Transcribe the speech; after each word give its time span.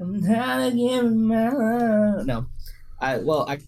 I'm 0.00 0.22
trying 0.24 0.70
to 0.70 0.76
give 0.76 1.12
my 1.12 1.50
love. 1.50 2.26
No, 2.26 2.46
I 3.00 3.18
well, 3.18 3.46
I 3.48 3.58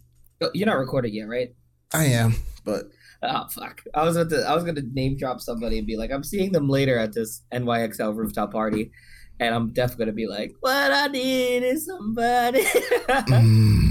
you're 0.55 0.67
not 0.67 0.79
recording 0.79 1.15
yet, 1.15 1.29
right? 1.29 1.55
I 1.93 2.07
am, 2.07 2.35
but 2.65 2.85
oh 3.23 3.47
fuck, 3.51 3.83
I 3.95 4.05
was 4.05 4.17
at 4.17 4.31
the 4.31 4.47
I 4.49 4.55
was 4.55 4.65
gonna 4.65 4.83
name 4.93 5.17
drop 5.17 5.41
somebody 5.41 5.79
and 5.79 5.87
be 5.87 5.97
like, 5.97 6.11
I'm 6.11 6.25
seeing 6.25 6.53
them 6.53 6.69
later 6.69 6.99
at 6.99 7.13
this 7.13 7.43
NYXL 7.53 8.17
rooftop 8.17 8.53
party, 8.53 8.91
and 9.41 9.55
I'm 9.55 9.73
definitely 9.75 10.07
gonna 10.07 10.15
be 10.15 10.27
like, 10.27 10.53
what 10.61 10.91
I 10.91 11.09
need 11.09 11.65
is 11.65 11.85
somebody. 11.85 12.63
mm, 12.63 13.83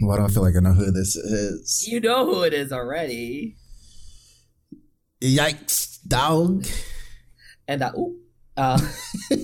why 0.00 0.16
do 0.16 0.22
I 0.22 0.28
feel 0.28 0.42
like 0.44 0.54
I 0.56 0.60
know 0.60 0.74
who 0.74 0.92
this 0.92 1.16
is? 1.16 1.88
You 1.88 2.00
know 2.00 2.24
who 2.26 2.42
it 2.42 2.54
is 2.54 2.70
already. 2.70 3.56
Yikes, 5.20 5.98
dog. 6.06 6.66
And 7.66 7.82
uh, 7.82 7.92
ooh, 7.96 8.16
uh, 8.56 8.80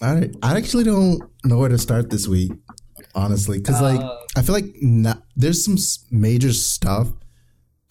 I 0.00 0.30
I 0.42 0.56
actually 0.56 0.84
don't 0.84 1.22
know 1.44 1.58
where 1.58 1.68
to 1.68 1.78
start 1.78 2.10
this 2.10 2.26
week, 2.26 2.52
honestly, 3.14 3.58
because 3.58 3.80
like 3.80 4.00
uh, 4.00 4.16
I 4.36 4.42
feel 4.42 4.54
like 4.54 4.72
not, 4.80 5.22
there's 5.36 5.64
some 5.64 5.76
major 6.10 6.52
stuff 6.52 7.08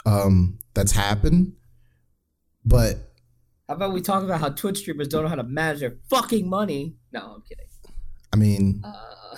um 0.06 0.58
that's 0.74 0.92
happened, 0.94 1.54
but 2.66 3.14
how 3.68 3.76
about 3.76 3.94
we 3.94 4.02
talk 4.02 4.24
about 4.24 4.40
how 4.40 4.50
Twitch 4.50 4.80
streamers 4.80 5.08
don't 5.08 5.24
know 5.24 5.30
how 5.30 5.36
to 5.36 5.44
manage 5.44 5.82
their 5.82 5.98
fucking 6.10 6.50
money? 6.50 6.96
No, 7.12 7.36
I'm 7.36 7.42
kidding. 7.42 7.66
I 8.34 8.36
mean, 8.38 8.82
Uh, 8.84 9.38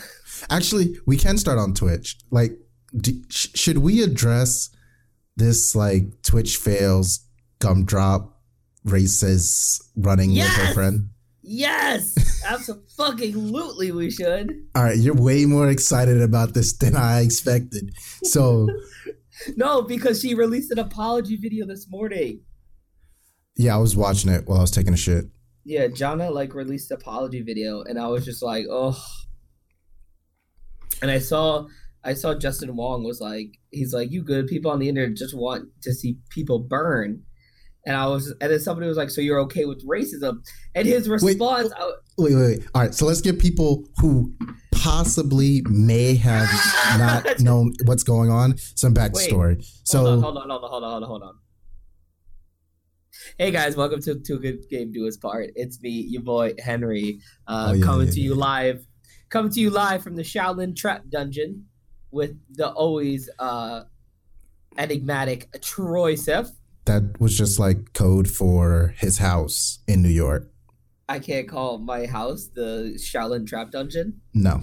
actually, 0.50 0.98
we 1.06 1.18
can 1.18 1.38
start 1.38 1.58
on 1.58 1.74
Twitch. 1.74 2.18
Like, 2.30 2.58
do, 2.96 3.22
sh- 3.30 3.48
should 3.56 3.80
we 3.80 4.02
address 4.04 4.70
this 5.36 5.76
like 5.76 6.22
Twitch 6.24 6.58
fails 6.58 7.26
gumdrop 7.60 8.42
races 8.86 9.82
running 9.98 10.34
with 10.34 10.48
her 10.48 10.74
friend? 10.74 11.10
Yes, 11.44 12.44
absolutely, 12.46 13.92
we 13.92 14.10
should. 14.12 14.52
All 14.76 14.84
right, 14.84 14.98
you're 14.98 15.16
way 15.16 15.46
more 15.46 15.70
excited 15.70 16.22
about 16.22 16.54
this 16.54 16.74
than 16.74 16.96
I 16.96 17.22
expected. 17.22 17.92
So. 18.24 18.68
No, 19.56 19.82
because 19.82 20.22
she 20.22 20.34
released 20.36 20.72
an 20.72 20.80
apology 20.80 21.36
video 21.36 21.66
this 21.66 21.90
morning. 21.90 22.42
Yeah, 23.56 23.76
I 23.76 23.80
was 23.80 23.96
watching 23.96 24.32
it 24.32 24.48
while 24.48 24.60
I 24.60 24.62
was 24.62 24.72
taking 24.72 24.94
a 24.94 24.98
shit. 24.98 25.26
Yeah, 25.64 25.88
Jana 25.88 26.32
like 26.32 26.54
released 26.54 26.92
an 26.92 26.98
apology 26.98 27.42
video, 27.42 27.82
and 27.82 28.00
I 28.00 28.08
was 28.08 28.26
just 28.26 28.42
like, 28.42 28.66
oh. 28.70 29.00
And 31.02 31.12
I 31.12 31.20
saw, 31.20 31.68
I 32.04 32.14
saw 32.14 32.34
Justin 32.34 32.76
Wong 32.76 33.04
was 33.04 33.22
like, 33.22 33.58
he's 33.70 33.94
like, 33.94 34.12
you 34.12 34.24
good? 34.24 34.48
People 34.48 34.72
on 34.72 34.80
the 34.80 34.90
internet 34.90 35.18
just 35.18 35.36
want 35.36 35.70
to 35.84 35.94
see 35.94 36.18
people 36.30 36.60
burn. 36.60 37.24
And 37.86 37.96
I 37.96 38.06
was, 38.08 38.34
and 38.42 38.52
then 38.52 38.60
somebody 38.60 38.88
was 38.88 38.98
like, 38.98 39.10
so 39.10 39.22
you're 39.22 39.40
okay 39.42 39.66
with 39.66 39.86
racism? 39.88 40.46
And 40.76 40.88
his 40.88 41.10
response, 41.10 41.72
I, 41.76 41.92
Wait, 42.18 42.36
wait, 42.36 42.42
wait. 42.42 42.68
All 42.76 42.82
right, 42.82 42.94
so 42.94 43.06
let's 43.08 43.22
give 43.22 43.40
people 43.40 43.88
who 43.98 44.32
possibly 44.72 45.64
may 45.68 46.16
have 46.16 46.48
not 47.00 47.40
known 47.40 47.74
what's 47.86 48.04
going 48.04 48.30
on 48.30 48.58
some 48.76 48.94
backstory. 48.94 49.66
so, 49.84 50.00
hold 50.00 50.10
on, 50.10 50.22
hold 50.22 50.38
on, 50.38 50.50
hold 50.50 50.64
on, 50.64 50.70
hold 50.70 50.84
on, 50.84 50.92
hold 50.92 51.04
on, 51.04 51.10
hold 51.10 51.24
on. 51.24 51.36
Hey 53.38 53.52
guys, 53.52 53.76
welcome 53.76 54.02
to 54.02 54.20
to 54.20 54.36
a 54.36 54.40
good 54.40 54.68
game 54.70 54.92
do 54.92 55.04
his 55.06 55.18
part. 55.18 55.52
It's 55.56 55.82
me, 55.82 55.90
your 55.90 56.22
boy 56.24 56.54
Henry, 56.60 57.20
uh, 57.48 57.68
Oh, 57.70 57.74
yeah, 57.74 57.86
coming 57.86 58.08
yeah, 58.08 58.14
to 58.14 58.20
you 58.22 58.36
live, 58.36 58.86
coming 59.30 59.52
to 59.52 59.60
you 59.60 59.70
live 59.70 60.02
from 60.04 60.16
the 60.16 60.22
Shaolin 60.24 60.76
Trap 60.76 61.04
Dungeon 61.10 61.66
with 62.12 62.36
the 62.56 62.70
always 62.70 63.30
uh, 63.40 63.84
enigmatic 64.78 65.50
Troy 65.62 66.16
Seth. 66.16 66.52
That 66.86 67.20
was 67.20 67.38
just 67.38 67.60
like 67.60 67.94
code 67.94 68.30
for 68.30 68.94
his 68.98 69.18
house 69.20 69.80
in 69.88 70.02
New 70.02 70.10
York. 70.10 70.52
I 71.08 71.20
can't 71.20 71.48
call 71.48 71.78
my 71.78 72.06
house 72.06 72.50
the 72.54 72.98
Shaolin 72.98 73.46
Trap 73.46 73.72
Dungeon 73.72 74.22
No. 74.34 74.62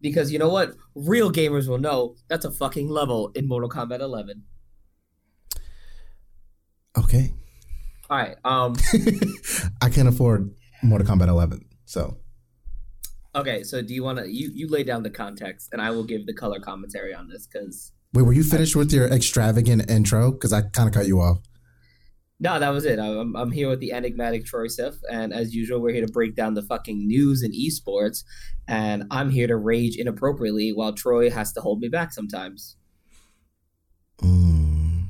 because 0.00 0.32
you 0.32 0.38
know 0.38 0.48
what? 0.48 0.74
Real 0.94 1.30
gamers 1.32 1.68
will 1.68 1.78
know 1.78 2.16
that's 2.28 2.44
a 2.44 2.50
fucking 2.50 2.88
level 2.88 3.30
in 3.34 3.46
Mortal 3.48 3.70
Kombat 3.70 4.00
11. 4.00 4.42
Okay. 6.98 7.32
All 8.10 8.18
right, 8.18 8.36
um. 8.44 8.74
I 9.82 9.88
can't 9.88 10.08
afford 10.08 10.54
Mortal 10.82 11.06
Kombat 11.06 11.28
11. 11.28 11.64
So, 11.86 12.18
Okay, 13.34 13.62
so 13.62 13.80
do 13.80 13.94
you 13.94 14.02
want 14.04 14.18
to 14.18 14.30
you 14.30 14.50
you 14.54 14.68
lay 14.68 14.82
down 14.84 15.02
the 15.02 15.08
context, 15.10 15.70
and 15.72 15.80
I 15.80 15.90
will 15.90 16.04
give 16.04 16.26
the 16.26 16.34
color 16.34 16.60
commentary 16.60 17.14
on 17.14 17.28
this 17.28 17.46
because 17.46 17.92
wait, 18.12 18.22
were 18.22 18.32
you 18.32 18.44
finished 18.44 18.76
with 18.76 18.92
your 18.92 19.06
extravagant 19.06 19.90
intro? 19.90 20.32
Because 20.32 20.52
I 20.52 20.62
kind 20.62 20.88
of 20.88 20.94
cut 20.94 21.06
you 21.06 21.20
off. 21.20 21.38
no, 22.40 22.58
that 22.58 22.70
was 22.70 22.84
it. 22.84 22.98
I'm 22.98 23.36
I'm 23.36 23.50
here 23.50 23.68
with 23.68 23.80
the 23.80 23.92
enigmatic 23.92 24.44
Troy 24.44 24.66
Sif, 24.68 24.94
and 25.10 25.32
as 25.32 25.54
usual, 25.54 25.80
we're 25.80 25.92
here 25.92 26.06
to 26.06 26.12
break 26.12 26.34
down 26.34 26.54
the 26.54 26.62
fucking 26.62 27.06
news 27.06 27.42
and 27.42 27.54
esports, 27.54 28.24
and 28.68 29.04
I'm 29.10 29.30
here 29.30 29.46
to 29.46 29.56
rage 29.56 29.96
inappropriately 29.96 30.72
while 30.72 30.92
Troy 30.92 31.30
has 31.30 31.52
to 31.54 31.60
hold 31.60 31.80
me 31.80 31.88
back 31.88 32.12
sometimes. 32.12 32.76
Mm, 34.22 35.04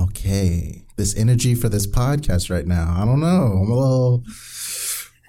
okay. 0.00 0.84
This 0.96 1.16
energy 1.16 1.54
for 1.54 1.68
this 1.68 1.86
podcast 1.86 2.50
right 2.50 2.66
now. 2.66 2.94
I 2.96 3.04
don't 3.04 3.20
know. 3.20 3.60
I'm 3.62 3.70
a 3.70 3.74
little. 3.74 4.24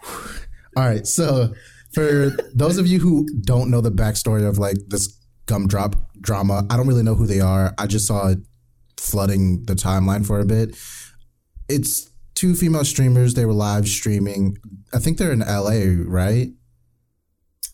All 0.75 0.85
right. 0.85 1.05
So, 1.05 1.53
for 1.93 2.31
those 2.53 2.77
of 2.77 2.87
you 2.87 2.99
who 2.99 3.27
don't 3.41 3.69
know 3.69 3.81
the 3.81 3.91
backstory 3.91 4.47
of 4.47 4.57
like 4.57 4.77
this 4.87 5.15
gumdrop 5.45 5.95
drama, 6.21 6.65
I 6.69 6.77
don't 6.77 6.87
really 6.87 7.03
know 7.03 7.15
who 7.15 7.27
they 7.27 7.39
are. 7.41 7.73
I 7.77 7.87
just 7.87 8.07
saw 8.07 8.27
it 8.29 8.39
flooding 8.97 9.65
the 9.65 9.73
timeline 9.73 10.25
for 10.25 10.39
a 10.39 10.45
bit. 10.45 10.77
It's 11.67 12.09
two 12.35 12.55
female 12.55 12.85
streamers. 12.85 13.33
They 13.33 13.45
were 13.45 13.53
live 13.53 13.87
streaming. 13.87 14.57
I 14.93 14.99
think 14.99 15.17
they're 15.17 15.31
in 15.31 15.39
LA, 15.39 16.03
right? 16.05 16.49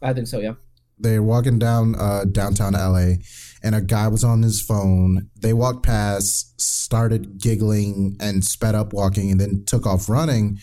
I 0.01 0.13
think 0.13 0.28
so, 0.28 0.39
yeah. 0.39 0.53
they're 0.97 1.23
walking 1.23 1.59
down 1.59 1.95
uh, 1.95 2.25
downtown 2.25 2.73
LA, 2.73 3.16
and 3.63 3.75
a 3.75 3.81
guy 3.81 4.07
was 4.07 4.23
on 4.23 4.41
his 4.41 4.61
phone. 4.61 5.29
They 5.39 5.53
walked 5.53 5.84
past, 5.84 6.59
started 6.59 7.39
giggling, 7.39 8.17
and 8.19 8.44
sped 8.44 8.75
up 8.75 8.94
walking, 8.94 9.31
and 9.31 9.39
then 9.39 9.63
took 9.66 9.85
off 9.85 10.09
running. 10.09 10.59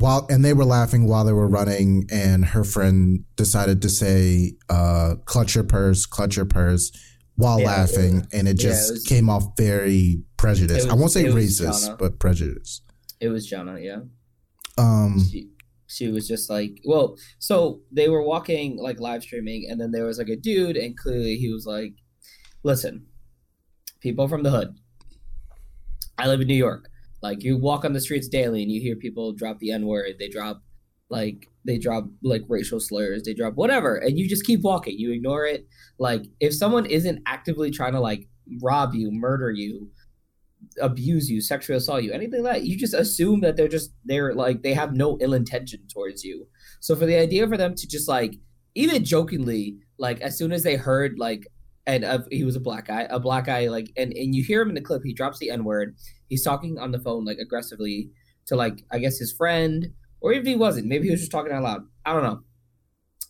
While 0.00 0.26
and 0.30 0.42
they 0.42 0.54
were 0.54 0.64
laughing 0.64 1.06
while 1.06 1.24
they 1.26 1.32
were 1.34 1.46
running, 1.46 2.06
and 2.10 2.44
her 2.46 2.64
friend 2.64 3.24
decided 3.36 3.82
to 3.82 3.90
say, 3.90 4.54
uh, 4.70 5.16
"Clutch 5.26 5.54
your 5.54 5.64
purse, 5.64 6.06
clutch 6.06 6.36
your 6.36 6.46
purse," 6.46 6.90
while 7.36 7.60
Yeah, 7.60 7.66
laughing, 7.66 8.26
and 8.32 8.48
it 8.48 8.56
yeah, 8.62 8.70
just 8.70 8.90
it 8.90 8.92
was- 8.94 9.04
came 9.04 9.28
off 9.28 9.56
very 9.58 10.22
prejudiced. 10.38 10.86
It 10.86 10.90
I 10.90 10.94
won't 10.94 11.12
say 11.12 11.24
racist, 11.24 11.98
but 11.98 12.18
prejudiced. 12.18 12.82
It 13.20 13.28
was 13.28 13.46
Jana, 13.46 13.78
yeah. 13.78 14.00
Um, 14.78 15.22
She, 15.30 15.50
she 15.86 16.08
was 16.08 16.26
just 16.26 16.48
like, 16.48 16.80
well, 16.86 17.18
so 17.38 17.82
they 17.92 18.08
were 18.08 18.22
walking 18.22 18.78
like 18.78 19.00
live 19.00 19.22
streaming, 19.22 19.68
and 19.68 19.78
then 19.78 19.90
there 19.92 20.06
was 20.06 20.16
like 20.16 20.30
a 20.30 20.36
dude, 20.36 20.78
and 20.78 20.96
clearly 20.96 21.36
he 21.36 21.52
was 21.52 21.66
like, 21.66 21.92
listen, 22.62 23.04
people 24.00 24.28
from 24.28 24.44
the 24.44 24.50
hood. 24.50 24.74
I 26.16 26.26
live 26.26 26.40
in 26.40 26.46
New 26.48 26.54
York. 26.54 26.89
Like 27.22 27.42
you 27.42 27.58
walk 27.58 27.84
on 27.84 27.92
the 27.92 28.00
streets 28.00 28.28
daily, 28.28 28.62
and 28.62 28.70
you 28.70 28.80
hear 28.80 28.96
people 28.96 29.32
drop 29.32 29.58
the 29.58 29.72
N 29.72 29.86
word. 29.86 30.14
They 30.18 30.28
drop 30.28 30.62
like 31.10 31.48
they 31.64 31.78
drop 31.78 32.04
like 32.22 32.42
racial 32.48 32.80
slurs. 32.80 33.24
They 33.24 33.34
drop 33.34 33.54
whatever, 33.54 33.96
and 33.96 34.18
you 34.18 34.28
just 34.28 34.46
keep 34.46 34.62
walking. 34.62 34.98
You 34.98 35.12
ignore 35.12 35.46
it. 35.46 35.66
Like 35.98 36.24
if 36.40 36.54
someone 36.54 36.86
isn't 36.86 37.22
actively 37.26 37.70
trying 37.70 37.92
to 37.92 38.00
like 38.00 38.28
rob 38.62 38.94
you, 38.94 39.10
murder 39.10 39.50
you, 39.50 39.90
abuse 40.80 41.30
you, 41.30 41.40
sexually 41.40 41.76
assault 41.76 42.02
you, 42.02 42.12
anything 42.12 42.42
like 42.42 42.54
that, 42.54 42.64
you 42.64 42.76
just 42.76 42.94
assume 42.94 43.40
that 43.40 43.56
they're 43.56 43.68
just 43.68 43.92
they're 44.04 44.34
like 44.34 44.62
they 44.62 44.74
have 44.74 44.94
no 44.94 45.18
ill 45.20 45.34
intention 45.34 45.80
towards 45.92 46.24
you. 46.24 46.46
So 46.80 46.96
for 46.96 47.06
the 47.06 47.16
idea 47.16 47.46
for 47.46 47.56
them 47.56 47.74
to 47.74 47.88
just 47.88 48.08
like 48.08 48.36
even 48.74 49.04
jokingly 49.04 49.76
like 49.98 50.20
as 50.20 50.38
soon 50.38 50.52
as 50.52 50.62
they 50.62 50.76
heard 50.76 51.18
like 51.18 51.46
and 51.86 52.04
uh, 52.04 52.20
he 52.30 52.44
was 52.44 52.56
a 52.56 52.60
black 52.60 52.86
guy, 52.86 53.06
a 53.10 53.18
black 53.18 53.46
guy 53.46 53.68
like 53.68 53.90
and 53.96 54.12
and 54.12 54.34
you 54.34 54.44
hear 54.44 54.62
him 54.62 54.68
in 54.68 54.74
the 54.74 54.80
clip, 54.80 55.02
he 55.04 55.12
drops 55.12 55.38
the 55.38 55.50
n 55.50 55.64
word. 55.64 55.96
He's 56.30 56.42
talking 56.42 56.78
on 56.78 56.92
the 56.92 56.98
phone 56.98 57.26
like 57.26 57.38
aggressively 57.38 58.10
to 58.46 58.56
like 58.56 58.84
I 58.90 58.98
guess 58.98 59.18
his 59.18 59.32
friend 59.32 59.92
or 60.20 60.32
if 60.32 60.44
he 60.44 60.56
wasn't, 60.56 60.86
maybe 60.86 61.04
he 61.04 61.10
was 61.10 61.20
just 61.20 61.32
talking 61.32 61.52
out 61.52 61.62
loud. 61.62 61.82
I 62.04 62.12
don't 62.12 62.22
know. 62.22 62.40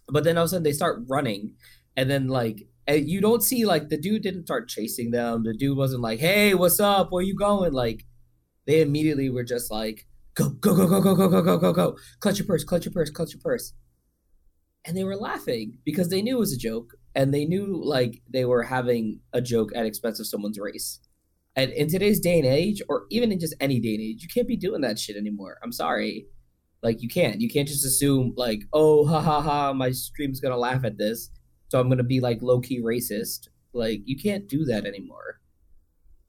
But 0.09 0.25
then 0.25 0.37
all 0.37 0.45
of 0.45 0.47
a 0.47 0.51
sudden 0.51 0.63
they 0.63 0.73
start 0.73 1.03
running, 1.09 1.55
and 1.97 2.11
then 2.11 2.29
like 2.29 2.69
and 2.87 3.09
you 3.09 3.21
don't 3.21 3.43
see 3.43 3.65
like 3.65 3.89
the 3.89 3.97
dude 3.97 4.23
didn't 4.23 4.47
start 4.47 4.69
chasing 4.69 5.13
them. 5.13 5.45
The 5.45 5.55
dude 5.55 5.77
wasn't 5.77 6.03
like, 6.03 6.19
"Hey, 6.19 6.55
what's 6.55 6.81
up? 6.81 7.13
Where 7.13 7.23
you 7.23 7.37
going?" 7.37 7.73
Like 7.73 8.05
they 8.67 8.81
immediately 8.81 9.31
were 9.31 9.45
just 9.45 9.71
like, 9.71 10.07
"Go, 10.35 10.51
go, 10.51 10.75
go, 10.75 10.87
go, 10.89 11.01
go, 11.01 11.15
go, 11.15 11.29
go, 11.29 11.43
go, 11.43 11.59
go, 11.59 11.73
go! 11.73 11.97
Clutch 12.19 12.39
your 12.39 12.47
purse, 12.47 12.65
clutch 12.65 12.85
your 12.85 12.93
purse, 12.93 13.11
clutch 13.11 13.33
your 13.33 13.41
purse." 13.41 13.73
And 14.85 14.97
they 14.97 15.05
were 15.05 15.17
laughing 15.17 15.79
because 15.85 16.09
they 16.09 16.23
knew 16.23 16.37
it 16.37 16.41
was 16.41 16.53
a 16.53 16.59
joke, 16.59 16.95
and 17.15 17.33
they 17.33 17.45
knew 17.45 17.81
like 17.85 18.23
they 18.29 18.45
were 18.45 18.65
having 18.65 19.21
a 19.33 19.41
joke 19.41 19.71
at 19.77 19.87
expense 19.87 20.19
of 20.19 20.27
someone's 20.27 20.59
race. 20.59 21.01
And 21.61 21.73
in 21.73 21.89
today's 21.89 22.21
day 22.21 22.39
and 22.39 22.47
age, 22.47 22.81
or 22.89 23.05
even 23.11 23.31
in 23.33 23.39
just 23.39 23.55
any 23.61 23.81
day 23.81 23.95
and 23.95 24.01
age, 24.03 24.23
you 24.23 24.29
can't 24.33 24.49
be 24.49 24.57
doing 24.57 24.81
that 24.81 24.99
shit 24.99 25.17
anymore. 25.17 25.59
I'm 25.63 25.73
sorry. 25.73 26.27
Like 26.83 27.03
you 27.03 27.09
can't. 27.09 27.39
You 27.41 27.51
can't 27.51 27.69
just 27.69 27.85
assume 27.85 28.33
like, 28.37 28.63
oh, 28.73 29.07
ha 29.07 29.21
ha 29.21 29.43
ha, 29.43 29.73
my 29.75 29.91
stream's 29.91 30.41
gonna 30.41 30.57
laugh 30.57 30.85
at 30.85 30.97
this, 30.97 31.31
so 31.69 31.79
I'm 31.79 31.91
gonna 31.91 32.03
be 32.03 32.21
like 32.21 32.41
low 32.41 32.61
key 32.61 32.81
racist. 32.81 33.49
Like 33.75 34.01
you 34.07 34.17
can't 34.19 34.49
do 34.49 34.65
that 34.65 34.87
anymore. 34.87 35.41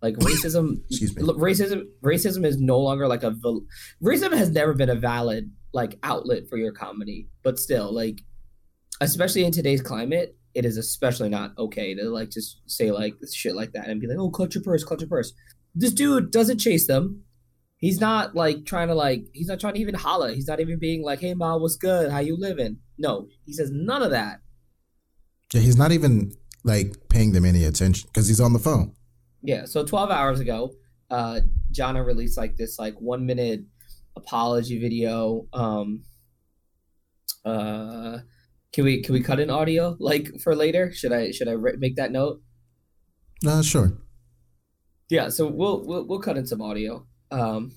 Like 0.01 0.15
racism, 0.17 0.81
Excuse 0.89 1.15
me. 1.15 1.23
racism, 1.23 1.83
racism 2.03 2.45
is 2.45 2.59
no 2.59 2.79
longer 2.79 3.07
like 3.07 3.23
a 3.23 3.31
val- 3.31 3.65
racism 4.03 4.35
has 4.35 4.49
never 4.51 4.73
been 4.73 4.89
a 4.89 4.95
valid 4.95 5.49
like 5.73 5.97
outlet 6.03 6.49
for 6.49 6.57
your 6.57 6.73
comedy. 6.73 7.29
But 7.41 7.57
still, 7.57 7.93
like 7.93 8.19
especially 8.99 9.45
in 9.45 9.53
today's 9.53 9.81
climate, 9.81 10.35
it 10.53 10.65
is 10.65 10.77
especially 10.77 11.30
not 11.30 11.57
okay 11.57 11.94
to 11.95 12.09
like 12.09 12.30
just 12.30 12.62
say 12.68 12.92
like 12.92 13.19
this 13.19 13.33
shit 13.33 13.56
like 13.56 13.74
that 13.74 13.88
and 13.88 14.01
be 14.01 14.07
like, 14.07 14.18
"Oh, 14.18 14.30
clutch 14.30 14.56
your 14.56 14.63
purse, 14.63 14.83
clutch 14.83 15.01
your 15.01 15.09
purse." 15.09 15.33
This 15.74 15.94
dude 15.94 16.31
doesn't 16.31 16.59
chase 16.59 16.88
them. 16.88 17.24
He's 17.77 18.00
not 18.00 18.36
like 18.36 18.65
trying 18.65 18.89
to 18.89 18.95
like 18.95 19.25
he's 19.33 19.48
not 19.48 19.59
trying 19.59 19.75
to 19.75 19.80
even 19.80 19.95
holla. 19.95 20.33
He's 20.33 20.48
not 20.48 20.59
even 20.59 20.80
being 20.80 21.03
like, 21.03 21.19
"Hey, 21.19 21.33
ma, 21.33 21.57
what's 21.57 21.77
good? 21.77 22.12
How 22.12 22.19
you 22.19 22.38
living?" 22.38 22.77
No, 22.98 23.27
he 23.45 23.53
says 23.53 23.71
none 23.71 24.03
of 24.03 24.12
that. 24.12 24.42
Yeah, 25.53 25.62
he's 25.62 25.77
not 25.77 25.92
even 25.92 26.33
like 26.63 27.09
paying 27.09 27.31
them 27.31 27.45
any 27.45 27.63
attention 27.63 28.07
because 28.07 28.27
he's 28.27 28.39
on 28.39 28.53
the 28.53 28.59
phone. 28.59 28.94
Yeah. 29.42 29.65
So 29.65 29.83
12 29.83 30.12
hours 30.12 30.39
ago, 30.39 30.74
uh, 31.09 31.42
Jana 31.71 32.03
released 32.03 32.38
like 32.38 32.57
this 32.57 32.77
like 32.77 32.95
one 33.00 33.25
minute 33.25 33.62
apology 34.15 34.80
video. 34.80 35.48
Um, 35.53 36.03
uh, 37.44 38.19
can 38.73 38.85
we 38.85 39.01
can 39.01 39.13
we 39.13 39.21
cut 39.21 39.39
in 39.39 39.50
audio 39.50 39.97
like 40.00 40.29
for 40.41 40.56
later? 40.56 40.91
Should 40.94 41.12
I 41.12 41.31
should 41.31 41.47
I 41.47 41.53
re- 41.53 41.75
make 41.77 41.95
that 41.97 42.12
note? 42.12 42.41
Uh, 43.45 43.62
sure. 43.62 43.94
Yeah. 45.09 45.29
So 45.29 45.47
we'll 45.47 45.85
we'll 45.85 46.07
we'll 46.07 46.21
cut 46.21 46.38
in 46.38 46.45
some 46.45 46.62
audio. 46.62 47.06
Um, 47.31 47.73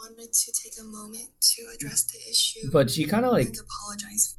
wanted 0.00 0.32
to 0.32 0.52
take 0.52 0.72
a 0.80 0.84
moment 0.84 1.30
to 1.40 1.62
address 1.74 2.04
the 2.04 2.18
issue. 2.28 2.70
but 2.72 2.90
she 2.90 3.04
kind 3.04 3.24
of 3.24 3.32
like 3.32 3.48
and 3.48 3.58
apologize. 3.58 4.36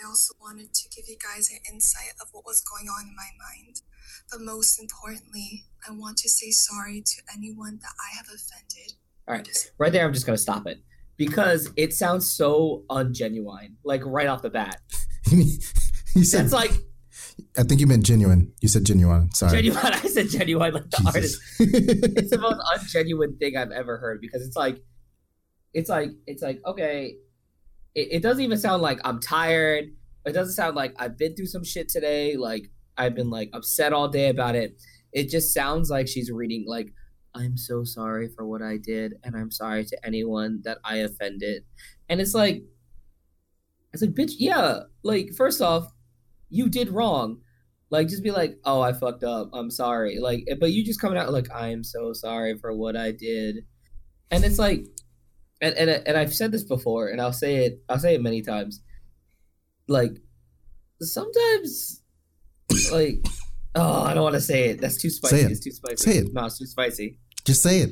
I 0.00 0.06
also 0.06 0.32
wanted 0.40 0.72
to 0.72 0.88
give 0.94 1.06
you 1.08 1.16
guys 1.18 1.50
an 1.50 1.58
insight 1.72 2.14
of 2.22 2.28
what 2.30 2.44
was 2.46 2.62
going 2.62 2.88
on 2.88 3.08
in 3.08 3.16
my 3.16 3.30
mind. 3.50 3.82
But 4.30 4.40
most 4.42 4.80
importantly, 4.80 5.64
I 5.86 5.92
want 5.92 6.18
to 6.18 6.28
say 6.28 6.50
sorry 6.50 7.02
to 7.04 7.22
anyone 7.36 7.80
that 7.82 7.92
I 7.98 8.16
have 8.16 8.26
offended. 8.26 8.92
All 9.26 9.34
right. 9.34 9.70
right 9.78 9.92
there. 9.92 10.06
I'm 10.06 10.14
just 10.14 10.24
gonna 10.24 10.38
stop 10.38 10.66
it 10.66 10.78
because 11.18 11.70
it 11.76 11.92
sounds 11.92 12.32
so 12.32 12.84
ungenuine. 12.88 13.74
Like 13.84 14.00
right 14.06 14.26
off 14.26 14.40
the 14.40 14.50
bat, 14.50 14.80
he 15.30 16.24
said, 16.24 16.44
that's 16.44 16.52
like 16.54 16.72
I 17.56 17.62
think 17.62 17.80
you 17.80 17.86
meant 17.86 18.04
genuine. 18.04 18.52
You 18.60 18.68
said 18.68 18.84
genuine. 18.84 19.32
Sorry. 19.34 19.62
genuine. 19.62 19.80
I 19.84 19.98
said 19.98 20.28
genuine, 20.28 20.74
like 20.74 20.90
the 20.90 21.02
artist. 21.06 21.40
it's 21.58 22.30
the 22.30 22.38
most 22.38 22.60
ungenuine 22.74 23.38
thing 23.38 23.56
I've 23.56 23.70
ever 23.70 23.98
heard 23.98 24.20
because 24.20 24.46
it's 24.46 24.56
like, 24.56 24.80
it's 25.74 25.88
like, 25.88 26.10
it's 26.26 26.42
like, 26.42 26.60
okay, 26.66 27.16
it, 27.94 28.08
it 28.12 28.22
doesn't 28.22 28.42
even 28.42 28.58
sound 28.58 28.82
like 28.82 29.00
I'm 29.04 29.20
tired. 29.20 29.86
It 30.24 30.32
doesn't 30.32 30.54
sound 30.54 30.76
like 30.76 30.94
I've 30.98 31.16
been 31.16 31.34
through 31.34 31.46
some 31.46 31.64
shit 31.64 31.88
today. 31.88 32.36
Like 32.36 32.70
I've 32.96 33.14
been 33.14 33.30
like 33.30 33.50
upset 33.52 33.92
all 33.92 34.08
day 34.08 34.28
about 34.28 34.54
it. 34.54 34.80
It 35.12 35.28
just 35.28 35.54
sounds 35.54 35.90
like 35.90 36.06
she's 36.06 36.30
reading 36.30 36.64
like, 36.66 36.92
I'm 37.34 37.56
so 37.56 37.84
sorry 37.84 38.28
for 38.28 38.46
what 38.46 38.62
I 38.62 38.76
did, 38.76 39.14
and 39.22 39.36
I'm 39.36 39.50
sorry 39.50 39.84
to 39.84 40.06
anyone 40.06 40.60
that 40.64 40.78
I 40.84 40.98
offended. 40.98 41.64
And 42.08 42.20
it's 42.20 42.34
like, 42.34 42.62
it's 43.92 44.02
like, 44.02 44.12
bitch, 44.12 44.32
yeah. 44.38 44.80
Like, 45.02 45.34
first 45.36 45.60
off, 45.60 45.92
you 46.50 46.68
did 46.68 46.90
wrong. 46.90 47.40
Like, 47.90 48.08
just 48.08 48.22
be 48.22 48.30
like, 48.30 48.58
oh, 48.64 48.80
I 48.80 48.92
fucked 48.92 49.24
up. 49.24 49.50
I'm 49.52 49.70
sorry. 49.70 50.18
Like, 50.18 50.44
eh, 50.48 50.56
but 50.58 50.72
you 50.72 50.84
just 50.84 51.00
coming 51.00 51.18
out 51.18 51.32
like, 51.32 51.50
I 51.50 51.68
am 51.68 51.84
so 51.84 52.12
sorry 52.12 52.58
for 52.58 52.74
what 52.74 52.96
I 52.96 53.12
did. 53.12 53.64
And 54.30 54.44
it's 54.44 54.58
like, 54.58 54.84
and, 55.60 55.74
and 55.74 55.90
and 55.90 56.16
I've 56.16 56.34
said 56.34 56.52
this 56.52 56.64
before, 56.64 57.08
and 57.08 57.20
I'll 57.20 57.32
say 57.32 57.64
it. 57.64 57.82
I'll 57.88 57.98
say 57.98 58.14
it 58.14 58.22
many 58.22 58.42
times. 58.42 58.82
Like, 59.88 60.18
sometimes, 61.00 62.02
like, 62.92 63.24
oh, 63.74 64.02
I 64.02 64.14
don't 64.14 64.22
want 64.22 64.34
to 64.34 64.40
say 64.40 64.70
it. 64.70 64.80
That's 64.80 64.96
too 64.96 65.10
spicy. 65.10 65.36
Say 65.36 65.42
it. 65.44 65.50
It's 65.50 65.60
too 65.60 65.70
spicy. 65.70 65.96
Say 65.96 66.18
it. 66.18 66.32
No, 66.32 66.46
it's 66.46 66.58
too 66.58 66.66
spicy. 66.66 67.18
Just 67.44 67.62
say 67.62 67.80
it. 67.80 67.90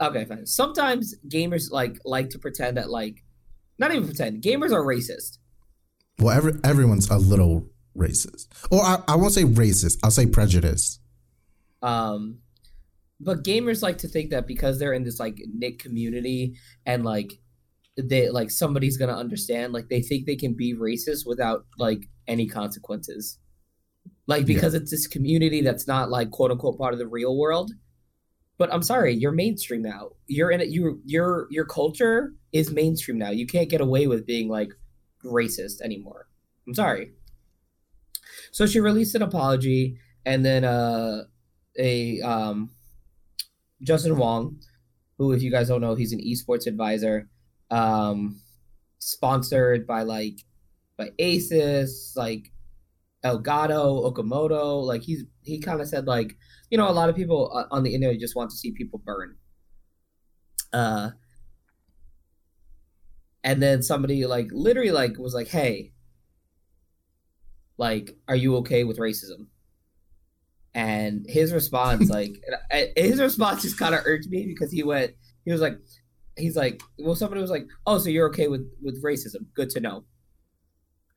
Okay, 0.00 0.24
fine. 0.24 0.46
Sometimes 0.46 1.14
gamers 1.28 1.70
like 1.70 1.98
like 2.04 2.30
to 2.30 2.38
pretend 2.38 2.76
that 2.76 2.90
like, 2.90 3.24
not 3.78 3.92
even 3.92 4.06
pretend. 4.06 4.42
Gamers 4.42 4.72
are 4.72 4.84
racist. 4.84 5.38
Well, 6.18 6.36
every, 6.36 6.52
everyone's 6.62 7.10
a 7.10 7.18
little 7.18 7.66
racist. 7.96 8.46
Or 8.70 8.82
I, 8.82 9.02
I 9.08 9.16
won't 9.16 9.32
say 9.32 9.44
racist. 9.44 9.98
I'll 10.04 10.10
say 10.10 10.26
prejudice. 10.26 11.00
Um, 11.82 12.38
but 13.20 13.44
gamers 13.44 13.82
like 13.82 13.98
to 13.98 14.08
think 14.08 14.30
that 14.30 14.46
because 14.46 14.78
they're 14.78 14.92
in 14.92 15.04
this 15.04 15.18
like 15.18 15.38
nick 15.52 15.78
community 15.78 16.56
and 16.86 17.04
like 17.04 17.32
they 17.96 18.30
like 18.30 18.50
somebody's 18.50 18.96
gonna 18.96 19.16
understand. 19.16 19.72
Like 19.72 19.88
they 19.88 20.00
think 20.00 20.26
they 20.26 20.36
can 20.36 20.54
be 20.54 20.74
racist 20.74 21.26
without 21.26 21.66
like 21.78 22.08
any 22.26 22.46
consequences. 22.46 23.38
Like 24.26 24.46
because 24.46 24.74
it's 24.74 24.90
this 24.90 25.06
community 25.06 25.62
that's 25.62 25.86
not 25.86 26.10
like 26.10 26.30
quote 26.30 26.50
unquote 26.50 26.78
part 26.78 26.92
of 26.92 26.98
the 26.98 27.06
real 27.06 27.36
world. 27.36 27.72
But 28.58 28.72
I'm 28.72 28.82
sorry, 28.82 29.14
you're 29.14 29.32
mainstream 29.32 29.82
now. 29.82 30.10
You're 30.26 30.50
in 30.50 30.60
it. 30.60 30.68
You 30.68 31.00
your 31.04 31.48
your 31.50 31.64
culture 31.64 32.32
is 32.52 32.70
mainstream 32.70 33.18
now. 33.18 33.30
You 33.30 33.46
can't 33.46 33.68
get 33.68 33.80
away 33.80 34.06
with 34.06 34.26
being 34.26 34.48
like 34.48 34.72
racist 35.24 35.80
anymore. 35.82 36.28
I'm 36.66 36.74
sorry. 36.74 37.12
So 38.52 38.66
she 38.66 38.80
released 38.80 39.14
an 39.14 39.22
apology, 39.22 39.98
and 40.24 40.44
then 40.44 40.64
uh, 40.64 41.24
a 41.78 42.20
um, 42.20 42.70
Justin 43.82 44.16
Wong, 44.16 44.60
who, 45.18 45.32
if 45.32 45.42
you 45.42 45.50
guys 45.50 45.68
don't 45.68 45.80
know, 45.80 45.94
he's 45.94 46.12
an 46.12 46.20
esports 46.20 46.66
advisor, 46.66 47.28
um, 47.70 48.40
sponsored 48.98 49.86
by 49.86 50.02
like 50.02 50.44
by 50.96 51.10
Asus, 51.18 52.16
like 52.16 52.52
Elgato, 53.24 54.12
Okamoto. 54.12 54.82
Like 54.82 55.02
he's 55.02 55.24
he 55.42 55.60
kind 55.60 55.80
of 55.80 55.88
said 55.88 56.06
like 56.06 56.36
you 56.70 56.78
know 56.78 56.88
a 56.88 56.92
lot 56.92 57.08
of 57.08 57.16
people 57.16 57.52
uh, 57.54 57.74
on 57.74 57.82
the 57.82 57.94
internet 57.94 58.20
just 58.20 58.36
want 58.36 58.50
to 58.50 58.56
see 58.56 58.72
people 58.72 59.00
burn. 59.04 59.36
Uh, 60.72 61.10
and 63.44 63.62
then 63.62 63.82
somebody 63.82 64.26
like 64.26 64.48
literally 64.52 64.90
like 64.90 65.18
was 65.18 65.34
like, 65.34 65.48
"Hey, 65.48 65.92
like, 67.76 68.16
are 68.28 68.36
you 68.36 68.56
okay 68.58 68.84
with 68.84 68.98
racism?" 68.98 69.46
And 70.74 71.26
his 71.28 71.52
response, 71.52 72.08
like, 72.10 72.32
his 72.96 73.20
response 73.20 73.62
just 73.62 73.78
kind 73.78 73.94
of 73.94 74.06
irked 74.06 74.28
me 74.28 74.46
because 74.46 74.72
he 74.72 74.82
went, 74.82 75.12
he 75.44 75.52
was 75.52 75.60
like, 75.60 75.78
he's 76.36 76.56
like, 76.56 76.82
well, 76.98 77.14
somebody 77.14 77.40
was 77.40 77.50
like, 77.50 77.66
"Oh, 77.86 77.98
so 77.98 78.08
you're 78.08 78.28
okay 78.28 78.48
with 78.48 78.66
with 78.82 79.02
racism? 79.02 79.46
Good 79.54 79.70
to 79.70 79.80
know." 79.80 80.04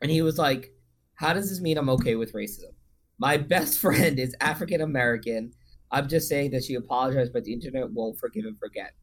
And 0.02 0.12
he 0.12 0.22
was 0.22 0.38
like, 0.38 0.75
"How 1.16 1.34
does 1.34 1.50
this 1.50 1.62
mean 1.62 1.78
I'm 1.78 1.90
okay 1.90 2.16
with 2.16 2.34
racism?" 2.34 2.74
My 3.18 3.38
best 3.38 3.80
friend 3.84 4.20
is 4.20 4.36
African 4.42 4.82
American. 4.82 5.52
I'm 5.92 6.08
just 6.08 6.28
saying 6.28 6.52
that 6.52 6.64
she 6.64 6.76
apologized, 6.76 7.32
but 7.34 7.44
the 7.44 7.54
internet 7.54 7.92
won't 7.92 8.20
forgive 8.20 8.46
and 8.46 8.58
forget. 8.60 8.94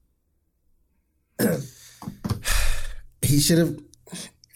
he 3.23 3.41
should 3.41 3.59
have 3.59 3.79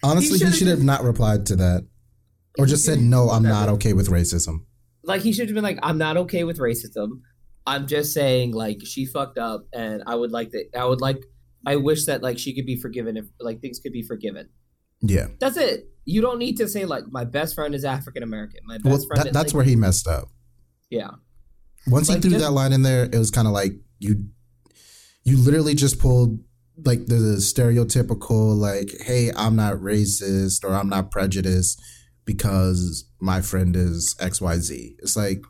honestly 0.03 0.39
he 0.39 0.53
should 0.53 0.69
have 0.69 0.83
not 0.83 1.03
replied 1.03 1.47
to 1.47 1.57
that 1.57 1.87
or 2.59 2.67
just 2.67 2.85
said 2.85 3.01
no 3.01 3.31
i'm 3.31 3.43
not 3.43 3.69
okay 3.69 3.93
with 3.93 4.09
racism 4.09 4.61
like 5.03 5.23
he 5.23 5.33
should 5.33 5.49
have 5.49 5.55
been 5.55 5.65
like 5.65 5.79
i'm 5.83 5.99
not 5.99 6.17
okay 6.17 6.45
with 6.45 6.59
racism 6.59 7.21
i'm 7.67 7.87
just 7.87 8.13
saying 8.13 8.53
like 8.53 8.79
she 8.85 9.07
fucked 9.07 9.39
up 9.39 9.67
and 9.73 10.03
i 10.07 10.15
would 10.15 10.31
like 10.31 10.51
that 10.51 10.67
i 10.77 10.85
would 10.85 11.01
like 11.01 11.25
i 11.67 11.77
wish 11.77 12.05
that 12.05 12.23
like 12.23 12.39
she 12.39 12.55
could 12.55 12.67
be 12.67 12.77
forgiven 12.77 13.17
if 13.17 13.25
like 13.41 13.61
things 13.61 13.79
could 13.79 13.93
be 13.93 14.03
forgiven 14.03 14.49
yeah 15.01 15.29
that's 15.41 15.57
it 15.57 15.89
you 16.07 16.23
don't 16.23 16.39
need 16.39 16.57
to 16.57 16.67
say 16.69 16.85
like 16.87 17.05
my 17.11 17.25
best 17.25 17.55
friend 17.55 17.75
is 17.75 17.85
african 17.85 18.23
american 18.23 18.61
my 18.65 18.79
best 18.79 18.87
well, 18.87 19.07
friend 19.09 19.21
that, 19.21 19.27
is, 19.27 19.33
that's 19.33 19.49
like, 19.49 19.55
where 19.55 19.65
he 19.65 19.77
messed 19.77 20.09
up. 20.09 20.29
Yeah. 20.89 21.11
Once 21.89 22.09
Like, 22.09 22.17
he 22.17 22.23
threw 22.23 22.31
just- 22.31 22.45
that 22.45 22.53
line 22.53 22.73
in 22.73 22.83
there 22.83 23.05
it 23.05 23.19
was 23.19 23.31
kind 23.31 23.47
of 23.47 23.53
like 23.53 23.73
you 23.99 24.25
you 25.25 25.37
literally 25.37 25.75
just 25.75 25.99
pulled 25.99 26.39
like 26.85 27.07
the 27.07 27.39
stereotypical 27.39 28.57
like 28.57 28.91
hey 29.01 29.31
i'm 29.37 29.57
not 29.57 29.75
racist 29.75 30.63
or 30.63 30.75
i'm 30.75 30.89
not 30.89 31.11
prejudiced 31.11 31.81
because 32.27 33.11
my 33.21 33.41
friend 33.41 33.75
is 33.75 34.15
xyz 34.21 34.95
it's 34.99 35.17
like 35.17 35.43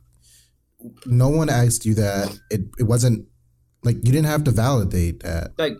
no 1.06 1.28
one 1.28 1.48
asked 1.48 1.84
you 1.86 1.94
that. 1.94 2.38
It, 2.50 2.62
it 2.78 2.84
wasn't 2.84 3.26
like 3.82 3.96
you 3.96 4.12
didn't 4.12 4.26
have 4.26 4.44
to 4.44 4.50
validate 4.50 5.20
that. 5.20 5.52
Like 5.58 5.76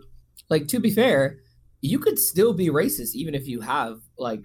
like 0.49 0.69
to 0.69 0.81
be 0.81 0.91
fair 0.91 1.39
you 1.81 1.99
could 1.99 2.19
still 2.19 2.53
be 2.53 2.69
racist 2.69 3.15
even 3.15 3.35
if 3.35 3.47
you 3.47 3.61
have 3.61 3.99
like 4.19 4.43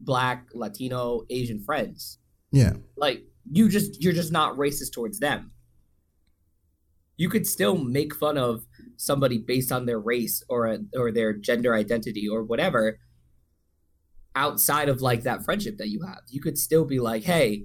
black 0.00 0.46
latino 0.54 1.22
asian 1.30 1.60
friends. 1.60 2.18
Yeah. 2.52 2.74
Like 2.96 3.24
you 3.50 3.68
just 3.68 4.02
you're 4.02 4.12
just 4.12 4.32
not 4.32 4.56
racist 4.56 4.92
towards 4.92 5.18
them. 5.18 5.52
You 7.16 7.28
could 7.28 7.46
still 7.46 7.76
make 7.76 8.14
fun 8.14 8.36
of 8.36 8.66
somebody 8.96 9.38
based 9.38 9.72
on 9.72 9.86
their 9.86 9.98
race 9.98 10.42
or 10.48 10.78
or 10.94 11.12
their 11.12 11.32
gender 11.32 11.74
identity 11.74 12.28
or 12.28 12.42
whatever 12.42 12.98
outside 14.34 14.88
of 14.88 15.00
like 15.00 15.22
that 15.22 15.44
friendship 15.44 15.78
that 15.78 15.88
you 15.88 16.02
have. 16.06 16.20
You 16.28 16.40
could 16.40 16.58
still 16.58 16.84
be 16.84 17.00
like 17.00 17.24
hey 17.24 17.64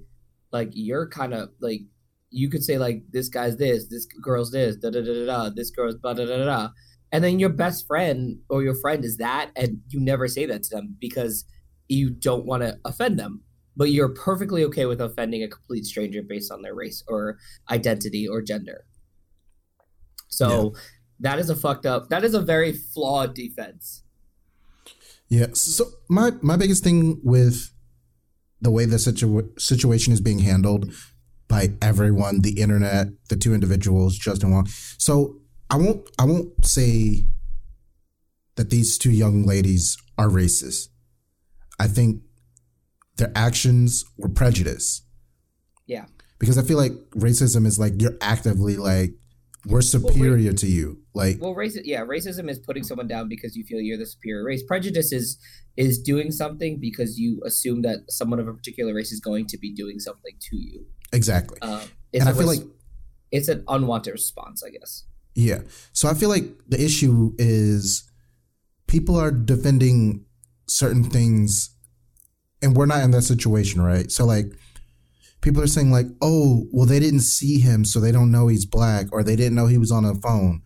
like 0.51 0.69
you're 0.73 1.07
kind 1.07 1.33
of 1.33 1.49
like 1.59 1.81
you 2.29 2.49
could 2.49 2.63
say 2.63 2.77
like 2.77 3.03
this 3.11 3.29
guy's 3.29 3.57
this 3.57 3.87
this 3.87 4.05
girl's 4.21 4.51
this 4.51 4.77
da 4.77 4.89
da 4.89 5.01
da 5.01 5.13
da 5.13 5.25
da 5.25 5.49
this 5.49 5.69
girl's 5.69 5.95
da 5.95 6.13
da 6.13 6.25
da 6.25 6.37
da 6.37 6.45
da. 6.45 6.69
And 7.13 7.23
then 7.23 7.39
your 7.39 7.49
best 7.49 7.87
friend 7.87 8.39
or 8.49 8.63
your 8.63 8.75
friend 8.75 9.03
is 9.03 9.17
that 9.17 9.51
and 9.55 9.81
you 9.89 9.99
never 9.99 10.29
say 10.29 10.45
that 10.45 10.63
to 10.63 10.75
them 10.75 10.95
because 10.99 11.45
you 11.91 12.09
don't 12.09 12.45
want 12.45 12.63
to 12.63 12.77
offend 12.85 13.19
them 13.19 13.43
but 13.75 13.89
you're 13.89 14.09
perfectly 14.09 14.63
okay 14.63 14.85
with 14.85 15.01
offending 15.01 15.43
a 15.43 15.47
complete 15.47 15.85
stranger 15.85 16.21
based 16.21 16.51
on 16.51 16.61
their 16.61 16.75
race 16.75 17.03
or 17.07 17.37
identity 17.69 18.27
or 18.27 18.41
gender 18.41 18.85
so 20.27 20.73
That 21.21 21.37
is 21.37 21.51
a 21.51 21.55
fucked 21.55 21.85
up. 21.85 22.09
That 22.09 22.23
is 22.23 22.33
a 22.33 22.41
very 22.41 22.73
flawed 22.73 23.35
defense. 23.35 24.03
Yeah. 25.29 25.47
So 25.53 25.85
my 26.09 26.31
my 26.41 26.57
biggest 26.57 26.83
thing 26.83 27.21
with 27.23 27.71
the 28.59 28.71
way 28.71 28.85
the 28.85 28.97
situa- 28.97 29.59
situation 29.59 30.13
is 30.13 30.19
being 30.19 30.39
handled 30.39 30.91
by 31.47 31.73
everyone, 31.81 32.41
the 32.41 32.59
internet, 32.59 33.07
the 33.29 33.35
two 33.35 33.53
individuals, 33.53 34.17
Justin 34.17 34.51
Wong. 34.51 34.67
So 34.97 35.39
I 35.69 35.77
won't 35.77 36.09
I 36.17 36.25
won't 36.25 36.65
say 36.65 37.27
that 38.55 38.71
these 38.71 38.97
two 38.97 39.11
young 39.11 39.43
ladies 39.43 39.97
are 40.17 40.27
racist. 40.27 40.87
I 41.79 41.87
think 41.87 42.21
their 43.17 43.31
actions 43.35 44.05
were 44.17 44.29
prejudice. 44.29 45.01
Yeah. 45.87 46.05
Because 46.39 46.57
I 46.57 46.63
feel 46.63 46.77
like 46.77 46.93
racism 47.15 47.65
is 47.65 47.77
like 47.77 48.01
you're 48.01 48.17
actively 48.21 48.77
like 48.77 49.11
we're 49.67 49.81
superior 49.81 50.53
to 50.53 50.67
you. 50.67 50.99
Like 51.13 51.37
Well, 51.39 51.53
race 51.53 51.77
yeah, 51.83 52.01
racism 52.01 52.49
is 52.49 52.57
putting 52.57 52.83
someone 52.83 53.07
down 53.07 53.29
because 53.29 53.55
you 53.55 53.63
feel 53.63 53.79
you're 53.79 53.97
the 53.97 54.05
superior 54.05 54.43
race. 54.43 54.63
Prejudice 54.63 55.11
is 55.11 55.37
is 55.77 56.01
doing 56.01 56.31
something 56.31 56.79
because 56.79 57.17
you 57.17 57.41
assume 57.45 57.81
that 57.83 57.99
someone 58.09 58.39
of 58.39 58.47
a 58.47 58.53
particular 58.53 58.93
race 58.93 59.11
is 59.11 59.19
going 59.19 59.45
to 59.47 59.57
be 59.57 59.73
doing 59.73 59.99
something 59.99 60.33
to 60.49 60.57
you. 60.57 60.85
exactly. 61.13 61.61
Um, 61.61 61.81
and 62.13 62.23
I 62.23 62.33
feel 62.33 62.47
res- 62.47 62.59
like 62.59 62.67
it's 63.31 63.47
an 63.47 63.63
unwanted 63.67 64.13
response, 64.13 64.63
I 64.63 64.69
guess. 64.69 65.05
Yeah. 65.35 65.61
So 65.93 66.09
I 66.09 66.13
feel 66.13 66.29
like 66.29 66.43
the 66.67 66.83
issue 66.83 67.33
is 67.37 68.09
people 68.87 69.15
are 69.15 69.31
defending 69.31 70.25
certain 70.71 71.03
things 71.03 71.69
and 72.61 72.75
we're 72.75 72.85
not 72.85 73.03
in 73.03 73.11
that 73.11 73.23
situation, 73.23 73.81
right? 73.81 74.11
So 74.11 74.25
like 74.25 74.45
people 75.41 75.61
are 75.63 75.67
saying 75.67 75.91
like, 75.91 76.07
"Oh, 76.21 76.67
well 76.71 76.85
they 76.85 76.99
didn't 76.99 77.21
see 77.21 77.59
him 77.59 77.83
so 77.85 77.99
they 77.99 78.11
don't 78.11 78.31
know 78.31 78.47
he's 78.47 78.65
black 78.65 79.07
or 79.11 79.23
they 79.23 79.35
didn't 79.35 79.55
know 79.55 79.67
he 79.67 79.77
was 79.77 79.91
on 79.91 80.05
a 80.05 80.15
phone." 80.15 80.61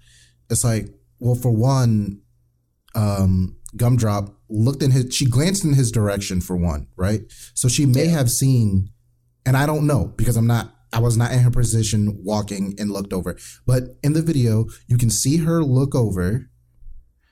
It's 0.50 0.64
like, 0.64 0.90
well 1.20 1.36
for 1.36 1.52
one 1.52 2.22
um 2.94 3.58
Gumdrop 3.76 4.34
looked 4.50 4.82
in 4.84 4.92
his 4.92 5.14
she 5.14 5.26
glanced 5.26 5.66
in 5.66 5.74
his 5.74 5.92
direction 5.92 6.42
for 6.42 6.56
one, 6.56 6.88
right? 6.96 7.22
So 7.54 7.68
she 7.68 7.86
may 7.86 8.06
Yeah. 8.06 8.12
have 8.12 8.30
seen 8.32 8.90
and 9.46 9.56
I 9.58 9.66
don't 9.66 9.88
know 9.88 10.14
because 10.18 10.38
I'm 10.38 10.48
not 10.48 10.74
I 10.94 11.00
was 11.00 11.18
not 11.18 11.32
in 11.34 11.40
her 11.40 11.52
position 11.52 12.22
walking 12.24 12.74
and 12.80 12.90
looked 12.90 13.12
over. 13.12 13.38
But 13.66 13.98
in 14.02 14.14
the 14.14 14.22
video, 14.22 14.68
you 14.88 14.98
can 14.98 15.10
see 15.10 15.38
her 15.38 15.62
look 15.62 15.94
over. 15.94 16.50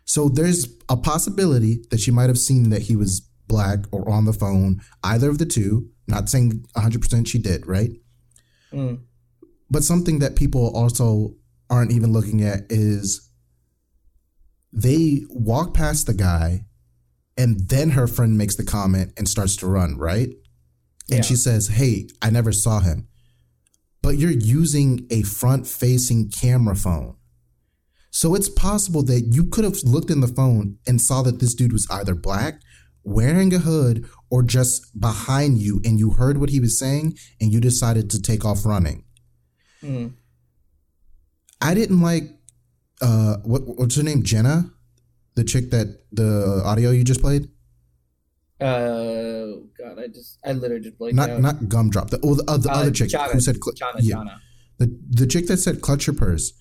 So 0.05 0.29
there's 0.29 0.67
a 0.89 0.97
possibility 0.97 1.79
that 1.89 1.99
she 1.99 2.11
might 2.11 2.29
have 2.29 2.37
seen 2.37 2.69
that 2.69 2.83
he 2.83 2.95
was 2.95 3.21
black 3.47 3.79
or 3.91 4.09
on 4.09 4.25
the 4.25 4.33
phone, 4.33 4.81
either 5.03 5.29
of 5.29 5.37
the 5.37 5.45
two. 5.45 5.89
Not 6.07 6.29
saying 6.29 6.65
100% 6.75 7.27
she 7.27 7.39
did, 7.39 7.65
right? 7.65 7.91
Mm. 8.73 8.99
But 9.69 9.83
something 9.83 10.19
that 10.19 10.35
people 10.35 10.75
also 10.75 11.35
aren't 11.69 11.91
even 11.91 12.11
looking 12.11 12.43
at 12.43 12.63
is 12.69 13.29
they 14.71 15.23
walk 15.29 15.73
past 15.73 16.07
the 16.07 16.13
guy 16.13 16.65
and 17.37 17.69
then 17.69 17.91
her 17.91 18.07
friend 18.07 18.37
makes 18.37 18.55
the 18.55 18.63
comment 18.65 19.13
and 19.17 19.27
starts 19.27 19.55
to 19.57 19.67
run, 19.67 19.97
right? 19.97 20.29
And 21.09 21.19
Yeah. 21.19 21.21
she 21.21 21.35
says, 21.35 21.67
Hey, 21.69 22.07
I 22.21 22.29
never 22.29 22.51
saw 22.51 22.79
him. 22.79 23.07
But 24.01 24.17
you're 24.17 24.31
using 24.31 25.07
a 25.09 25.21
front 25.23 25.67
facing 25.67 26.29
camera 26.29 26.75
phone. 26.75 27.15
So 28.15 28.35
it's 28.35 28.47
possible 28.47 29.01
that 29.05 29.21
you 29.33 29.43
could 29.47 29.63
have 29.63 29.77
looked 29.83 30.11
in 30.11 30.21
the 30.21 30.27
phone 30.27 30.77
and 30.85 31.01
saw 31.01 31.23
that 31.23 31.39
this 31.39 31.55
dude 31.55 31.73
was 31.73 31.87
either 31.89 32.13
black, 32.13 32.61
wearing 33.03 33.51
a 33.55 33.57
hood, 33.57 34.05
or 34.29 34.43
just 34.43 34.99
behind 35.01 35.57
you 35.57 35.81
and 35.83 35.97
you 35.97 36.11
heard 36.11 36.37
what 36.37 36.51
he 36.51 36.59
was 36.59 36.77
saying 36.77 37.17
and 37.41 37.51
you 37.51 37.59
decided 37.59 38.11
to 38.11 38.21
take 38.21 38.45
off 38.45 38.67
running. 38.67 39.03
Mm. 39.83 40.13
I 41.59 41.73
didn't 41.73 42.01
like 42.01 42.25
uh 43.01 43.37
what 43.43 43.63
what's 43.79 43.95
her 43.95 44.03
name? 44.03 44.21
Jenna? 44.21 44.69
The 45.33 45.43
chick 45.43 45.71
that 45.71 45.87
the 46.11 46.61
audio 46.63 46.91
you 46.91 47.03
just 47.03 47.19
played? 47.21 47.49
Uh, 48.61 49.57
God, 49.77 49.97
I 49.99 50.07
just 50.13 50.37
I 50.45 50.51
literally 50.53 50.83
just 50.83 50.99
blanked 50.99 51.15
Not 51.15 51.29
out. 51.31 51.41
not 51.41 51.67
gumdrop. 51.67 52.11
The 52.11 52.19
oh 52.23 52.35
the, 52.35 52.43
uh, 52.49 52.57
the 52.57 52.69
Uh, 52.69 52.75
other 52.75 52.91
chick 52.91 53.09
Jana, 53.09 53.33
who 53.33 53.39
said 53.39 53.55
cl- 53.63 53.73
Jana, 53.73 53.99
yeah. 54.01 54.15
Jana. 54.17 54.41
the 54.77 54.99
the 55.09 55.25
chick 55.27 55.47
that 55.47 55.57
said 55.57 55.81
clutch 55.81 56.05
your 56.07 56.15
purse. 56.15 56.53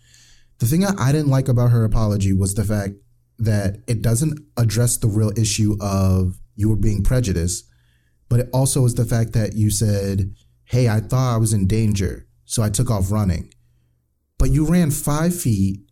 The 0.62 0.68
thing 0.68 0.84
I, 0.84 1.10
didn't 1.10 1.26
like 1.26 1.48
about 1.48 1.72
her 1.72 1.84
apology 1.84 2.32
was 2.32 2.54
the 2.54 2.62
fact 2.62 2.94
that 3.36 3.78
it 3.88 4.00
doesn't 4.00 4.38
address 4.56 4.96
the 4.96 5.08
real 5.08 5.36
issue 5.36 5.76
of 5.80 6.38
you 6.54 6.68
were 6.68 6.76
being 6.76 7.02
prejudiced, 7.02 7.68
but 8.28 8.38
it 8.38 8.48
also 8.52 8.84
is 8.84 8.94
the 8.94 9.04
fact 9.04 9.32
that 9.32 9.56
you 9.56 9.70
said, 9.70 10.32
"Hey, 10.66 10.88
I 10.88 11.00
thought 11.00 11.34
I 11.34 11.38
was 11.38 11.52
in 11.52 11.66
danger, 11.66 12.28
so 12.44 12.62
I 12.62 12.70
took 12.70 12.92
off 12.92 13.10
running," 13.10 13.52
but 14.38 14.52
you 14.52 14.64
ran 14.64 14.92
five 14.92 15.34
feet, 15.34 15.84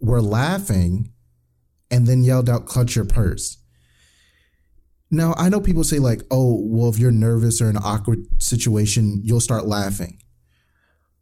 were 0.00 0.22
laughing, 0.22 1.12
and 1.90 2.06
then 2.06 2.24
yelled 2.24 2.48
out, 2.48 2.64
"Clutch 2.64 2.96
your 2.96 3.04
purse." 3.04 3.58
Now 5.10 5.34
I 5.36 5.50
know 5.50 5.60
people 5.60 5.84
say 5.84 5.98
like, 5.98 6.22
"Oh, 6.30 6.62
well, 6.64 6.88
if 6.88 6.98
you're 6.98 7.12
nervous 7.12 7.60
or 7.60 7.68
in 7.68 7.76
an 7.76 7.82
awkward 7.84 8.24
situation, 8.42 9.20
you'll 9.22 9.40
start 9.40 9.66
laughing." 9.66 10.16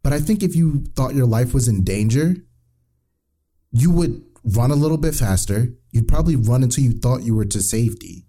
But 0.05 0.13
I 0.13 0.21
think 0.21 0.45
if 0.45 0.55
you 0.55 0.85
thought 0.95 1.17
your 1.17 1.27
life 1.27 1.53
was 1.53 1.67
in 1.67 1.83
danger, 1.83 2.37
you 3.73 3.91
would 3.91 4.23
run 4.45 4.71
a 4.71 4.75
little 4.77 4.97
bit 4.97 5.15
faster. 5.15 5.69
You'd 5.93 6.09
probably 6.09 6.37
run 6.37 6.63
until 6.63 6.85
you 6.85 6.93
thought 6.93 7.23
you 7.23 7.35
were 7.35 7.45
to 7.45 7.61
safety. 7.61 8.27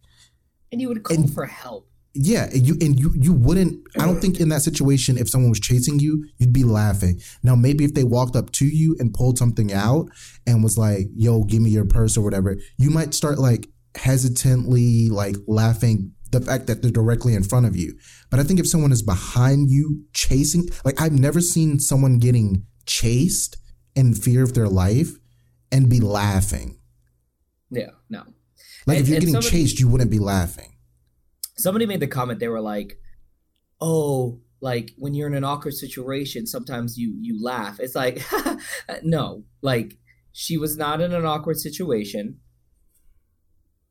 And 0.72 0.82
you 0.82 0.88
would 0.90 1.04
call 1.04 1.18
And- 1.18 1.34
for 1.34 1.46
help. 1.46 1.88
Yeah, 2.14 2.50
and 2.52 2.68
you 2.68 2.76
and 2.82 3.00
you 3.00 3.14
you 3.16 3.32
wouldn't. 3.32 3.80
I 3.98 4.06
don't 4.06 4.20
think 4.20 4.42
in 4.42 4.50
that 4.50 4.64
situation, 4.64 5.18
if 5.18 5.30
someone 5.30 5.50
was 5.50 5.62
chasing 5.62 5.98
you, 5.98 6.26
you'd 6.40 6.52
be 6.52 6.66
laughing. 6.66 7.22
Now, 7.42 7.56
maybe 7.56 7.86
if 7.86 7.94
they 7.94 8.04
walked 8.04 8.36
up 8.36 8.52
to 8.54 8.66
you 8.66 8.98
and 9.00 9.14
pulled 9.14 9.38
something 9.38 9.72
out 9.72 10.10
and 10.46 10.62
was 10.62 10.78
like, 10.78 11.08
"Yo, 11.16 11.46
give 11.46 11.62
me 11.62 11.70
your 11.70 11.86
purse" 11.86 12.18
or 12.18 12.22
whatever, 12.22 12.58
you 12.78 12.90
might 12.90 13.14
start 13.14 13.40
like 13.40 13.70
hesitantly 13.96 15.08
like 15.10 15.38
laughing 15.48 16.12
the 16.32 16.42
fact 16.42 16.68
that 16.68 16.82
they're 16.82 16.92
directly 16.92 17.34
in 17.34 17.44
front 17.44 17.66
of 17.66 17.78
you. 17.78 17.94
But 18.30 18.42
I 18.42 18.44
think 18.44 18.60
if 18.60 18.68
someone 18.68 18.92
is 18.92 19.02
behind 19.02 19.70
you 19.70 20.04
chasing, 20.14 20.68
like 20.84 21.00
I've 21.02 21.18
never 21.18 21.40
seen 21.40 21.80
someone 21.80 22.20
getting 22.20 22.66
chased 22.86 23.56
in 23.96 24.14
fear 24.14 24.44
of 24.44 24.54
their 24.54 24.70
life 24.70 25.18
and 25.72 25.90
be 25.90 26.00
laughing. 26.00 26.80
Yeah, 27.70 27.92
no. 28.10 28.24
Like 28.86 28.98
And- 28.98 29.04
if 29.06 29.08
you're 29.10 29.20
getting 29.20 29.34
somebody- 29.34 29.50
chased, 29.50 29.80
you 29.80 29.88
wouldn't 29.88 30.12
be 30.12 30.20
laughing. 30.20 30.68
somebody 31.58 31.86
made 31.86 32.00
the 32.00 32.08
comment 32.08 32.40
they 32.40 32.48
were 32.48 32.62
like 32.62 32.98
oh 33.80 34.40
like 34.62 34.92
when 34.98 35.14
you're 35.14 35.28
in 35.28 35.36
an 35.36 35.44
awkward 35.44 35.74
situation 35.76 36.48
sometimes 36.48 36.98
you 36.98 37.16
you 37.22 37.40
laugh 37.44 37.80
it's 37.80 37.94
like 37.94 38.20
no 39.04 39.44
like 39.62 39.98
she 40.32 40.58
was 40.58 40.76
not 40.76 41.02
in 41.02 41.14
an 41.14 41.24
awkward 41.26 41.60
situation 41.60 42.40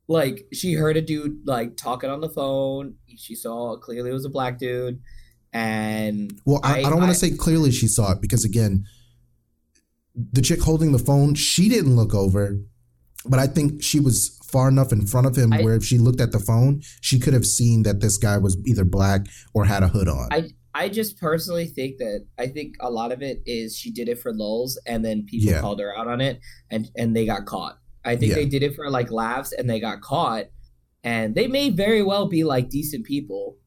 like 0.07 0.45
she 0.51 0.73
heard 0.73 0.97
a 0.97 1.01
dude 1.01 1.37
like 1.47 1.77
talking 1.77 2.09
on 2.09 2.19
the 2.19 2.27
phone 2.29 2.95
she 3.15 3.35
saw 3.35 3.77
clearly 3.77 4.09
it 4.09 4.13
was 4.13 4.25
a 4.25 4.29
black 4.29 4.57
dude 4.59 4.99
and 5.53 6.37
Well, 6.45 6.59
I, 6.63 6.79
I, 6.79 6.81
don't 6.83 6.99
want 6.99 7.11
to 7.11 7.17
say 7.17 7.31
clearly 7.31 7.71
she 7.71 7.87
saw 7.87 8.13
it 8.13 8.21
because 8.21 8.43
again, 8.45 8.85
the 10.15 10.41
chick 10.41 10.61
holding 10.61 10.91
the 10.91 10.99
phone, 10.99 11.35
she 11.35 11.69
didn't 11.69 11.95
look 11.95 12.13
over, 12.13 12.59
but 13.25 13.39
I 13.39 13.47
think 13.47 13.81
she 13.81 13.99
was 13.99 14.37
far 14.43 14.67
enough 14.67 14.91
in 14.91 15.05
front 15.07 15.27
of 15.27 15.35
him 15.35 15.53
I- 15.53 15.61
where 15.63 15.75
if 15.75 15.83
she 15.85 15.97
looked 15.97 16.19
at 16.21 16.31
the 16.31 16.39
phone, 16.39 16.81
she 16.99 17.19
could 17.19 17.33
have 17.33 17.45
seen 17.45 17.83
that 17.83 18.01
this 18.01 18.17
guy 18.17 18.37
was 18.37 18.57
either 18.65 18.83
black 18.83 19.27
or 19.53 19.65
had 19.65 19.83
a 19.83 19.87
hood 19.87 20.07
on. 20.07 20.27
I 20.31 20.49
I 20.73 20.87
just 20.87 21.19
personally 21.19 21.65
think 21.67 21.97
that 21.97 22.25
I 22.37 22.47
think 22.47 22.75
a 22.79 22.89
lot 22.89 23.11
of 23.11 23.21
it 23.21 23.41
is 23.45 23.75
she 23.75 23.91
did 23.91 24.07
it 24.07 24.19
for 24.19 24.33
lulz 24.33 24.79
and 24.85 25.03
then 25.03 25.25
people 25.25 25.49
Yeah. 25.51 25.59
called 25.59 25.79
her 25.81 25.95
out 25.97 26.07
on 26.07 26.21
it 26.21 26.39
and 26.69 26.89
and 26.95 27.13
they 27.15 27.25
got 27.25 27.45
caught. 27.45 27.77
I 28.05 28.15
think 28.15 28.29
Yeah. 28.31 28.35
they 28.35 28.45
did 28.45 28.63
it 28.63 28.75
for 28.75 28.89
like 28.89 29.11
laughs 29.11 29.51
and 29.51 29.69
they 29.69 29.79
got 29.81 30.01
caught 30.01 30.45
and 31.03 31.35
they 31.35 31.47
may 31.47 31.69
very 31.71 32.01
well 32.03 32.25
be 32.27 32.43
like 32.45 32.69
decent 32.69 33.05
people, 33.05 33.57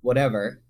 whatever, 0.00 0.62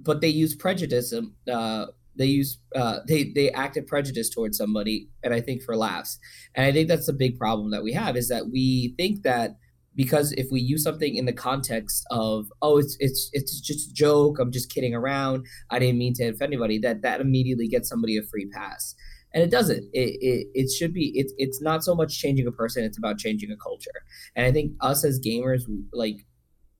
but 0.00 0.20
they 0.20 0.28
use 0.28 0.54
prejudice. 0.54 1.12
um, 1.12 1.34
Uh, 1.48 1.86
they 2.16 2.26
use 2.26 2.58
uh, 2.74 2.98
they 3.06 3.32
they 3.34 3.50
acted 3.50 3.86
prejudice 3.86 4.30
towards 4.30 4.56
somebody, 4.56 5.08
and 5.22 5.34
I 5.34 5.40
think 5.40 5.62
for 5.62 5.76
laughs. 5.76 6.18
And 6.54 6.66
I 6.66 6.72
think 6.72 6.88
that's 6.88 7.06
the 7.06 7.12
big 7.12 7.38
problem 7.38 7.70
that 7.70 7.82
we 7.82 7.92
have 7.92 8.16
is 8.16 8.28
that 8.28 8.50
we 8.50 8.94
think 8.96 9.22
that 9.22 9.56
because 9.96 10.32
if 10.32 10.46
we 10.50 10.60
use 10.60 10.82
something 10.82 11.14
in 11.14 11.24
the 11.24 11.32
context 11.32 12.04
of 12.10 12.46
oh 12.62 12.78
it's 12.78 12.96
it's 12.98 13.30
it's 13.32 13.60
just 13.60 13.90
a 13.90 13.94
joke 13.94 14.38
i'm 14.40 14.50
just 14.50 14.68
kidding 14.68 14.92
around 14.92 15.46
i 15.70 15.78
didn't 15.78 15.98
mean 15.98 16.12
to 16.12 16.24
offend 16.24 16.52
anybody 16.52 16.78
that 16.78 17.02
that 17.02 17.20
immediately 17.20 17.68
gets 17.68 17.88
somebody 17.88 18.16
a 18.16 18.22
free 18.22 18.48
pass. 18.52 18.94
And 19.32 19.42
it 19.42 19.50
doesn't. 19.50 19.90
It 19.92 20.16
it, 20.20 20.46
it 20.54 20.70
should 20.70 20.94
be 20.94 21.10
it's 21.16 21.34
it's 21.38 21.60
not 21.60 21.82
so 21.82 21.92
much 21.94 22.16
changing 22.16 22.46
a 22.46 22.52
person 22.52 22.84
it's 22.84 22.98
about 22.98 23.18
changing 23.18 23.50
a 23.50 23.56
culture. 23.56 24.04
And 24.36 24.46
i 24.46 24.52
think 24.52 24.72
us 24.80 25.04
as 25.04 25.18
gamers 25.18 25.62
like 25.92 26.24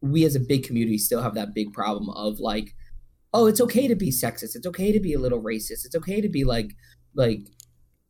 we 0.01 0.25
as 0.25 0.37
a 0.37 0.41
big 0.41 0.65
community 0.65 0.99
still 0.99 1.23
have 1.23 1.35
that 1.35 1.55
big 1.55 1.73
problem 1.73 2.11
of 2.11 2.39
like 2.39 2.75
oh 3.35 3.47
it's 3.47 3.61
okay 3.61 3.89
to 3.89 3.97
be 3.97 4.11
sexist. 4.11 4.55
It's 4.55 4.67
okay 4.67 4.93
to 4.93 5.01
be 5.01 5.13
a 5.13 5.19
little 5.19 5.43
racist. 5.43 5.85
It's 5.85 5.97
okay 5.97 6.21
to 6.21 6.29
be 6.29 6.45
like 6.45 6.71
like 7.15 7.41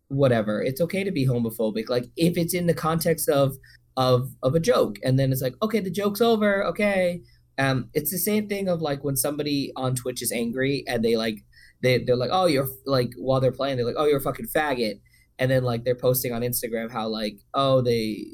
whatever. 0.09 0.63
It's 0.63 0.81
okay 0.83 1.03
to 1.03 1.11
be 1.11 1.27
homophobic. 1.27 1.89
Like 1.89 2.05
if 2.17 2.37
it's 2.37 2.55
in 2.55 2.67
the 2.67 2.75
context 2.75 3.29
of 3.29 3.57
of 3.97 4.31
of 4.43 4.55
a 4.55 4.61
joke 4.61 4.97
and 5.03 5.19
then 5.19 5.33
it's 5.33 5.43
like 5.43 5.55
okay 5.63 5.81
the 5.81 5.91
joke's 5.91 6.21
over. 6.21 6.65
Okay. 6.67 7.23
Um 7.59 7.89
it's 7.95 8.11
the 8.11 8.19
same 8.19 8.49
thing 8.49 8.69
of 8.69 8.83
like 8.83 9.03
when 9.03 9.17
somebody 9.17 9.73
on 9.77 9.95
twitch 9.95 10.23
is 10.23 10.31
angry 10.31 10.85
and 10.87 11.03
they 11.03 11.17
like 11.17 11.39
they, 11.83 11.99
they're 12.05 12.17
like 12.17 12.31
oh 12.33 12.47
you're 12.47 12.69
like 12.87 13.13
while 13.17 13.41
they're 13.41 13.53
playing 13.53 13.77
they're 13.77 13.87
like 13.87 13.97
oh 13.99 14.07
you're 14.07 14.19
a 14.19 14.23
fucking 14.23 14.49
faggot. 14.55 15.01
And 15.39 15.51
then 15.51 15.65
like 15.65 15.85
they're 15.85 15.97
posting 15.97 16.33
on 16.33 16.43
Instagram 16.43 16.93
how 16.93 17.09
like 17.09 17.39
oh 17.55 17.81
they 17.81 18.27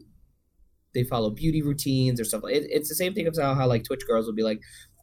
they 0.93 1.05
follow 1.05 1.31
beauty 1.31 1.63
routines 1.63 2.21
or 2.21 2.25
stuff. 2.25 2.43
It, 2.49 2.67
it's 2.69 2.89
the 2.89 2.97
same 2.97 3.15
thing 3.15 3.29
of 3.29 3.37
how, 3.41 3.55
how 3.55 3.69
like 3.69 3.85
Twitch 3.85 4.05
girls 4.09 4.27
will 4.27 4.35
be 4.35 4.43
like 4.43 4.61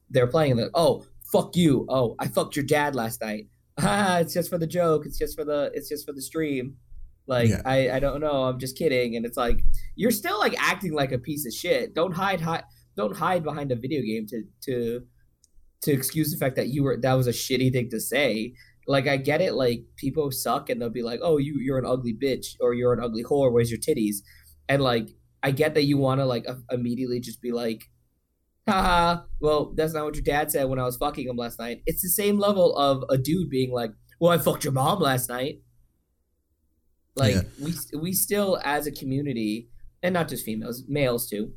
they're 0.09 0.27
playing 0.27 0.51
and 0.51 0.61
like 0.61 0.71
oh 0.73 1.05
fuck 1.31 1.55
you. 1.55 1.85
Oh 1.89 2.15
I 2.19 2.27
fucked 2.27 2.55
your 2.55 2.65
dad 2.65 2.95
last 2.95 3.21
night. 3.21 3.47
Ah 3.79 4.17
it's 4.21 4.33
just 4.33 4.49
for 4.49 4.57
the 4.57 4.67
joke. 4.67 5.05
It's 5.05 5.17
just 5.17 5.37
for 5.37 5.45
the 5.45 5.71
it's 5.73 5.89
just 5.89 6.05
for 6.05 6.13
the 6.13 6.21
stream. 6.21 6.75
Like 7.27 7.49
Yeah. 7.49 7.61
I 7.65 7.91
I 7.91 7.99
don't 7.99 8.21
know. 8.21 8.43
I'm 8.43 8.59
just 8.59 8.77
kidding. 8.77 9.15
And 9.15 9.25
it's 9.25 9.37
like 9.37 9.61
you're 9.95 10.11
still 10.11 10.39
like 10.39 10.55
acting 10.59 10.93
like 10.93 11.11
a 11.11 11.17
piece 11.19 11.45
of 11.45 11.53
shit. 11.53 11.93
Don't 11.93 12.13
hide 12.13 12.41
hide 12.41 12.63
don't 12.95 13.15
hide 13.15 13.43
behind 13.43 13.71
a 13.71 13.75
video 13.75 14.01
game 14.01 14.25
to 14.27 14.43
to 14.65 15.01
to 15.83 15.91
excuse 15.91 16.31
the 16.31 16.37
fact 16.37 16.55
that 16.55 16.69
you 16.69 16.83
were 16.83 16.97
that 17.01 17.13
was 17.13 17.27
a 17.27 17.31
shitty 17.31 17.71
thing 17.71 17.89
to 17.91 17.99
say. 17.99 18.53
Like 18.87 19.07
I 19.07 19.17
get 19.17 19.41
it. 19.41 19.53
Like 19.53 19.81
people 19.97 20.31
suck 20.31 20.69
and 20.69 20.81
they'll 20.81 20.89
be 20.89 21.03
like 21.03 21.19
oh 21.21 21.37
you 21.37 21.57
you're 21.59 21.77
an 21.77 21.85
ugly 21.85 22.13
bitch 22.13 22.55
or 22.61 22.73
you're 22.73 22.93
an 22.93 23.03
ugly 23.03 23.23
whore. 23.23 23.51
Where's 23.51 23.69
your 23.69 23.79
titties? 23.79 24.17
And 24.69 24.81
like 24.81 25.09
I 25.43 25.51
get 25.51 25.75
that 25.75 25.83
you 25.83 25.97
want 25.97 26.19
to 26.19 26.25
like 26.25 26.45
a- 26.47 26.57
immediately 26.73 27.19
just 27.19 27.41
be 27.41 27.51
like 27.51 27.83
haha. 28.67 29.23
Well 29.39 29.73
that's 29.75 29.93
not 29.93 30.05
what 30.05 30.15
your 30.15 30.23
dad 30.23 30.51
said 30.51 30.65
when 30.65 30.79
I 30.79 30.83
was 30.83 30.97
fucking 30.97 31.27
him 31.27 31.37
last 31.37 31.59
night. 31.59 31.81
It's 31.85 32.01
the 32.01 32.09
same 32.09 32.37
level 32.39 32.75
of 32.77 33.03
a 33.09 33.17
dude 33.17 33.49
being 33.49 33.71
like 33.71 33.91
well 34.19 34.31
I 34.31 34.37
fucked 34.37 34.63
your 34.63 34.73
mom 34.73 34.99
last 34.99 35.29
night. 35.29 35.61
Like 37.15 37.33
Yeah. 37.35 37.41
we 37.61 37.73
we 37.99 38.13
still 38.13 38.59
as 38.63 38.87
a 38.87 38.91
community 38.91 39.69
and 40.03 40.13
not 40.13 40.27
just 40.27 40.45
females 40.45 40.83
males 40.87 41.27
too 41.29 41.53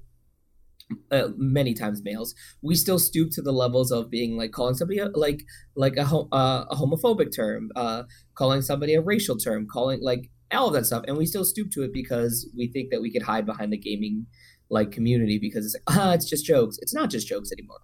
uh, 1.13 1.29
many 1.37 1.73
times 1.73 2.03
males 2.03 2.35
we 2.63 2.75
still 2.75 2.99
stoop 2.99 3.31
to 3.31 3.43
the 3.43 3.53
levels 3.53 3.93
of 3.93 4.11
being 4.11 4.37
like 4.37 4.51
calling 4.51 4.75
somebody 4.75 4.99
a, 4.99 5.07
like 5.11 5.45
like 5.77 5.97
a, 5.97 6.05
ho- 6.05 6.29
uh, 6.33 6.65
a 6.69 6.75
homophobic 6.75 7.35
term 7.35 7.71
uh 7.77 8.03
calling 8.35 8.61
somebody 8.63 8.95
a 8.95 9.01
racial 9.01 9.37
term 9.37 9.67
calling 9.71 10.01
like 10.03 10.31
all 10.53 10.67
of 10.67 10.73
that 10.75 10.85
stuff. 10.85 11.05
And 11.07 11.17
we 11.17 11.27
still 11.27 11.45
stoop 11.45 11.71
to 11.75 11.85
it 11.85 11.93
because 11.93 12.51
we 12.57 12.67
think 12.73 12.91
that 12.91 13.01
we 13.01 13.13
could 13.13 13.23
hide 13.23 13.47
behind 13.47 13.73
the 13.73 13.79
gaming 13.79 14.27
like 14.71 14.93
community 14.93 15.39
because 15.39 15.67
it's 15.67 15.75
like 15.75 15.99
ah 15.99 16.13
it's 16.13 16.29
just 16.29 16.45
jokes. 16.45 16.79
It's 16.81 16.95
not 16.95 17.11
just 17.11 17.27
jokes 17.27 17.53
anymore. 17.53 17.81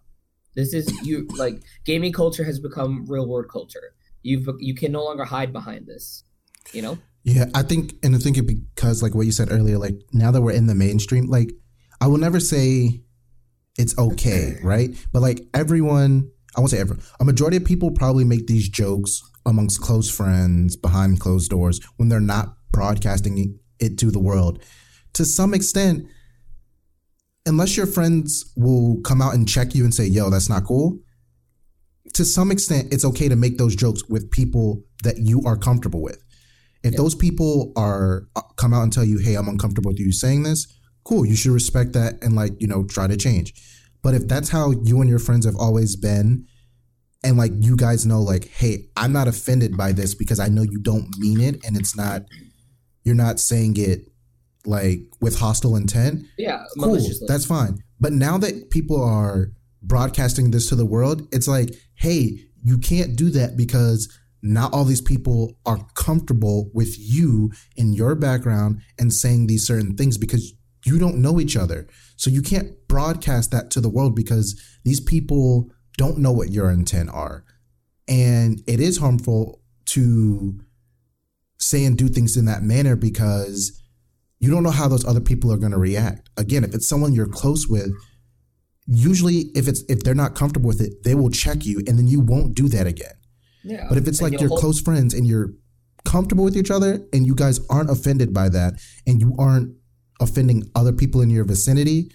This 0.54 0.72
is 0.72 0.90
you 1.06 1.26
like 1.36 1.62
gaming 1.84 2.12
culture 2.12 2.44
has 2.44 2.58
become 2.58 3.04
real 3.06 3.26
world 3.28 3.50
culture. 3.50 3.94
You've 4.22 4.48
you 4.58 4.74
can 4.74 4.92
no 4.92 5.04
longer 5.04 5.24
hide 5.24 5.52
behind 5.52 5.86
this 5.86 6.24
you 6.72 6.82
know? 6.82 6.98
Yeah, 7.24 7.46
I 7.54 7.62
think, 7.62 7.94
and 8.02 8.14
I 8.14 8.18
think 8.18 8.38
it 8.38 8.46
because 8.46 9.02
like 9.02 9.14
what 9.14 9.26
you 9.26 9.32
said 9.32 9.50
earlier, 9.50 9.78
like 9.78 9.96
now 10.12 10.30
that 10.30 10.40
we're 10.40 10.52
in 10.52 10.66
the 10.66 10.74
mainstream, 10.74 11.26
like 11.26 11.50
I 12.00 12.06
will 12.06 12.18
never 12.18 12.38
say 12.38 13.02
it's 13.76 13.98
okay, 13.98 14.56
right? 14.62 14.90
But 15.12 15.22
like 15.22 15.40
everyone, 15.52 16.30
I 16.56 16.60
won't 16.60 16.70
say 16.70 16.78
everyone, 16.78 17.04
a 17.18 17.24
majority 17.24 17.56
of 17.56 17.64
people 17.64 17.90
probably 17.90 18.24
make 18.24 18.46
these 18.46 18.68
jokes 18.68 19.22
amongst 19.44 19.80
close 19.80 20.10
friends 20.14 20.76
behind 20.76 21.20
closed 21.20 21.50
doors 21.50 21.80
when 21.96 22.08
they're 22.08 22.20
not 22.20 22.56
broadcasting 22.70 23.58
it 23.80 23.98
to 23.98 24.10
the 24.10 24.20
world. 24.20 24.62
To 25.14 25.24
some 25.24 25.52
extent, 25.52 26.06
unless 27.46 27.76
your 27.76 27.86
friends 27.86 28.52
will 28.56 29.00
come 29.02 29.22
out 29.22 29.34
and 29.34 29.48
check 29.48 29.74
you 29.74 29.84
and 29.84 29.94
say, 29.94 30.04
yo, 30.04 30.28
that's 30.30 30.48
not 30.48 30.64
cool. 30.64 30.98
To 32.14 32.24
some 32.24 32.50
extent, 32.50 32.92
it's 32.92 33.04
okay 33.04 33.28
to 33.28 33.36
make 33.36 33.56
those 33.58 33.76
jokes 33.76 34.02
with 34.08 34.30
people 34.30 34.82
that 35.04 35.18
you 35.18 35.42
are 35.46 35.56
comfortable 35.56 36.02
with. 36.02 36.22
If 36.82 36.92
Yeah. 36.92 36.98
those 36.98 37.14
people 37.14 37.72
are 37.76 38.28
uh, 38.36 38.42
come 38.56 38.72
out 38.72 38.82
and 38.82 38.92
tell 38.92 39.04
you, 39.04 39.18
"Hey, 39.18 39.34
I'm 39.34 39.48
uncomfortable 39.48 39.90
with 39.90 39.98
you 39.98 40.12
saying 40.12 40.44
this," 40.44 40.66
cool. 41.04 41.26
You 41.26 41.34
should 41.34 41.50
respect 41.52 41.92
that 41.94 42.22
and 42.22 42.34
like 42.36 42.54
you 42.60 42.68
know 42.68 42.84
try 42.84 43.06
to 43.06 43.16
change. 43.16 43.52
But 44.02 44.14
if 44.14 44.28
that's 44.28 44.50
how 44.50 44.70
you 44.70 45.00
and 45.00 45.10
your 45.10 45.18
friends 45.18 45.44
have 45.46 45.56
always 45.56 45.96
been, 45.96 46.46
and 47.24 47.36
like 47.36 47.52
you 47.58 47.76
guys 47.76 48.06
know, 48.06 48.22
like, 48.22 48.46
hey, 48.48 48.88
I'm 48.96 49.12
not 49.12 49.26
offended 49.26 49.76
by 49.76 49.92
this 49.92 50.14
because 50.14 50.38
I 50.38 50.48
know 50.48 50.62
you 50.62 50.78
don't 50.78 51.08
mean 51.18 51.40
it, 51.40 51.58
and 51.66 51.76
it's 51.76 51.96
not, 51.96 52.22
you're 53.02 53.16
not 53.16 53.40
saying 53.40 53.76
it 53.78 54.06
like 54.66 55.00
with 55.20 55.38
hostile 55.38 55.76
intent 55.76 56.25
yeah 56.38 56.64
cool 56.80 56.99
that's 57.26 57.46
fine. 57.46 57.78
But 57.99 58.12
now 58.12 58.37
that 58.38 58.70
people 58.70 59.02
are 59.02 59.52
broadcasting 59.82 60.50
this 60.50 60.69
to 60.69 60.76
the 60.76 60.86
world 60.86 61.28
it's 61.32 61.49
like 61.49 61.75
hey 61.95 62.38
you 62.62 62.78
can't 62.78 63.17
do 63.17 63.30
that 63.30 63.56
because 63.56 64.08
not 64.43 64.73
all 64.73 64.84
these 64.84 65.00
people 65.00 65.56
are 65.64 65.86
comfortable 65.95 66.71
with 66.73 66.97
you 66.99 67.50
in 67.76 67.93
your 67.93 68.14
background 68.14 68.80
and 68.99 69.12
saying 69.12 69.47
these 69.47 69.67
certain 69.67 69.97
things 69.97 70.19
because 70.19 70.52
you 70.84 70.99
don't 70.99 71.17
know 71.17 71.40
each 71.40 71.56
other. 71.56 71.88
So 72.17 72.30
you 72.30 72.43
can't 72.43 72.73
broadcast 72.86 73.50
that 73.50 73.71
to 73.73 73.80
the 73.80 73.88
world 73.88 74.14
because 74.14 74.60
these 74.84 75.00
people 75.00 75.71
don't 75.99 76.19
know 76.19 76.30
what 76.30 76.52
your 76.52 76.71
intent 76.71 77.10
are. 77.10 77.45
And 78.06 78.62
it 78.69 78.78
is 78.78 78.99
harmful 78.99 79.60
to 79.86 80.60
say 81.58 81.84
and 81.84 81.99
do 81.99 82.08
things 82.08 82.36
in 82.36 82.45
that 82.45 82.62
manner 82.62 82.95
because 82.95 83.82
you 84.38 84.50
don't 84.50 84.62
know 84.62 84.70
how 84.70 84.88
those 84.88 85.04
other 85.04 85.20
people 85.20 85.52
are 85.52 85.56
going 85.56 85.72
to 85.72 85.78
react. 85.78 86.28
Again, 86.36 86.62
if 86.64 86.75
it's 86.75 86.86
someone 86.88 87.12
you're 87.12 87.26
close 87.28 87.66
with, 87.68 87.90
usually 88.86 89.50
if 89.54 89.66
it's 89.68 89.82
if 89.88 90.00
they're 90.00 90.14
not 90.14 90.34
comfortable 90.34 90.68
with 90.68 90.80
it, 90.80 91.02
they 91.04 91.14
will 91.14 91.30
check 91.30 91.64
you 91.64 91.78
and 91.86 91.99
then 91.99 92.06
you 92.06 92.20
won't 92.20 92.54
do 92.54 92.68
that 92.68 92.86
again. 92.86 93.14
yeah 93.64 93.86
But 93.88 93.99
if 93.99 94.06
it's 94.06 94.20
And 94.20 94.30
like 94.32 94.40
you're 94.40 94.49
hold- 94.49 94.60
close 94.60 94.80
friends 94.80 95.14
and 95.14 95.26
you're 95.26 95.50
comfortable 96.04 96.44
with 96.44 96.56
each 96.56 96.70
other 96.70 97.00
and 97.12 97.26
you 97.26 97.34
guys 97.34 97.60
aren't 97.68 97.90
offended 97.90 98.32
by 98.32 98.49
that 98.50 98.75
and 99.06 99.20
you 99.20 99.34
aren't 99.38 99.75
offending 100.20 100.70
other 100.75 100.92
people 100.92 101.20
in 101.20 101.30
your 101.30 101.44
vicinity, 101.44 102.10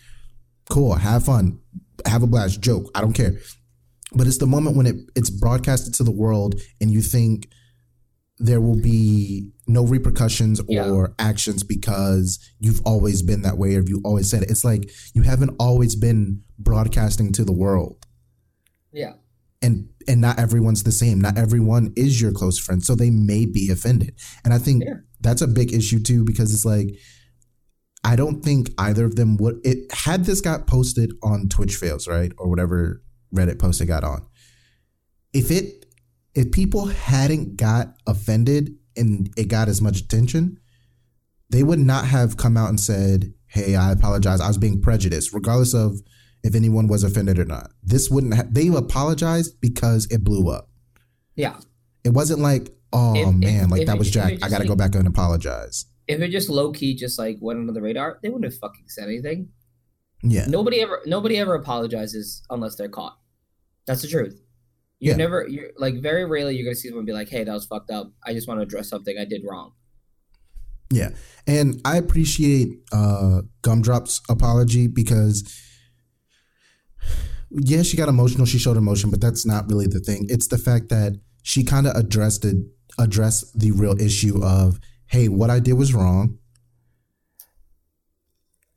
cool, 0.69 0.95
have 0.95 1.25
fun, 1.25 1.59
have 2.05 2.23
a 2.23 2.27
blast, 2.27 2.61
joke, 2.61 2.89
I 2.95 3.01
don't 3.01 3.13
care. 3.13 3.33
But 4.13 4.27
it's 4.27 4.37
the 4.37 4.47
moment 4.47 4.75
when 4.77 4.85
it, 4.87 4.95
it's 5.15 5.29
broadcasted 5.29 5.93
to 5.95 6.03
the 6.03 6.11
world 6.11 6.55
and 6.79 6.89
you 6.91 7.01
think 7.01 7.47
there 8.45 8.61
will 8.61 8.79
be 8.81 9.51
no 9.67 9.83
repercussions 9.85 10.59
or 10.61 10.65
Yeah. 10.69 11.07
actions 11.19 11.63
because 11.63 12.39
you've 12.59 12.81
always 12.85 13.21
been 13.21 13.41
that 13.43 13.57
way 13.57 13.75
or 13.75 13.83
you 13.85 14.01
always 14.03 14.29
said 14.29 14.43
it. 14.43 14.49
It's 14.51 14.63
like 14.63 14.89
you 15.13 15.21
haven't 15.23 15.55
always 15.59 15.95
been 15.95 16.41
broadcasting 16.59 17.31
to 17.33 17.43
the 17.43 17.53
world 17.53 18.05
yeah 18.93 19.13
and 19.61 19.87
and 20.07 20.19
not 20.21 20.37
everyone's 20.37 20.83
the 20.83 20.91
same 20.91 21.19
not 21.21 21.37
everyone 21.37 21.91
is 21.95 22.21
your 22.21 22.31
close 22.31 22.59
friend 22.59 22.83
so 22.83 22.93
they 22.93 23.09
may 23.09 23.45
be 23.45 23.71
offended 23.71 24.13
and 24.43 24.53
i 24.53 24.59
think 24.59 24.83
Yeah. 24.85 24.95
that's 25.21 25.41
a 25.41 25.47
big 25.47 25.73
issue 25.73 25.99
too 25.99 26.23
because 26.23 26.53
it's 26.53 26.65
like 26.65 26.89
i 28.03 28.15
don't 28.15 28.43
think 28.43 28.69
either 28.77 29.05
of 29.05 29.15
them 29.15 29.37
would 29.37 29.59
it 29.63 29.91
had 29.91 30.25
this 30.25 30.39
got 30.41 30.67
posted 30.67 31.13
on 31.23 31.47
twitch 31.49 31.75
fails 31.75 32.07
right 32.07 32.31
or 32.37 32.47
whatever 32.49 33.01
reddit 33.33 33.57
post 33.57 33.81
it 33.81 33.85
got 33.87 34.03
on 34.03 34.21
if 35.33 35.49
it 35.49 35.80
if 36.35 36.51
people 36.51 36.85
hadn't 36.87 37.57
got 37.57 37.95
offended 38.07 38.75
and 38.95 39.29
it 39.37 39.47
got 39.47 39.67
as 39.67 39.81
much 39.81 39.99
attention 39.99 40.57
they 41.49 41.63
would 41.63 41.79
not 41.79 42.05
have 42.05 42.37
come 42.37 42.55
out 42.57 42.69
and 42.69 42.79
said 42.79 43.33
hey 43.47 43.75
i 43.75 43.91
apologize 43.91 44.39
i 44.41 44.47
was 44.47 44.57
being 44.57 44.81
prejudiced 44.81 45.33
regardless 45.33 45.73
of 45.73 45.97
if 46.43 46.55
anyone 46.55 46.87
was 46.87 47.03
offended 47.03 47.37
or 47.37 47.45
not. 47.45 47.69
This 47.83 48.09
wouldn't 48.09 48.33
have, 48.33 48.51
they 48.51 48.67
apologized 48.69 49.61
because 49.61 50.07
it 50.09 50.23
blew 50.23 50.49
up. 50.49 50.69
yeah 51.35 51.59
It 52.03 52.13
wasn't 52.13 52.39
like, 52.39 52.73
oh 52.91 53.13
If- 53.15 53.27
if- 53.27 53.33
man, 53.35 53.69
like 53.69 53.81
if 53.81 53.87
that 53.87 53.99
was 53.99 54.07
if 54.07 54.13
Jack. 54.15 54.33
I 54.41 54.49
got 54.49 54.59
to 54.59 54.67
go 54.67 54.75
back 54.75 54.95
and 54.95 55.07
apologize. 55.07 55.85
if 56.07 56.19
it 56.19 56.29
just 56.29 56.49
low 56.49 56.71
key 56.71 56.95
just 56.95 57.19
like 57.19 57.37
went 57.41 57.59
under 57.59 57.71
the 57.71 57.79
radar, 57.81 58.17
they 58.23 58.29
wouldn't 58.29 58.51
have 58.51 58.59
fucking 58.59 58.85
said 58.87 59.03
anything. 59.03 59.49
Yeah. 60.23 60.47
Nobody 60.47 60.81
ever 60.81 61.01
nobody 61.05 61.37
ever 61.37 61.53
apologizes 61.53 62.41
unless 62.49 62.75
they're 62.75 62.89
caught. 62.89 63.19
That's 63.85 64.01
the 64.01 64.07
truth. 64.07 64.40
You 65.01 65.11
Yeah. 65.11 65.17
never 65.17 65.45
you're 65.47 65.71
like 65.77 66.01
very 66.01 66.23
rarely 66.25 66.55
you're 66.55 66.63
gonna 66.63 66.75
see 66.75 66.87
someone 66.87 67.05
be 67.05 67.11
like, 67.11 67.27
Hey, 67.27 67.43
that 67.43 67.51
was 67.51 67.65
fucked 67.65 67.91
up. 67.91 68.13
I 68.25 68.33
just 68.33 68.47
want 68.47 68.59
to 68.59 68.63
address 68.63 68.87
something 68.87 69.17
I 69.19 69.25
did 69.25 69.41
wrong. 69.43 69.73
Yeah. 70.91 71.09
And 71.47 71.81
I 71.83 71.97
appreciate 71.97 72.69
uh 72.93 73.41
Gumdrop's 73.63 74.21
apology 74.29 74.87
because 74.87 75.43
yeah, 77.49 77.81
she 77.81 77.97
got 77.97 78.07
emotional, 78.07 78.45
she 78.45 78.57
showed 78.57 78.77
emotion, 78.77 79.09
but 79.09 79.19
that's 79.19 79.45
not 79.45 79.67
really 79.69 79.87
the 79.87 79.99
thing. 79.99 80.27
It's 80.29 80.47
the 80.47 80.57
fact 80.57 80.87
that 80.89 81.19
she 81.43 81.63
kind 81.65 81.85
of 81.87 81.95
addressed 81.97 82.45
it 82.45 82.55
addressed 82.99 83.57
the 83.59 83.71
real 83.71 83.99
issue 83.99 84.43
of, 84.43 84.79
hey, 85.07 85.27
what 85.27 85.49
I 85.49 85.59
did 85.59 85.73
was 85.73 85.93
wrong. 85.93 86.37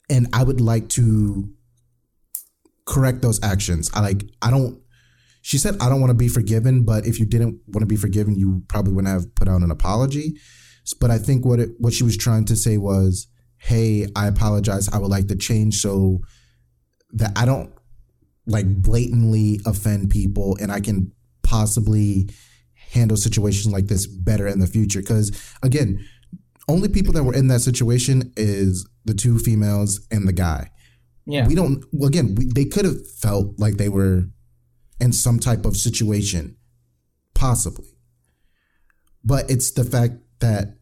And 0.09 0.27
I 0.33 0.43
would 0.43 0.61
like 0.61 0.89
to 0.91 1.51
correct 2.87 3.23
those 3.23 3.43
actions. 3.43 3.91
I 3.95 4.01
like 4.01 4.25
I 4.43 4.51
don't 4.51 4.81
she 5.45 5.59
said 5.59 5.77
I 5.79 5.91
don't 5.91 6.01
want 6.01 6.11
to 6.11 6.15
be 6.15 6.29
forgiven, 6.29 6.85
but 6.85 7.07
if 7.07 7.21
you 7.21 7.27
didn't 7.27 7.61
want 7.67 7.81
to 7.81 7.87
be 7.87 7.97
forgiven, 7.97 8.35
you 8.35 8.63
probably 8.67 8.95
wouldn't 8.95 9.13
have 9.13 9.35
put 9.35 9.47
out 9.47 9.61
an 9.61 9.71
apology. 9.71 10.39
But 11.01 11.11
I 11.11 11.19
think 11.19 11.45
what 11.45 11.61
it, 11.61 11.69
what 11.79 11.93
she 11.93 12.03
was 12.03 12.17
trying 12.17 12.47
to 12.47 12.57
say 12.57 12.79
was, 12.79 13.27
"Hey, 13.59 14.07
I 14.17 14.27
apologize. 14.27 14.89
I 14.89 14.97
would 14.97 15.11
like 15.11 15.29
to 15.29 15.37
change 15.37 15.83
so 15.83 16.21
that 17.13 17.33
I 17.37 17.45
don't 17.45 17.71
like 18.47 18.67
blatantly 18.67 19.61
offend 19.67 20.09
people, 20.09 20.57
and 20.63 20.73
I 20.73 20.81
can 20.81 21.13
possibly 21.43 22.31
handle 22.73 23.19
situations 23.19 23.71
like 23.71 23.89
this 23.89 24.07
better 24.07 24.47
in 24.47 24.61
the 24.61 24.67
future." 24.67 25.01
Because 25.01 25.31
again, 25.63 26.03
only 26.69 26.89
people 26.89 27.13
that 27.13 27.25
were 27.25 27.35
in 27.35 27.49
that 27.49 27.61
situation 27.61 28.33
is 28.39 28.89
the 29.05 29.13
two 29.13 29.39
females 29.39 30.01
and 30.11 30.27
the 30.27 30.33
guy. 30.33 30.71
Yeah. 31.27 31.47
We 31.47 31.55
don't. 31.55 31.85
Well, 31.93 32.09
again, 32.09 32.35
we, 32.35 32.47
they 32.47 32.65
could 32.65 32.87
have 32.87 33.07
felt 33.07 33.59
like 33.59 33.75
they 33.75 33.91
were 33.91 34.25
in 35.01 35.13
some 35.13 35.39
type 35.39 35.65
of 35.65 35.77
situation, 35.77 36.57
possibly. 37.35 37.89
But 39.25 39.51
it's 39.51 39.71
the 39.73 39.85
fact 39.85 40.15
that 40.41 40.77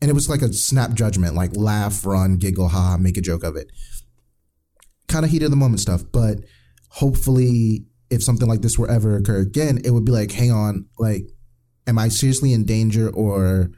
and 0.00 0.10
it 0.10 0.14
was 0.14 0.28
like 0.28 0.42
a 0.42 0.52
snap 0.52 0.92
judgment, 0.92 1.34
like 1.34 1.56
laugh, 1.56 2.04
run, 2.04 2.36
giggle, 2.36 2.68
ha, 2.68 2.96
make 2.98 3.16
a 3.16 3.22
joke 3.22 3.42
of 3.42 3.56
it. 3.56 3.70
Kind 5.08 5.24
of 5.24 5.30
heat 5.30 5.42
of 5.42 5.50
the 5.50 5.56
moment 5.56 5.80
stuff, 5.80 6.02
but 6.12 6.38
hopefully, 6.90 7.86
if 8.10 8.22
something 8.22 8.46
like 8.48 8.60
this 8.60 8.78
were 8.78 8.90
ever 8.90 9.16
occur 9.16 9.38
again, 9.40 9.80
it 9.84 9.90
would 9.90 10.04
be 10.04 10.12
like, 10.12 10.30
hang 10.32 10.52
on, 10.52 10.86
like, 10.98 11.22
am 11.86 11.98
I 11.98 12.08
seriously 12.08 12.52
in 12.52 12.64
danger 12.64 13.08
or 13.08 13.70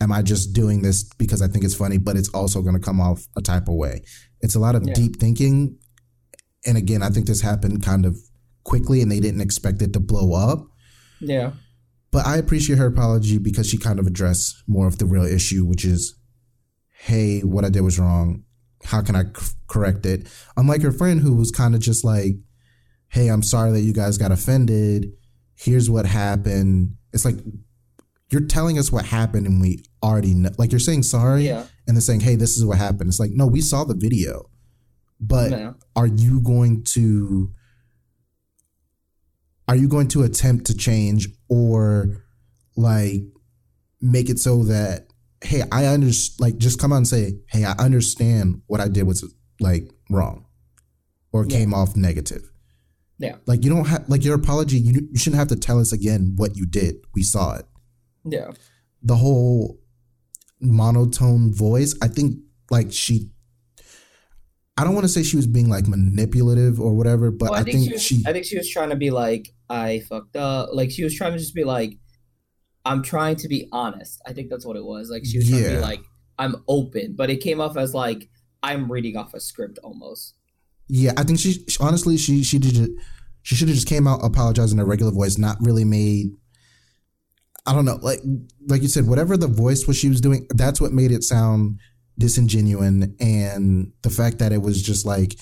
am 0.00 0.12
I 0.12 0.22
just 0.22 0.52
doing 0.52 0.82
this 0.82 1.02
because 1.18 1.40
I 1.42 1.48
think 1.48 1.64
it's 1.64 1.74
funny, 1.74 1.98
but 1.98 2.16
it's 2.16 2.28
also 2.28 2.60
going 2.62 2.74
to 2.74 2.80
come 2.80 3.00
off 3.00 3.26
a 3.36 3.40
type 3.40 3.68
of 3.68 3.74
way? 3.74 4.02
It's 4.40 4.54
a 4.54 4.60
lot 4.60 4.74
of 4.74 4.86
Yeah. 4.86 4.94
deep 4.94 5.18
thinking. 5.18 5.76
And 6.66 6.76
again, 6.76 7.02
I 7.02 7.08
think 7.08 7.26
this 7.26 7.40
happened 7.40 7.82
kind 7.82 8.04
of 8.04 8.16
quickly 8.68 9.00
and 9.02 9.10
they 9.10 9.20
didn't 9.20 9.40
expect 9.40 9.80
it 9.82 9.92
to 9.94 10.00
blow 10.00 10.34
up. 10.34 10.66
Yeah. 11.20 11.52
But 12.10 12.26
I 12.26 12.36
appreciate 12.36 12.78
her 12.78 12.86
apology 12.86 13.38
because 13.38 13.68
she 13.68 13.78
kind 13.78 13.98
of 13.98 14.06
addressed 14.06 14.62
more 14.66 14.86
of 14.86 14.98
the 14.98 15.06
real 15.06 15.24
issue, 15.24 15.64
which 15.64 15.84
is, 15.84 16.14
hey, 17.00 17.40
what 17.40 17.64
I 17.64 17.70
did 17.70 17.80
was 17.82 17.98
wrong. 17.98 18.44
How 18.84 19.02
can 19.02 19.16
I 19.16 19.24
c- 19.24 19.54
correct 19.68 20.06
it? 20.06 20.28
Unlike 20.56 20.82
her 20.82 20.92
friend 20.92 21.20
who 21.20 21.34
was 21.34 21.50
kind 21.50 21.74
of 21.74 21.80
just 21.80 22.04
like, 22.04 22.34
hey, 23.08 23.28
I'm 23.28 23.42
sorry 23.42 23.72
that 23.72 23.80
you 23.80 23.92
guys 23.92 24.16
got 24.18 24.32
offended. 24.32 25.10
Here's 25.56 25.90
what 25.90 26.06
happened. 26.06 26.94
It's 27.12 27.24
like 27.24 27.36
you're 28.30 28.46
telling 28.46 28.78
us 28.78 28.92
what 28.92 29.06
happened 29.06 29.46
and 29.46 29.60
we 29.60 29.82
already 30.02 30.34
know. 30.34 30.50
Like 30.58 30.70
you're 30.72 30.78
saying 30.78 31.02
sorry 31.02 31.46
Yeah. 31.46 31.64
and 31.86 31.96
then 31.96 32.00
saying, 32.02 32.20
hey, 32.20 32.36
this 32.36 32.56
is 32.56 32.64
what 32.64 32.78
happened. 32.78 33.08
It's 33.08 33.18
like, 33.20 33.32
no, 33.32 33.46
we 33.46 33.60
saw 33.60 33.84
the 33.84 33.94
video. 33.94 34.48
But 35.20 35.50
No. 35.50 35.74
are 35.96 36.06
you 36.06 36.40
going 36.40 36.84
to 36.94 37.50
are 39.68 39.76
you 39.76 39.86
going 39.88 40.08
to 40.08 40.22
attempt 40.22 40.66
to 40.66 40.74
change 40.76 41.28
or 41.48 42.24
like 42.76 43.20
make 44.00 44.28
it 44.30 44.38
so 44.38 44.64
that 44.64 45.06
hey 45.42 45.62
i 45.72 45.84
understand 45.86 46.40
like 46.40 46.56
just 46.58 46.80
come 46.80 46.92
out 46.92 46.96
and 46.96 47.08
say 47.08 47.32
hey 47.48 47.64
i 47.64 47.72
understand 47.72 48.62
what 48.66 48.80
i 48.80 48.88
did 48.88 49.04
was 49.06 49.24
like 49.60 49.90
wrong 50.10 50.46
or 51.32 51.44
Yeah. 51.44 51.58
came 51.58 51.74
off 51.74 51.96
negative 51.96 52.50
Yeah. 53.18 53.36
like 53.46 53.62
you 53.64 53.70
don't 53.70 53.86
have 53.86 54.08
like 54.08 54.24
your 54.24 54.34
apology 54.36 54.78
you, 54.78 55.08
you 55.12 55.18
shouldn't 55.18 55.38
have 55.38 55.48
to 55.48 55.56
tell 55.56 55.78
us 55.80 55.92
again 55.92 56.32
what 56.36 56.56
you 56.56 56.64
did 56.66 56.96
we 57.14 57.22
saw 57.22 57.56
it 57.56 57.66
Yeah. 58.24 58.50
the 59.02 59.16
whole 59.16 59.78
monotone 60.60 61.52
voice 61.54 61.94
i 62.02 62.08
think 62.08 62.36
like 62.70 62.92
she 62.92 63.30
i 64.76 64.84
don't 64.84 64.94
want 64.94 65.04
to 65.04 65.08
say 65.08 65.22
she 65.22 65.36
was 65.36 65.46
being 65.46 65.68
like 65.68 65.86
manipulative 65.86 66.80
or 66.80 66.94
whatever 66.96 67.30
but 67.30 67.50
Well, 67.50 67.60
i, 67.60 67.62
think, 67.64 67.84
she 67.86 67.92
was, 67.92 68.02
she 68.02 68.22
I 68.26 68.32
think 68.32 68.44
she 68.44 68.56
was 68.56 68.68
trying 68.68 68.90
to 68.90 68.96
be 68.96 69.10
like, 69.10 69.52
I 69.70 70.00
fucked 70.08 70.36
up. 70.36 70.70
Like 70.72 70.90
she 70.90 71.04
was 71.04 71.14
trying 71.14 71.32
to 71.32 71.38
just 71.38 71.54
be 71.54 71.64
like, 71.64 71.94
I'm 72.84 73.02
trying 73.02 73.36
to 73.36 73.48
be 73.48 73.68
honest. 73.72 74.20
I 74.26 74.32
think 74.32 74.48
that's 74.50 74.64
what 74.64 74.76
it 74.76 74.84
was. 74.84 75.10
Like 75.10 75.24
she 75.24 75.38
was 75.38 75.48
trying 75.48 75.62
to 75.64 75.70
be 75.70 75.78
like, 75.78 76.00
I'm 76.38 76.56
open, 76.68 77.14
but 77.16 77.30
it 77.30 77.38
came 77.40 77.60
off 77.60 77.76
as 77.76 77.94
like 77.94 78.28
I'm 78.62 78.90
reading 78.90 79.16
off 79.16 79.34
a 79.34 79.40
script 79.40 79.78
almost. 79.82 80.34
Yeah, 80.88 81.12
I 81.16 81.22
think 81.24 81.38
she 81.38 81.64
honestly 81.80 82.16
she 82.16 82.42
she 82.42 82.58
did 82.58 82.76
it- 82.76 82.90
she 83.42 83.54
should 83.54 83.68
have 83.68 83.76
just 83.76 83.88
came 83.88 84.06
out 84.06 84.20
apologizing 84.22 84.78
in 84.78 84.82
a 84.82 84.86
regular 84.86 85.12
voice, 85.12 85.38
not 85.38 85.56
really 85.60 85.84
made. 85.84 86.26
I 87.66 87.72
don't 87.74 87.84
know, 87.84 87.98
like 88.02 88.20
like 88.66 88.82
you 88.82 88.88
said, 88.88 89.06
whatever 89.06 89.36
the 89.36 89.46
voice 89.46 89.86
was 89.86 89.96
she 89.96 90.08
was 90.08 90.20
doing, 90.20 90.46
that's 90.54 90.80
what 90.80 90.92
made 90.92 91.12
it 91.12 91.22
sound 91.24 91.78
disingenuine, 92.20 93.14
and 93.20 93.92
the 94.02 94.10
fact 94.10 94.38
that 94.38 94.52
it 94.52 94.60
was 94.62 94.82
just 94.82 95.06
like 95.06 95.38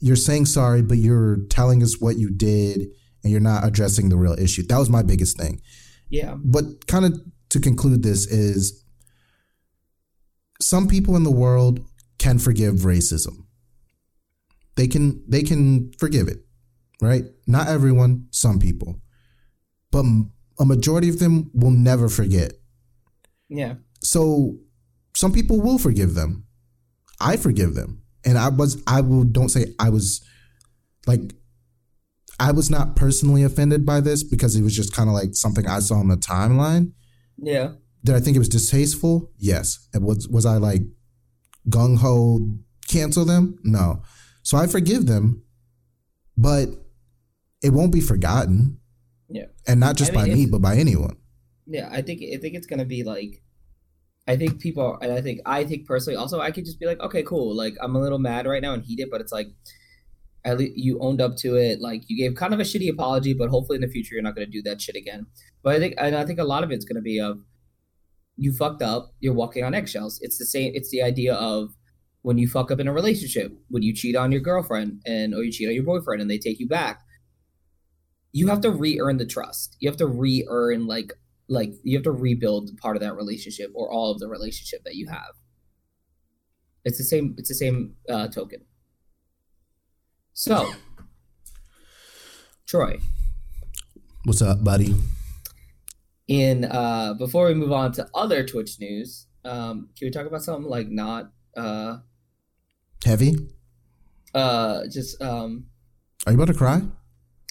you're 0.00 0.16
saying 0.16 0.46
sorry, 0.46 0.82
but 0.82 0.98
you're 0.98 1.38
telling 1.48 1.82
us 1.82 2.00
what 2.00 2.18
you 2.18 2.30
did, 2.30 2.88
and 3.22 3.32
you're 3.32 3.40
not 3.40 3.64
addressing 3.64 4.08
the 4.08 4.16
real 4.16 4.38
issue. 4.38 4.62
That 4.66 4.78
was 4.78 4.90
my 4.90 5.02
biggest 5.02 5.38
thing. 5.38 5.60
Yeah. 6.08 6.36
But 6.42 6.86
kind 6.86 7.04
of 7.04 7.20
to 7.50 7.60
conclude 7.60 8.02
this 8.02 8.26
is 8.26 8.84
some 10.60 10.88
people 10.88 11.16
in 11.16 11.24
the 11.24 11.30
world 11.30 11.80
can 12.18 12.38
forgive 12.38 12.76
racism. 12.76 13.46
They 14.76 14.86
can 14.86 15.22
they 15.28 15.42
can 15.42 15.92
forgive 15.98 16.28
it, 16.28 16.44
right? 17.00 17.24
Not 17.46 17.68
everyone, 17.68 18.28
some 18.30 18.58
people. 18.58 19.00
But 19.90 20.04
a 20.58 20.64
majority 20.64 21.08
of 21.08 21.18
them 21.18 21.50
will 21.52 21.70
never 21.70 22.08
forget. 22.08 22.52
Yeah. 23.48 23.74
So 24.00 24.58
some 25.14 25.32
people 25.32 25.60
will 25.60 25.78
forgive 25.78 26.14
them. 26.14 26.46
I 27.20 27.36
forgive 27.36 27.74
them. 27.74 28.02
And 28.24 28.38
I 28.38 28.48
was 28.48 28.82
I 28.86 29.00
will 29.00 29.24
don't 29.24 29.50
say 29.50 29.74
I 29.78 29.90
was 29.90 30.24
like 31.06 31.34
I 32.40 32.52
was 32.52 32.70
not 32.70 32.96
personally 32.96 33.42
offended 33.42 33.84
by 33.86 34.00
this 34.00 34.22
because 34.22 34.56
it 34.56 34.62
was 34.62 34.74
just 34.74 34.94
kind 34.94 35.08
of 35.08 35.14
like 35.14 35.34
something 35.34 35.66
I 35.66 35.78
saw 35.80 35.96
on 35.96 36.08
the 36.08 36.16
timeline. 36.16 36.92
Yeah. 37.36 37.72
Did 38.04 38.16
I 38.16 38.20
think 38.20 38.36
it 38.36 38.40
was 38.40 38.48
distasteful? 38.48 39.30
Yes. 39.38 39.88
And 39.92 40.04
was 40.04 40.28
was 40.28 40.46
I 40.46 40.56
like 40.56 40.82
gung 41.68 41.98
ho 41.98 42.58
cancel 42.88 43.24
them? 43.24 43.58
No. 43.62 44.02
So 44.42 44.56
I 44.56 44.66
forgive 44.66 45.06
them, 45.06 45.44
but 46.36 46.68
it 47.62 47.70
won't 47.70 47.92
be 47.92 48.00
forgotten. 48.00 48.78
Yeah. 49.28 49.46
And 49.66 49.78
not 49.80 49.96
just 49.96 50.12
I 50.12 50.16
mean, 50.16 50.24
by 50.24 50.34
me, 50.34 50.46
but 50.46 50.60
by 50.60 50.76
anyone. 50.76 51.16
Yeah, 51.66 51.88
I 51.92 52.02
think 52.02 52.22
I 52.22 52.38
think 52.38 52.54
it's 52.54 52.66
gonna 52.66 52.84
be 52.84 53.04
like, 53.04 53.42
I 54.26 54.36
think 54.36 54.60
people, 54.60 54.98
and 55.00 55.12
I 55.12 55.20
think 55.20 55.40
I 55.46 55.64
think 55.64 55.86
personally, 55.86 56.16
also 56.16 56.40
I 56.40 56.50
could 56.50 56.64
just 56.64 56.80
be 56.80 56.86
like, 56.86 57.00
okay, 57.00 57.22
cool. 57.22 57.56
Like 57.56 57.74
I'm 57.80 57.94
a 57.94 58.00
little 58.00 58.18
mad 58.18 58.46
right 58.46 58.62
now 58.62 58.74
and 58.74 58.82
heated, 58.82 59.08
but 59.10 59.20
it's 59.20 59.32
like, 59.32 59.46
at 60.44 60.58
least 60.58 60.76
you 60.76 60.98
owned 61.00 61.20
up 61.20 61.36
to 61.38 61.56
it. 61.56 61.80
Like 61.80 62.02
you 62.08 62.16
gave 62.16 62.36
kind 62.36 62.52
of 62.54 62.60
a 62.60 62.64
shitty 62.64 62.90
apology, 62.90 63.34
but 63.34 63.48
hopefully 63.48 63.76
in 63.76 63.82
the 63.82 63.88
future 63.88 64.14
you're 64.14 64.22
not 64.22 64.34
gonna 64.34 64.46
do 64.46 64.62
that 64.62 64.80
shit 64.80 64.96
again. 64.96 65.26
But 65.62 65.74
I 65.74 65.78
think, 65.78 65.94
and 65.98 66.16
I 66.16 66.24
think 66.24 66.38
a 66.38 66.44
lot 66.44 66.64
of 66.64 66.70
it's 66.70 66.84
gonna 66.84 67.00
be 67.02 67.20
of, 67.20 67.38
you 68.36 68.52
fucked 68.52 68.82
up. 68.82 69.14
You're 69.20 69.34
walking 69.34 69.62
on 69.64 69.74
eggshells. 69.74 70.18
It's 70.22 70.38
the 70.38 70.46
same. 70.46 70.72
It's 70.74 70.90
the 70.90 71.02
idea 71.02 71.34
of 71.34 71.74
when 72.22 72.38
you 72.38 72.48
fuck 72.48 72.70
up 72.70 72.80
in 72.80 72.88
a 72.88 72.92
relationship, 72.92 73.52
when 73.68 73.82
you 73.82 73.94
cheat 73.94 74.16
on 74.16 74.32
your 74.32 74.40
girlfriend 74.40 75.02
and 75.04 75.34
or 75.34 75.42
you 75.42 75.52
cheat 75.52 75.68
on 75.68 75.74
your 75.74 75.84
boyfriend 75.84 76.22
and 76.22 76.30
they 76.30 76.38
take 76.38 76.58
you 76.58 76.68
back. 76.68 77.00
You 78.32 78.48
have 78.48 78.62
to 78.62 78.70
re-earn 78.70 79.18
the 79.18 79.26
trust. 79.26 79.76
You 79.78 79.90
have 79.90 79.98
to 79.98 80.06
re-earn 80.06 80.86
like 80.86 81.12
like 81.48 81.74
you 81.82 81.96
have 81.96 82.04
to 82.04 82.12
rebuild 82.12 82.70
part 82.78 82.96
of 82.96 83.02
that 83.02 83.14
relationship 83.14 83.70
or 83.74 83.90
all 83.90 84.10
of 84.10 84.18
the 84.18 84.28
relationship 84.28 84.82
that 84.84 84.94
you 84.94 85.06
have 85.08 85.34
it's 86.84 86.98
the 86.98 87.04
same 87.04 87.34
it's 87.38 87.48
the 87.48 87.54
same 87.54 87.94
uh, 88.08 88.28
token 88.28 88.60
so 90.32 90.72
troy 92.66 92.98
What's 94.24 94.40
up, 94.40 94.62
buddy? 94.62 94.94
in 96.28 96.64
uh 96.64 97.14
before 97.14 97.46
we 97.48 97.54
move 97.54 97.72
on 97.72 97.90
to 97.92 98.08
other 98.14 98.44
twitch 98.46 98.78
news 98.78 99.26
um 99.44 99.88
can 99.98 100.06
we 100.06 100.10
talk 100.10 100.24
about 100.26 100.42
something 100.42 100.70
like 100.70 100.88
not 100.88 101.32
uh 101.56 101.98
Heavy? 103.04 103.34
uh 104.34 104.86
just 104.88 105.20
um 105.20 105.66
Are 106.24 106.32
you 106.32 106.38
about 106.40 106.52
to 106.52 106.58
cry? 106.58 106.82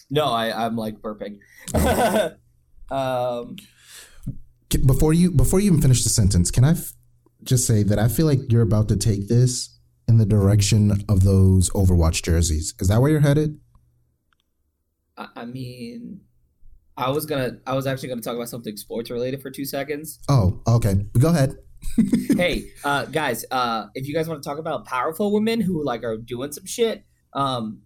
no 0.10 0.26
i 0.26 0.66
i'm 0.66 0.78
like 0.78 1.02
burping 1.02 1.40
um 2.90 3.58
Before 4.70 5.12
you 5.14 5.32
before 5.32 5.60
you 5.60 5.68
even 5.68 5.82
finish 5.82 6.04
the 6.04 6.10
sentence, 6.10 6.50
can 6.50 6.64
I 6.64 6.72
f- 6.72 6.94
just 7.44 7.68
say 7.68 7.84
that 7.84 8.00
I 8.00 8.08
feel 8.08 8.26
like 8.26 8.40
you're 8.50 8.62
about 8.64 8.88
to 8.88 8.96
take 8.96 9.28
this 9.28 9.78
in 10.12 10.18
the 10.18 10.26
direction 10.26 11.04
of 11.10 11.24
those 11.24 11.70
Overwatch 11.72 12.22
jerseys. 12.22 12.76
Is 12.80 12.90
that 12.90 13.02
where 13.02 13.10
you're 13.10 13.22
headed? 13.22 13.60
I, 15.18 15.28
I 15.36 15.46
mean 15.46 16.22
i 16.98 17.10
was 17.10 17.26
gonna 17.26 17.52
i 17.66 17.74
was 17.74 17.88
actually 17.88 18.10
gonna 18.10 18.22
talk 18.22 18.36
about 18.36 18.50
something 18.50 18.76
sports 18.76 19.10
related 19.10 19.42
for 19.42 19.50
two 19.50 19.64
seconds 19.64 20.20
Oh, 20.28 20.62
okay. 20.68 20.96
Go 21.18 21.30
ahead. 21.30 21.56
hey, 22.38 22.66
uh, 22.84 23.06
guys, 23.06 23.44
uh, 23.50 23.88
if 23.96 24.08
you 24.08 24.14
guys 24.14 24.28
want 24.28 24.44
to 24.44 24.48
talk 24.48 24.60
about 24.60 24.86
powerful 24.86 25.32
women 25.34 25.62
who 25.62 25.84
like 25.84 26.04
are 26.04 26.18
doing 26.18 26.52
some 26.52 26.66
shit, 26.66 27.04
um, 27.34 27.82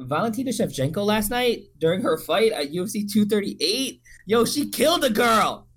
Valentina 0.00 0.50
Shevchenko 0.50 1.04
last 1.04 1.30
night 1.30 1.64
during 1.78 2.02
her 2.02 2.18
fight 2.18 2.52
at 2.52 2.72
UFC 2.72 3.10
238, 3.10 4.00
yo, 4.26 4.44
she 4.44 4.70
killed 4.70 5.04
a 5.04 5.10
girl. 5.10 5.68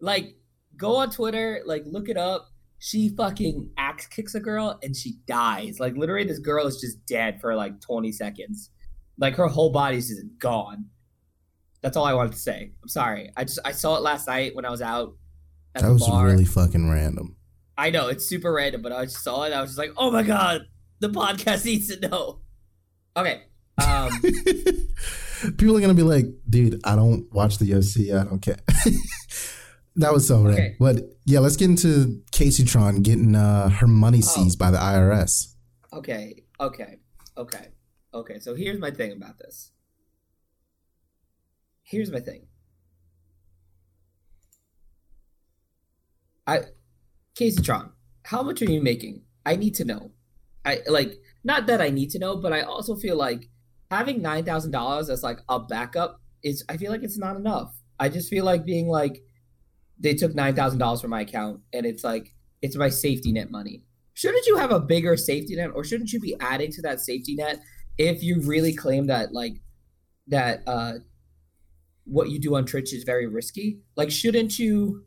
Like, 0.00 0.36
go 0.76 0.96
on 0.96 1.10
Twitter, 1.10 1.62
like, 1.66 1.84
look 1.86 2.08
it 2.08 2.16
up. 2.16 2.48
She 2.78 3.08
fucking 3.16 3.70
axe 3.76 4.06
kicks 4.06 4.34
a 4.34 4.40
girl 4.40 4.78
and 4.82 4.94
she 4.96 5.16
dies. 5.26 5.78
Like, 5.80 5.96
literally, 5.96 6.26
this 6.26 6.38
girl 6.38 6.66
is 6.66 6.80
just 6.80 7.04
dead 7.06 7.40
for 7.40 7.54
like 7.56 7.80
20 7.80 8.12
seconds. 8.12 8.70
Like, 9.18 9.34
her 9.36 9.48
whole 9.48 9.70
body's 9.70 10.08
just 10.08 10.22
gone. 10.38 10.86
That's 11.82 11.96
all 11.96 12.04
I 12.04 12.14
wanted 12.14 12.32
to 12.32 12.38
say. 12.38 12.72
I'm 12.82 12.88
sorry. 12.88 13.32
I 13.36 13.44
just 13.44 13.58
I 13.64 13.72
saw 13.72 13.96
it 13.96 14.02
last 14.02 14.26
night 14.28 14.54
when 14.54 14.64
I 14.64 14.70
was 14.70 14.82
out. 14.82 15.14
At 15.74 15.82
That 15.82 15.92
was 15.92 16.06
bar. 16.06 16.24
really 16.26 16.44
fucking 16.44 16.90
random. 16.90 17.36
I 17.76 17.90
know 17.90 18.08
it's 18.08 18.26
super 18.26 18.52
random, 18.52 18.82
but 18.82 18.90
I 18.92 19.04
just 19.04 19.22
saw 19.22 19.44
it. 19.44 19.52
I 19.52 19.60
was 19.60 19.70
just 19.70 19.78
like, 19.78 19.92
"Oh 19.96 20.10
my 20.10 20.22
god, 20.24 20.62
the 20.98 21.08
podcast 21.08 21.64
needs 21.66 21.94
to 21.94 22.08
know." 22.08 22.40
Okay, 23.16 23.42
um, 23.84 24.10
People 25.56 25.76
are 25.76 25.80
gonna 25.80 25.94
be 25.94 26.02
like, 26.02 26.26
dude, 26.48 26.80
I 26.84 26.96
don't 26.96 27.32
watch 27.32 27.58
the 27.58 27.70
UFC. 27.70 28.12
I 28.18 28.24
don't 28.24 28.40
care. 28.40 28.56
that 29.98 30.12
was 30.12 30.26
so. 30.26 30.46
Okay. 30.48 30.74
But 30.80 30.96
yeah, 31.26 31.40
let's 31.40 31.56
get 31.56 31.68
into 31.70 32.22
Kaceytron 32.32 33.02
getting 33.02 33.34
uh, 33.36 33.68
her 33.68 33.86
money 33.86 34.18
Oh. 34.18 34.20
seized 34.26 34.58
by 34.58 34.70
the 34.70 34.78
IRS. 34.78 35.54
okay, 35.92 36.42
okay, 36.60 36.98
okay, 37.36 37.68
okay. 38.14 38.38
So 38.40 38.54
here's 38.54 38.78
my 38.80 38.90
thing 38.90 39.12
about 39.12 39.38
this. 39.38 39.70
Here's 41.82 42.10
my 42.10 42.20
thing. 42.20 42.46
I 46.46 46.60
Kaceytron, 47.34 47.90
how 48.24 48.42
much 48.42 48.62
are 48.62 48.70
you 48.70 48.82
making? 48.82 49.22
I 49.44 49.56
need 49.56 49.74
to 49.76 49.84
know. 49.84 50.10
I 50.64 50.80
like 50.88 51.14
not 51.44 51.66
that 51.66 51.80
I 51.80 51.90
need 51.90 52.10
to 52.10 52.18
know, 52.18 52.36
but 52.36 52.52
I 52.52 52.62
also 52.62 52.94
feel 52.96 53.16
like 53.16 53.48
having 53.90 54.20
nine 54.22 54.44
thousand 54.44 54.70
dollars 54.72 55.08
as 55.10 55.22
like 55.22 55.38
a 55.48 55.58
backup 55.60 56.20
is 56.42 56.64
I 56.68 56.76
feel 56.76 56.90
like 56.90 57.02
it's 57.02 57.18
not 57.18 57.36
enough. 57.36 57.74
I 58.00 58.08
just 58.08 58.28
feel 58.28 58.44
like 58.44 58.64
being 58.64 58.88
like 58.88 59.22
they 60.00 60.14
took 60.14 60.34
nine 60.34 60.54
thousand 60.54 60.78
dollars 60.78 61.00
from 61.00 61.10
my 61.10 61.22
account 61.22 61.60
and 61.72 61.84
it's 61.86 62.04
like 62.04 62.34
it's 62.62 62.76
my 62.76 62.88
safety 62.88 63.32
net 63.32 63.50
money. 63.50 63.82
Shouldn't 64.14 64.46
you 64.46 64.56
have 64.56 64.72
a 64.72 64.80
bigger 64.80 65.16
safety 65.16 65.54
net, 65.56 65.70
or 65.74 65.84
shouldn't 65.84 66.12
you 66.12 66.18
be 66.20 66.34
adding 66.40 66.72
to 66.72 66.82
that 66.82 67.00
safety 67.00 67.34
net 67.36 67.60
if 67.98 68.22
you 68.22 68.40
really 68.42 68.74
claim 68.74 69.06
that 69.06 69.32
like 69.32 69.54
that 70.28 70.62
uh 70.66 70.94
what 72.04 72.30
you 72.30 72.38
do 72.40 72.56
on 72.56 72.64
Twitch 72.64 72.92
is 72.94 73.04
very 73.04 73.26
risky? 73.26 73.80
Like, 73.96 74.10
shouldn't 74.10 74.58
you? 74.58 75.04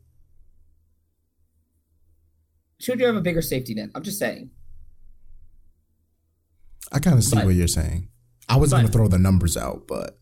Should 2.80 2.98
you 3.00 3.06
have 3.06 3.16
a 3.16 3.20
bigger 3.20 3.42
safety 3.42 3.74
net? 3.74 3.90
I'm 3.94 4.02
just 4.02 4.18
saying. 4.18 4.50
I 6.90 6.98
kind 6.98 7.16
of 7.16 7.24
see 7.24 7.36
But- 7.36 7.46
what 7.46 7.54
you're 7.54 7.68
saying. 7.68 8.08
I 8.48 8.56
was 8.56 8.70
going 8.72 8.84
to 8.84 8.92
throw 8.92 9.08
the 9.08 9.18
numbers 9.18 9.56
out, 9.56 9.86
but 9.86 10.18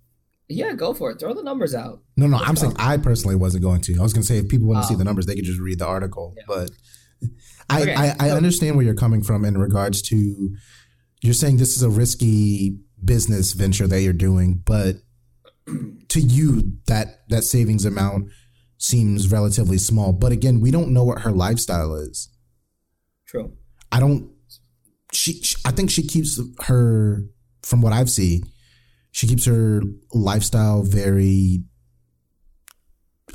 Yeah, 0.53 0.73
go 0.75 0.93
for 0.95 1.11
it. 1.13 1.21
Throw 1.21 1.33
the 1.33 1.43
numbers 1.45 1.75
out. 1.75 2.03
no, 2.17 2.27
no. 2.27 2.37
Let's 2.37 2.49
I'm 2.49 2.55
go. 2.57 2.61
saying 2.63 2.77
I 2.79 2.97
personally 2.97 3.37
wasn't 3.37 3.63
going 3.63 3.81
to. 3.83 3.97
I 3.99 4.03
was 4.03 4.13
going 4.13 4.23
to 4.23 4.27
say 4.27 4.39
if 4.39 4.49
people 4.49 4.67
want 4.69 4.83
to 4.83 4.89
see 4.89 4.95
Oh. 4.95 4.97
the 4.97 5.03
um, 5.03 5.07
numbers, 5.07 5.27
they 5.27 5.37
could 5.37 5.45
just 5.45 5.61
read 5.61 5.79
the 5.79 5.87
article. 5.87 6.35
Yeah. 6.37 6.43
But 6.49 6.71
I, 7.71 7.83
Okay, 7.83 7.95
I, 7.95 8.15
I 8.19 8.31
understand 8.31 8.75
where 8.77 8.85
you're 8.85 8.95
coming 8.95 9.23
from 9.23 9.45
in 9.45 9.57
regards 9.59 10.03
to 10.03 10.57
you're 11.23 11.35
saying 11.35 11.59
this 11.59 11.77
is 11.77 11.83
a 11.83 11.89
risky 11.91 12.79
business 13.05 13.53
venture 13.53 13.87
that 13.87 14.01
you're 14.03 14.13
doing, 14.13 14.61
but 14.65 14.97
to 16.09 16.21
you 16.21 16.73
that 16.87 17.29
that 17.29 17.45
savings 17.45 17.85
amount 17.85 18.29
seems 18.79 19.31
relatively 19.31 19.79
small. 19.79 20.13
But 20.13 20.33
again, 20.33 20.61
we 20.61 20.71
don't 20.73 20.93
know 20.93 21.05
what 21.05 21.21
her 21.21 21.31
lifestyle 21.31 21.95
is. 21.95 22.29
True. 23.27 23.53
I 23.93 24.01
don't. 24.01 24.31
She, 25.13 25.35
she, 25.43 25.57
I 25.65 25.71
think 25.73 25.91
she 25.91 26.03
keeps 26.07 26.41
her, 26.63 27.25
from 27.63 27.83
what 27.83 27.93
I've 27.93 28.11
seen, 28.11 28.45
she 29.13 29.27
keeps 29.27 29.45
her 29.47 29.83
lifestyle 30.13 30.83
very 30.83 31.63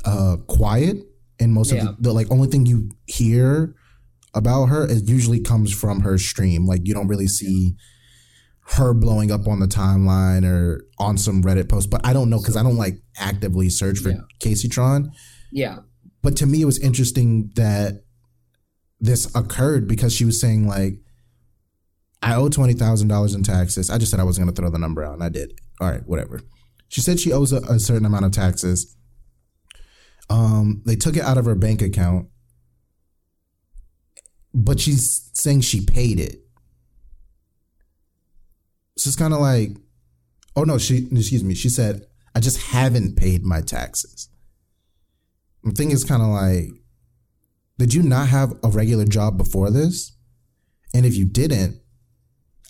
uh 0.04 0.36
quiet. 0.48 0.98
And 1.38 1.52
most 1.52 1.72
Yeah. 1.72 1.88
of 1.88 1.96
the, 1.96 2.02
the 2.04 2.12
like 2.12 2.30
only 2.30 2.48
thing 2.48 2.66
you 2.66 2.90
hear 3.06 3.74
about 4.34 4.66
her 4.66 4.86
is 4.86 5.08
usually 5.08 5.40
comes 5.40 5.72
from 5.72 6.00
her 6.00 6.18
stream. 6.18 6.66
Like 6.66 6.82
you 6.86 6.94
don't 6.94 7.08
really 7.08 7.28
see 7.28 7.74
her 8.70 8.92
blowing 8.94 9.30
up 9.30 9.46
on 9.46 9.60
the 9.60 9.66
timeline 9.66 10.44
or 10.44 10.84
on 10.98 11.16
some 11.18 11.42
Reddit 11.42 11.68
post. 11.68 11.88
But 11.90 12.04
I 12.06 12.12
don't 12.12 12.30
know 12.30 12.38
because 12.38 12.56
I 12.56 12.62
don't 12.62 12.76
like 12.76 12.98
actively 13.18 13.68
search 13.70 13.98
for 13.98 14.10
Yeah. 14.10 14.20
Kaceytron 14.40 15.10
Yeah. 15.52 15.78
but 16.22 16.36
to 16.38 16.46
me 16.46 16.62
it 16.62 16.66
was 16.66 16.78
interesting 16.78 17.50
that 17.56 18.02
this 19.00 19.32
occurred 19.34 19.86
because 19.86 20.12
she 20.14 20.24
was 20.24 20.40
saying 20.40 20.66
like 20.66 20.94
i 22.22 22.34
owe 22.34 22.48
$20000 22.48 23.34
in 23.34 23.42
taxes 23.42 23.90
i 23.90 23.98
just 23.98 24.10
said 24.10 24.18
i 24.18 24.24
wasn't 24.24 24.44
going 24.44 24.54
to 24.54 24.58
throw 24.60 24.70
the 24.70 24.78
number 24.78 25.04
out 25.04 25.12
and 25.12 25.22
i 25.22 25.28
did 25.28 25.52
all 25.80 25.90
right 25.90 26.06
whatever 26.06 26.40
she 26.88 27.00
said 27.00 27.18
she 27.18 27.32
owes 27.32 27.52
a, 27.52 27.58
a 27.62 27.78
certain 27.78 28.06
amount 28.06 28.24
of 28.24 28.32
taxes 28.32 28.96
um 30.30 30.82
they 30.86 30.96
took 30.96 31.16
it 31.16 31.22
out 31.22 31.38
of 31.38 31.44
her 31.44 31.54
bank 31.54 31.82
account 31.82 32.28
but 34.54 34.80
she's 34.80 35.30
saying 35.34 35.60
she 35.60 35.84
paid 35.84 36.18
it 36.18 36.40
so 38.96 39.08
it's 39.08 39.16
kind 39.16 39.34
of 39.34 39.40
like 39.40 39.70
oh 40.56 40.64
no 40.64 40.78
she 40.78 41.06
excuse 41.12 41.44
me 41.44 41.54
she 41.54 41.68
said 41.68 42.06
i 42.34 42.40
just 42.40 42.60
haven't 42.72 43.16
paid 43.16 43.44
my 43.44 43.60
taxes 43.60 44.28
the 45.66 45.72
thing 45.72 45.90
is 45.90 46.04
kind 46.04 46.22
of 46.22 46.28
like, 46.28 46.68
did 47.76 47.92
you 47.92 48.02
not 48.02 48.28
have 48.28 48.54
a 48.62 48.68
regular 48.68 49.04
job 49.04 49.36
before 49.36 49.70
this? 49.70 50.16
And 50.94 51.04
if 51.04 51.16
you 51.16 51.24
didn't, 51.24 51.80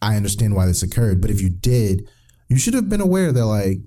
I 0.00 0.16
understand 0.16 0.54
why 0.54 0.64
this 0.64 0.82
occurred. 0.82 1.20
But 1.20 1.30
if 1.30 1.42
you 1.42 1.50
did, 1.50 2.08
you 2.48 2.58
should 2.58 2.74
have 2.74 2.88
been 2.88 3.00
aware 3.00 3.32
that, 3.32 3.46
like, 3.46 3.78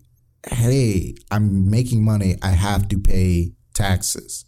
hey, 0.47 1.15
I'm 1.31 1.69
making 1.69 2.03
money. 2.03 2.35
I 2.41 2.49
have 2.49 2.87
to 2.89 2.99
pay 2.99 3.53
taxes. 3.73 4.45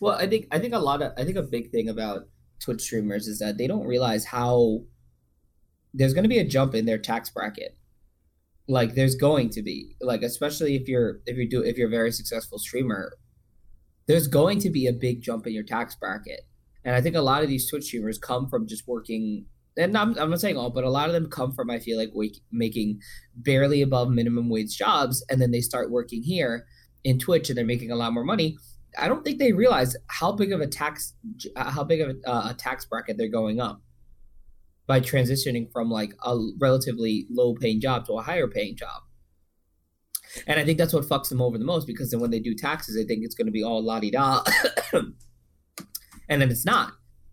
Well, 0.00 0.16
I 0.16 0.26
think 0.26 0.48
I 0.50 0.58
think 0.58 0.74
a 0.74 0.78
lot 0.78 1.00
of 1.00 1.12
I 1.16 1.24
think 1.24 1.36
a 1.36 1.42
big 1.42 1.70
thing 1.70 1.88
about 1.88 2.28
Twitch 2.60 2.82
streamers 2.82 3.28
is 3.28 3.38
that 3.38 3.56
they 3.56 3.66
don't 3.66 3.86
realize 3.86 4.24
how 4.24 4.80
there's 5.94 6.14
going 6.14 6.24
to 6.24 6.28
be 6.28 6.38
a 6.38 6.44
jump 6.44 6.74
in 6.74 6.86
their 6.86 6.98
tax 6.98 7.30
bracket. 7.30 7.76
Like 8.68 8.94
there's 8.94 9.14
going 9.14 9.50
to 9.50 9.62
be 9.62 9.96
like 10.00 10.22
especially 10.22 10.74
if 10.74 10.88
you're 10.88 11.20
if 11.26 11.36
you 11.36 11.48
do 11.48 11.62
if 11.62 11.76
you're 11.76 11.88
a 11.88 11.90
very 11.90 12.10
successful 12.10 12.58
streamer, 12.58 13.12
there's 14.06 14.26
going 14.26 14.58
to 14.60 14.70
be 14.70 14.86
a 14.86 14.92
big 14.92 15.22
jump 15.22 15.46
in 15.46 15.52
your 15.52 15.64
tax 15.64 15.94
bracket. 15.94 16.40
And 16.84 16.96
I 16.96 17.00
think 17.00 17.14
a 17.14 17.20
lot 17.20 17.42
of 17.42 17.48
these 17.48 17.70
Twitch 17.70 17.84
streamers 17.84 18.18
come 18.18 18.48
from 18.48 18.66
just 18.66 18.88
working 18.88 19.46
and 19.76 19.96
I'm, 19.96 20.16
I'm 20.18 20.30
not 20.30 20.40
saying 20.40 20.56
all, 20.56 20.70
but 20.70 20.84
a 20.84 20.90
lot 20.90 21.08
of 21.08 21.14
them 21.14 21.30
come 21.30 21.52
from 21.52 21.70
I 21.70 21.78
feel 21.78 21.98
like 21.98 22.10
wake, 22.12 22.40
making 22.50 23.00
barely 23.34 23.82
above 23.82 24.10
minimum 24.10 24.48
wage 24.48 24.76
jobs, 24.76 25.24
and 25.30 25.40
then 25.40 25.50
they 25.50 25.60
start 25.60 25.90
working 25.90 26.22
here 26.22 26.66
in 27.04 27.18
Twitch, 27.18 27.48
and 27.48 27.56
they're 27.56 27.64
making 27.64 27.90
a 27.90 27.96
lot 27.96 28.12
more 28.12 28.24
money. 28.24 28.56
I 28.98 29.08
don't 29.08 29.24
think 29.24 29.38
they 29.38 29.52
realize 29.52 29.96
how 30.08 30.32
big 30.32 30.52
of 30.52 30.60
a 30.60 30.66
tax 30.66 31.14
how 31.56 31.84
big 31.84 32.00
of 32.00 32.10
a, 32.10 32.30
uh, 32.30 32.50
a 32.50 32.54
tax 32.54 32.84
bracket 32.84 33.16
they're 33.16 33.28
going 33.28 33.60
up 33.60 33.80
by 34.86 35.00
transitioning 35.00 35.70
from 35.72 35.90
like 35.90 36.12
a 36.24 36.38
relatively 36.60 37.26
low 37.30 37.54
paying 37.54 37.80
job 37.80 38.04
to 38.06 38.14
a 38.14 38.22
higher 38.22 38.48
paying 38.48 38.76
job. 38.76 39.02
And 40.46 40.58
I 40.58 40.64
think 40.64 40.78
that's 40.78 40.92
what 40.92 41.04
fucks 41.04 41.28
them 41.28 41.42
over 41.42 41.58
the 41.58 41.64
most 41.64 41.86
because 41.86 42.10
then 42.10 42.20
when 42.20 42.30
they 42.30 42.40
do 42.40 42.54
taxes, 42.54 42.96
they 42.96 43.04
think 43.04 43.24
it's 43.24 43.34
going 43.34 43.46
to 43.46 43.52
be 43.52 43.62
all 43.62 43.82
la 43.82 44.00
di 44.00 44.10
da, 44.10 44.42
and 44.92 46.42
then 46.42 46.50
it's 46.50 46.64
not 46.64 46.92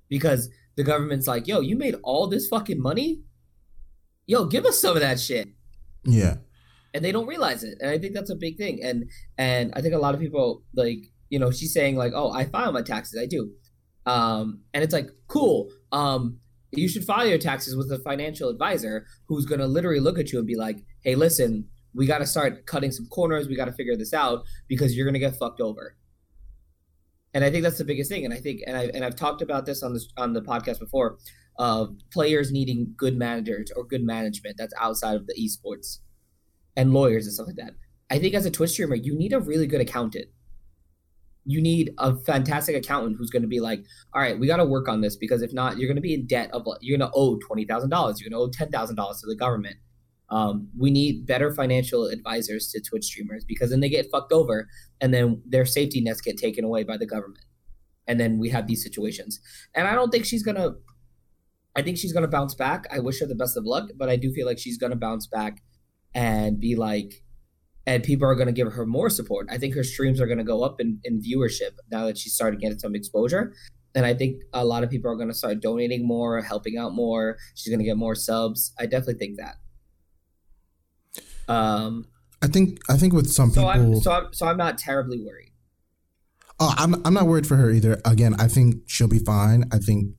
because 0.09 0.49
the 0.79 0.83
government's 0.91 1.27
like, 1.27 1.45
"Yo, 1.45 1.59
you 1.59 1.75
made 1.85 1.95
all 2.03 2.25
this 2.27 2.47
fucking 2.47 2.81
money, 2.81 3.09
yo, 4.25 4.45
give 4.45 4.65
us 4.65 4.79
some 4.79 4.95
of 4.95 5.01
that 5.01 5.19
shit." 5.19 5.49
Yeah. 6.05 6.35
and 6.93 7.03
they 7.05 7.11
don't 7.11 7.27
realize 7.27 7.61
it. 7.69 7.77
And 7.81 7.89
i 7.91 7.97
think 7.99 8.13
that's 8.15 8.31
a 8.31 8.35
big 8.45 8.55
thing. 8.57 8.75
And 8.87 8.97
and 9.37 9.65
i 9.75 9.81
think 9.81 9.93
a 9.93 10.03
lot 10.05 10.15
of 10.15 10.21
people 10.25 10.63
like 10.83 11.01
you 11.29 11.37
know 11.41 11.51
she's 11.51 11.73
saying 11.73 11.95
like 12.03 12.13
oh 12.15 12.31
i 12.31 12.45
file 12.45 12.71
my 12.71 12.81
taxes. 12.93 13.19
I 13.21 13.27
do. 13.35 13.41
Um 14.05 14.45
and 14.73 14.83
it's 14.83 14.93
like 14.99 15.09
cool. 15.27 15.57
Um 15.91 16.39
you 16.71 16.87
should 16.87 17.03
file 17.11 17.27
your 17.27 17.37
taxes 17.49 17.75
with 17.79 17.91
a 17.91 17.99
financial 18.09 18.47
advisor 18.49 18.95
who's 19.27 19.45
going 19.45 19.59
to 19.59 19.67
literally 19.75 19.99
look 20.07 20.19
at 20.19 20.31
you 20.31 20.37
and 20.39 20.47
be 20.47 20.55
like 20.65 20.77
hey 21.05 21.15
listen 21.25 21.53
we 21.93 22.05
got 22.13 22.19
to 22.19 22.25
start 22.35 22.65
cutting 22.67 22.91
some 22.91 23.07
corners. 23.07 23.47
We 23.47 23.55
got 23.55 23.65
to 23.65 23.77
figure 23.79 23.97
this 23.97 24.13
out 24.13 24.37
because 24.67 24.95
you're 24.95 25.07
going 25.09 25.19
to 25.19 25.25
get 25.27 25.35
fucked 25.35 25.61
over 25.69 25.95
and 27.33 27.43
i 27.43 27.51
think 27.51 27.63
that's 27.63 27.77
the 27.77 27.85
biggest 27.85 28.09
thing 28.09 28.25
and 28.25 28.33
i 28.33 28.37
think 28.37 28.61
and 28.67 28.77
i 28.77 28.85
and 28.93 29.05
i've 29.05 29.15
talked 29.15 29.41
about 29.41 29.65
this 29.65 29.83
on 29.83 29.93
this 29.93 30.07
on 30.17 30.33
the 30.33 30.41
podcast 30.41 30.79
before 30.79 31.17
of 31.57 31.95
players 32.11 32.51
needing 32.51 32.93
good 32.95 33.17
managers 33.17 33.69
or 33.75 33.83
good 33.83 34.03
management 34.03 34.55
that's 34.57 34.73
outside 34.79 35.15
of 35.15 35.27
the 35.27 35.33
esports 35.33 35.99
and 36.79 36.93
lawyers 36.93 37.25
and 37.25 37.33
stuff 37.33 37.47
like 37.47 37.57
that. 37.57 37.73
I 38.09 38.19
think 38.19 38.33
as 38.33 38.45
a 38.45 38.51
Twitch 38.51 38.71
streamer, 38.71 38.95
you 38.95 39.15
need 39.15 39.33
a 39.33 39.39
really 39.39 39.67
good 39.67 39.81
accountant. 39.81 40.27
You 41.45 41.61
need 41.61 41.91
a 41.97 42.15
fantastic 42.15 42.75
accountant 42.75 43.17
who's 43.17 43.29
going 43.29 43.41
to 43.41 43.47
be 43.47 43.59
like, 43.59 43.83
all 44.13 44.21
right, 44.21 44.39
we 44.39 44.47
got 44.47 44.57
to 44.57 44.65
work 44.65 44.87
on 44.87 45.01
this 45.01 45.17
because 45.17 45.41
if 45.41 45.51
not, 45.51 45.77
you're 45.77 45.87
going 45.87 45.95
to 45.95 46.01
be 46.01 46.13
in 46.13 46.25
debt 46.25 46.49
of 46.53 46.65
you're 46.79 46.97
going 46.97 47.09
to 47.09 47.15
owe 47.15 47.37
twenty 47.45 47.65
thousand 47.65 47.89
dollars, 47.89 48.19
you're 48.19 48.29
going 48.29 48.39
to 48.39 48.47
owe 48.47 48.51
ten 48.51 48.71
thousand 48.71 48.95
dollars 48.95 49.19
to 49.21 49.27
the 49.27 49.35
government. 49.35 49.75
Um, 50.31 50.69
we 50.77 50.91
need 50.91 51.25
better 51.25 51.53
financial 51.53 52.05
advisors 52.05 52.69
to 52.69 52.81
Twitch 52.81 53.05
streamers 53.05 53.43
because 53.45 53.71
then 53.71 53.79
they 53.79 53.89
get 53.89 54.11
fucked 54.11 54.31
over 54.31 54.67
and 55.01 55.13
then 55.13 55.41
their 55.45 55.65
safety 55.65 56.01
nets 56.01 56.21
get 56.21 56.37
taken 56.37 56.63
away 56.63 56.83
by 56.83 56.97
the 56.97 57.07
government, 57.07 57.45
and 58.07 58.19
then 58.19 58.37
we 58.37 58.49
have 58.49 58.67
these 58.67 58.83
situations. 58.83 59.39
And 59.75 59.87
I 59.87 59.95
don't 59.95 60.11
think 60.11 60.25
she's 60.25 60.43
gonna. 60.43 60.75
I 61.75 61.81
think 61.81 61.97
she's 61.97 62.13
gonna 62.13 62.27
bounce 62.27 62.55
back. 62.55 62.85
I 62.91 62.99
wish 62.99 63.19
her 63.21 63.25
the 63.25 63.35
best 63.35 63.55
of 63.57 63.65
luck, 63.65 63.89
but 63.95 64.09
I 64.09 64.15
do 64.15 64.33
feel 64.33 64.45
like 64.45 64.59
she's 64.59 64.77
gonna 64.77 64.95
bounce 64.95 65.27
back 65.27 65.61
and 66.13 66.59
be 66.59 66.75
like 66.75 67.23
and 67.85 68.03
people 68.03 68.27
are 68.27 68.35
going 68.35 68.47
to 68.47 68.53
give 68.53 68.71
her 68.71 68.85
more 68.85 69.09
support 69.09 69.47
i 69.49 69.57
think 69.57 69.75
her 69.75 69.83
streams 69.83 70.19
are 70.19 70.25
going 70.25 70.37
to 70.37 70.43
go 70.43 70.63
up 70.63 70.79
in, 70.79 70.99
in 71.03 71.21
viewership 71.21 71.71
now 71.91 72.05
that 72.05 72.17
she's 72.17 72.33
starting 72.33 72.59
to 72.59 72.67
get 72.67 72.79
some 72.79 72.95
exposure 72.95 73.53
and 73.95 74.05
i 74.05 74.13
think 74.13 74.41
a 74.53 74.65
lot 74.65 74.83
of 74.83 74.89
people 74.89 75.11
are 75.11 75.15
going 75.15 75.27
to 75.27 75.33
start 75.33 75.61
donating 75.61 76.07
more 76.07 76.41
helping 76.41 76.77
out 76.77 76.93
more 76.93 77.37
she's 77.55 77.71
going 77.71 77.79
to 77.79 77.85
get 77.85 77.97
more 77.97 78.15
subs 78.15 78.73
i 78.79 78.85
definitely 78.85 79.15
think 79.15 79.37
that 79.37 79.55
um 81.49 82.05
I 82.41 82.47
think 82.47 82.79
I 82.89 82.95
think 82.95 83.11
with 83.13 83.29
some 83.29 83.49
so 83.51 83.61
people 83.61 83.69
i'm 83.69 84.01
so 84.01 84.11
i'm 84.11 84.33
so 84.33 84.47
i'm 84.47 84.57
not 84.57 84.77
terribly 84.77 85.19
worried 85.19 85.49
Oh, 86.59 86.73
I'm 86.77 86.95
I'm 87.05 87.13
not 87.13 87.25
worried 87.25 87.47
for 87.47 87.55
her 87.55 87.71
either. 87.71 88.01
Again, 88.03 88.35
I 88.37 88.47
think 88.49 88.83
she'll 88.85 89.07
be 89.07 89.19
fine. 89.19 89.63
I 89.71 89.77
think 89.77 90.13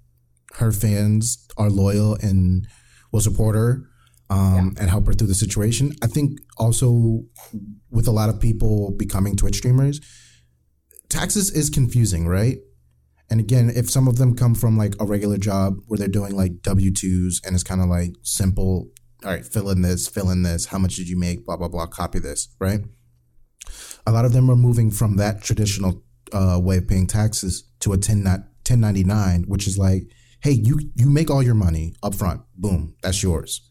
her 0.54 0.72
fans 0.72 1.46
are 1.58 1.68
loyal 1.68 2.16
and 2.22 2.66
will 3.12 3.20
support 3.20 3.54
her 3.56 3.82
um, 4.30 4.74
and 4.80 4.88
help 4.88 5.06
her 5.06 5.12
through 5.12 5.26
the 5.26 5.34
situation. 5.34 5.92
I 6.02 6.06
think 6.06 6.38
also 6.56 7.24
with 7.90 8.08
a 8.08 8.10
lot 8.10 8.30
of 8.30 8.40
people 8.40 8.92
becoming 8.96 9.36
Twitch 9.36 9.56
streamers, 9.56 10.00
taxes 11.10 11.50
is 11.50 11.68
confusing, 11.68 12.26
right? 12.26 12.56
And 13.28 13.38
again, 13.38 13.70
if 13.74 13.90
some 13.90 14.08
of 14.08 14.16
them 14.16 14.34
come 14.34 14.54
from 14.54 14.78
like 14.78 14.94
a 14.98 15.04
regular 15.04 15.36
job 15.36 15.74
where 15.86 15.98
they're 15.98 16.08
doing 16.08 16.34
like 16.34 16.62
W 16.62 16.90
twos 16.90 17.42
and 17.44 17.54
it's 17.54 17.62
kind 17.62 17.82
of 17.82 17.88
like 17.88 18.12
simple, 18.22 18.88
all 19.24 19.30
right, 19.30 19.44
fill 19.44 19.70
in 19.70 19.82
this, 19.82 20.08
fill 20.08 20.30
in 20.30 20.42
this, 20.42 20.66
how 20.66 20.78
much 20.78 20.96
did 20.96 21.08
you 21.08 21.18
make, 21.18 21.44
blah 21.44 21.56
blah 21.56 21.68
blah, 21.68 21.86
copy 21.86 22.18
this, 22.18 22.48
right? 22.58 22.80
A 24.06 24.12
lot 24.12 24.24
of 24.24 24.32
them 24.32 24.50
are 24.50 24.56
moving 24.56 24.90
from 24.90 25.16
that 25.16 25.42
traditional 25.42 26.02
uh, 26.32 26.58
way 26.60 26.78
of 26.78 26.88
paying 26.88 27.06
taxes 27.06 27.64
to 27.80 27.92
a 27.92 27.98
10, 27.98 28.24
1099, 28.24 29.44
which 29.46 29.66
is 29.66 29.76
like, 29.76 30.04
hey, 30.42 30.52
you 30.52 30.80
you 30.94 31.10
make 31.10 31.30
all 31.30 31.42
your 31.42 31.54
money 31.54 31.94
up 32.02 32.14
front, 32.14 32.42
boom, 32.56 32.94
that's 33.02 33.22
yours. 33.22 33.68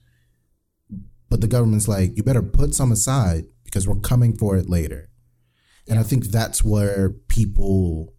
But 1.29 1.41
the 1.41 1.47
government's 1.47 1.87
like, 1.87 2.17
you 2.17 2.23
better 2.23 2.41
put 2.41 2.73
some 2.73 2.91
aside 2.91 3.45
because 3.63 3.87
we're 3.87 3.99
coming 3.99 4.35
for 4.35 4.57
it 4.57 4.69
later. 4.69 5.09
And 5.87 5.99
I 5.99 6.03
think 6.03 6.25
that's 6.25 6.63
where 6.63 7.11
people 7.27 8.13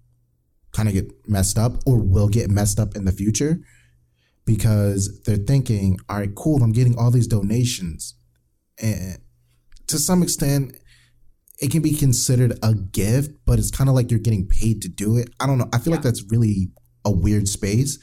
kind 0.72 0.88
of 0.88 0.94
get 0.94 1.10
messed 1.28 1.58
up 1.58 1.74
or 1.86 1.98
will 1.98 2.28
get 2.28 2.50
messed 2.50 2.78
up 2.78 2.94
in 2.94 3.04
the 3.04 3.12
future 3.12 3.60
because 4.44 5.20
they're 5.24 5.36
thinking, 5.36 5.98
all 6.08 6.18
right, 6.18 6.34
cool, 6.34 6.62
I'm 6.62 6.72
getting 6.72 6.96
all 6.98 7.10
these 7.10 7.26
donations. 7.26 8.14
And 8.82 9.18
to 9.86 9.98
some 9.98 10.22
extent, 10.22 10.76
it 11.60 11.70
can 11.70 11.82
be 11.82 11.92
considered 11.92 12.58
a 12.62 12.74
gift, 12.74 13.32
but 13.46 13.58
it's 13.58 13.70
kind 13.70 13.88
of 13.88 13.94
like 13.94 14.10
you're 14.10 14.20
getting 14.20 14.46
paid 14.46 14.80
to 14.82 14.88
do 14.88 15.16
it. 15.16 15.28
I 15.38 15.46
don't 15.46 15.58
know. 15.58 15.68
I 15.72 15.78
feel 15.78 15.92
like 15.92 16.02
that's 16.02 16.24
really 16.30 16.70
a 17.04 17.10
weird 17.10 17.48
space. 17.48 17.98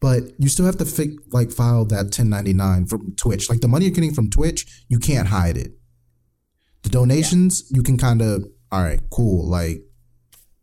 But 0.00 0.24
you 0.38 0.48
still 0.48 0.66
have 0.66 0.78
to 0.78 0.84
fi- 0.84 1.16
like 1.30 1.52
file 1.52 1.84
that 1.84 2.06
1099 2.06 2.86
from 2.86 3.14
Twitch. 3.14 3.48
Like 3.48 3.60
the 3.60 3.68
money 3.68 3.84
you're 3.84 3.94
getting 3.94 4.14
from 4.14 4.30
Twitch, 4.30 4.84
you 4.88 4.98
can't 4.98 5.28
hide 5.28 5.56
it. 5.56 5.74
The 6.82 6.88
donations, 6.88 7.70
you 7.70 7.84
can 7.84 7.96
kind 7.96 8.20
of, 8.20 8.44
all 8.72 8.82
right, 8.82 9.00
cool. 9.10 9.48
Like 9.48 9.84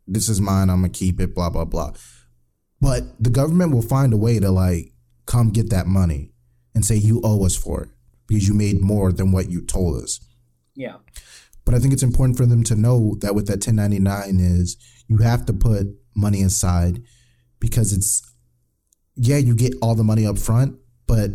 this 0.10 0.28
is 0.28 0.42
mine. 0.42 0.70
I'm 0.70 0.82
gonna 0.82 0.90
keep 0.90 1.22
it. 1.22 1.34
Blah 1.34 1.52
blah 1.52 1.66
blah. 1.66 1.94
But 2.82 3.22
the 3.22 3.30
government 3.30 3.72
will 3.72 3.82
find 3.82 4.14
a 4.14 4.18
way 4.18 4.40
to 4.40 4.50
like 4.50 4.94
come 5.26 5.50
get 5.50 5.70
that 5.70 5.88
money 5.88 6.32
and 6.74 6.86
say 6.86 6.96
you 6.96 7.22
owe 7.24 7.46
us 7.46 7.56
for 7.56 7.84
it 7.84 7.90
because 8.28 8.48
you 8.48 8.54
made 8.54 8.82
more 8.82 9.12
than 9.12 9.32
what 9.32 9.50
you 9.50 9.62
told 9.62 10.02
us. 10.02 10.20
Yeah. 10.76 10.96
But 11.66 11.76
I 11.76 11.80
think 11.80 11.94
it's 11.94 12.04
important 12.04 12.38
for 12.38 12.46
them 12.46 12.64
to 12.66 12.76
know 12.76 13.16
that 13.20 13.36
with 13.36 13.48
that 13.48 13.66
1099 13.66 14.40
is 14.40 14.78
you 15.08 15.18
have 15.18 15.46
to 15.48 15.54
put 15.54 15.88
money 16.16 16.42
aside 16.42 17.02
because 17.60 17.92
it's 17.94 18.26
yeah, 19.16 19.38
you 19.38 19.54
get 19.54 19.74
all 19.82 19.96
the 19.96 20.04
money 20.04 20.26
up 20.26 20.38
front, 20.38 20.78
but 21.06 21.32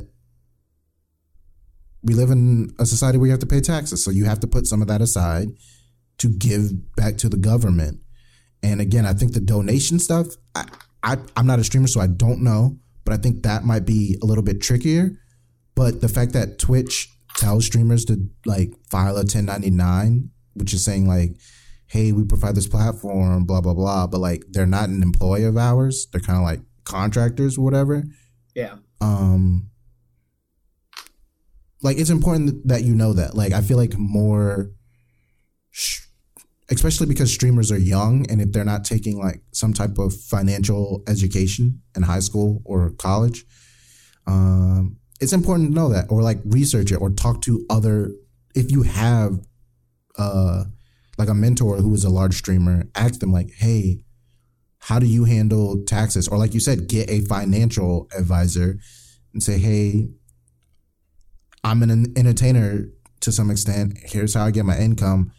we 2.02 2.14
live 2.14 2.30
in 2.30 2.74
a 2.78 2.86
society 2.86 3.18
where 3.18 3.26
you 3.26 3.32
have 3.32 3.40
to 3.40 3.46
pay 3.46 3.60
taxes. 3.60 4.02
So 4.02 4.10
you 4.10 4.24
have 4.24 4.40
to 4.40 4.46
put 4.46 4.66
some 4.66 4.80
of 4.80 4.88
that 4.88 5.02
aside 5.02 5.48
to 6.18 6.28
give 6.28 6.94
back 6.96 7.16
to 7.18 7.28
the 7.28 7.36
government. 7.36 8.00
And 8.62 8.80
again, 8.80 9.04
I 9.04 9.12
think 9.12 9.32
the 9.32 9.40
donation 9.40 9.98
stuff, 9.98 10.28
I, 10.54 10.66
I, 11.04 11.18
I'm 11.36 11.46
not 11.46 11.58
a 11.58 11.64
streamer, 11.64 11.86
so 11.86 12.00
I 12.00 12.06
don't 12.06 12.42
know, 12.42 12.78
but 13.04 13.12
I 13.12 13.18
think 13.18 13.42
that 13.42 13.64
might 13.64 13.84
be 13.84 14.18
a 14.22 14.26
little 14.26 14.42
bit 14.42 14.62
trickier. 14.62 15.10
But 15.74 16.00
the 16.00 16.08
fact 16.08 16.32
that 16.32 16.58
Twitch 16.58 17.10
tells 17.36 17.66
streamers 17.66 18.04
to 18.06 18.28
like 18.46 18.72
file 18.90 19.12
a 19.12 19.26
1099, 19.26 20.30
which 20.54 20.72
is 20.72 20.84
saying 20.84 21.06
like, 21.06 21.36
hey, 21.88 22.12
we 22.12 22.24
provide 22.24 22.54
this 22.54 22.66
platform, 22.66 23.44
blah, 23.44 23.60
blah, 23.60 23.74
blah, 23.74 24.06
but 24.06 24.18
like 24.18 24.44
they're 24.50 24.66
not 24.66 24.88
an 24.88 25.02
employee 25.02 25.44
of 25.44 25.58
ours. 25.58 26.06
They're 26.10 26.20
kind 26.20 26.38
of 26.38 26.44
like 26.44 26.60
contractors 26.84 27.58
or 27.58 27.64
whatever. 27.64 28.04
Yeah. 28.54 28.76
Um, 29.00 29.68
like 31.82 31.98
it's 31.98 32.10
important 32.10 32.66
that 32.66 32.82
you 32.82 32.94
know 32.94 33.12
that. 33.12 33.34
Like 33.34 33.52
I 33.52 33.60
feel 33.60 33.76
like 33.76 33.98
more, 33.98 34.70
sh- 35.70 36.03
especially 36.70 37.06
because 37.06 37.32
streamers 37.32 37.70
are 37.70 37.78
young, 37.78 38.28
and 38.30 38.40
if 38.40 38.52
they're 38.52 38.64
not 38.64 38.84
taking 38.84 39.18
like 39.18 39.42
some 39.52 39.72
type 39.72 39.98
of 39.98 40.14
financial 40.14 41.02
education 41.06 41.82
in 41.96 42.02
high 42.02 42.20
school 42.20 42.62
or 42.64 42.90
college, 42.90 43.44
um, 44.26 44.96
it's 45.20 45.32
important 45.32 45.70
to 45.70 45.74
know 45.74 45.88
that, 45.90 46.06
or 46.10 46.22
like 46.22 46.38
research 46.44 46.92
it, 46.92 46.96
or 46.96 47.10
talk 47.10 47.40
to 47.42 47.64
other. 47.70 48.10
If 48.54 48.70
you 48.70 48.82
have, 48.82 49.40
uh, 50.16 50.64
like 51.18 51.28
a 51.28 51.34
mentor 51.34 51.76
who 51.76 51.92
is 51.94 52.04
a 52.04 52.10
large 52.10 52.34
streamer, 52.34 52.84
ask 52.94 53.20
them 53.20 53.32
like, 53.32 53.50
hey. 53.56 54.00
How 54.88 54.98
do 54.98 55.06
you 55.06 55.24
handle 55.24 55.82
taxes? 55.86 56.28
Or 56.28 56.36
like 56.36 56.52
you 56.52 56.60
said, 56.60 56.88
get 56.88 57.08
a 57.08 57.22
financial 57.22 58.06
advisor 58.14 58.78
and 59.32 59.42
say, 59.42 59.56
"Hey, 59.58 60.10
I'm 61.64 61.82
an 61.82 62.12
entertainer 62.18 62.90
to 63.20 63.32
some 63.32 63.50
extent. 63.50 63.96
Here's 63.96 64.34
how 64.34 64.44
I 64.44 64.50
get 64.50 64.66
my 64.66 64.78
income. 64.78 65.32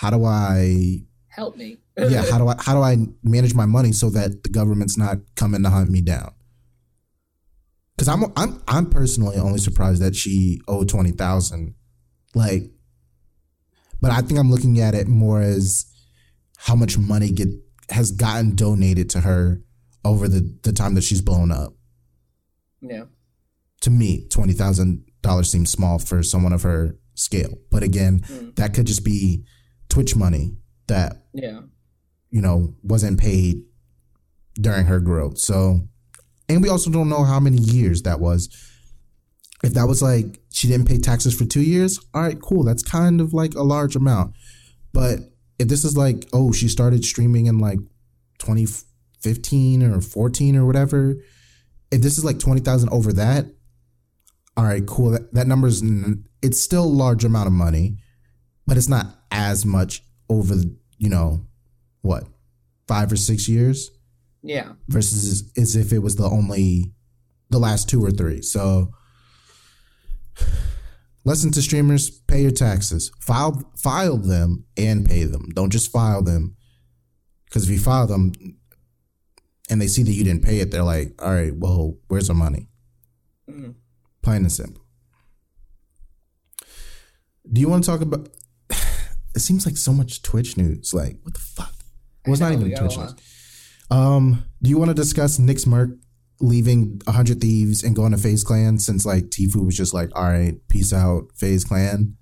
How 0.00 0.10
do 0.10 0.24
I 0.24 1.02
Help 1.26 1.56
me. 1.56 1.78
yeah, 1.98 2.22
how 2.30 2.38
do 2.38 2.46
I 2.48 2.54
how 2.58 2.74
do 2.74 2.82
I 2.82 2.96
manage 3.22 3.54
my 3.54 3.66
money 3.66 3.92
so 3.92 4.10
that 4.10 4.42
the 4.44 4.48
government's 4.48 4.96
not 4.96 5.18
coming 5.34 5.62
to 5.64 5.70
hunt 5.70 5.90
me 5.90 6.00
down? 6.00 6.32
Cuz 7.98 8.08
I'm 8.08 8.24
I'm 8.36 8.62
I'm 8.68 8.90
personally 8.90 9.36
only 9.36 9.58
surprised 9.58 10.00
that 10.02 10.14
she 10.14 10.60
owed 10.68 10.88
20,000. 10.88 11.74
Like 12.34 12.70
but 14.00 14.12
I 14.12 14.20
think 14.22 14.38
I'm 14.38 14.50
looking 14.50 14.80
at 14.80 14.94
it 14.94 15.08
more 15.08 15.40
as 15.40 15.86
how 16.58 16.76
much 16.76 16.96
money 16.96 17.32
get 17.32 17.48
has 17.90 18.12
gotten 18.12 18.54
donated 18.54 19.10
to 19.10 19.20
her 19.20 19.62
over 20.04 20.28
the 20.28 20.42
the 20.62 20.72
time 20.72 20.94
that 20.94 21.02
she's 21.02 21.20
blown 21.20 21.50
up 21.50 21.72
yeah. 22.80 23.04
to 23.80 23.90
me, 23.90 24.26
twenty 24.28 24.52
thousand 24.52 25.04
dollars 25.22 25.50
seems 25.50 25.70
small 25.70 25.98
for 25.98 26.22
someone 26.22 26.52
of 26.52 26.62
her 26.62 26.96
scale. 27.14 27.54
But 27.70 27.82
again, 27.82 28.20
Mm. 28.20 28.54
that 28.56 28.74
could 28.74 28.86
just 28.86 29.04
be 29.04 29.44
Twitch 29.88 30.14
money 30.16 30.56
that 30.86 31.24
Yeah. 31.34 31.60
you 32.30 32.40
know 32.40 32.74
wasn't 32.82 33.18
paid 33.18 33.62
during 34.60 34.86
her 34.86 35.00
growth. 35.00 35.38
So, 35.38 35.88
and 36.48 36.62
we 36.62 36.68
also 36.68 36.90
don't 36.90 37.08
know 37.08 37.24
how 37.24 37.40
many 37.40 37.58
years 37.58 38.02
that 38.02 38.20
was. 38.20 38.48
If 39.64 39.74
that 39.74 39.86
was 39.88 40.00
like 40.02 40.40
she 40.52 40.68
didn't 40.68 40.86
pay 40.88 40.98
taxes 40.98 41.34
for 41.36 41.44
two 41.44 41.62
years, 41.62 41.98
all 42.14 42.22
right, 42.22 42.40
cool. 42.40 42.64
That's 42.64 42.82
kind 42.82 43.20
of 43.20 43.32
like 43.32 43.54
a 43.54 43.62
large 43.62 43.96
amount. 43.96 44.34
But 44.92 45.18
if 45.58 45.68
this 45.68 45.84
is 45.84 45.96
like, 45.96 46.28
oh, 46.32 46.52
she 46.52 46.68
started 46.68 47.04
streaming 47.04 47.46
in 47.46 47.58
like 47.58 47.78
2015 48.38 49.82
or 49.82 50.00
14 50.00 50.56
or 50.56 50.66
whatever, 50.66 51.16
if 51.90 52.02
this 52.02 52.18
is 52.18 52.24
like 52.24 52.38
20,000 52.38 52.88
over 52.90 53.12
that, 53.14 53.46
all 54.56 54.64
right, 54.64 54.86
cool. 54.86 55.10
That, 55.10 55.32
that 55.34 55.46
number's, 55.46 55.82
n- 55.82 56.24
it's 56.42 56.60
still 56.60 56.84
a 56.84 56.86
large 56.86 57.24
amount 57.24 57.46
of 57.46 57.52
money, 57.52 57.98
but 58.68 58.76
it's 58.76 58.88
not 58.88 59.06
as 59.32 59.64
much 59.64 60.02
over, 60.28 60.54
you 60.98 61.08
know, 61.08 61.46
what, 62.02 62.24
five 62.86 63.10
or 63.10 63.16
six 63.16 63.48
years 63.48 63.90
Yeah. 64.42 64.72
versus 64.88 65.24
as, 65.26 65.52
as 65.62 65.74
if 65.76 65.90
it 65.92 66.00
was 66.00 66.16
the 66.16 66.24
only, 66.28 66.92
the 67.50 67.58
last 67.58 67.88
two 67.88 68.04
or 68.04 68.10
three. 68.10 68.42
So, 68.42 68.92
listen 71.24 71.50
to 71.52 71.62
streamers, 71.62 72.10
pay 72.10 72.42
your 72.42 72.50
taxes, 72.50 73.10
file, 73.20 73.62
file 73.76 74.18
them 74.18 74.64
and 74.76 75.06
pay 75.06 75.24
them. 75.24 75.48
Don't 75.54 75.70
just 75.70 75.90
file 75.90 76.22
them. 76.22 76.54
Because 77.46 77.64
if 77.64 77.70
you 77.70 77.78
file 77.78 78.06
them 78.06 78.32
and 79.70 79.80
they 79.80 79.86
see 79.88 80.02
that 80.02 80.12
you 80.12 80.24
didn't 80.24 80.44
pay 80.44 80.60
it, 80.60 80.70
they're 80.70 80.82
like, 80.82 81.14
all 81.22 81.32
right, 81.32 81.56
well, 81.56 81.96
where's 82.08 82.28
our 82.28 82.36
money? 82.36 82.68
Mhm. 83.50 83.74
Plain 84.20 84.42
and 84.42 84.52
simple. 84.52 84.82
Do 87.50 87.60
you 87.62 87.68
want 87.70 87.84
to 87.84 87.90
talk 87.90 88.02
about? 88.02 88.28
It 89.38 89.42
seems 89.42 89.64
like 89.64 89.76
so 89.76 89.92
much 89.92 90.22
Twitch 90.22 90.56
news. 90.56 90.92
Like, 90.92 91.20
what 91.22 91.32
the 91.32 91.38
fuck? 91.38 91.72
Well, 92.26 92.32
it's 92.32 92.40
not 92.40 92.50
even 92.50 92.64
we 92.64 92.70
got 92.70 92.82
a 92.82 92.88
Twitch 92.88 92.98
news. 92.98 93.14
Um, 93.88 94.44
do 94.60 94.68
you 94.68 94.76
want 94.76 94.88
to 94.88 94.94
discuss 94.94 95.38
NICKMERCS 95.38 95.96
leaving 96.40 97.00
100 97.04 97.40
Thieves 97.40 97.84
and 97.84 97.94
going 97.94 98.10
to 98.10 98.18
FaZe 98.18 98.42
Clan 98.42 98.80
since 98.80 99.06
like 99.06 99.26
Tfue 99.26 99.64
was 99.64 99.76
just 99.76 99.94
like, 99.94 100.10
all 100.16 100.24
right, 100.24 100.56
peace 100.68 100.92
out, 100.92 101.28
FaZe 101.36 101.62
Clan. 101.62 102.16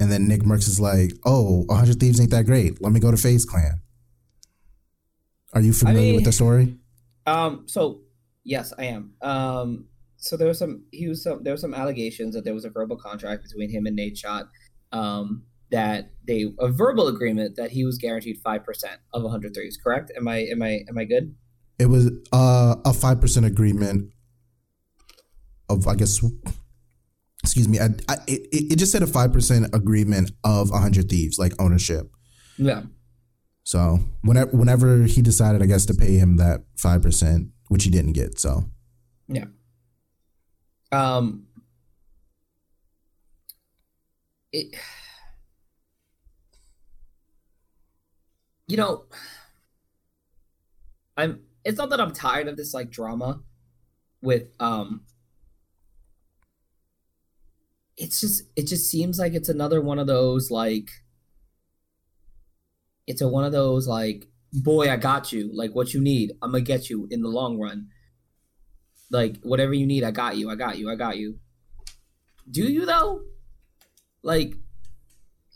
And 0.00 0.10
then 0.10 0.26
Nick 0.26 0.44
Mercs 0.44 0.66
is 0.66 0.80
like, 0.80 1.12
oh, 1.26 1.64
100 1.66 2.00
Thieves 2.00 2.18
ain't 2.18 2.30
that 2.30 2.46
great. 2.46 2.80
Let 2.80 2.94
me 2.94 3.00
go 3.00 3.10
to 3.10 3.18
FaZe 3.18 3.44
Clan. 3.44 3.82
Are 5.52 5.60
you 5.60 5.74
familiar 5.74 6.00
mean- 6.00 6.14
with 6.14 6.24
the 6.24 6.32
story? 6.32 6.78
Um. 7.26 7.64
So 7.66 8.00
yes, 8.44 8.72
I 8.78 8.84
am. 8.84 9.12
Um. 9.20 9.88
So 10.16 10.38
there 10.38 10.48
was 10.48 10.58
some. 10.58 10.84
He 10.90 11.06
was 11.06 11.22
some. 11.22 11.42
There 11.42 11.52
were 11.52 11.58
some 11.58 11.74
allegations 11.74 12.34
that 12.34 12.44
there 12.44 12.54
was 12.54 12.64
a 12.64 12.70
verbal 12.70 12.96
contract 12.96 13.42
between 13.42 13.70
him 13.70 13.84
and 13.84 13.98
Nadeshot. 13.98 14.48
Um. 14.90 15.42
That 15.74 16.10
they 16.26 16.52
a 16.60 16.68
verbal 16.68 17.08
agreement 17.08 17.56
that 17.56 17.72
he 17.72 17.84
was 17.84 17.98
guaranteed 17.98 18.38
five 18.44 18.64
percent 18.64 19.00
of 19.12 19.22
100 19.22 19.54
Thieves. 19.54 19.76
Correct? 19.76 20.12
Am 20.16 20.28
I? 20.28 20.38
Am 20.52 20.62
I? 20.62 20.84
Am 20.88 20.96
I 20.96 21.04
good? 21.04 21.34
It 21.78 21.86
was 21.86 22.06
uh, 22.32 22.76
a 22.84 22.90
5% 22.92 23.44
agreement 23.44 24.12
of, 25.68 25.88
I 25.88 25.96
guess, 25.96 26.20
excuse 27.42 27.68
me, 27.68 27.80
I, 27.80 27.86
I, 28.08 28.16
it, 28.28 28.72
it 28.72 28.76
just 28.76 28.92
said 28.92 29.02
a 29.02 29.06
5% 29.06 29.74
agreement 29.74 30.30
of 30.44 30.70
100 30.70 31.08
Thieves, 31.08 31.38
like 31.38 31.52
ownership. 31.60 32.10
Yeah. 32.56 32.82
So 33.64 33.98
whenever 34.22 34.54
whenever 34.56 35.04
he 35.04 35.22
decided, 35.22 35.62
I 35.62 35.66
guess, 35.66 35.86
to 35.86 35.94
pay 35.94 36.18
him 36.18 36.36
that 36.36 36.64
five 36.76 37.00
percent, 37.00 37.48
which 37.68 37.84
he 37.84 37.90
didn't 37.90 38.12
get. 38.12 38.38
So 38.38 38.64
yeah. 39.26 39.46
Um. 40.92 41.46
It. 44.52 44.76
You 48.66 48.76
know, 48.76 49.04
I'm. 51.16 51.40
It's 51.64 51.78
not 51.78 51.90
that 51.90 52.00
I'm 52.00 52.12
tired 52.12 52.48
of 52.48 52.56
this 52.56 52.74
like 52.74 52.90
drama 52.90 53.40
with 54.22 54.48
um. 54.60 55.02
It's 57.96 58.20
just. 58.20 58.44
It 58.56 58.66
just 58.66 58.90
seems 58.90 59.18
like 59.18 59.34
it's 59.34 59.48
another 59.48 59.80
one 59.80 59.98
of 59.98 60.06
those 60.06 60.50
like. 60.50 60.90
It's 63.06 63.20
a 63.20 63.28
one 63.28 63.44
of 63.44 63.52
those 63.52 63.86
like 63.86 64.26
boy, 64.54 64.90
I 64.90 64.96
got 64.96 65.32
you. 65.32 65.50
Like 65.52 65.74
what 65.74 65.92
you 65.92 66.00
need, 66.00 66.32
I'm 66.40 66.52
gonna 66.52 66.62
get 66.62 66.88
you 66.88 67.08
in 67.10 67.22
the 67.22 67.28
long 67.28 67.58
run. 67.58 67.88
Like 69.10 69.38
whatever 69.42 69.74
you 69.74 69.86
need, 69.86 70.04
I 70.04 70.10
got 70.10 70.36
you. 70.36 70.50
I 70.50 70.54
got 70.54 70.78
you. 70.78 70.90
I 70.90 70.94
got 70.94 71.18
you. 71.18 71.38
Do 72.50 72.62
you 72.62 72.86
though? 72.86 73.22
Like, 74.22 74.54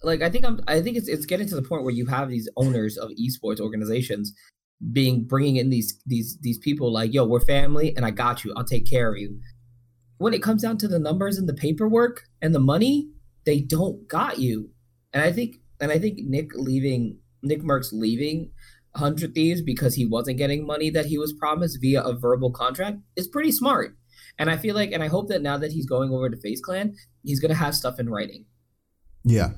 like 0.03 0.22
I 0.22 0.30
think 0.30 0.44
I'm. 0.44 0.61
I 0.68 0.80
think 0.80 0.96
it's 0.96 1.09
it's 1.09 1.26
getting 1.26 1.49
to 1.49 1.57
the 1.57 1.62
point 1.62 1.84
where 1.84 1.94
you 1.94 2.07
have 2.07 2.28
these 2.28 2.49
owners 2.57 2.96
of 2.96 3.11
esports 3.11 3.61
organizations 3.61 4.32
being 4.92 5.24
bringing 5.24 5.57
in 5.57 5.70
these 5.70 6.01
these 6.07 6.38
these 6.40 6.59
people 6.59 6.92
like, 6.92 7.12
yo, 7.12 7.24
we're 7.24 7.40
family, 7.40 7.94
and 7.96 8.05
I 8.05 8.11
got 8.11 8.44
you. 8.44 8.53
I'll 8.57 8.64
take 8.64 8.88
care 8.88 9.12
of 9.12 9.18
you. 9.18 9.40
When 10.18 10.34
it 10.34 10.42
comes 10.42 10.62
down 10.62 10.78
to 10.78 10.88
the 10.88 10.99
numbers 10.99 11.38
and 11.38 11.49
the 11.49 11.55
paperwork 11.55 12.24
and 12.42 12.55
the 12.55 12.61
money, 12.61 13.11
they 13.44 13.61
don't 13.61 14.07
got 14.09 14.38
you. 14.38 14.70
And 15.12 15.22
I 15.22 15.32
think 15.32 15.57
and 15.80 15.90
I 15.90 15.99
think 15.99 16.18
Nick 16.20 16.51
leaving 16.55 17.18
Nick 17.42 17.62
NICKMERCS 17.62 17.92
leaving 17.92 18.51
Hundred 18.94 19.34
Thieves 19.34 19.62
because 19.62 19.94
he 19.94 20.07
wasn't 20.07 20.38
getting 20.38 20.66
money 20.66 20.90
that 20.90 21.07
he 21.07 21.18
was 21.18 21.32
promised 21.32 21.78
via 21.80 22.03
a 22.03 22.16
verbal 22.16 22.51
contract 22.51 22.99
is 23.16 23.28
pretty 23.28 23.53
smart. 23.53 23.96
And 24.38 24.51
I 24.51 24.57
feel 24.57 24.74
like, 24.74 24.92
and 24.92 25.03
I 25.03 25.09
hope 25.09 25.28
that 25.28 25.42
now 25.42 25.59
that 25.59 25.72
he's 25.72 25.86
going 25.86 26.11
over 26.11 26.30
to 26.30 26.36
FaZe 26.36 26.61
Clan, 26.61 26.94
he's 27.22 27.40
gonna 27.40 27.55
have 27.55 27.74
stuff 27.74 27.99
in 27.99 28.09
writing. 28.09 28.44
Yeah. 29.24 29.51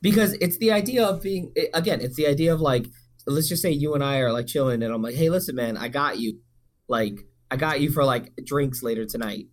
Because 0.00 0.34
it's 0.34 0.58
the 0.58 0.72
idea 0.72 1.04
of 1.04 1.22
being 1.22 1.52
again, 1.72 2.00
it's 2.00 2.16
the 2.16 2.26
idea 2.26 2.52
of 2.52 2.60
like, 2.60 2.86
let's 3.26 3.48
just 3.48 3.62
say 3.62 3.70
you 3.70 3.94
and 3.94 4.04
I 4.04 4.18
are 4.18 4.32
like 4.32 4.46
chilling, 4.46 4.82
and 4.82 4.92
I'm 4.92 5.02
like, 5.02 5.14
hey, 5.14 5.30
listen, 5.30 5.56
man, 5.56 5.76
I 5.76 5.88
got 5.88 6.18
you. 6.18 6.40
Like, 6.88 7.20
I 7.50 7.56
got 7.56 7.80
you 7.80 7.90
for 7.90 8.04
like 8.04 8.32
drinks 8.44 8.82
later 8.82 9.04
tonight. 9.04 9.46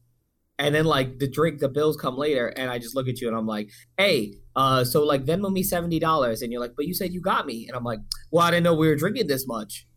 And 0.58 0.74
then 0.76 0.86
like 0.86 1.20
the 1.20 1.30
drink 1.30 1.60
the 1.60 1.70
bills 1.70 1.98
come 1.98 2.18
later 2.18 2.48
and 2.48 2.70
i 2.70 2.78
just 2.78 2.96
look 2.96 3.08
at 3.08 3.20
you 3.20 3.28
and 3.28 3.36
i'm 3.36 3.48
like 3.48 3.70
hey 3.98 4.34
uh 4.56 4.84
so 4.84 5.04
like 5.04 5.26
venmo 5.26 5.52
me 5.52 5.64
$70 5.64 6.42
and 6.42 6.52
you're 6.52 6.62
like 6.62 6.74
but 6.76 6.86
you 6.86 6.94
said 6.94 7.14
you 7.14 7.22
got 7.22 7.46
me. 7.46 7.68
And 7.68 7.76
i'm 7.76 7.84
like 7.84 8.00
well 8.30 8.46
i 8.46 8.52
didn't 8.52 8.64
know 8.64 8.76
we 8.76 8.88
were 8.88 8.96
drinking 8.96 9.28
this 9.28 9.48
much. 9.48 9.88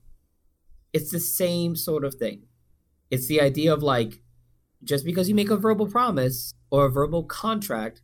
It's 0.93 1.11
the 1.11 1.20
same 1.20 1.76
sort 1.76 2.05
of 2.05 2.14
thing. 2.14 2.45
It's 3.11 3.26
the 3.26 3.41
idea 3.41 3.72
of 3.72 3.82
like 3.82 4.20
just 4.82 5.05
because 5.05 5.28
you 5.28 5.35
make 5.35 5.51
a 5.51 5.57
verbal 5.57 5.87
promise 5.87 6.53
or 6.70 6.87
a 6.87 6.91
verbal 6.91 7.24
contract 7.24 8.01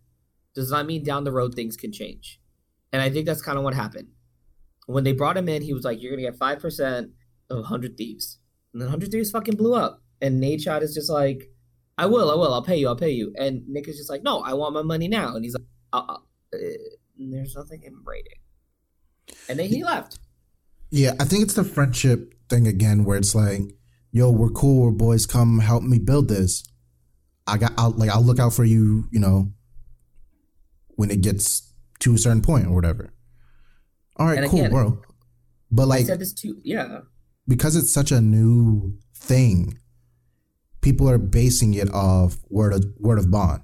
does 0.54 0.70
not 0.70 0.86
mean 0.86 1.04
down 1.04 1.24
the 1.24 1.32
road 1.32 1.54
things 1.54 1.76
can 1.76 1.92
change 1.92 2.40
and 2.92 3.02
i 3.02 3.10
think 3.10 3.26
that's 3.26 3.42
kind 3.42 3.58
of 3.58 3.64
what 3.64 3.74
happened 3.74 4.08
when 4.86 5.04
they 5.04 5.12
brought 5.12 5.36
him 5.36 5.48
in 5.48 5.62
he 5.62 5.72
was 5.72 5.84
like 5.84 6.00
you're 6.02 6.10
gonna 6.10 6.22
get 6.22 6.38
5% 6.38 7.10
of 7.50 7.56
100 7.56 7.96
thieves 7.96 8.38
and 8.72 8.80
then 8.80 8.88
100 8.88 9.10
thieves 9.10 9.30
fucking 9.30 9.56
blew 9.56 9.74
up 9.74 10.02
and 10.20 10.42
Nadeshot 10.42 10.82
is 10.82 10.94
just 10.94 11.10
like 11.10 11.50
I 12.00 12.06
will, 12.06 12.30
I 12.30 12.34
will, 12.34 12.54
I'll 12.54 12.62
pay 12.62 12.78
you, 12.78 12.88
I'll 12.88 12.96
pay 12.96 13.10
you. 13.10 13.30
And 13.36 13.68
Nick 13.68 13.86
is 13.86 13.98
just 13.98 14.08
like, 14.08 14.22
no, 14.22 14.40
I 14.40 14.54
want 14.54 14.72
my 14.72 14.80
money 14.80 15.06
now. 15.06 15.36
And 15.36 15.44
he's 15.44 15.52
like, 15.52 15.64
uh, 15.92 16.14
uh, 16.14 16.58
there's 17.18 17.54
nothing 17.54 17.82
in 17.82 17.94
writing. 18.04 18.38
And 19.50 19.58
then 19.58 19.68
he 19.68 19.84
left. 19.84 20.18
Yeah, 20.90 21.12
I 21.20 21.24
think 21.24 21.42
it's 21.42 21.52
the 21.52 21.62
friendship 21.62 22.32
thing 22.48 22.66
again, 22.66 23.04
where 23.04 23.18
it's 23.18 23.34
like, 23.34 23.74
yo, 24.12 24.30
we're 24.30 24.48
cool, 24.48 24.86
we're 24.86 24.92
boys, 24.92 25.26
come 25.26 25.58
help 25.58 25.82
me 25.82 25.98
build 25.98 26.28
this. 26.28 26.64
I 27.46 27.58
got, 27.58 27.72
I'll, 27.76 27.90
like, 27.90 28.08
I'll 28.08 28.24
look 28.24 28.38
out 28.38 28.54
for 28.54 28.64
you, 28.64 29.04
you 29.10 29.20
know, 29.20 29.52
when 31.00 31.10
it 31.10 31.22
gets 31.22 31.72
to 32.00 32.14
a 32.14 32.18
certain 32.18 32.42
point 32.42 32.66
or 32.66 32.74
whatever. 32.74 33.10
All 34.16 34.26
right, 34.26 34.46
cool, 34.50 34.68
bro. 34.68 35.00
But 35.70 35.88
like, 35.88 36.06
too, 36.36 36.60
yeah. 36.62 36.98
Because 37.48 37.74
it's 37.74 37.90
such 37.90 38.12
a 38.12 38.20
new 38.20 38.98
thing 39.14 39.78
people 40.82 41.08
are 41.08 41.16
basing 41.16 41.72
it 41.72 41.90
off 41.94 42.36
word 42.50 42.74
of 42.74 42.84
word 42.98 43.18
of 43.18 43.30
bond. 43.30 43.62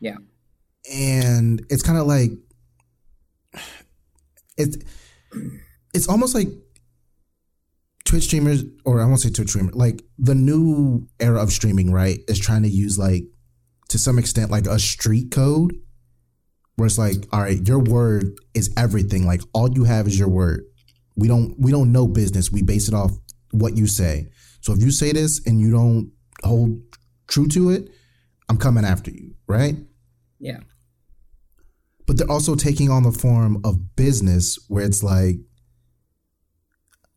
Yeah. 0.00 0.18
And 0.92 1.66
it's 1.70 1.82
kind 1.82 1.98
of 1.98 2.06
like 2.06 2.30
it's 4.56 4.76
it's 5.92 6.08
almost 6.08 6.36
like 6.36 6.48
Twitch 8.04 8.24
streamers, 8.24 8.62
or 8.84 9.00
I 9.00 9.06
won't 9.06 9.20
say 9.20 9.30
Twitch 9.30 9.48
streamer, 9.48 9.72
like 9.72 10.02
the 10.18 10.36
new 10.36 11.08
era 11.18 11.42
of 11.42 11.50
streaming, 11.50 11.92
right, 11.92 12.20
is 12.28 12.38
trying 12.38 12.62
to 12.62 12.68
use 12.68 12.96
like 12.96 13.24
to 13.88 13.98
some 13.98 14.20
extent 14.20 14.52
like 14.52 14.66
a 14.66 14.78
street 14.78 15.32
code 15.32 15.81
where 16.76 16.86
it's 16.86 16.98
like, 16.98 17.26
all 17.32 17.40
right, 17.40 17.66
your 17.66 17.78
word 17.78 18.34
is 18.54 18.72
everything. 18.76 19.26
Like 19.26 19.42
all 19.52 19.70
you 19.70 19.84
have 19.84 20.06
is 20.06 20.18
your 20.18 20.28
word. 20.28 20.64
We 21.16 21.28
don't 21.28 21.54
we 21.58 21.70
don't 21.70 21.92
know 21.92 22.06
business. 22.06 22.50
We 22.50 22.62
base 22.62 22.88
it 22.88 22.94
off 22.94 23.12
what 23.50 23.76
you 23.76 23.86
say. 23.86 24.28
So 24.60 24.72
if 24.72 24.80
you 24.80 24.90
say 24.90 25.12
this 25.12 25.44
and 25.46 25.60
you 25.60 25.70
don't 25.70 26.12
hold 26.42 26.80
true 27.26 27.48
to 27.48 27.70
it, 27.70 27.90
I'm 28.48 28.56
coming 28.56 28.84
after 28.84 29.10
you, 29.10 29.34
right? 29.46 29.76
Yeah. 30.38 30.60
But 32.06 32.18
they're 32.18 32.30
also 32.30 32.54
taking 32.54 32.90
on 32.90 33.02
the 33.02 33.12
form 33.12 33.60
of 33.64 33.96
business 33.96 34.58
where 34.68 34.84
it's 34.84 35.02
like, 35.02 35.36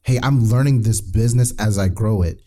hey, 0.03 0.19
I'm 0.21 0.45
learning 0.45 0.83
this 0.83 1.01
business 1.01 1.53
as 1.57 1.79
I 1.79 1.87
grow 1.87 2.21
it. 2.21 2.41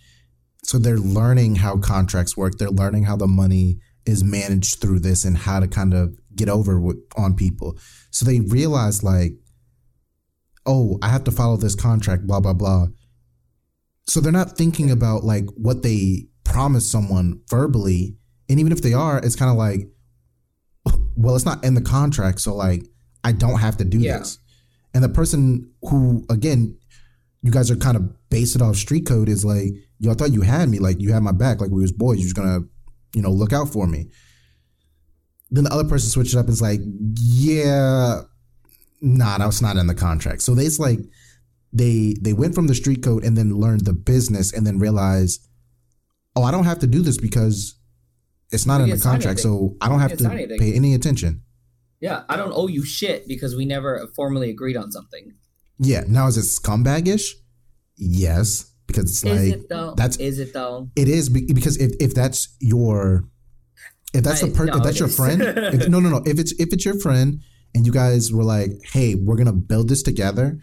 So 0.64 0.78
they're 0.78 0.98
learning 0.98 1.56
how 1.56 1.78
contracts 1.78 2.36
work. 2.36 2.54
They're 2.58 2.68
learning 2.68 3.04
how 3.04 3.16
the 3.16 3.26
money 3.26 3.78
is 4.06 4.22
managed 4.22 4.80
through 4.80 5.00
this 5.00 5.24
and 5.24 5.36
how 5.36 5.60
to 5.60 5.68
kind 5.68 5.94
of 5.94 6.16
get 6.38 6.48
over 6.48 6.80
with, 6.80 6.96
on 7.16 7.34
people. 7.34 7.76
So 8.10 8.24
they 8.24 8.40
realize 8.40 9.02
like, 9.02 9.32
oh, 10.64 10.98
I 11.02 11.08
have 11.08 11.24
to 11.24 11.32
follow 11.32 11.56
this 11.56 11.74
contract, 11.74 12.26
blah 12.26 12.40
blah 12.40 12.54
blah. 12.54 12.86
So 14.06 14.20
they're 14.20 14.32
not 14.32 14.56
thinking 14.56 14.90
about 14.90 15.24
like 15.24 15.44
what 15.54 15.82
they 15.82 16.28
promise 16.44 16.90
someone 16.90 17.40
verbally. 17.48 18.16
And 18.48 18.58
even 18.58 18.72
if 18.72 18.80
they 18.80 18.94
are, 18.94 19.18
it's 19.18 19.36
kind 19.36 19.50
of 19.50 19.58
like, 19.58 19.88
well, 21.16 21.36
it's 21.36 21.44
not 21.44 21.62
in 21.62 21.74
the 21.74 21.82
contract. 21.82 22.40
So 22.40 22.54
like, 22.54 22.86
I 23.22 23.32
don't 23.32 23.58
have 23.58 23.76
to 23.78 23.84
do 23.84 23.98
yeah. 23.98 24.18
this. 24.18 24.38
And 24.94 25.04
the 25.04 25.08
person 25.10 25.70
who, 25.82 26.24
again, 26.30 26.78
you 27.42 27.52
guys 27.52 27.70
are 27.70 27.76
kind 27.76 27.96
of 27.96 28.30
based 28.30 28.56
it 28.56 28.62
off 28.62 28.76
street 28.76 29.06
code 29.06 29.28
is 29.28 29.44
like, 29.44 29.72
yo, 29.98 30.10
I 30.10 30.14
thought 30.14 30.32
you 30.32 30.40
had 30.40 30.68
me. 30.68 30.78
Like 30.78 31.00
you 31.00 31.12
had 31.12 31.22
my 31.22 31.32
back. 31.32 31.60
Like 31.60 31.70
we 31.70 31.82
was 31.82 31.92
boys. 31.92 32.18
You 32.18 32.24
was 32.24 32.32
going 32.32 32.48
to, 32.48 32.68
you 33.14 33.22
know, 33.22 33.30
look 33.30 33.52
out 33.52 33.68
for 33.68 33.86
me. 33.86 34.08
Then 35.50 35.64
the 35.64 35.72
other 35.72 35.88
person 35.88 36.10
switches 36.10 36.36
up 36.36 36.46
and 36.46 36.52
is 36.52 36.62
like, 36.62 36.80
yeah, 37.14 38.22
nah, 39.00 39.38
that's 39.38 39.62
not 39.62 39.76
in 39.76 39.86
the 39.86 39.94
contract. 39.94 40.42
So 40.42 40.56
it's 40.58 40.78
like, 40.78 41.00
they 41.72 42.14
they 42.20 42.32
went 42.32 42.54
from 42.54 42.66
the 42.66 42.74
street 42.74 43.02
code 43.02 43.24
and 43.24 43.36
then 43.36 43.54
learned 43.54 43.84
the 43.84 43.92
business 43.92 44.52
and 44.52 44.66
then 44.66 44.78
realized, 44.78 45.46
oh, 46.34 46.42
I 46.42 46.50
don't 46.50 46.64
have 46.64 46.78
to 46.80 46.86
do 46.86 47.02
this 47.02 47.18
because 47.18 47.78
it's 48.50 48.66
not 48.66 48.80
in 48.80 48.90
the 48.90 48.98
contract, 48.98 49.40
so 49.40 49.76
I 49.80 49.88
don't 49.88 50.00
have 50.00 50.16
to 50.16 50.56
pay 50.58 50.72
any 50.72 50.94
attention. 50.94 51.42
Yeah, 52.00 52.22
I 52.28 52.36
don't 52.36 52.52
owe 52.54 52.68
you 52.68 52.84
shit 52.84 53.26
because 53.26 53.56
we 53.56 53.66
never 53.66 54.06
formally 54.14 54.50
agreed 54.50 54.76
on 54.76 54.92
something. 54.92 55.34
Yeah, 55.78 56.04
now 56.06 56.26
is 56.28 56.36
it 56.36 56.42
scumbagish? 56.42 57.32
Yes, 57.96 58.72
because 58.86 59.04
it's 59.04 59.24
is 59.24 59.50
like 59.50 59.62
it 59.62 59.96
that's 59.96 60.16
is 60.16 60.38
it 60.38 60.52
though? 60.52 60.88
It 60.96 61.08
is 61.08 61.28
because 61.28 61.76
if, 61.76 61.92
if 62.00 62.14
that's 62.14 62.56
your 62.60 63.28
if 64.14 64.24
that's 64.24 64.42
I, 64.42 64.48
a 64.48 64.50
per, 64.50 64.64
no, 64.66 64.76
if 64.76 64.82
that's 64.82 64.98
your 64.98 65.08
friend, 65.08 65.42
if, 65.42 65.88
no, 65.88 66.00
no, 66.00 66.08
no. 66.08 66.22
If 66.24 66.38
it's 66.38 66.52
if 66.52 66.72
it's 66.72 66.84
your 66.84 66.98
friend 66.98 67.40
and 67.74 67.86
you 67.86 67.92
guys 67.92 68.32
were 68.32 68.44
like, 68.44 68.70
hey, 68.84 69.14
we're 69.14 69.36
gonna 69.36 69.52
build 69.52 69.88
this 69.88 70.02
together, 70.02 70.58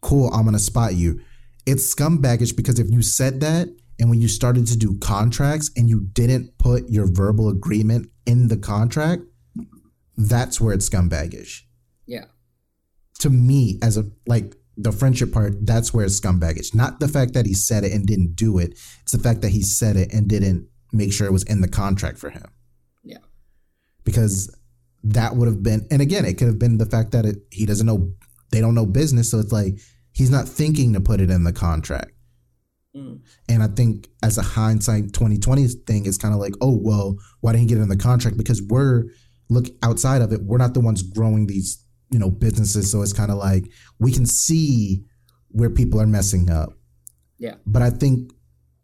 cool, 0.00 0.32
I'm 0.32 0.44
gonna 0.44 0.58
spot 0.58 0.94
you. 0.94 1.20
It's 1.66 1.94
scumbagish 1.94 2.56
because 2.56 2.78
if 2.78 2.90
you 2.90 3.02
said 3.02 3.40
that 3.40 3.68
and 3.98 4.10
when 4.10 4.20
you 4.20 4.28
started 4.28 4.66
to 4.68 4.76
do 4.76 4.98
contracts 4.98 5.70
and 5.76 5.88
you 5.88 6.08
didn't 6.12 6.58
put 6.58 6.88
your 6.88 7.06
verbal 7.10 7.48
agreement 7.48 8.08
in 8.24 8.48
the 8.48 8.56
contract, 8.56 9.22
that's 10.16 10.60
where 10.60 10.74
it's 10.74 10.88
scumbagish. 10.88 11.62
Yeah. 12.06 12.26
To 13.20 13.30
me, 13.30 13.78
as 13.82 13.96
a 13.96 14.04
like 14.26 14.54
the 14.76 14.92
friendship 14.92 15.32
part, 15.32 15.66
that's 15.66 15.92
where 15.92 16.04
it's 16.04 16.20
scumbagish. 16.20 16.74
Not 16.74 17.00
the 17.00 17.08
fact 17.08 17.32
that 17.34 17.46
he 17.46 17.54
said 17.54 17.82
it 17.82 17.92
and 17.92 18.06
didn't 18.06 18.36
do 18.36 18.58
it. 18.58 18.72
It's 19.02 19.12
the 19.12 19.18
fact 19.18 19.40
that 19.40 19.50
he 19.50 19.62
said 19.62 19.96
it 19.96 20.12
and 20.12 20.28
didn't 20.28 20.68
make 20.92 21.12
sure 21.12 21.26
it 21.26 21.32
was 21.32 21.42
in 21.44 21.62
the 21.62 21.68
contract 21.68 22.18
for 22.18 22.30
him. 22.30 22.44
Because 24.06 24.50
that 25.04 25.36
would 25.36 25.48
have 25.48 25.62
been, 25.62 25.86
and 25.90 26.00
again, 26.00 26.24
it 26.24 26.38
could 26.38 26.46
have 26.46 26.58
been 26.58 26.78
the 26.78 26.86
fact 26.86 27.12
that 27.12 27.26
it, 27.26 27.36
he 27.50 27.66
doesn't 27.66 27.86
know, 27.86 28.12
they 28.50 28.62
don't 28.62 28.74
know 28.74 28.86
business. 28.86 29.30
So 29.30 29.38
it's 29.38 29.52
like 29.52 29.78
he's 30.12 30.30
not 30.30 30.48
thinking 30.48 30.94
to 30.94 31.00
put 31.00 31.20
it 31.20 31.28
in 31.30 31.44
the 31.44 31.52
contract. 31.52 32.12
Mm. 32.96 33.20
And 33.48 33.62
I 33.62 33.68
think 33.68 34.08
as 34.22 34.38
a 34.38 34.42
hindsight 34.42 35.12
2020 35.12 35.66
thing, 35.86 36.06
it's 36.06 36.16
kind 36.16 36.32
of 36.32 36.40
like, 36.40 36.54
oh, 36.62 36.78
well, 36.80 37.16
why 37.40 37.52
didn't 37.52 37.62
he 37.62 37.68
get 37.68 37.78
it 37.78 37.82
in 37.82 37.90
the 37.90 37.96
contract? 37.96 38.38
Because 38.38 38.62
we're 38.62 39.04
look 39.48 39.66
outside 39.82 40.22
of 40.22 40.32
it, 40.32 40.42
we're 40.42 40.58
not 40.58 40.74
the 40.74 40.80
ones 40.80 41.02
growing 41.02 41.46
these, 41.46 41.84
you 42.10 42.18
know, 42.18 42.30
businesses. 42.30 42.90
So 42.90 43.02
it's 43.02 43.12
kind 43.12 43.30
of 43.30 43.36
like 43.36 43.70
we 43.98 44.12
can 44.12 44.26
see 44.26 45.04
where 45.48 45.70
people 45.70 46.00
are 46.00 46.06
messing 46.06 46.50
up. 46.50 46.72
Yeah. 47.38 47.56
But 47.66 47.82
I 47.82 47.90
think 47.90 48.32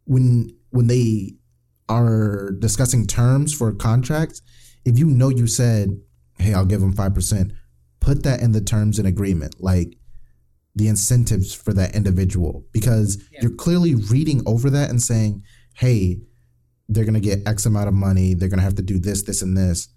when 0.05 0.51
when 0.70 0.87
they 0.87 1.35
are 1.89 2.53
discussing 2.59 3.07
terms 3.07 3.53
for 3.53 3.73
contracts, 3.73 4.41
if 4.85 4.99
you 4.99 5.07
know 5.07 5.28
you 5.28 5.47
said, 5.47 6.01
hey, 6.39 6.55
I'll 6.55 6.66
give 6.66 6.80
them 6.80 6.93
five 6.93 7.14
percent, 7.14 7.53
put 8.01 8.22
that 8.24 8.41
in 8.41 8.53
the 8.53 8.61
terms 8.61 8.99
and 8.99 9.07
agreement. 9.07 9.57
Like 9.61 9.97
the 10.74 10.89
incentives 10.89 11.53
for 11.53 11.72
that 11.74 11.95
individual 11.95 12.64
because 12.72 13.22
yeah. 13.30 13.41
you're 13.43 13.55
clearly 13.55 13.95
reading 13.95 14.43
over 14.47 14.70
that 14.70 14.91
and 14.91 15.03
saying, 15.03 15.43
hey, 15.74 16.20
they're 16.89 17.05
going 17.05 17.14
to 17.14 17.20
get 17.20 17.47
X 17.47 17.66
amount 17.66 17.89
of 17.89 17.95
money. 17.95 18.35
They're 18.35 18.49
going 18.49 18.59
to 18.59 18.64
have 18.64 18.76
to 18.76 18.83
do 18.83 18.99
this, 18.99 19.22
this, 19.22 19.43
and 19.43 19.57
this. 19.57 19.89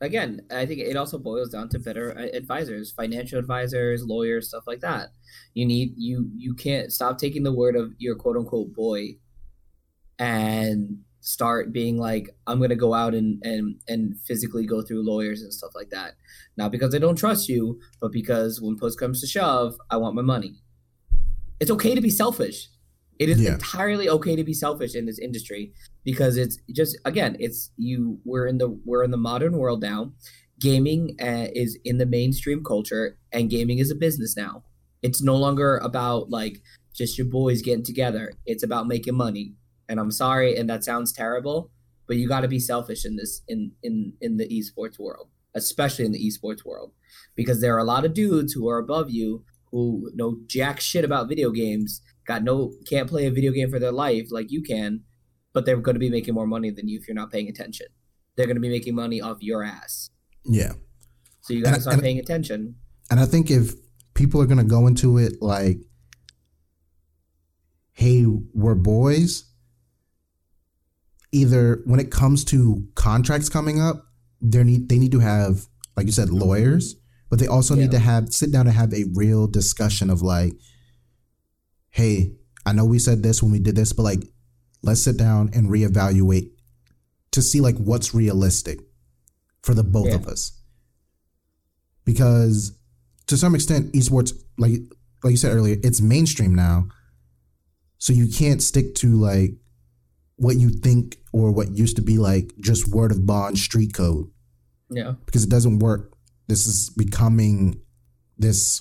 again, 0.00 0.42
I 0.50 0.66
think 0.66 0.80
it 0.80 0.96
also 0.96 1.18
boils 1.18 1.50
down 1.50 1.68
to 1.70 1.78
better 1.78 2.16
uh, 2.16 2.36
advisors, 2.36 2.92
financial 2.92 3.38
advisors, 3.38 4.04
lawyers, 4.04 4.48
stuff 4.48 4.64
like 4.66 4.80
that. 4.80 5.08
You 5.54 5.66
need 5.66 5.94
you 5.96 6.30
you 6.36 6.54
can't 6.54 6.92
stop 6.92 7.18
taking 7.18 7.42
the 7.42 7.52
word 7.52 7.76
of 7.76 7.92
your 7.98 8.16
quote 8.16 8.36
unquote 8.36 8.74
boy 8.74 9.16
and 10.18 10.98
start 11.24 11.72
being 11.72 11.96
like 11.96 12.28
I'm 12.46 12.60
gonna 12.60 12.76
go 12.76 12.92
out 12.94 13.14
and 13.14 13.42
and 13.44 13.76
and 13.88 14.14
physically 14.26 14.66
go 14.66 14.82
through 14.82 15.02
lawyers 15.06 15.42
and 15.42 15.52
stuff 15.52 15.72
like 15.74 15.90
that. 15.90 16.12
Not 16.56 16.70
because 16.70 16.94
I 16.94 16.98
don't 16.98 17.16
trust 17.16 17.48
you, 17.48 17.80
but 18.00 18.12
because 18.12 18.60
when 18.60 18.76
push 18.76 18.94
comes 18.94 19.20
to 19.22 19.26
shove, 19.26 19.74
I 19.90 19.96
want 19.96 20.14
my 20.14 20.22
money. 20.22 20.56
It's 21.60 21.70
okay 21.70 21.94
to 21.94 22.00
be 22.00 22.10
selfish. 22.10 22.68
It 23.18 23.28
is 23.28 23.40
Yeah. 23.40 23.54
entirely 23.54 24.08
okay 24.08 24.36
to 24.36 24.44
be 24.44 24.52
selfish 24.52 24.94
in 24.94 25.06
this 25.06 25.18
industry 25.18 25.72
because 26.04 26.36
it's 26.36 26.58
just 26.72 26.98
again, 27.04 27.36
it's 27.40 27.70
you. 27.76 28.18
We're 28.24 28.46
in 28.46 28.58
the 28.58 28.68
we're 28.84 29.02
in 29.04 29.10
the 29.10 29.16
modern 29.16 29.56
world 29.56 29.80
now. 29.80 30.12
Gaming 30.60 31.16
uh, 31.20 31.48
is 31.54 31.78
in 31.84 31.98
the 31.98 32.06
mainstream 32.06 32.62
culture, 32.62 33.18
and 33.32 33.50
gaming 33.50 33.78
is 33.78 33.90
a 33.90 33.94
business 33.94 34.36
now. 34.36 34.64
It's 35.02 35.22
no 35.22 35.36
longer 35.36 35.78
about 35.78 36.30
like 36.30 36.62
just 36.94 37.16
your 37.18 37.26
boys 37.26 37.62
getting 37.62 37.82
together. 37.84 38.32
It's 38.46 38.62
about 38.62 38.86
making 38.86 39.16
money. 39.16 39.54
And 39.88 40.00
I'm 40.00 40.10
sorry, 40.10 40.56
and 40.56 40.68
that 40.68 40.84
sounds 40.84 41.12
terrible, 41.12 41.70
but 42.06 42.16
you 42.16 42.28
got 42.28 42.40
to 42.40 42.48
be 42.48 42.58
selfish 42.58 43.04
in 43.04 43.16
this 43.16 43.42
in 43.48 43.72
in 43.82 44.14
in 44.20 44.36
the 44.36 44.48
esports 44.48 44.98
world, 44.98 45.28
especially 45.54 46.04
in 46.04 46.12
the 46.12 46.24
esports 46.26 46.64
world, 46.64 46.92
because 47.34 47.60
there 47.60 47.74
are 47.74 47.80
a 47.80 47.84
lot 47.84 48.04
of 48.04 48.14
dudes 48.14 48.52
who 48.52 48.68
are 48.68 48.78
above 48.78 49.10
you 49.10 49.44
who 49.70 50.10
know 50.14 50.38
jack 50.46 50.80
shit 50.80 51.04
about 51.04 51.28
video 51.28 51.50
games, 51.50 52.00
got 52.26 52.42
no 52.42 52.72
can't 52.88 53.08
play 53.08 53.26
a 53.26 53.30
video 53.30 53.52
game 53.52 53.70
for 53.70 53.78
their 53.78 53.92
life 53.92 54.28
like 54.30 54.50
you 54.50 54.62
can, 54.62 55.02
but 55.52 55.66
they're 55.66 55.76
going 55.76 55.96
to 55.96 56.00
be 56.00 56.10
making 56.10 56.34
more 56.34 56.46
money 56.46 56.70
than 56.70 56.88
you 56.88 56.98
if 56.98 57.06
you're 57.08 57.14
not 57.14 57.30
paying 57.30 57.48
attention. 57.48 57.86
They're 58.36 58.46
going 58.46 58.56
to 58.56 58.60
be 58.60 58.68
making 58.68 58.94
money 58.94 59.20
off 59.20 59.38
your 59.40 59.62
ass. 59.62 60.10
Yeah. 60.44 60.72
So 61.42 61.52
you 61.52 61.62
got 61.62 61.74
to 61.74 61.80
start 61.80 61.94
and- 61.94 62.02
paying 62.02 62.18
attention. 62.18 62.76
And 63.10 63.20
I 63.20 63.26
think 63.26 63.50
if 63.50 63.74
people 64.14 64.40
are 64.40 64.46
gonna 64.46 64.64
go 64.64 64.86
into 64.86 65.18
it 65.18 65.42
like, 65.42 65.78
hey, 67.92 68.24
we're 68.52 68.74
boys, 68.74 69.44
either 71.34 71.82
when 71.84 72.00
it 72.00 72.10
comes 72.10 72.44
to 72.46 72.86
contracts 72.94 73.48
coming 73.48 73.80
up, 73.80 74.06
they 74.40 74.62
need 74.64 74.88
they 74.88 74.98
need 74.98 75.12
to 75.12 75.20
have, 75.20 75.66
like 75.96 76.06
you 76.06 76.12
said, 76.12 76.30
lawyers, 76.30 76.96
but 77.30 77.38
they 77.38 77.46
also 77.46 77.74
need 77.74 77.90
to 77.90 77.98
have 77.98 78.32
sit 78.32 78.52
down 78.52 78.66
and 78.66 78.76
have 78.76 78.92
a 78.94 79.04
real 79.14 79.46
discussion 79.46 80.10
of 80.10 80.22
like, 80.22 80.52
hey, 81.90 82.34
I 82.66 82.72
know 82.72 82.84
we 82.84 82.98
said 82.98 83.22
this 83.22 83.42
when 83.42 83.52
we 83.52 83.58
did 83.58 83.76
this, 83.76 83.92
but 83.92 84.02
like, 84.02 84.22
let's 84.82 85.02
sit 85.02 85.16
down 85.16 85.50
and 85.54 85.68
reevaluate 85.68 86.50
to 87.32 87.42
see 87.42 87.60
like 87.60 87.76
what's 87.78 88.14
realistic 88.14 88.80
for 89.62 89.74
the 89.74 89.82
both 89.84 90.08
Yeah. 90.08 90.14
of 90.16 90.26
us. 90.28 90.60
Because 92.04 92.72
to 93.26 93.36
some 93.36 93.54
extent, 93.54 93.92
esports, 93.92 94.32
like 94.58 94.72
like 95.22 95.30
you 95.32 95.36
said 95.36 95.52
earlier, 95.54 95.76
it's 95.82 96.00
mainstream 96.00 96.54
now. 96.54 96.88
So 97.98 98.12
you 98.12 98.28
can't 98.28 98.62
stick 98.62 98.94
to 98.96 99.08
like 99.18 99.52
what 100.36 100.56
you 100.56 100.68
think 100.68 101.16
or 101.34 101.50
what 101.50 101.76
used 101.76 101.96
to 101.96 102.02
be 102.02 102.16
like 102.16 102.52
just 102.60 102.88
word 102.94 103.10
of 103.10 103.26
bond 103.26 103.58
street 103.58 103.92
code 103.92 104.26
Yeah. 104.88 105.14
because 105.26 105.42
it 105.42 105.50
doesn't 105.50 105.80
work. 105.80 106.12
This 106.46 106.64
is 106.66 106.90
becoming 106.96 107.80
this 108.38 108.80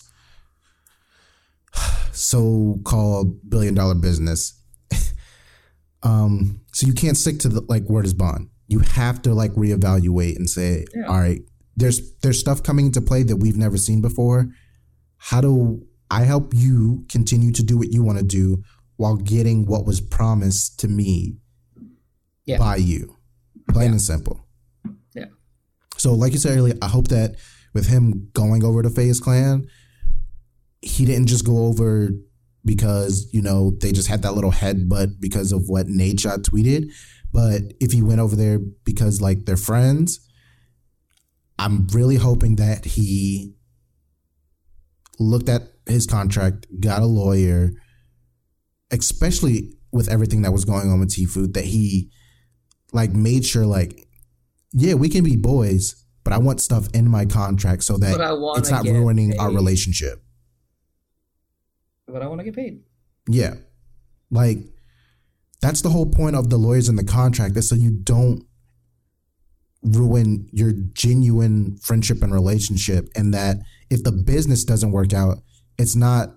so-called 2.11 3.49
billion 3.49 3.73
dollar 3.73 3.95
business. 3.95 4.61
um, 6.03 6.61
so 6.73 6.85
you 6.85 6.93
can't 6.93 7.17
stick 7.17 7.39
to 7.39 7.49
the 7.49 7.61
like 7.67 7.83
word 7.83 8.05
is 8.05 8.13
bond. 8.13 8.49
You 8.67 8.79
have 8.79 9.21
to 9.23 9.33
like 9.33 9.51
reevaluate 9.53 10.35
and 10.35 10.47
say, 10.49 10.85
Yeah. 10.95 11.07
all 11.07 11.19
right, 11.19 11.41
there's 11.75 12.13
there's 12.21 12.39
stuff 12.39 12.61
coming 12.61 12.87
into 12.87 13.01
play 13.01 13.23
that 13.23 13.37
we've 13.37 13.57
never 13.57 13.77
seen 13.77 14.01
before. 14.01 14.49
How 15.17 15.41
do 15.41 15.87
I 16.11 16.23
help 16.25 16.53
you 16.53 17.05
continue 17.09 17.51
to 17.53 17.63
do 17.63 17.77
what 17.79 17.91
you 17.91 18.03
want 18.03 18.19
to 18.19 18.23
do 18.23 18.61
while 18.97 19.15
getting 19.15 19.65
what 19.65 19.85
was 19.87 19.99
promised 20.01 20.79
to 20.81 20.87
me 20.87 21.37
Yeah. 22.45 22.57
by 22.57 22.77
you? 22.77 23.17
Plain 23.69 23.85
Yeah. 23.85 23.91
and 23.91 24.01
simple. 24.01 24.45
Yeah. 25.15 25.25
So, 25.97 26.13
like 26.13 26.33
you 26.33 26.39
said 26.39 26.57
earlier, 26.57 26.75
I 26.81 26.87
hope 26.87 27.07
that 27.09 27.35
with 27.73 27.87
him 27.87 28.29
going 28.33 28.63
over 28.63 28.81
to 28.83 28.89
FaZe 28.89 29.19
Clan, 29.19 29.67
he 30.81 31.05
didn't 31.05 31.27
just 31.27 31.45
go 31.45 31.65
over 31.65 32.09
because 32.65 33.27
you 33.33 33.41
know 33.41 33.71
they 33.81 33.91
just 33.91 34.07
had 34.07 34.21
that 34.23 34.33
little 34.35 34.51
headbutt 34.51 35.19
because 35.19 35.51
of 35.51 35.63
what 35.67 35.87
Nadeshot 35.87 36.43
tweeted. 36.43 36.91
But 37.31 37.73
if 37.79 37.91
he 37.91 38.01
went 38.01 38.19
over 38.19 38.35
there 38.35 38.59
because 38.83 39.21
like 39.21 39.45
they're 39.45 39.57
friends, 39.57 40.19
I'm 41.57 41.87
really 41.93 42.17
hoping 42.17 42.57
that 42.57 42.85
he 42.85 43.55
looked 45.19 45.49
at 45.49 45.63
his 45.87 46.05
contract, 46.05 46.67
got 46.79 47.01
a 47.01 47.05
lawyer, 47.05 47.71
especially 48.91 49.73
with 49.91 50.09
everything 50.09 50.41
that 50.41 50.51
was 50.51 50.65
going 50.65 50.89
on 50.91 50.99
with 50.99 51.09
Tfue, 51.11 51.53
that 51.53 51.65
he 51.65 52.11
like 52.93 53.11
made 53.11 53.45
sure 53.45 53.65
like, 53.65 54.07
yeah, 54.71 54.93
we 54.93 55.09
can 55.09 55.23
be 55.23 55.35
boys, 55.35 56.03
but 56.23 56.31
I 56.31 56.37
want 56.37 56.61
stuff 56.61 56.87
in 56.93 57.09
my 57.09 57.25
contract 57.25 57.83
so 57.83 57.97
that 57.97 58.17
But 58.17 58.21
I 58.21 58.33
want 58.33 58.59
it's 58.59 58.71
not 58.71 58.85
ruining 58.85 59.37
our 59.39 59.51
relationship. 59.51 60.23
But 62.07 62.21
I 62.21 62.27
want 62.27 62.39
to 62.39 62.45
get 62.45 62.55
paid. 62.55 62.83
Yeah. 63.27 63.55
Like 64.31 64.59
that's 65.61 65.81
the 65.81 65.89
whole 65.89 66.05
point 66.05 66.35
of 66.35 66.49
the 66.49 66.57
lawyers 66.57 66.89
in 66.89 66.95
the 66.95 67.03
contract 67.03 67.57
is 67.57 67.69
so 67.69 67.75
you 67.75 67.91
don't 67.91 68.45
ruin 69.81 70.47
your 70.51 70.71
genuine 70.71 71.77
friendship 71.77 72.21
and 72.21 72.33
relationship 72.33 73.09
and 73.15 73.33
that 73.33 73.57
if 73.89 74.03
the 74.03 74.11
business 74.11 74.63
doesn't 74.63 74.91
work 74.91 75.13
out, 75.13 75.39
it's 75.77 75.95
not 75.95 76.35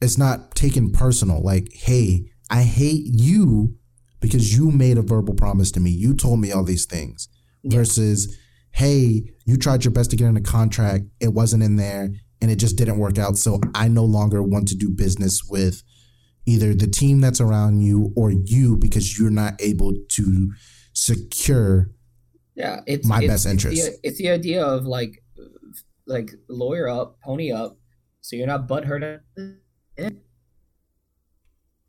it's 0.00 0.18
not 0.18 0.54
taken 0.54 0.90
personal 0.90 1.42
like, 1.42 1.72
"Hey, 1.72 2.30
I 2.50 2.62
hate 2.62 3.04
you 3.06 3.78
because 4.26 4.56
you 4.56 4.70
made 4.70 4.98
a 4.98 5.02
verbal 5.02 5.34
promise 5.34 5.70
to 5.72 5.80
me. 5.80 5.90
You 5.90 6.14
told 6.14 6.40
me 6.40 6.52
all 6.52 6.64
these 6.64 6.86
things." 6.86 7.28
Yeah. 7.62 7.78
Versus, 7.78 8.36
"Hey, 8.72 9.32
you 9.46 9.56
tried 9.56 9.84
your 9.84 9.92
best 9.92 10.10
to 10.10 10.16
get 10.16 10.26
in 10.28 10.36
a 10.36 10.40
contract, 10.40 11.04
it 11.20 11.32
wasn't 11.34 11.62
in 11.62 11.76
there 11.76 12.10
and 12.40 12.50
it 12.50 12.56
just 12.56 12.76
didn't 12.76 12.98
work 12.98 13.16
out. 13.18 13.38
So 13.38 13.60
I 13.74 13.88
no 13.88 14.04
longer 14.04 14.42
want 14.42 14.68
to 14.68 14.74
do 14.74 14.90
business 14.90 15.42
with 15.48 15.82
either 16.46 16.74
the 16.74 16.86
team 16.86 17.20
that's 17.20 17.40
around 17.40 17.80
you 17.80 18.12
or 18.16 18.30
you 18.30 18.76
because 18.76 19.18
you're 19.18 19.30
not 19.30 19.54
able 19.60 19.94
to 20.10 20.52
secure 20.92 21.90
Yeah, 22.56 22.82
it's 22.86 23.06
My 23.06 23.16
it's- 23.18 23.30
best 23.30 23.46
it's 23.46 23.50
interest. 23.64 23.82
the- 23.82 24.08
It's 24.08 24.18
the 24.18 24.28
idea 24.30 24.64
of 24.64 24.84
like, 24.86 25.24
like 26.06 26.30
lawyer 26.48 26.86
up, 26.88 27.18
pony 27.20 27.50
up, 27.50 27.78
so 28.20 28.36
you're 28.36 28.46
not 28.46 28.68
butthurt, 28.68 29.20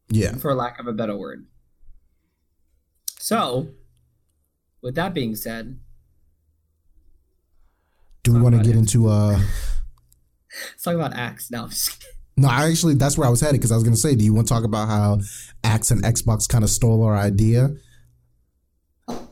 yeah. 0.10 0.36
for 0.38 0.54
lack 0.56 0.80
of 0.80 0.88
a 0.88 0.94
better 0.94 1.18
word. 1.18 1.46
So, 3.26 3.70
with 4.84 4.94
that 4.94 5.16
being 5.16 5.36
said, 5.36 5.80
Do 8.22 8.34
we 8.34 8.40
want 8.40 8.54
to 8.54 8.62
get 8.62 8.76
it. 8.76 8.78
into 8.78 9.08
uh 9.08 9.40
let's 10.70 10.84
talk 10.84 10.94
about 10.94 11.16
Axe 11.16 11.50
just. 11.50 12.06
No, 12.38 12.50
I 12.50 12.70
actually 12.70 12.94
that's 12.94 13.18
where 13.18 13.26
I 13.28 13.32
was 13.32 13.42
headed 13.42 13.60
because 13.60 13.72
I 13.72 13.76
was 13.78 13.84
going 13.84 13.96
to 13.96 14.00
say, 14.00 14.14
do 14.14 14.24
you 14.24 14.32
want 14.32 14.48
to 14.48 14.54
talk 14.54 14.64
about 14.64 14.90
how 14.90 15.22
Axe 15.64 15.90
and 15.90 16.04
Xbox 16.04 16.48
kind 16.48 16.64
of 16.64 16.70
stole 16.70 17.02
our 17.02 17.18
idea? 17.18 17.72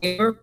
You 0.01 0.37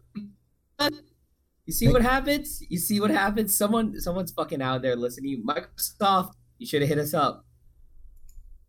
see 1.70 1.88
what 1.88 2.02
happens? 2.02 2.62
You 2.68 2.78
see 2.78 3.00
what 3.00 3.10
happens? 3.10 3.58
Someone, 3.58 3.98
someone's 4.00 4.30
fucking 4.30 4.62
out 4.62 4.82
there 4.82 4.94
listening. 4.94 5.42
Microsoft, 5.44 6.34
you 6.58 6.68
should 6.68 6.82
have 6.82 6.88
hit 6.88 6.98
us 6.98 7.14
up. 7.14 7.44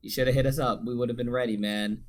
You 0.01 0.09
should 0.09 0.25
have 0.25 0.35
hit 0.35 0.47
us 0.47 0.57
up. 0.57 0.81
We 0.83 0.95
would 0.95 1.09
have 1.09 1.19
been 1.19 1.29
ready, 1.29 1.55
man. 1.55 2.05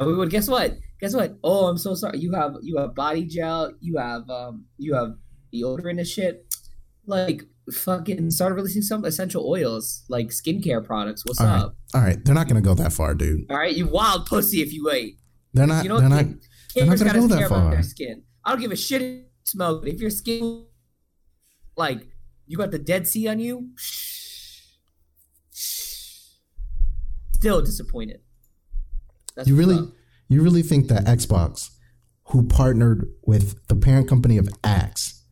And 0.00 0.08
we 0.08 0.14
would. 0.14 0.30
Guess 0.30 0.48
what? 0.48 0.76
Guess 1.00 1.14
what? 1.14 1.38
Oh, 1.42 1.66
I'm 1.66 1.78
so 1.78 1.94
sorry. 1.94 2.18
You 2.18 2.32
have 2.32 2.56
you 2.62 2.78
have 2.78 2.94
body 2.94 3.24
gel. 3.24 3.72
You 3.80 3.98
have 3.98 4.28
um 4.30 4.66
you 4.78 4.94
have 4.94 5.14
deodorant 5.52 5.98
and 5.98 6.06
shit. 6.06 6.46
Like 7.06 7.42
fucking 7.72 8.30
start 8.30 8.54
releasing 8.54 8.82
some 8.82 9.04
essential 9.04 9.48
oils, 9.48 10.04
like 10.08 10.28
skincare 10.28 10.84
products. 10.84 11.24
What's 11.24 11.40
All 11.40 11.46
right. 11.46 11.60
up? 11.62 11.76
All 11.94 12.00
right, 12.00 12.22
they're 12.24 12.34
not 12.34 12.48
going 12.48 12.62
to 12.62 12.66
go 12.66 12.74
that 12.74 12.92
far, 12.92 13.14
dude. 13.14 13.50
All 13.50 13.56
right, 13.56 13.74
you 13.74 13.86
wild 13.86 14.26
pussy. 14.26 14.62
If 14.62 14.72
you 14.72 14.84
wait, 14.84 15.18
They're 15.52 15.66
not 15.66 15.84
you 15.84 15.88
know 15.88 16.00
they're 16.00 16.08
not 16.08 16.26
they're 16.74 16.86
not 16.86 16.98
gonna 16.98 17.12
go 17.12 17.26
that 17.28 17.48
far. 17.48 17.70
their 17.70 17.82
skin. 17.82 18.22
I 18.44 18.50
don't 18.50 18.60
give 18.60 18.72
a 18.72 18.76
shit 18.76 19.02
if 19.02 19.22
smoke. 19.44 19.86
If 19.86 20.00
your 20.00 20.10
skin, 20.10 20.66
like, 21.76 22.06
you 22.46 22.56
got 22.58 22.70
the 22.70 22.78
Dead 22.78 23.06
Sea 23.06 23.28
on 23.28 23.38
you, 23.38 23.70
still 27.32 27.62
disappointed. 27.62 28.20
That's 29.36 29.48
You 29.48 29.56
really 29.56 29.88
you 30.28 30.42
really 30.42 30.62
think 30.62 30.88
that 30.88 31.04
Xbox 31.04 31.70
who 32.28 32.46
partnered 32.46 33.06
with 33.26 33.66
the 33.68 33.76
parent 33.76 34.08
company 34.08 34.38
of 34.38 34.48
Axe 34.62 35.22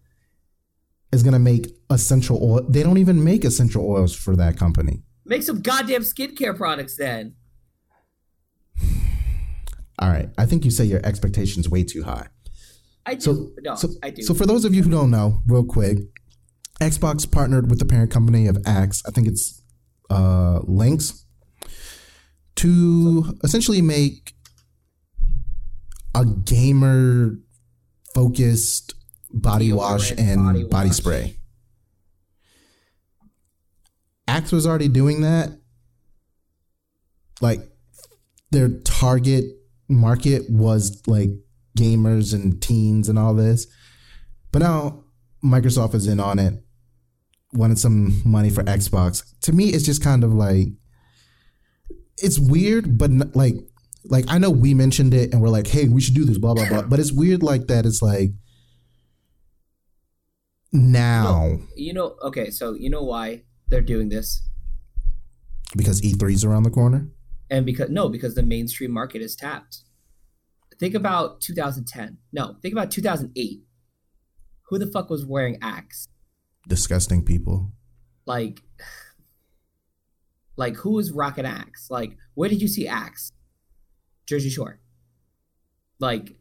is 1.11 1.23
going 1.23 1.33
to 1.33 1.39
make 1.39 1.69
essential 1.91 2.39
oil 2.43 2.67
they 2.69 2.83
don't 2.83 2.99
even 2.99 3.23
make 3.23 3.45
essential 3.45 3.89
oils 3.89 4.15
for 4.15 4.37
that 4.37 4.57
company. 4.57 5.03
make 5.25 5.43
some 5.43 5.61
goddamn 5.61 6.03
skincare 6.03 6.57
products 6.57 6.97
then. 6.97 7.35
All 9.99 10.09
right, 10.09 10.31
I 10.37 10.47
think 10.47 10.65
you 10.65 10.71
say 10.71 10.85
your 10.85 11.05
expectations 11.05 11.69
way 11.69 11.85
too 11.85 12.03
high. 12.03 12.29
I 13.05 13.15
do. 13.15 13.21
So, 13.21 13.51
no, 13.63 13.75
so, 13.75 13.89
I 14.03 14.11
do. 14.11 14.23
so 14.23 14.35
for 14.35 14.47
those 14.47 14.65
of 14.65 14.75
you 14.75 14.83
who 14.83 14.91
don't 14.91 15.11
know, 15.11 15.43
real 15.47 15.65
quick, 15.65 15.99
Xbox 16.81 17.31
partnered 17.31 17.69
with 17.71 17.79
the 17.79 17.85
parent 17.85 18.11
company 18.11 18.47
of 18.47 18.59
Axe. 18.67 19.03
I 19.07 19.11
think 19.11 19.29
it's 19.29 19.63
uh, 20.11 20.61
Lynx 20.65 21.22
to 22.57 23.39
essentially 23.43 23.83
make 23.83 24.35
a 26.15 26.25
gamer 26.25 27.37
focused 28.15 28.95
body 29.33 29.73
wash 29.73 30.11
and 30.13 30.45
body 30.45 30.65
body, 30.65 30.89
wash. 30.89 30.97
spray. 30.97 31.37
Axe 34.29 34.53
was 34.53 34.67
already 34.67 34.89
doing 34.89 35.23
that. 35.23 35.59
Like 37.41 37.61
their 38.51 38.69
target 38.69 39.45
market 39.89 40.45
was 40.49 41.03
like 41.07 41.31
gamers 41.77 42.35
and 42.35 42.61
teens 42.63 43.09
and 43.09 43.19
all 43.19 43.35
this. 43.35 43.67
But 44.53 44.61
now 44.61 45.05
Microsoft 45.45 45.95
is 45.95 46.07
in 46.07 46.21
on 46.21 46.39
it, 46.39 46.63
wanted 47.53 47.79
some 47.79 48.23
money 48.25 48.51
for 48.51 48.63
Xbox. 48.63 49.25
To 49.43 49.53
me, 49.53 49.71
it's 49.71 49.85
just 49.85 50.03
kind 50.03 50.23
of 50.23 50.33
like 50.33 50.69
it's 52.23 52.39
weird, 52.39 52.99
but 52.99 53.11
n- 53.11 53.31
like 53.35 53.55
like 54.05 54.25
I 54.29 54.39
know 54.39 54.51
we 54.51 54.75
mentioned 54.75 55.15
it 55.15 55.33
and 55.33 55.41
we're 55.43 55.49
like, 55.49 55.67
hey, 55.67 55.89
we 55.89 56.01
should 56.01 56.15
do 56.15 56.25
this, 56.25 56.39
blah 56.39 56.55
blah 56.55 56.69
blah. 56.69 56.83
But 56.83 57.01
it's 57.01 57.13
weird 57.13 57.43
like 57.43 57.67
that. 57.69 57.87
It's 57.87 58.03
like 58.03 58.31
now 60.73 61.59
you 61.77 61.93
know, 61.93 62.17
okay, 62.23 62.51
so 62.51 62.75
you 62.75 62.89
know 62.91 63.03
why 63.03 63.43
they're 63.69 63.81
doing 63.81 64.09
this? 64.09 64.43
because 65.77 66.01
E3's 66.03 66.45
around 66.45 66.65
the 66.65 66.71
corner. 66.71 67.09
And 67.51 67.67
because 67.67 67.91
no, 67.91 68.09
because 68.09 68.35
the 68.35 68.43
mainstream 68.43 68.91
market 68.91 69.23
is 69.23 69.37
tapped. 69.37 69.79
Think 70.79 70.95
about 70.95 71.41
2010. 71.41 72.19
No, 72.33 72.57
think 72.63 72.73
about 72.73 72.91
2008. 72.91 73.61
Who 74.69 74.79
the 74.79 74.87
fuck 74.87 75.11
was 75.11 75.25
wearing 75.27 75.59
Axe? 75.61 76.09
Disgusting 76.67 77.25
people. 77.25 77.73
Like, 78.27 78.61
like 80.57 80.77
who 80.77 80.99
is 80.99 81.13
Rocket 81.13 81.45
Axe? 81.45 81.89
Like, 81.91 82.17
where 82.35 82.49
did 82.49 82.63
you 82.63 82.69
see 82.69 82.87
Axe? 82.87 83.33
Jersey 84.27 84.51
Shore. 84.51 84.81
Like, 85.99 86.37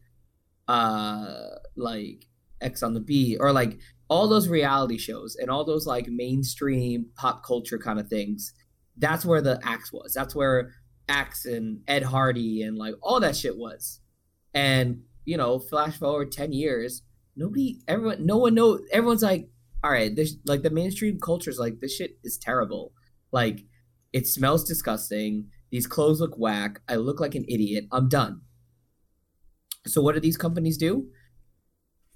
uh, 0.68 1.46
like 1.76 2.26
X 2.62 2.84
on 2.84 2.94
the 2.94 3.00
B, 3.00 3.38
or 3.40 3.52
like 3.52 3.80
all 4.10 4.28
those 4.28 4.48
reality 4.48 4.98
shows 4.98 5.36
and 5.36 5.50
all 5.50 5.64
those 5.64 5.88
like 5.88 6.08
mainstream 6.08 7.08
pop 7.16 7.46
culture 7.46 7.78
kind 7.78 8.00
of 8.00 8.08
things. 8.08 8.54
That's 8.98 9.26
where 9.26 9.42
the 9.42 9.60
Axe 9.64 9.94
was. 9.94 10.14
That's 10.14 10.36
where 10.36 10.74
Axe 11.08 11.46
and 11.46 11.82
Ed 11.88 12.04
Hardy 12.04 12.62
and 12.62 12.78
like 12.78 12.96
all 13.02 13.20
that 13.20 13.36
shit 13.36 13.58
was. 13.58 14.02
And 14.54 15.04
you 15.26 15.38
know, 15.38 15.60
flash 15.60 15.98
forward 15.98 16.32
ten 16.32 16.52
years, 16.52 17.04
nobody, 17.36 17.80
everyone, 17.88 18.26
no 18.26 18.38
one 18.38 18.56
knows. 18.56 18.82
Everyone's 18.92 19.24
like, 19.24 19.50
all 19.84 19.92
right, 19.92 20.16
this 20.16 20.36
like 20.46 20.62
the 20.62 20.70
mainstream 20.70 21.20
culture 21.20 21.50
is 21.50 21.60
like 21.60 21.80
this 21.80 21.96
shit 21.96 22.18
is 22.24 22.38
terrible. 22.38 22.94
Like, 23.32 23.64
it 24.14 24.28
smells 24.28 24.64
disgusting. 24.64 25.48
These 25.72 25.88
clothes 25.88 26.20
look 26.20 26.36
whack. 26.38 26.82
I 26.88 26.96
look 26.96 27.20
like 27.20 27.36
an 27.36 27.46
idiot. 27.48 27.86
I'm 27.92 28.10
done. 28.10 28.42
So 29.88 30.02
what 30.02 30.14
do 30.14 30.20
these 30.20 30.38
companies 30.38 30.78
do? 30.78 31.08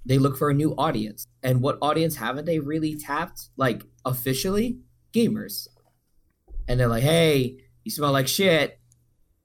They 0.05 0.17
look 0.19 0.37
for 0.37 0.49
a 0.49 0.53
new 0.53 0.75
audience. 0.77 1.25
And 1.41 1.61
what 1.61 1.79
audience 1.81 2.15
haven't 2.17 2.45
they 2.45 2.59
really 2.59 2.95
tapped? 2.95 3.49
Like 3.57 3.83
officially, 4.03 4.79
gamers. 5.13 5.67
And 6.67 6.79
they're 6.79 6.87
like, 6.87 7.03
hey, 7.03 7.57
you 7.83 7.91
smell 7.91 8.11
like 8.11 8.27
shit. 8.27 8.79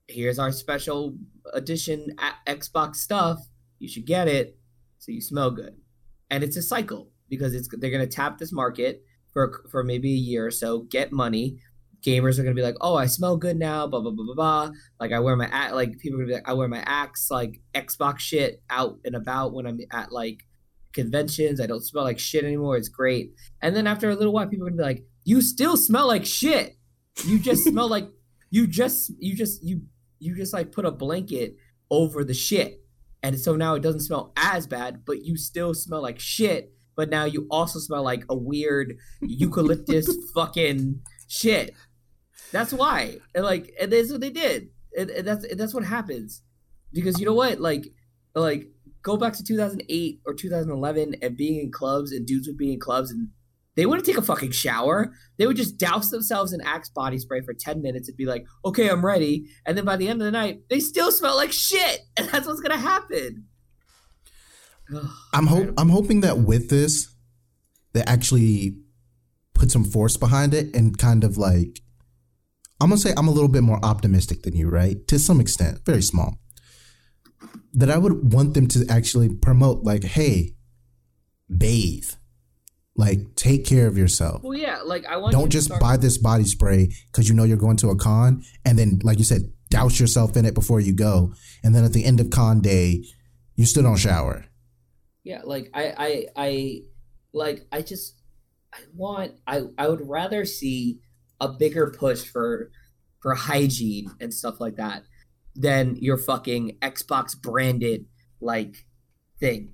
Here's 0.07 0.39
our 0.39 0.51
special 0.51 1.17
edition 1.53 2.15
Xbox 2.47 2.97
stuff. 2.97 3.39
You 3.79 3.87
should 3.87 4.05
get 4.05 4.27
it 4.27 4.59
so 4.99 5.11
you 5.11 5.21
smell 5.21 5.51
good. 5.51 5.77
And 6.29 6.43
it's 6.43 6.57
a 6.57 6.61
cycle 6.61 7.09
because 7.29 7.53
it's 7.53 7.69
they're 7.79 7.91
gonna 7.91 8.07
tap 8.07 8.37
this 8.37 8.51
market 8.51 9.03
for 9.31 9.63
for 9.71 9.83
maybe 9.83 10.11
a 10.11 10.17
year 10.17 10.45
or 10.45 10.51
so, 10.51 10.81
get 10.81 11.11
money. 11.11 11.59
Gamers 12.05 12.39
are 12.39 12.43
gonna 12.43 12.55
be 12.55 12.63
like, 12.63 12.77
oh, 12.81 12.95
I 12.95 13.05
smell 13.05 13.37
good 13.37 13.57
now, 13.57 13.87
blah 13.87 14.01
blah 14.01 14.11
blah 14.11 14.25
blah 14.25 14.35
blah. 14.35 14.71
Like 14.99 15.11
I 15.11 15.19
wear 15.19 15.35
my 15.35 15.47
a- 15.47 15.75
like 15.75 15.99
people 15.99 16.19
are 16.19 16.23
gonna 16.23 16.27
be 16.27 16.33
like, 16.35 16.49
I 16.49 16.53
wear 16.53 16.67
my 16.67 16.83
axe 16.85 17.29
like 17.29 17.61
Xbox 17.73 18.19
shit 18.19 18.61
out 18.69 18.99
and 19.05 19.15
about 19.15 19.53
when 19.53 19.67
I'm 19.67 19.79
at 19.91 20.11
like 20.11 20.43
conventions. 20.93 21.61
I 21.61 21.67
don't 21.67 21.83
smell 21.83 22.03
like 22.03 22.19
shit 22.19 22.43
anymore. 22.43 22.77
It's 22.77 22.89
great. 22.89 23.33
And 23.61 23.75
then 23.75 23.87
after 23.87 24.09
a 24.09 24.15
little 24.15 24.33
while, 24.33 24.47
people 24.47 24.65
are 24.67 24.69
gonna 24.69 24.81
be 24.81 24.83
like, 24.83 25.03
you 25.23 25.41
still 25.41 25.77
smell 25.77 26.07
like 26.07 26.25
shit. 26.25 26.75
You 27.25 27.39
just 27.39 27.63
smell 27.65 27.87
like 27.87 28.09
you 28.49 28.67
just 28.67 29.11
you 29.19 29.35
just 29.35 29.63
you 29.63 29.83
you 30.19 30.35
just 30.35 30.53
like 30.53 30.71
put 30.71 30.85
a 30.85 30.91
blanket 30.91 31.55
over 31.89 32.23
the 32.23 32.33
shit. 32.33 32.81
And 33.23 33.39
so 33.39 33.55
now 33.55 33.75
it 33.75 33.83
doesn't 33.83 34.01
smell 34.01 34.33
as 34.35 34.65
bad, 34.65 35.05
but 35.05 35.23
you 35.23 35.37
still 35.37 35.73
smell 35.73 36.01
like 36.01 36.19
shit. 36.19 36.73
But 36.95 37.09
now 37.09 37.25
you 37.25 37.47
also 37.49 37.79
smell 37.79 38.03
like 38.03 38.23
a 38.29 38.35
weird 38.35 38.95
eucalyptus 39.21 40.09
fucking 40.35 41.01
shit. 41.27 41.73
That's 42.51 42.73
why. 42.73 43.17
And 43.35 43.43
like 43.43 43.73
and 43.79 43.91
that's 43.91 44.11
what 44.11 44.21
they 44.21 44.29
did. 44.29 44.69
And, 44.97 45.09
and 45.09 45.27
that's 45.27 45.45
and 45.45 45.59
that's 45.59 45.73
what 45.73 45.83
happens. 45.83 46.41
Because 46.93 47.19
you 47.19 47.25
know 47.25 47.33
what? 47.33 47.59
Like 47.59 47.85
like 48.35 48.67
go 49.03 49.17
back 49.17 49.33
to 49.33 49.43
2008 49.43 50.21
or 50.25 50.33
2011 50.33 51.15
and 51.21 51.37
being 51.37 51.59
in 51.59 51.71
clubs 51.71 52.11
and 52.11 52.25
dudes 52.25 52.47
would 52.47 52.57
be 52.57 52.73
in 52.73 52.79
clubs 52.79 53.11
and 53.11 53.29
they 53.75 53.85
wouldn't 53.85 54.05
take 54.05 54.17
a 54.17 54.21
fucking 54.21 54.51
shower. 54.51 55.13
They 55.37 55.47
would 55.47 55.55
just 55.55 55.77
douse 55.77 56.09
themselves 56.09 56.51
in 56.51 56.61
Axe 56.61 56.89
body 56.89 57.17
spray 57.17 57.41
for 57.41 57.53
10 57.53 57.81
minutes 57.81 58.09
and 58.09 58.17
be 58.17 58.25
like, 58.25 58.45
okay, 58.65 58.89
I'm 58.89 59.05
ready. 59.05 59.45
And 59.65 59.77
then 59.77 59.85
by 59.85 59.95
the 59.95 60.09
end 60.09 60.21
of 60.21 60.25
the 60.25 60.31
night, 60.31 60.63
they 60.69 60.81
still 60.81 61.11
smell 61.11 61.37
like 61.37 61.51
shit. 61.51 62.01
And 62.17 62.27
that's 62.29 62.47
what's 62.47 62.59
going 62.59 62.77
to 62.77 62.85
happen. 62.85 63.45
I'm 65.33 65.47
hope 65.47 65.73
I'm 65.77 65.89
hoping 65.89 66.21
that 66.21 66.39
with 66.39 66.69
this, 66.69 67.15
they 67.93 68.01
actually 68.01 68.75
put 69.53 69.71
some 69.71 69.83
force 69.83 70.17
behind 70.17 70.53
it 70.53 70.75
and 70.75 70.97
kind 70.97 71.23
of 71.23 71.37
like 71.37 71.79
I'm 72.81 72.89
gonna 72.89 72.97
say 72.97 73.13
I'm 73.15 73.27
a 73.27 73.31
little 73.31 73.47
bit 73.49 73.61
more 73.63 73.79
optimistic 73.83 74.41
than 74.41 74.55
you, 74.55 74.67
right? 74.69 75.07
To 75.07 75.19
some 75.19 75.39
extent, 75.39 75.85
very 75.85 76.01
small. 76.01 76.39
That 77.73 77.89
I 77.91 77.97
would 77.97 78.33
want 78.33 78.53
them 78.55 78.67
to 78.69 78.85
actually 78.89 79.29
promote, 79.29 79.83
like, 79.83 80.03
hey, 80.03 80.55
bathe, 81.55 82.09
like, 82.95 83.35
take 83.35 83.65
care 83.65 83.87
of 83.87 83.97
yourself. 83.97 84.43
Well, 84.43 84.57
yeah, 84.57 84.81
like 84.83 85.05
I 85.05 85.17
want 85.17 85.31
Don't 85.31 85.49
just 85.49 85.67
start- 85.67 85.81
buy 85.81 85.97
this 85.97 86.17
body 86.17 86.43
spray 86.43 86.91
because 87.11 87.29
you 87.29 87.35
know 87.35 87.43
you're 87.43 87.57
going 87.57 87.77
to 87.77 87.89
a 87.89 87.95
con, 87.95 88.43
and 88.65 88.77
then, 88.77 88.99
like 89.03 89.19
you 89.19 89.23
said, 89.23 89.51
douse 89.69 89.99
yourself 89.99 90.35
in 90.35 90.45
it 90.45 90.53
before 90.53 90.79
you 90.81 90.93
go, 90.93 91.33
and 91.63 91.73
then 91.73 91.85
at 91.85 91.93
the 91.93 92.03
end 92.03 92.19
of 92.19 92.29
con 92.29 92.61
day, 92.61 93.05
you 93.55 93.65
still 93.65 93.83
don't 93.83 93.97
shower. 93.97 94.45
Yeah, 95.23 95.41
like 95.43 95.69
I, 95.73 95.93
I, 95.97 96.25
I, 96.35 96.81
like 97.31 97.67
I 97.71 97.83
just, 97.83 98.15
I 98.73 98.79
want, 98.95 99.33
I, 99.45 99.61
I 99.77 99.87
would 99.87 100.07
rather 100.07 100.45
see 100.45 100.99
a 101.41 101.49
bigger 101.49 101.93
push 101.97 102.23
for, 102.23 102.71
for 103.19 103.35
hygiene 103.35 104.09
and 104.21 104.33
stuff 104.33 104.61
like 104.61 104.77
that, 104.77 105.03
than 105.55 105.97
your 105.97 106.17
fucking 106.17 106.77
Xbox 106.81 107.39
branded 107.39 108.05
like 108.39 108.85
thing. 109.39 109.73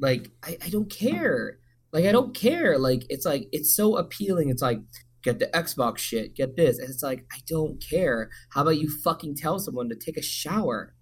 Like 0.00 0.30
I, 0.42 0.58
I 0.64 0.68
don't 0.68 0.90
care. 0.90 1.58
Like 1.92 2.06
I 2.06 2.12
don't 2.12 2.34
care. 2.34 2.78
Like 2.78 3.04
it's 3.08 3.24
like 3.24 3.48
it's 3.52 3.74
so 3.74 3.96
appealing. 3.96 4.48
It's 4.48 4.62
like 4.62 4.80
get 5.22 5.38
the 5.38 5.46
Xbox 5.46 5.98
shit, 5.98 6.34
get 6.34 6.56
this, 6.56 6.78
and 6.78 6.90
it's 6.90 7.02
like 7.02 7.24
I 7.32 7.38
don't 7.46 7.80
care. 7.80 8.30
How 8.50 8.62
about 8.62 8.78
you 8.78 8.90
fucking 9.02 9.36
tell 9.36 9.58
someone 9.58 9.88
to 9.88 9.94
take 9.94 10.16
a 10.16 10.22
shower? 10.22 10.94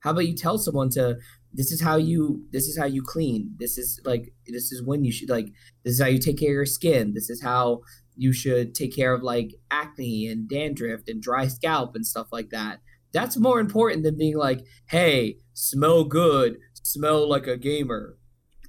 How 0.00 0.12
about 0.12 0.28
you 0.28 0.36
tell 0.36 0.58
someone 0.58 0.90
to 0.90 1.16
this 1.52 1.72
is 1.72 1.80
how 1.80 1.96
you 1.96 2.44
this 2.52 2.68
is 2.68 2.78
how 2.78 2.84
you 2.84 3.02
clean 3.02 3.50
this 3.58 3.78
is 3.78 3.98
like 4.04 4.32
this 4.46 4.70
is 4.72 4.82
when 4.84 5.04
you 5.04 5.10
should 5.10 5.30
like 5.30 5.46
this 5.84 5.94
is 5.94 6.00
how 6.00 6.06
you 6.06 6.18
take 6.18 6.38
care 6.38 6.50
of 6.50 6.54
your 6.54 6.66
skin 6.66 7.14
this 7.14 7.30
is 7.30 7.42
how 7.42 7.80
you 8.16 8.32
should 8.32 8.74
take 8.74 8.94
care 8.94 9.12
of 9.14 9.22
like 9.22 9.54
acne 9.70 10.26
and 10.26 10.48
dandruff 10.48 11.02
and 11.08 11.22
dry 11.22 11.46
scalp 11.46 11.94
and 11.94 12.06
stuff 12.06 12.28
like 12.32 12.50
that 12.50 12.80
that's 13.12 13.36
more 13.36 13.60
important 13.60 14.02
than 14.02 14.16
being 14.18 14.36
like 14.36 14.64
hey 14.90 15.36
smell 15.52 16.04
good 16.04 16.58
smell 16.82 17.28
like 17.28 17.46
a 17.46 17.56
gamer 17.56 18.16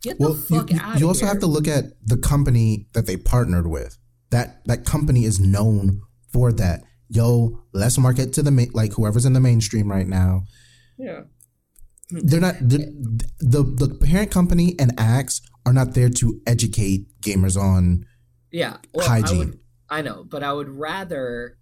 get 0.02 0.18
the 0.20 0.24
Well, 0.26 0.36
you, 0.36 0.42
fuck 0.42 0.72
you- 0.72 0.80
out 0.82 0.96
of 0.96 1.02
you 1.02 1.08
also 1.08 1.22
here. 1.26 1.30
have 1.34 1.40
to 1.42 1.48
look 1.48 1.68
at 1.68 1.86
the 2.06 2.18
company 2.18 2.88
that 2.94 3.08
they 3.08 3.18
partnered 3.18 3.68
with. 3.68 3.98
That 4.30 4.62
that 4.66 4.86
company 4.86 5.24
is 5.26 5.40
known 5.40 6.02
for 6.32 6.52
that. 6.54 6.84
Yo, 7.10 7.64
let's 7.74 7.98
market 7.98 8.34
to 8.34 8.44
the 8.44 8.52
main, 8.52 8.70
like 8.74 8.94
whoever's 8.94 9.26
in 9.26 9.34
the 9.34 9.40
mainstream 9.40 9.90
right 9.90 10.08
now. 10.08 10.42
yeah 11.00 11.22
They're 12.12 12.40
not 12.42 12.56
the, 12.60 12.78
the 13.40 13.64
the 13.64 13.96
parent 14.06 14.30
company 14.32 14.76
and 14.80 14.94
Axe 15.00 15.42
are 15.66 15.74
not 15.74 15.94
there 15.94 16.10
to 16.10 16.40
educate 16.46 17.08
gamers 17.22 17.58
on. 17.60 18.06
Yeah, 18.52 18.78
well, 18.94 19.06
I, 19.10 19.22
Hygiene. 19.22 19.38
would, 19.40 19.60
I 19.90 20.02
know, 20.02 20.24
but 20.24 20.44
I 20.44 20.54
would 20.54 20.70
rather, 20.70 21.58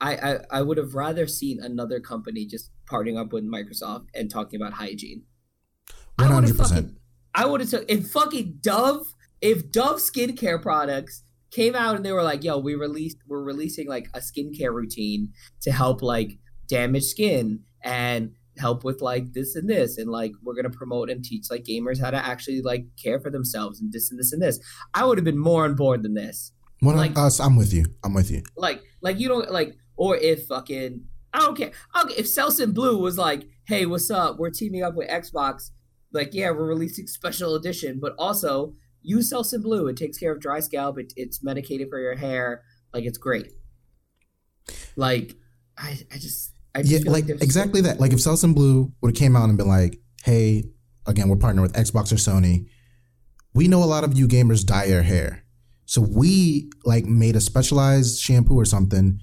I, 0.00 0.16
I 0.16 0.38
I 0.50 0.62
would 0.62 0.78
have 0.78 0.94
rather 0.94 1.26
seen 1.26 1.58
another 1.60 2.00
company 2.00 2.46
just 2.46 2.70
partnering 2.90 3.18
up 3.18 3.32
with 3.32 3.44
Microsoft 3.44 4.06
and 4.14 4.30
talking 4.30 4.60
about 4.60 4.74
hygiene. 4.74 5.24
One 6.16 6.28
I 6.32 6.34
would 6.34 6.34
hundred 6.34 6.48
have 6.48 6.56
percent. 6.58 6.86
fucking, 6.86 7.00
I 7.34 7.46
would 7.46 7.60
have 7.60 7.70
took 7.70 7.90
if 7.90 8.10
fucking 8.10 8.58
Dove, 8.60 9.06
if 9.40 9.70
Dove 9.70 9.96
skincare 9.96 10.60
products 10.60 11.22
came 11.50 11.74
out 11.74 11.96
and 11.96 12.04
they 12.04 12.12
were 12.12 12.22
like, 12.22 12.44
"Yo, 12.44 12.58
we 12.58 12.74
released, 12.74 13.18
we're 13.26 13.42
releasing 13.42 13.88
like 13.88 14.08
a 14.14 14.20
skincare 14.20 14.72
routine 14.72 15.32
to 15.62 15.72
help 15.72 16.02
like 16.02 16.38
damaged 16.68 17.06
skin 17.06 17.60
and 17.82 18.32
help 18.58 18.84
with 18.84 19.00
like 19.02 19.32
this 19.32 19.54
and 19.56 19.68
this 19.68 19.98
and 19.98 20.10
like 20.10 20.32
we're 20.42 20.54
gonna 20.54 20.70
promote 20.70 21.10
and 21.10 21.24
teach 21.24 21.46
like 21.50 21.64
gamers 21.64 22.00
how 22.00 22.10
to 22.10 22.16
actually 22.16 22.62
like 22.62 22.84
care 23.02 23.20
for 23.20 23.30
themselves 23.30 23.80
and 23.80 23.92
this 23.92 24.10
and 24.10 24.18
this 24.18 24.32
and 24.32 24.40
this. 24.42 24.58
I 24.94 25.04
would 25.04 25.18
have 25.18 25.24
been 25.24 25.38
more 25.38 25.64
on 25.64 25.74
board 25.74 26.02
than 26.02 26.14
this. 26.14 26.52
One 26.80 26.96
Like- 26.96 27.12
of 27.12 27.18
us, 27.18 27.40
I'm 27.40 27.56
with 27.56 27.72
you. 27.72 27.84
I'm 28.04 28.14
with 28.14 28.30
you. 28.30 28.42
like 28.56 28.82
like 29.02 29.18
you 29.18 29.28
don't 29.28 29.50
like 29.50 29.74
or 29.96 30.16
if 30.16 30.46
fucking 30.46 31.04
i 31.32 31.38
don't 31.38 31.56
care. 31.56 31.70
Okay 32.02 32.14
if 32.16 32.26
Selsun 32.26 32.72
blue 32.74 32.98
was 32.98 33.16
like 33.18 33.44
hey 33.66 33.84
what's 33.86 34.10
up? 34.10 34.38
We're 34.38 34.50
teaming 34.50 34.82
up 34.82 34.94
with 34.94 35.08
xbox. 35.08 35.70
Like 36.12 36.32
yeah 36.34 36.50
we're 36.50 36.66
releasing 36.66 37.06
special 37.06 37.54
edition 37.56 37.98
but 38.00 38.14
also 38.18 38.74
use 39.02 39.30
Selsun 39.32 39.62
blue 39.62 39.86
it 39.88 39.96
takes 39.96 40.18
care 40.18 40.32
of 40.32 40.40
dry 40.40 40.60
scalp 40.60 40.98
it, 40.98 41.12
it's 41.16 41.42
medicated 41.44 41.88
for 41.90 41.98
your 42.00 42.16
hair 42.16 42.62
like 42.94 43.04
it's 43.04 43.18
great. 43.18 43.48
Like 44.96 45.34
i 45.78 45.98
I 46.12 46.18
just 46.18 46.52
Yeah, 46.84 46.98
like 47.10 47.26
there's- 47.26 47.42
exactly 47.42 47.80
that. 47.82 48.00
Like 48.00 48.12
if 48.12 48.18
Selsun 48.18 48.54
Blue 48.54 48.92
would 49.00 49.10
have 49.12 49.16
came 49.18 49.36
out 49.36 49.48
and 49.48 49.56
been 49.58 49.68
like, 49.68 49.98
"Hey, 50.24 50.64
again, 51.06 51.28
we're 51.28 51.36
partnering 51.36 51.62
with 51.62 51.72
Xbox 51.74 52.12
or 52.12 52.16
Sony. 52.16 52.66
We 53.54 53.68
know 53.68 53.82
a 53.82 53.86
lot 53.86 54.04
of 54.04 54.16
you 54.18 54.28
gamers 54.28 54.64
dye 54.64 54.84
your 54.84 55.02
hair, 55.02 55.44
so 55.86 56.00
we 56.02 56.70
like 56.84 57.04
made 57.06 57.36
a 57.36 57.40
specialized 57.40 58.20
shampoo 58.20 58.54
or 58.58 58.64
something 58.64 59.20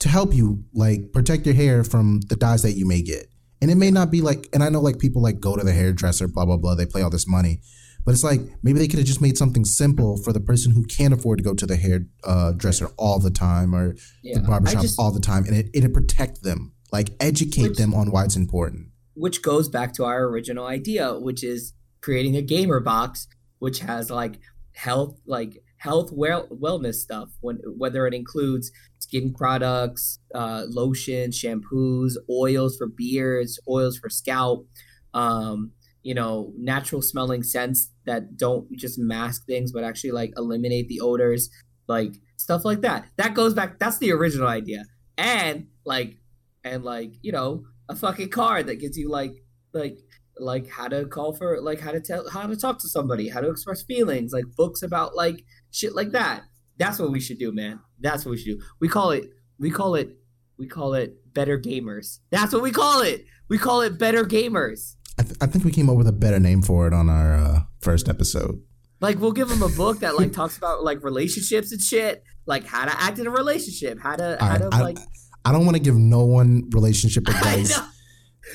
to 0.00 0.08
help 0.08 0.34
you 0.34 0.64
like 0.74 1.12
protect 1.12 1.46
your 1.46 1.54
hair 1.54 1.82
from 1.84 2.20
the 2.28 2.36
dyes 2.36 2.62
that 2.62 2.72
you 2.72 2.86
may 2.86 3.00
get. 3.02 3.26
And 3.62 3.70
it 3.70 3.76
may 3.76 3.90
not 3.90 4.10
be 4.10 4.20
like, 4.20 4.48
and 4.52 4.62
I 4.62 4.68
know 4.68 4.80
like 4.82 4.98
people 4.98 5.22
like 5.22 5.40
go 5.40 5.56
to 5.56 5.64
the 5.64 5.72
hairdresser, 5.72 6.28
blah 6.28 6.44
blah 6.44 6.58
blah. 6.58 6.74
They 6.74 6.84
play 6.86 7.00
all 7.02 7.08
this 7.10 7.26
money, 7.26 7.60
but 8.06 8.12
it's 8.12 8.24
like 8.24 8.40
maybe 8.62 8.78
they 8.78 8.88
could 8.88 8.98
have 9.00 9.06
just 9.06 9.20
made 9.20 9.36
something 9.36 9.64
simple 9.66 10.16
for 10.22 10.32
the 10.32 10.40
person 10.40 10.72
who 10.72 10.84
can't 10.84 11.12
afford 11.12 11.36
to 11.38 11.44
go 11.44 11.52
to 11.54 11.66
the 11.66 11.76
hairdresser 11.76 12.08
uh, 12.24 12.52
dresser 12.52 12.88
all 12.96 13.18
the 13.18 13.30
time 13.30 13.74
or 13.74 13.94
yeah, 14.22 14.38
the 14.38 14.44
barbershop 14.46 14.80
just- 14.80 14.98
all 14.98 15.12
the 15.12 15.20
time, 15.20 15.44
and 15.44 15.54
it 15.54 15.68
it'd 15.74 15.92
protect 15.92 16.42
them, 16.42 16.72
like 16.92 17.10
educate 17.20 17.62
Which- 17.70 17.78
them 17.78 17.92
on 17.92 18.10
why 18.10 18.24
it's 18.24 18.36
important. 18.36 18.88
which 19.14 19.42
goes 19.42 19.68
back 19.68 19.92
to 19.94 20.04
our 20.04 20.24
original 20.24 20.66
idea, 20.66 21.18
which 21.18 21.42
is 21.44 21.72
creating 22.00 22.36
a 22.36 22.42
gamer 22.42 22.80
box 22.80 23.26
which 23.58 23.80
has 23.80 24.10
like 24.10 24.38
health 24.72 25.18
like 25.26 25.52
health 25.78 26.10
well 26.12 26.46
wellness 26.48 26.96
stuff 26.96 27.30
when 27.40 27.56
whether 27.76 28.06
it 28.06 28.14
includes 28.14 28.70
skin 28.98 29.32
products, 29.32 30.18
uh, 30.34 30.62
lotion, 30.68 31.30
shampoos, 31.30 32.12
oils 32.30 32.76
for 32.76 32.86
beards, 32.86 33.58
oils 33.68 33.96
for 33.98 34.08
scalp, 34.10 34.68
um, 35.14 35.72
you 36.02 36.14
know, 36.14 36.52
natural 36.58 37.02
smelling 37.02 37.42
scents 37.42 37.90
that 38.06 38.36
don't 38.36 38.70
just 38.72 38.98
mask 38.98 39.44
things 39.46 39.72
but 39.72 39.84
actually 39.84 40.12
like 40.12 40.32
eliminate 40.36 40.88
the 40.88 41.00
odors, 41.00 41.50
like 41.88 42.14
stuff 42.36 42.64
like 42.64 42.80
that. 42.80 43.06
That 43.16 43.34
goes 43.34 43.54
back 43.54 43.78
that's 43.78 43.98
the 43.98 44.12
original 44.12 44.48
idea. 44.48 44.84
And 45.18 45.66
like 45.84 46.16
and 46.64 46.84
like, 46.84 47.12
you 47.22 47.32
know, 47.32 47.64
a 47.88 47.96
fucking 47.96 48.30
card 48.30 48.66
that 48.66 48.76
gives 48.76 48.96
you 48.96 49.10
like 49.10 49.34
like 49.72 49.98
like 50.38 50.68
how 50.68 50.88
to 50.88 51.06
call 51.06 51.34
for 51.34 51.60
like 51.60 51.80
how 51.80 51.92
to 51.92 52.00
tell 52.00 52.28
how 52.30 52.46
to 52.46 52.56
talk 52.56 52.78
to 52.80 52.88
somebody 52.88 53.28
how 53.28 53.40
to 53.40 53.48
express 53.48 53.82
feelings 53.82 54.32
like 54.32 54.44
books 54.56 54.82
about 54.82 55.14
like 55.14 55.44
shit 55.70 55.94
like 55.94 56.12
that. 56.12 56.42
That's 56.78 56.98
what 56.98 57.10
we 57.10 57.20
should 57.20 57.38
do 57.38 57.52
man. 57.52 57.80
That's 58.00 58.24
what 58.24 58.32
we 58.32 58.38
should 58.38 58.58
do. 58.58 58.64
We 58.80 58.88
call 58.88 59.10
it 59.10 59.24
we 59.58 59.70
call 59.70 59.94
it 59.94 60.16
we 60.58 60.66
call 60.66 60.94
it 60.94 61.32
better 61.32 61.58
gamers. 61.58 62.18
That's 62.30 62.52
what 62.52 62.62
we 62.62 62.70
call 62.70 63.02
it. 63.02 63.24
We 63.48 63.58
call 63.58 63.82
it 63.82 63.98
better 63.98 64.24
gamers 64.24 64.95
I, 65.18 65.22
th- 65.22 65.36
I 65.40 65.46
think 65.46 65.64
we 65.64 65.70
came 65.70 65.88
up 65.88 65.96
with 65.96 66.08
a 66.08 66.12
better 66.12 66.38
name 66.38 66.62
for 66.62 66.86
it 66.86 66.92
on 66.92 67.08
our 67.08 67.34
uh, 67.34 67.60
first 67.80 68.08
episode. 68.08 68.60
like 69.00 69.18
we'll 69.18 69.32
give 69.32 69.48
them 69.48 69.62
a 69.62 69.68
book 69.68 70.00
that 70.00 70.16
like 70.16 70.32
talks 70.40 70.56
about 70.56 70.84
like 70.84 71.02
relationships 71.02 71.72
and 71.72 71.80
shit 71.80 72.22
like 72.46 72.66
how 72.66 72.84
to 72.84 73.00
act 73.00 73.18
in 73.18 73.26
a 73.26 73.30
relationship 73.30 73.98
how 74.00 74.16
to 74.16 74.36
how 74.40 74.54
I, 74.54 74.58
to 74.58 74.68
I, 74.72 74.80
like 74.80 74.98
I 75.46 75.52
don't 75.52 75.64
want 75.64 75.76
to 75.76 75.82
give 75.82 75.94
no 75.94 76.24
one 76.24 76.68
relationship 76.70 77.28
advice. 77.28 77.78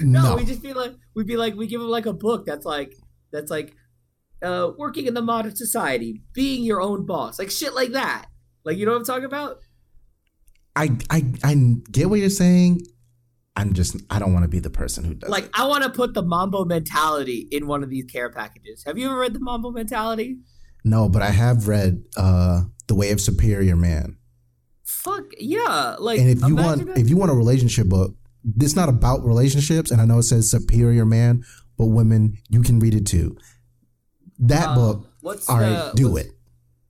No, 0.02 0.22
No, 0.22 0.36
we 0.36 0.44
just 0.44 0.62
be 0.62 0.74
like 0.74 0.94
we'd 1.16 1.26
be 1.26 1.38
like 1.38 1.56
we 1.56 1.66
give 1.68 1.80
them 1.80 1.90
like 1.90 2.06
a 2.06 2.14
book 2.14 2.46
that's 2.46 2.66
like 2.66 2.94
that's 3.32 3.50
like 3.50 3.74
uh 4.44 4.72
working 4.78 5.08
in 5.08 5.14
the 5.14 5.22
modern 5.22 5.56
society, 5.56 6.22
being 6.34 6.64
your 6.64 6.82
own 6.82 7.06
boss, 7.06 7.40
like 7.40 7.50
shit 7.50 7.74
like 7.74 7.92
that. 7.94 8.26
Like 8.66 8.78
you 8.78 8.86
know 8.86 8.92
what 8.92 9.00
I'm 9.00 9.06
talking 9.06 9.26
about? 9.26 9.60
I, 10.76 10.98
I 11.10 11.26
I 11.44 11.56
get 11.92 12.10
what 12.10 12.20
you're 12.20 12.30
saying. 12.30 12.82
I'm 13.56 13.74
just 13.74 13.98
I 14.10 14.20
don't 14.20 14.34
want 14.34 14.44
to 14.44 14.50
be 14.50 14.60
the 14.60 14.70
person 14.70 15.04
who 15.04 15.14
does 15.14 15.30
Like 15.30 15.46
it. 15.46 15.52
I 15.54 15.68
want 15.68 15.84
to 15.84 15.90
put 15.90 16.14
the 16.14 16.22
Mamba 16.22 16.66
mentality 16.66 17.48
in 17.52 17.68
one 17.68 17.84
of 17.84 17.90
these 17.90 18.06
care 18.06 18.30
packages. 18.30 18.84
Have 18.86 18.98
you 18.98 19.08
ever 19.08 19.18
read 19.18 19.34
the 19.34 19.40
Mamba 19.40 19.72
mentality? 19.72 20.38
No, 20.84 21.10
but 21.10 21.22
I 21.22 21.30
have 21.30 21.68
read 21.68 22.04
uh, 22.18 22.62
The 22.88 22.96
Way 22.96 23.12
of 23.12 23.22
Superior 23.22 23.76
Man. 23.76 24.18
Fuck 24.84 25.26
yeah! 25.38 25.96
Like 26.00 26.20
and 26.20 26.30
if 26.30 26.42
you 26.42 26.56
want 26.56 26.98
if 26.98 27.10
you 27.10 27.18
want 27.18 27.32
a 27.32 27.36
relationship 27.36 27.88
book, 27.88 28.16
it's 28.60 28.76
not 28.76 28.90
about 28.90 29.26
relationships, 29.26 29.92
and 29.92 30.02
I 30.02 30.06
know 30.06 30.20
it 30.20 30.24
says 30.24 30.50
superior 30.50 31.06
man, 31.06 31.44
but 31.78 31.88
women, 31.88 32.38
you 32.50 32.62
can 32.62 32.80
read 32.80 32.94
it 32.94 33.06
too. 33.06 33.38
That 34.40 34.70
um, 34.70 34.76
book, 34.76 35.10
what's 35.22 35.50
all 35.50 35.60
right, 35.60 35.92
the- 35.92 35.98
do 35.98 36.18
it. 36.18 36.28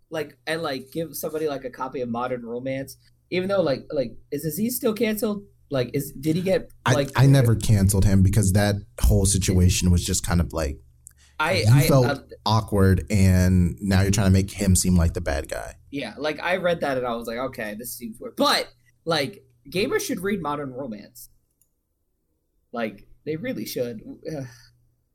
Like 0.09 0.37
and 0.45 0.61
like 0.61 0.91
give 0.91 1.15
somebody 1.15 1.47
like 1.47 1.63
a 1.63 1.69
copy 1.69 2.01
of 2.01 2.09
Modern 2.09 2.45
Romance, 2.45 2.97
even 3.29 3.47
though 3.49 3.61
like 3.61 3.85
like 3.91 4.17
is 4.31 4.45
Aziz 4.45 4.75
still 4.75 4.93
canceled? 4.93 5.43
Like 5.71 5.91
is 5.93 6.11
did 6.11 6.35
he 6.35 6.41
get 6.41 6.69
I, 6.85 6.93
like 6.93 7.11
I 7.15 7.25
never 7.25 7.55
canceled 7.55 8.05
him 8.05 8.21
because 8.21 8.53
that 8.53 8.75
whole 9.01 9.25
situation 9.25 9.89
was 9.89 10.05
just 10.05 10.25
kind 10.25 10.41
of 10.41 10.51
like 10.53 10.79
I 11.39 11.53
you 11.53 11.73
I, 11.73 11.87
felt 11.87 12.05
uh, 12.05 12.19
awkward, 12.45 13.05
and 13.09 13.75
now 13.81 14.01
you're 14.01 14.11
trying 14.11 14.27
to 14.27 14.31
make 14.31 14.51
him 14.51 14.75
seem 14.75 14.95
like 14.95 15.13
the 15.13 15.21
bad 15.21 15.49
guy. 15.49 15.75
Yeah, 15.89 16.13
like 16.17 16.39
I 16.39 16.57
read 16.57 16.81
that 16.81 16.97
and 16.97 17.07
I 17.07 17.15
was 17.15 17.27
like, 17.27 17.37
okay, 17.37 17.75
this 17.77 17.97
seems 17.97 18.19
weird. 18.19 18.35
But 18.35 18.67
like 19.05 19.43
gamers 19.67 20.01
should 20.01 20.19
read 20.19 20.41
Modern 20.41 20.71
Romance. 20.71 21.29
Like 22.71 23.07
they 23.25 23.37
really 23.37 23.65
should. 23.65 24.01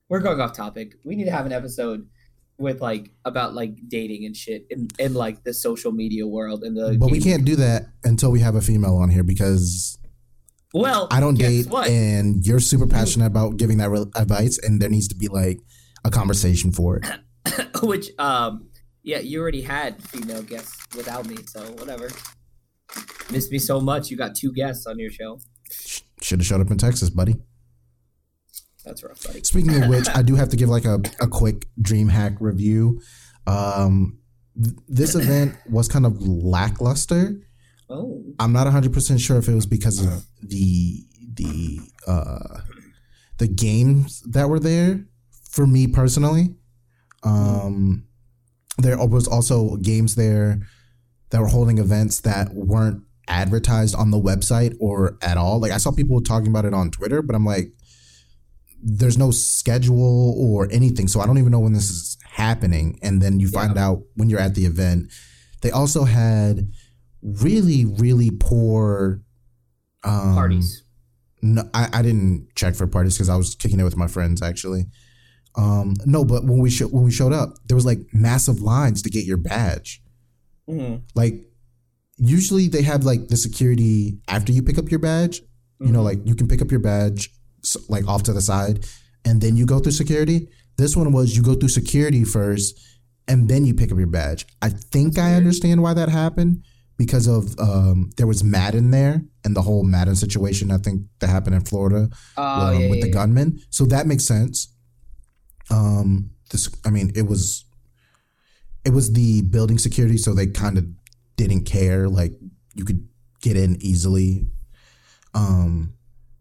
We're 0.08 0.20
going 0.20 0.40
off 0.40 0.52
topic. 0.52 0.94
We 1.04 1.16
need 1.16 1.24
to 1.24 1.32
have 1.32 1.46
an 1.46 1.52
episode 1.52 2.08
with 2.58 2.80
like 2.80 3.10
about 3.24 3.54
like 3.54 3.76
dating 3.88 4.24
and 4.24 4.36
shit 4.36 4.66
in, 4.70 4.88
in 4.98 5.14
like 5.14 5.44
the 5.44 5.52
social 5.52 5.92
media 5.92 6.26
world 6.26 6.62
and 6.62 6.76
the 6.76 6.96
But 6.98 7.10
we 7.10 7.20
can't 7.20 7.44
do 7.44 7.56
that 7.56 7.86
until 8.02 8.30
we 8.30 8.40
have 8.40 8.54
a 8.54 8.60
female 8.60 8.96
on 8.96 9.10
here 9.10 9.22
because 9.22 9.98
Well, 10.74 11.08
I 11.10 11.20
don't 11.20 11.38
date, 11.38 11.66
what? 11.68 11.88
and 11.88 12.44
you're 12.44 12.60
super 12.60 12.86
passionate 12.86 13.26
about 13.26 13.56
giving 13.56 13.78
that 13.78 13.90
re- 13.90 14.04
advice, 14.14 14.58
and 14.58 14.80
there 14.80 14.90
needs 14.90 15.08
to 15.08 15.14
be 15.14 15.28
like 15.28 15.60
a 16.04 16.10
conversation 16.10 16.72
for 16.72 16.96
it. 16.98 17.06
Which 17.82 18.10
um 18.18 18.68
yeah, 19.02 19.20
you 19.20 19.40
already 19.40 19.62
had 19.62 20.02
female 20.02 20.42
guests 20.42 20.84
without 20.96 21.28
me, 21.28 21.36
so 21.46 21.60
whatever. 21.74 22.10
Missed 23.30 23.52
me 23.52 23.58
so 23.58 23.80
much. 23.80 24.10
You 24.10 24.16
got 24.16 24.34
two 24.34 24.52
guests 24.52 24.84
on 24.86 24.98
your 24.98 25.10
show. 25.10 25.38
Should 26.20 26.40
have 26.40 26.46
showed 26.46 26.60
up 26.60 26.70
in 26.72 26.78
Texas, 26.78 27.08
buddy. 27.08 27.36
That's 28.84 29.02
rough, 29.04 29.24
buddy. 29.24 29.42
Speaking 29.44 29.80
of 29.80 29.88
which, 29.88 30.08
I 30.08 30.22
do 30.22 30.34
have 30.34 30.48
to 30.50 30.56
give 30.56 30.68
like 30.68 30.84
a, 30.84 31.00
a 31.20 31.28
quick 31.28 31.66
DreamHack 31.80 32.38
review. 32.40 33.00
Um, 33.46 34.18
th- 34.60 34.76
this 34.88 35.14
event 35.14 35.56
was 35.68 35.88
kind 35.88 36.06
of 36.06 36.20
lackluster. 36.20 37.40
Oh. 37.88 38.24
I'm 38.38 38.52
not 38.52 38.66
100% 38.66 39.20
sure 39.20 39.38
if 39.38 39.48
it 39.48 39.54
was 39.54 39.66
because 39.66 40.04
of 40.04 40.24
the 40.42 41.04
the 41.34 41.80
uh, 42.06 42.60
the 43.38 43.46
games 43.46 44.22
that 44.22 44.48
were 44.48 44.58
there 44.58 45.04
for 45.50 45.66
me 45.66 45.86
personally. 45.86 46.54
Um, 47.22 48.06
there 48.78 48.96
was 49.06 49.28
also 49.28 49.76
games 49.76 50.14
there 50.14 50.60
that 51.30 51.40
were 51.40 51.48
holding 51.48 51.78
events 51.78 52.20
that 52.20 52.54
weren't 52.54 53.02
advertised 53.28 53.94
on 53.94 54.10
the 54.10 54.20
website 54.20 54.76
or 54.80 55.18
at 55.22 55.36
all. 55.36 55.60
Like 55.60 55.72
I 55.72 55.78
saw 55.78 55.90
people 55.90 56.20
talking 56.22 56.48
about 56.48 56.64
it 56.64 56.74
on 56.74 56.90
Twitter, 56.90 57.22
but 57.22 57.34
I'm 57.34 57.44
like, 57.44 57.72
there's 58.82 59.18
no 59.18 59.30
schedule 59.30 60.34
or 60.38 60.68
anything, 60.70 61.08
so 61.08 61.20
I 61.20 61.26
don't 61.26 61.38
even 61.38 61.50
know 61.50 61.60
when 61.60 61.72
this 61.72 61.90
is 61.90 62.18
happening. 62.24 62.98
And 63.02 63.20
then 63.20 63.40
you 63.40 63.48
find 63.48 63.76
out 63.76 64.02
when 64.14 64.28
you're 64.28 64.40
at 64.40 64.54
the 64.54 64.66
event. 64.66 65.10
They 65.62 65.70
also 65.70 66.04
had 66.04 66.70
really, 67.26 67.84
really 67.84 68.30
poor 68.30 69.22
um, 70.04 70.34
Parties. 70.34 70.84
no, 71.42 71.68
I, 71.74 71.88
I 71.92 72.02
didn't 72.02 72.48
check 72.54 72.74
for 72.76 72.86
parties 72.86 73.14
because 73.14 73.28
I 73.28 73.36
was 73.36 73.56
kicking 73.56 73.80
it 73.80 73.84
with 73.84 73.96
my 73.96 74.06
friends 74.06 74.40
actually. 74.40 74.86
Um, 75.56 75.94
no, 76.04 76.24
but 76.24 76.44
when 76.44 76.58
we 76.58 76.70
sho- 76.70 76.88
when 76.88 77.02
we 77.04 77.10
showed 77.10 77.32
up, 77.32 77.54
there 77.66 77.74
was 77.74 77.86
like 77.86 77.98
massive 78.12 78.60
lines 78.60 79.02
to 79.02 79.10
get 79.10 79.24
your 79.24 79.38
badge. 79.38 80.02
Mm-hmm. 80.68 80.96
Like 81.14 81.50
usually 82.18 82.68
they 82.68 82.82
have 82.82 83.04
like 83.04 83.28
the 83.28 83.36
security 83.36 84.18
after 84.28 84.52
you 84.52 84.62
pick 84.62 84.78
up 84.78 84.90
your 84.90 85.00
badge. 85.00 85.40
You 85.78 85.92
know, 85.92 86.02
like 86.02 86.20
you 86.24 86.34
can 86.34 86.48
pick 86.48 86.62
up 86.62 86.70
your 86.70 86.80
badge 86.80 87.28
like 87.90 88.08
off 88.08 88.22
to 88.24 88.32
the 88.32 88.40
side, 88.40 88.86
and 89.26 89.42
then 89.42 89.56
you 89.56 89.66
go 89.66 89.78
through 89.78 89.92
security. 89.92 90.48
This 90.78 90.96
one 90.96 91.12
was 91.12 91.36
you 91.36 91.42
go 91.42 91.54
through 91.54 91.68
security 91.68 92.24
first, 92.24 92.80
and 93.28 93.46
then 93.48 93.66
you 93.66 93.74
pick 93.74 93.92
up 93.92 93.98
your 93.98 94.06
badge. 94.06 94.46
I 94.62 94.70
think 94.70 95.18
I 95.18 95.34
understand 95.34 95.82
why 95.82 95.92
that 95.92 96.08
happened 96.08 96.64
because 96.96 97.26
of 97.26 97.58
um, 97.58 98.10
there 98.16 98.26
was 98.26 98.42
Madden 98.42 98.90
there 98.90 99.22
and 99.44 99.54
the 99.54 99.62
whole 99.62 99.84
Madden 99.84 100.16
situation. 100.16 100.70
I 100.70 100.78
think 100.78 101.02
that 101.20 101.28
happened 101.28 101.54
in 101.56 101.64
Florida 101.64 102.08
Oh, 102.36 102.42
um, 102.42 102.80
yeah, 102.80 102.88
with 102.88 102.98
yeah, 102.98 103.04
the 103.04 103.08
yeah. 103.08 103.14
gunman. 103.14 103.60
So 103.70 103.84
that 103.86 104.06
makes 104.06 104.24
sense. 104.24 104.72
Um, 105.70 106.30
this, 106.50 106.70
I 106.84 106.90
mean, 106.90 107.12
it 107.14 107.26
was, 107.26 107.64
it 108.84 108.90
was 108.92 109.12
the 109.12 109.42
building 109.42 109.78
security, 109.78 110.16
so 110.16 110.32
they 110.32 110.46
kind 110.46 110.78
of 110.78 110.86
didn't 111.36 111.64
care. 111.64 112.08
Like 112.08 112.32
you 112.74 112.84
could 112.84 113.06
get 113.42 113.56
in 113.56 113.76
easily. 113.80 114.46
Um, 115.34 115.92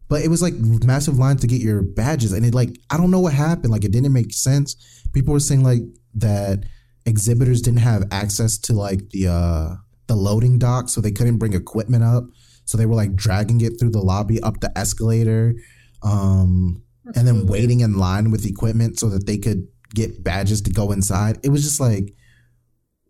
but 0.08 0.22
it 0.22 0.30
was 0.30 0.42
like 0.42 0.54
massive 0.54 1.18
lines 1.18 1.42
to 1.42 1.48
get 1.48 1.62
your 1.62 1.82
badges, 1.82 2.32
and 2.32 2.46
it 2.46 2.54
like 2.54 2.78
I 2.92 2.98
don't 2.98 3.10
know 3.12 3.20
what 3.20 3.34
happened. 3.34 3.72
Like 3.72 3.84
it 3.84 3.92
didn't 3.92 4.14
make 4.14 4.32
sense. 4.34 4.76
People 5.12 5.34
were 5.34 5.40
saying 5.40 5.64
like 5.64 5.82
that 6.14 6.64
exhibitors 7.08 7.62
didn't 7.62 7.80
have 7.80 8.04
access 8.12 8.58
to 8.60 8.74
like 8.74 9.10
the 9.10 9.28
uh 9.28 9.76
the 10.08 10.16
loading 10.16 10.60
dock, 10.60 10.90
so 10.90 11.02
they 11.02 11.12
couldn't 11.12 11.38
bring 11.38 11.54
equipment 11.54 12.04
up. 12.04 12.26
So 12.66 12.78
they 12.78 12.86
were 12.86 12.96
like 12.96 13.16
dragging 13.16 13.62
it 13.62 13.80
through 13.80 13.92
the 13.92 14.02
lobby 14.02 14.42
up 14.42 14.60
the 14.60 14.76
escalator, 14.78 15.56
um, 16.02 16.82
and 17.16 17.28
then 17.28 17.46
waiting 17.46 17.82
in 17.82 17.98
line 17.98 18.32
with 18.32 18.46
equipment 18.46 19.00
so 19.00 19.10
that 19.10 19.28
they 19.28 19.38
could 19.38 19.68
get 19.94 20.24
badges 20.24 20.62
to 20.62 20.72
go 20.72 20.92
inside. 20.92 21.40
It 21.44 21.50
was 21.50 21.64
just 21.64 21.80
like, 21.80 22.14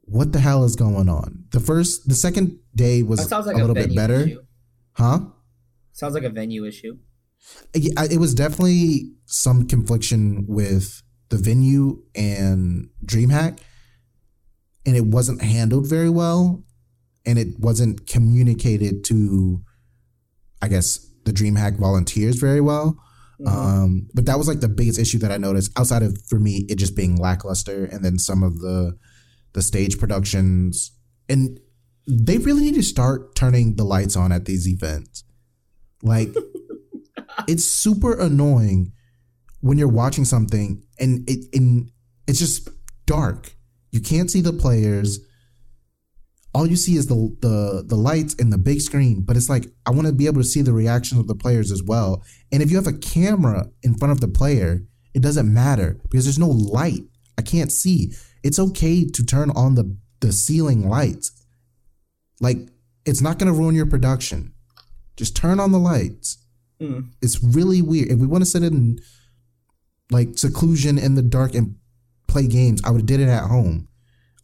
what 0.02 0.34
the 0.34 0.39
hell 0.39 0.64
is 0.64 0.76
going 0.76 1.10
on? 1.10 1.46
The 1.52 1.60
first, 1.60 2.08
the 2.08 2.16
second 2.16 2.60
day 2.76 3.02
was 3.02 3.32
like 3.32 3.46
a 3.46 3.50
a, 3.50 3.60
little 3.60 3.74
bit 3.74 3.96
better, 3.96 4.22
issue. 4.22 4.41
huh? 4.93 5.20
Sounds 5.93 6.14
like 6.14 6.24
a 6.24 6.30
venue 6.30 6.66
issue. 6.66 6.98
Yeah, 7.74 8.04
it 8.10 8.20
was 8.20 8.34
definitely 8.34 9.14
some 9.26 9.68
confliction 9.68 10.46
with 10.48 11.02
the 11.30 11.38
venue 11.38 12.04
and 12.16 12.89
DreamHack, 13.06 13.60
and 14.86 14.96
it 14.96 15.06
wasn't 15.06 15.41
handled 15.41 15.88
very 15.88 16.10
well, 16.10 16.64
and 17.26 17.38
it 17.40 17.60
wasn't 17.60 18.08
communicated 18.08 19.04
to, 19.06 19.62
I 20.62 20.68
guess, 20.68 21.00
the 21.26 21.32
DreamHack 21.32 21.80
volunteers 21.80 22.38
very 22.38 22.62
well. 22.62 22.98
Mhm. 23.42 23.48
Um, 23.48 24.08
but 24.14 24.26
that 24.28 24.38
was 24.38 24.48
like 24.48 24.62
the 24.62 24.70
biggest 24.70 25.00
issue 25.00 25.18
that 25.20 25.32
I 25.32 25.38
noticed 25.38 25.72
outside 25.78 26.04
of 26.04 26.18
for 26.28 26.40
me 26.40 26.66
it 26.70 26.76
just 26.76 26.96
being 26.96 27.18
lackluster, 27.18 27.86
and 27.86 28.04
then 28.04 28.18
some 28.18 28.44
of 28.44 28.60
the 28.60 28.98
the 29.54 29.62
stage 29.62 29.98
productions, 29.98 30.92
and 31.28 31.60
they 32.08 32.38
really 32.38 32.62
need 32.64 32.76
to 32.76 32.84
start 32.84 33.36
turning 33.36 33.76
the 33.76 33.84
lights 33.84 34.16
on 34.16 34.32
at 34.32 34.46
these 34.46 34.68
events. 34.68 35.24
Like, 36.04 36.34
it's 37.48 37.66
super 37.66 38.18
annoying 38.20 38.92
when 39.62 39.78
you're 39.78 39.88
watching 39.88 40.26
something 40.26 40.84
and 41.00 41.28
it 41.30 41.46
and 41.54 41.90
it's 42.28 42.40
just 42.40 42.70
dark. 43.06 43.56
You 43.92 44.00
can't 44.00 44.30
see 44.30 44.42
the 44.42 44.54
players. 44.54 45.20
All 46.56 46.66
you 46.66 46.78
see 46.78 46.95
is 46.95 47.08
the 47.08 47.36
the 47.41 47.84
the 47.86 47.97
lights 48.10 48.34
and 48.39 48.51
the 48.51 48.58
big 48.58 48.80
screen, 48.80 49.22
but 49.28 49.36
it's 49.38 49.49
like 49.49 49.66
I 49.86 49.91
want 49.91 50.08
to 50.08 50.14
be 50.14 50.26
able 50.26 50.41
to 50.41 50.47
see 50.53 50.62
the 50.62 50.72
reactions 50.74 51.20
of 51.20 51.28
the 51.28 51.36
players 51.36 51.70
as 51.72 51.84
well. 51.84 52.24
And 52.51 52.64
if 52.64 52.72
you 52.72 52.78
have 52.78 52.88
a 52.88 52.93
camera 52.93 53.70
in 53.84 53.93
front 53.95 54.14
of 54.14 54.22
the 54.22 54.30
player, 54.39 54.72
it 55.14 55.22
doesn't 55.22 55.53
matter 55.53 55.99
because 56.10 56.24
there's 56.26 56.39
no 56.39 56.47
light. 56.49 57.03
I 57.38 57.41
can't 57.41 57.72
see. 57.72 58.14
It's 58.41 58.58
okay 58.68 59.06
to 59.06 59.26
turn 59.26 59.49
on 59.51 59.76
the 59.76 59.97
the 60.22 60.32
ceiling 60.32 60.88
lights. 60.88 61.32
Like 62.39 62.60
it's 63.06 63.22
not 63.22 63.38
going 63.38 63.51
to 63.53 63.60
ruin 63.60 63.76
your 63.76 63.86
production. 63.86 64.53
Just 65.18 65.36
turn 65.36 65.60
on 65.60 65.72
the 65.74 65.80
lights. 65.80 66.38
Mm. 66.82 67.12
It's 67.22 67.43
really 67.43 67.82
weird. 67.82 68.10
If 68.12 68.20
we 68.20 68.28
want 68.28 68.43
to 68.43 68.49
sit 68.49 68.64
in 68.64 68.99
like 70.10 70.38
seclusion 70.38 70.97
in 70.97 71.16
the 71.16 71.22
dark 71.22 71.53
and 71.53 71.76
play 72.28 72.47
games, 72.47 72.82
I 72.86 72.91
would 72.91 73.01
have 73.01 73.06
did 73.14 73.20
it 73.20 73.30
at 73.30 73.49
home. 73.49 73.88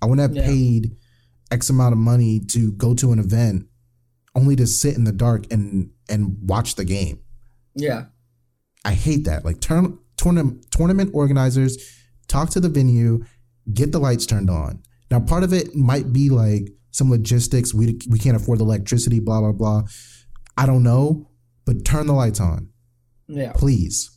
I 0.01 0.05
wouldn't 0.07 0.27
have 0.27 0.35
Yeah. 0.35 0.49
paid 0.51 0.91
X 1.51 1.69
amount 1.69 1.93
of 1.93 1.99
money 1.99 2.39
to 2.47 2.71
go 2.73 2.93
to 2.95 3.11
an 3.11 3.19
event 3.19 3.67
only 4.35 4.55
to 4.55 4.65
sit 4.65 4.95
in 4.95 5.03
the 5.03 5.11
dark 5.11 5.51
and 5.51 5.91
and 6.09 6.37
watch 6.41 6.75
the 6.75 6.85
game. 6.85 7.19
Yeah. 7.75 8.05
I 8.85 8.93
hate 8.93 9.25
that. 9.25 9.43
Like 9.45 9.59
turn 9.61 9.99
tournament 10.17 10.65
tournament 10.71 11.11
organizers 11.13 11.77
talk 12.27 12.49
to 12.51 12.59
the 12.59 12.69
venue, 12.69 13.23
get 13.73 13.91
the 13.91 13.99
lights 13.99 14.25
turned 14.25 14.49
on. 14.49 14.81
Now 15.09 15.19
part 15.19 15.43
of 15.43 15.51
it 15.53 15.75
might 15.75 16.13
be 16.13 16.29
like 16.29 16.69
some 16.91 17.09
logistics. 17.11 17.73
We 17.73 17.99
we 18.09 18.17
can't 18.19 18.35
afford 18.37 18.59
the 18.59 18.63
electricity. 18.63 19.19
Blah 19.19 19.41
blah 19.41 19.51
blah. 19.51 19.83
I 20.57 20.65
don't 20.65 20.83
know, 20.83 21.29
but 21.65 21.83
turn 21.85 22.07
the 22.07 22.13
lights 22.13 22.39
on, 22.39 22.69
Yeah. 23.27 23.51
please. 23.53 24.09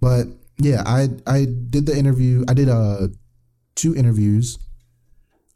But 0.00 0.26
yeah, 0.58 0.82
I 0.86 1.08
I 1.26 1.46
did 1.46 1.86
the 1.86 1.96
interview. 1.96 2.44
I 2.48 2.54
did 2.54 2.68
uh 2.68 3.08
two 3.74 3.94
interviews. 3.94 4.58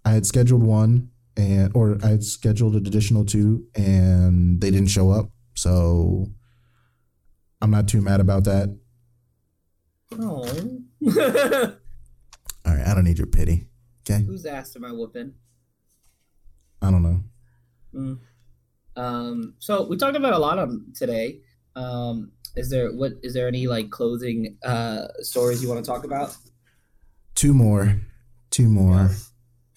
I 0.07 0.11
had 0.11 0.25
scheduled 0.25 0.63
one 0.63 1.11
and 1.37 1.73
or 1.75 1.99
I 2.03 2.11
had 2.11 2.25
scheduled 2.25 2.77
an 2.77 2.87
additional 2.87 3.25
two 3.25 3.67
and 3.75 4.61
they 4.61 4.71
didn't 4.71 4.91
show 4.91 5.11
up. 5.11 5.31
So 5.57 6.29
I'm 7.61 7.73
not 7.73 7.89
too 7.89 8.01
mad 8.01 8.21
about 8.21 8.45
that. 8.45 8.79
Oh. 10.13 10.45
All 12.65 12.75
right, 12.75 12.87
I 12.87 12.95
don't 12.95 13.03
need 13.03 13.19
your 13.19 13.27
pity. 13.27 13.67
Okay, 14.09 14.23
Who's 14.23 14.47
ass 14.47 14.77
am 14.77 14.85
I 14.85 14.93
whooping? 14.93 15.35
I 16.81 16.91
don't 16.93 17.03
know. 17.03 17.25
Mm. 17.93 18.19
Um, 18.95 19.55
so 19.59 19.89
we 19.89 19.97
talked 19.97 20.17
about 20.17 20.35
a 20.35 20.39
lot 20.39 20.61
of 20.61 20.73
today. 20.95 21.41
Um, 21.75 22.31
is 22.55 22.71
there 22.71 22.93
what 22.93 23.15
is 23.25 23.35
there 23.35 23.49
any 23.49 23.67
like 23.67 23.91
closing 23.91 24.57
uh 24.65 25.09
stories 25.19 25.63
you 25.63 25.69
want 25.69 25.85
to 25.85 25.91
talk 25.91 26.05
about? 26.05 26.37
Two 27.35 27.53
more, 27.53 28.01
two 28.51 28.69
more. 28.69 29.11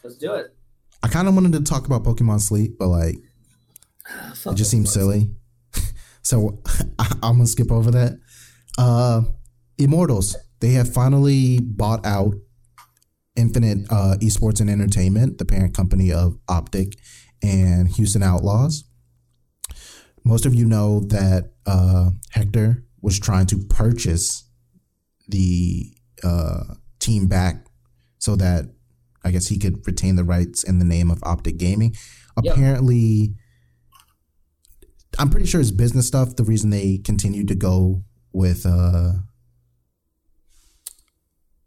Let's 0.04 0.18
do 0.18 0.34
it. 0.34 0.56
I 1.04 1.08
kind 1.08 1.28
of 1.28 1.36
wanted 1.36 1.54
to 1.54 1.62
talk 1.62 1.86
about 1.86 2.04
Pokemon 2.04 2.42
Sleep, 2.42 2.78
but 2.78 2.88
like 2.88 3.16
it 4.46 4.56
just 4.56 4.72
seems 4.72 4.94
silly. 4.94 5.32
so 6.22 6.62
I'm 7.00 7.38
gonna 7.38 7.48
skip 7.48 7.72
over 7.72 7.92
that. 7.92 8.20
Uh, 8.78 9.22
Immortals. 9.78 10.36
They 10.60 10.72
have 10.72 10.94
finally 10.94 11.60
bought 11.62 12.06
out 12.06 12.34
Infinite 13.36 13.88
uh, 13.90 14.16
Esports 14.22 14.60
and 14.60 14.70
Entertainment, 14.70 15.38
the 15.38 15.46
parent 15.46 15.74
company 15.74 16.12
of 16.12 16.38
Optic 16.50 16.98
and 17.42 17.88
Houston 17.88 18.22
Outlaws. 18.22 18.84
Most 20.26 20.46
of 20.46 20.54
you 20.54 20.66
know 20.66 21.00
that 21.08 21.54
uh, 21.66 22.10
Hector 22.32 22.84
was 23.02 23.18
trying 23.18 23.46
to 23.48 23.58
purchase 23.70 24.50
the 25.30 25.94
uh, 26.24 26.76
team 27.00 27.28
back 27.28 27.66
so 28.18 28.36
that 28.36 28.66
I 29.24 29.32
guess 29.32 29.48
he 29.48 29.58
could 29.58 29.86
retain 29.86 30.16
the 30.16 30.24
rights 30.24 30.64
in 30.64 30.80
the 30.80 30.86
name 30.86 31.12
of 31.12 31.22
Optic 31.24 31.58
Gaming. 31.58 31.96
Yep. 32.42 32.54
Apparently, 32.54 33.36
I'm 35.18 35.30
pretty 35.30 35.46
sure 35.46 35.60
it's 35.60 35.72
business 35.72 36.08
stuff. 36.08 36.36
The 36.36 36.44
reason 36.44 36.70
they 36.70 36.98
continued 36.98 37.48
to 37.50 37.56
go 37.56 38.04
with 38.32 38.66
uh, 38.66 39.14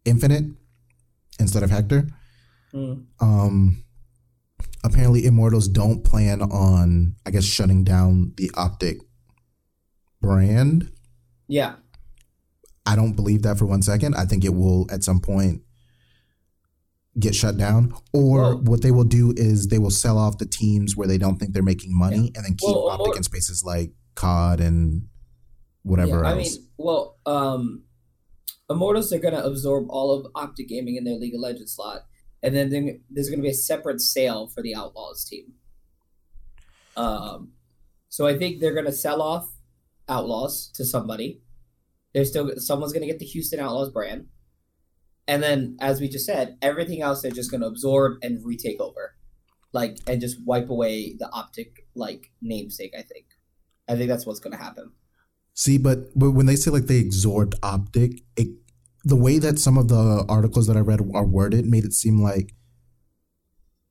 Infinite 0.04 0.44
instead 1.38 1.62
of 1.62 1.70
Hector. 1.70 2.08
Mm. 2.72 3.04
Um, 3.20 3.84
apparently, 4.82 5.26
Immortals 5.26 5.68
don't 5.68 6.04
plan 6.04 6.40
on, 6.40 7.16
I 7.26 7.30
guess, 7.30 7.44
shutting 7.44 7.84
down 7.84 8.32
the 8.36 8.50
Optic 8.54 8.98
brand. 10.20 10.90
Yeah. 11.48 11.74
I 12.86 12.96
don't 12.96 13.12
believe 13.12 13.42
that 13.42 13.58
for 13.58 13.66
one 13.66 13.82
second. 13.82 14.14
I 14.14 14.24
think 14.24 14.44
it 14.44 14.54
will 14.54 14.86
at 14.90 15.04
some 15.04 15.20
point 15.20 15.62
get 17.18 17.34
shut 17.34 17.56
down. 17.58 17.92
Or 18.12 18.40
Well- 18.40 18.58
what 18.62 18.82
they 18.82 18.90
will 18.90 19.04
do 19.04 19.32
is 19.36 19.66
they 19.68 19.78
will 19.78 19.90
sell 19.90 20.16
off 20.18 20.38
the 20.38 20.46
teams 20.46 20.96
where 20.96 21.06
they 21.08 21.18
don't 21.18 21.38
think 21.38 21.52
they're 21.52 21.62
making 21.62 21.96
money 21.96 22.32
and 22.34 22.44
then 22.44 22.54
keep 22.56 22.68
Well, 22.68 22.88
Optic 22.88 23.14
or- 23.14 23.16
in 23.18 23.22
spaces 23.22 23.62
like 23.64 23.92
COD 24.14 24.60
and 24.60 25.08
whatever 25.82 26.20
yeah, 26.22 26.28
I 26.28 26.38
else. 26.38 26.56
mean, 26.58 26.66
well, 26.78 27.18
um, 27.26 27.84
Immortals 28.70 29.12
are 29.12 29.18
gonna 29.18 29.42
absorb 29.42 29.86
all 29.90 30.12
of 30.12 30.26
Optic 30.34 30.68
Gaming 30.68 30.96
in 30.96 31.04
their 31.04 31.16
League 31.16 31.34
of 31.34 31.40
Legends 31.40 31.72
slot, 31.74 32.06
and 32.42 32.54
then 32.56 32.70
there's 33.10 33.28
gonna 33.28 33.42
be 33.42 33.50
a 33.50 33.54
separate 33.54 34.00
sale 34.00 34.46
for 34.46 34.62
the 34.62 34.74
Outlaws 34.74 35.24
team. 35.24 35.52
Um, 36.96 37.52
so 38.08 38.26
I 38.26 38.38
think 38.38 38.60
they're 38.60 38.74
gonna 38.74 38.92
sell 38.92 39.20
off 39.20 39.52
Outlaws 40.08 40.68
to 40.74 40.84
somebody. 40.84 41.42
There's 42.14 42.30
still 42.30 42.50
someone's 42.56 42.92
gonna 42.92 43.06
get 43.06 43.18
the 43.18 43.26
Houston 43.26 43.60
Outlaws 43.60 43.90
brand, 43.90 44.28
and 45.28 45.42
then 45.42 45.76
as 45.80 46.00
we 46.00 46.08
just 46.08 46.26
said, 46.26 46.56
everything 46.62 47.02
else 47.02 47.22
they're 47.22 47.30
just 47.30 47.50
gonna 47.50 47.66
absorb 47.66 48.18
and 48.22 48.44
retake 48.44 48.80
over, 48.80 49.14
like 49.72 49.98
and 50.06 50.20
just 50.20 50.36
wipe 50.44 50.68
away 50.70 51.14
the 51.18 51.28
Optic 51.32 51.86
like 51.94 52.30
namesake. 52.40 52.92
I 52.96 53.02
think, 53.02 53.26
I 53.88 53.96
think 53.96 54.08
that's 54.08 54.26
what's 54.26 54.40
gonna 54.40 54.56
happen. 54.56 54.92
See, 55.54 55.76
but, 55.78 56.18
but 56.18 56.30
when 56.30 56.46
they 56.46 56.56
say 56.56 56.70
like 56.70 56.86
they 56.86 57.00
absorbed 57.00 57.54
Optic, 57.62 58.22
it, 58.36 58.48
the 59.04 59.16
way 59.16 59.38
that 59.38 59.58
some 59.58 59.76
of 59.76 59.88
the 59.88 60.24
articles 60.28 60.66
that 60.66 60.76
I 60.76 60.80
read 60.80 61.00
are 61.14 61.26
worded 61.26 61.66
made 61.66 61.84
it 61.84 61.92
seem 61.92 62.22
like, 62.22 62.54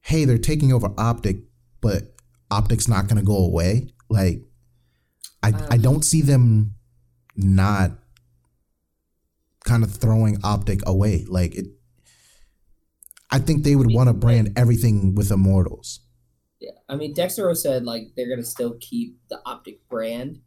hey, 0.02 0.26
they're 0.26 0.38
taking 0.38 0.74
over 0.74 0.92
Optic, 0.98 1.38
but 1.82 2.16
Optic's 2.50 2.88
not 2.88 3.08
going 3.08 3.18
to 3.18 3.26
go 3.26 3.38
away. 3.38 3.90
Like, 4.10 4.42
I 5.44 5.50
I 5.70 5.76
Um. 5.76 5.82
don't 5.82 6.06
see 6.06 6.22
them 6.22 6.76
not 7.36 7.92
kind 9.66 9.84
of 9.84 9.91
throwing 9.91 10.38
Optic 10.43 10.82
away. 10.88 11.26
Like 11.28 11.55
it, 11.55 11.66
I 13.30 13.39
think 13.39 13.64
they 13.64 13.76
would 13.76 13.88
mean, 13.88 13.95
want 13.95 14.07
to 14.09 14.14
brand 14.14 14.53
everything 14.57 15.16
with 15.16 15.32
Immortals. 15.32 16.01
Yeah, 16.59 16.72
I 16.89 16.95
mean 16.95 17.14
Dexerto 17.16 17.55
said 17.55 17.86
like 17.86 18.03
they're 18.16 18.30
gonna 18.30 18.43
still 18.43 18.76
keep 18.80 19.18
the 19.30 19.39
Optic 19.45 19.88
brand. 19.89 20.39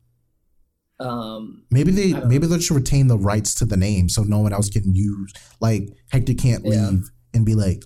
Um, 1.01 1.65
Maybe 1.73 1.91
they 1.91 2.13
maybe 2.25 2.47
they 2.47 2.61
should 2.61 2.77
retain 2.77 3.09
the 3.09 3.19
rights 3.19 3.55
to 3.57 3.65
the 3.65 3.77
name 3.77 4.09
so 4.09 4.23
no 4.23 4.39
one 4.39 4.53
else 4.53 4.71
can 4.71 4.95
use 4.95 5.33
like 5.61 5.89
Hector 6.13 6.35
can't 6.35 6.65
Yeah. 6.65 6.89
leave 6.91 7.11
and 7.35 7.45
be 7.45 7.55
like, 7.57 7.85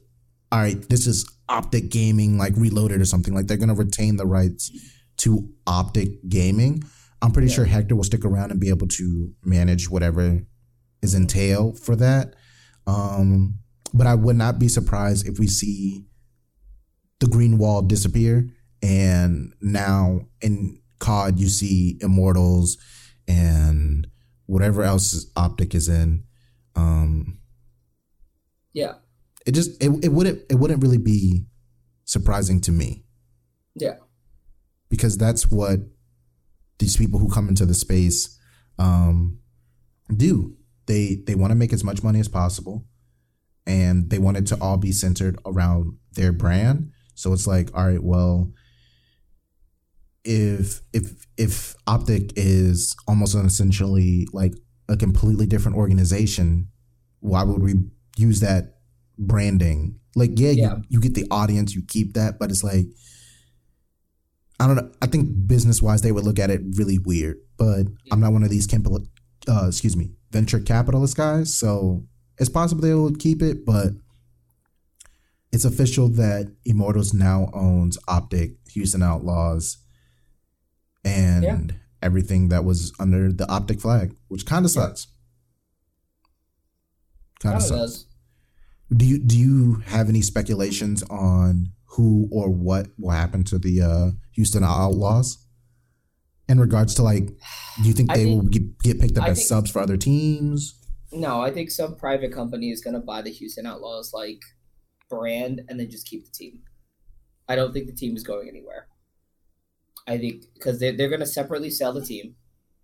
all 0.52 0.58
right, 0.60 0.86
this 0.90 1.06
is 1.06 1.26
Optic 1.48 1.88
Gaming 1.90 2.36
like 2.36 2.52
reloaded 2.56 3.00
or 3.00 3.06
something. 3.06 3.34
Like 3.34 3.46
they're 3.46 3.56
gonna 3.56 3.74
retain 3.74 4.16
the 4.16 4.26
rights 4.26 4.70
to 5.18 5.48
Optic 5.66 6.28
Gaming. 6.28 6.84
I'm 7.22 7.32
pretty 7.32 7.48
Yeah. 7.48 7.54
sure 7.54 7.64
Hector 7.64 7.96
will 7.96 8.04
stick 8.04 8.24
around 8.26 8.50
and 8.50 8.60
be 8.60 8.68
able 8.68 8.88
to 8.88 9.32
manage 9.42 9.88
whatever 9.88 10.42
is 11.03 11.14
entailed 11.14 11.78
for 11.78 11.96
that. 11.96 12.34
Um, 12.86 13.61
but 13.92 14.07
I 14.07 14.14
would 14.14 14.36
not 14.36 14.59
be 14.59 14.68
surprised 14.68 15.26
if 15.26 15.38
we 15.38 15.46
see 15.46 16.07
the 17.20 17.26
green 17.26 17.59
wall 17.59 17.82
disappear 17.82 18.49
and 18.82 19.53
now 19.61 20.20
in 20.40 20.80
COD 21.01 21.38
you 21.38 21.49
see 21.49 21.99
Immortals 22.01 22.78
and 23.26 24.07
whatever 24.46 24.82
else 24.82 25.26
Optic 25.36 25.74
is 25.74 25.88
in. 25.88 26.24
Um, 26.76 27.40
Yeah. 28.72 28.94
it 29.46 29.53
just 29.53 29.82
it, 29.82 29.90
it 30.05 30.09
wouldn't 30.12 30.42
it 30.49 30.55
wouldn't 30.57 30.82
really 30.82 30.99
be 30.99 31.46
surprising 32.05 32.61
to 32.62 32.72
me 32.72 33.05
Yeah. 33.74 33.96
because 34.88 35.18
that's 35.18 35.51
what 35.51 35.80
these 36.78 36.96
people 36.96 37.18
who 37.18 37.28
come 37.28 37.49
into 37.49 37.66
the 37.66 37.74
space 37.74 38.38
um, 38.78 39.40
do. 40.16 40.57
They 40.89 41.18
they 41.26 41.36
want 41.36 41.53
to 41.53 41.55
make 41.55 41.72
as 41.72 41.84
much 41.84 42.03
money 42.03 42.18
as 42.18 42.28
possible, 42.28 42.84
and 43.66 44.11
they 44.11 44.18
want 44.18 44.39
it 44.39 44.47
to 44.49 44.59
all 44.61 44.76
be 44.76 44.91
centered 44.91 45.39
around 45.47 45.97
their 46.12 46.32
brand. 46.32 46.91
So 47.14 47.32
it's 47.32 47.47
like, 47.47 47.70
all 47.74 47.86
right, 47.86 48.03
well, 48.03 48.53
if 50.24 50.80
if 50.93 51.26
if 51.36 51.76
Optic 51.86 52.32
is 52.34 52.97
almost 53.07 53.36
essentially 53.36 54.26
like 54.32 54.55
a 54.89 54.97
completely 54.97 55.47
different 55.47 55.76
organization, 55.76 56.68
why 57.20 57.45
would 57.45 57.62
we 57.62 57.74
use 58.16 58.41
that 58.41 58.78
branding? 59.18 60.01
Like, 60.16 60.30
yeah, 60.34 60.51
Yeah. 60.51 60.76
You, 60.76 60.82
you 60.89 61.01
get 61.01 61.14
the 61.14 61.26
audience, 61.30 61.74
you 61.74 61.82
keep 61.86 62.14
that, 62.14 62.39
but 62.41 62.51
it's 62.51 62.64
like 62.64 62.86
I 64.61 64.66
don't 64.66 64.76
know. 64.76 64.91
I 65.01 65.07
think 65.07 65.47
business 65.47 65.80
wise, 65.80 66.03
they 66.03 66.12
would 66.12 66.24
look 66.24 66.39
at 66.39 66.51
it 66.51 66.61
really 66.76 66.99
weird. 66.99 67.39
But 67.57 67.86
I'm 68.11 68.20
not 68.20 68.32
one 68.32 68.43
of 68.43 68.51
these 68.51 68.66
capital, 68.66 69.07
uh, 69.49 69.66
excuse 69.68 69.97
me, 69.97 70.11
venture 70.30 70.60
capitalist 70.60 71.16
guys. 71.16 71.54
So 71.54 72.04
it's 72.38 72.48
possible 72.50 72.82
they 72.82 72.94
will 72.94 73.14
keep 73.14 73.42
it, 73.42 73.64
but 73.64 73.92
it's 75.52 75.64
official 75.64 76.08
that 76.10 76.54
Immortals 76.64 77.14
now 77.14 77.50
owns 77.54 77.96
Optic, 78.06 78.56
Houston 78.72 79.02
Outlaws, 79.02 79.78
and 81.04 81.42
Yeah. 81.42 81.60
everything 82.02 82.48
that 82.48 82.64
was 82.64 82.92
under 82.98 83.32
the 83.32 83.48
Optic 83.50 83.80
flag, 83.80 84.14
which 84.28 84.44
kind 84.46 84.64
of 84.64 84.70
sucks. 84.70 85.06
Kind 87.40 87.54
Kind 87.54 87.56
of 87.56 87.62
of 87.62 87.68
sucks. 87.68 87.80
does. 87.80 88.06
Do 88.96 89.04
you 89.06 89.18
do 89.18 89.38
you 89.38 89.74
have 89.86 90.08
any 90.08 90.22
speculations 90.22 91.02
on 91.04 91.72
who 91.92 92.28
or 92.30 92.50
what 92.50 92.88
will 92.98 93.10
happen 93.10 93.44
to 93.44 93.58
the 93.58 93.80
uh, 93.82 94.10
Houston 94.32 94.64
Outlaws 94.64 95.38
in 96.49 96.59
regards 96.61 96.94
to 96.94 97.03
like? 97.03 97.26
Do 97.26 97.82
you 97.88 97.92
think 97.92 98.11
they 98.12 98.24
think- 98.24 98.42
will 98.42 98.49
get, 98.49 98.78
get 98.80 99.01
picked 99.01 99.18
up 99.18 99.24
I 99.24 99.30
as 99.30 99.38
think- 99.38 99.49
subs 99.49 99.70
for 99.70 99.80
other 99.80 99.96
teams? 99.96 100.74
No, 101.12 101.40
I 101.40 101.51
think 101.51 101.70
some 101.70 101.96
private 101.96 102.32
company 102.32 102.70
is 102.70 102.82
gonna 102.82 103.01
buy 103.01 103.22
the 103.22 103.30
Houston 103.30 103.66
Outlaws 103.66 104.12
like 104.12 104.40
brand 105.09 105.62
and 105.68 105.80
then 105.80 105.90
just 105.90 106.07
keep 106.07 106.24
the 106.24 106.30
team. 106.30 106.61
I 107.49 107.57
don't 107.57 107.72
think 107.72 107.86
the 107.86 107.94
team 107.94 108.14
is 108.14 108.22
going 108.22 108.49
anywhere. 108.49 108.88
I 110.07 110.18
think 110.18 110.44
because 110.55 110.78
they're, 110.78 110.92
they're 110.96 111.09
gonna 111.09 111.26
separately 111.26 111.70
sell 111.70 111.92
the 111.92 112.05
team, 112.05 112.34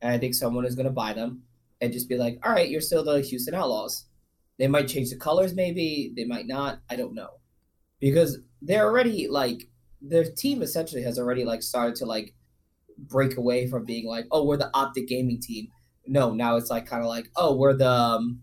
and 0.00 0.12
I 0.12 0.18
think 0.18 0.34
someone 0.34 0.64
is 0.64 0.74
gonna 0.74 0.90
buy 0.90 1.12
them 1.12 1.42
and 1.80 1.92
just 1.92 2.08
be 2.08 2.16
like, 2.16 2.38
"All 2.44 2.52
right, 2.52 2.68
you're 2.68 2.80
still 2.80 3.04
the 3.04 3.20
Houston 3.20 3.54
Outlaws." 3.54 4.06
They 4.58 4.68
might 4.68 4.88
change 4.88 5.10
the 5.10 5.16
colors, 5.16 5.54
maybe 5.54 6.12
they 6.16 6.24
might 6.24 6.46
not. 6.46 6.80
I 6.88 6.96
don't 6.96 7.14
know, 7.14 7.30
because 8.00 8.38
they're 8.62 8.84
already 8.86 9.26
like 9.28 9.68
their 10.00 10.24
team 10.24 10.62
essentially 10.62 11.02
has 11.02 11.18
already 11.18 11.44
like 11.44 11.62
started 11.62 11.96
to 11.96 12.06
like 12.06 12.34
break 12.98 13.36
away 13.36 13.66
from 13.68 13.84
being 13.84 14.06
like, 14.06 14.26
"Oh, 14.30 14.44
we're 14.44 14.56
the 14.56 14.70
Optic 14.74 15.08
Gaming 15.08 15.40
team." 15.40 15.68
no 16.06 16.34
now 16.34 16.56
it's 16.56 16.68
like 16.68 16.84
kind 16.84 17.02
of 17.02 17.08
like 17.08 17.30
oh 17.34 17.56
we're 17.56 17.72
the 17.72 17.88
um, 17.90 18.42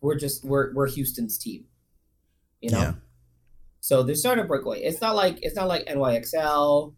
we're 0.00 0.14
just 0.16 0.44
we're 0.44 0.72
we're 0.74 0.88
houston's 0.88 1.38
team 1.38 1.64
you 2.60 2.70
know 2.70 2.78
Yeah. 2.78 2.92
so 3.80 4.02
they're 4.02 4.14
starting 4.14 4.44
to 4.44 4.48
break 4.48 4.64
away 4.64 4.82
it's 4.82 5.00
not 5.00 5.16
like 5.16 5.38
it's 5.42 5.56
not 5.56 5.68
like 5.68 5.84
nyxl 5.86 6.94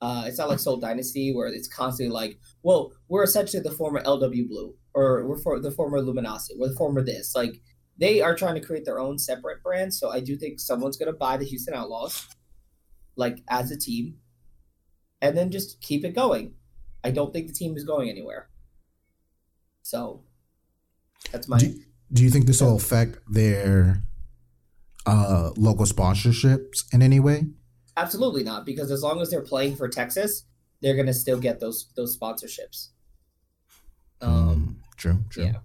uh 0.00 0.24
it's 0.26 0.38
not 0.38 0.48
like 0.48 0.58
Seoul 0.58 0.76
Dynasty 0.76 1.34
where 1.34 1.48
it's 1.48 1.68
constantly 1.68 2.12
like 2.14 2.38
well 2.62 2.92
we're 3.08 3.24
essentially 3.24 3.62
the 3.62 3.72
former 3.72 4.00
lw 4.02 4.48
blue 4.48 4.74
or 4.94 5.26
we're 5.26 5.38
for 5.38 5.58
the 5.58 5.70
former 5.70 6.00
luminosity 6.00 6.54
we're 6.58 6.68
the 6.68 6.76
former 6.76 7.02
this 7.02 7.34
like 7.34 7.60
they 7.98 8.20
are 8.20 8.34
trying 8.34 8.54
to 8.54 8.60
create 8.60 8.84
their 8.84 9.00
own 9.00 9.18
separate 9.18 9.62
brand 9.62 9.92
so 9.92 10.10
i 10.10 10.20
do 10.20 10.36
think 10.36 10.60
someone's 10.60 10.96
going 10.96 11.12
to 11.12 11.18
buy 11.18 11.36
the 11.36 11.44
houston 11.44 11.74
outlaws 11.74 12.28
like 13.16 13.38
as 13.48 13.70
a 13.70 13.78
team 13.78 14.18
and 15.22 15.34
then 15.36 15.50
just 15.50 15.80
keep 15.80 16.04
it 16.04 16.14
going 16.14 16.52
i 17.04 17.10
don't 17.10 17.32
think 17.32 17.46
the 17.46 17.52
team 17.54 17.76
is 17.76 17.84
going 17.84 18.10
anywhere 18.10 18.48
so 19.82 20.22
that's 21.30 21.48
my 21.48 21.58
Do, 21.58 21.74
do 22.12 22.22
you 22.22 22.30
think 22.30 22.46
this 22.46 22.60
will 22.60 22.76
affect 22.76 23.18
their 23.30 24.02
uh, 25.06 25.50
local 25.56 25.84
sponsorships 25.86 26.84
in 26.92 27.02
any 27.02 27.18
way? 27.20 27.46
absolutely 27.96 28.42
not 28.44 28.64
because 28.66 28.90
as 28.90 29.02
long 29.02 29.20
as 29.20 29.30
they're 29.30 29.40
playing 29.42 29.76
for 29.76 29.88
Texas, 29.88 30.44
they're 30.80 30.96
gonna 30.96 31.12
still 31.14 31.38
get 31.38 31.58
those 31.60 31.90
those 31.96 32.16
sponsorships. 32.18 32.88
Um, 34.20 34.32
Mm, 34.92 34.96
true, 34.96 35.18
true. 35.30 35.44
yeah, 35.44 35.56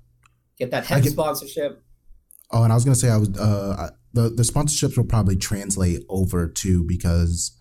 get 0.58 0.72
that 0.72 0.86
head 0.86 1.04
get- 1.04 1.12
sponsorship. 1.14 1.84
Oh, 2.52 2.64
and 2.64 2.72
I 2.72 2.76
was 2.76 2.84
gonna 2.86 2.96
say 2.96 3.10
I 3.10 3.18
was 3.18 3.30
uh 3.38 3.76
I- 3.78 3.96
the 4.14 4.30
the 4.30 4.44
sponsorships 4.44 4.98
will 4.98 5.06
probably 5.06 5.36
translate 5.36 6.04
over 6.10 6.48
too 6.48 6.84
because 6.84 7.52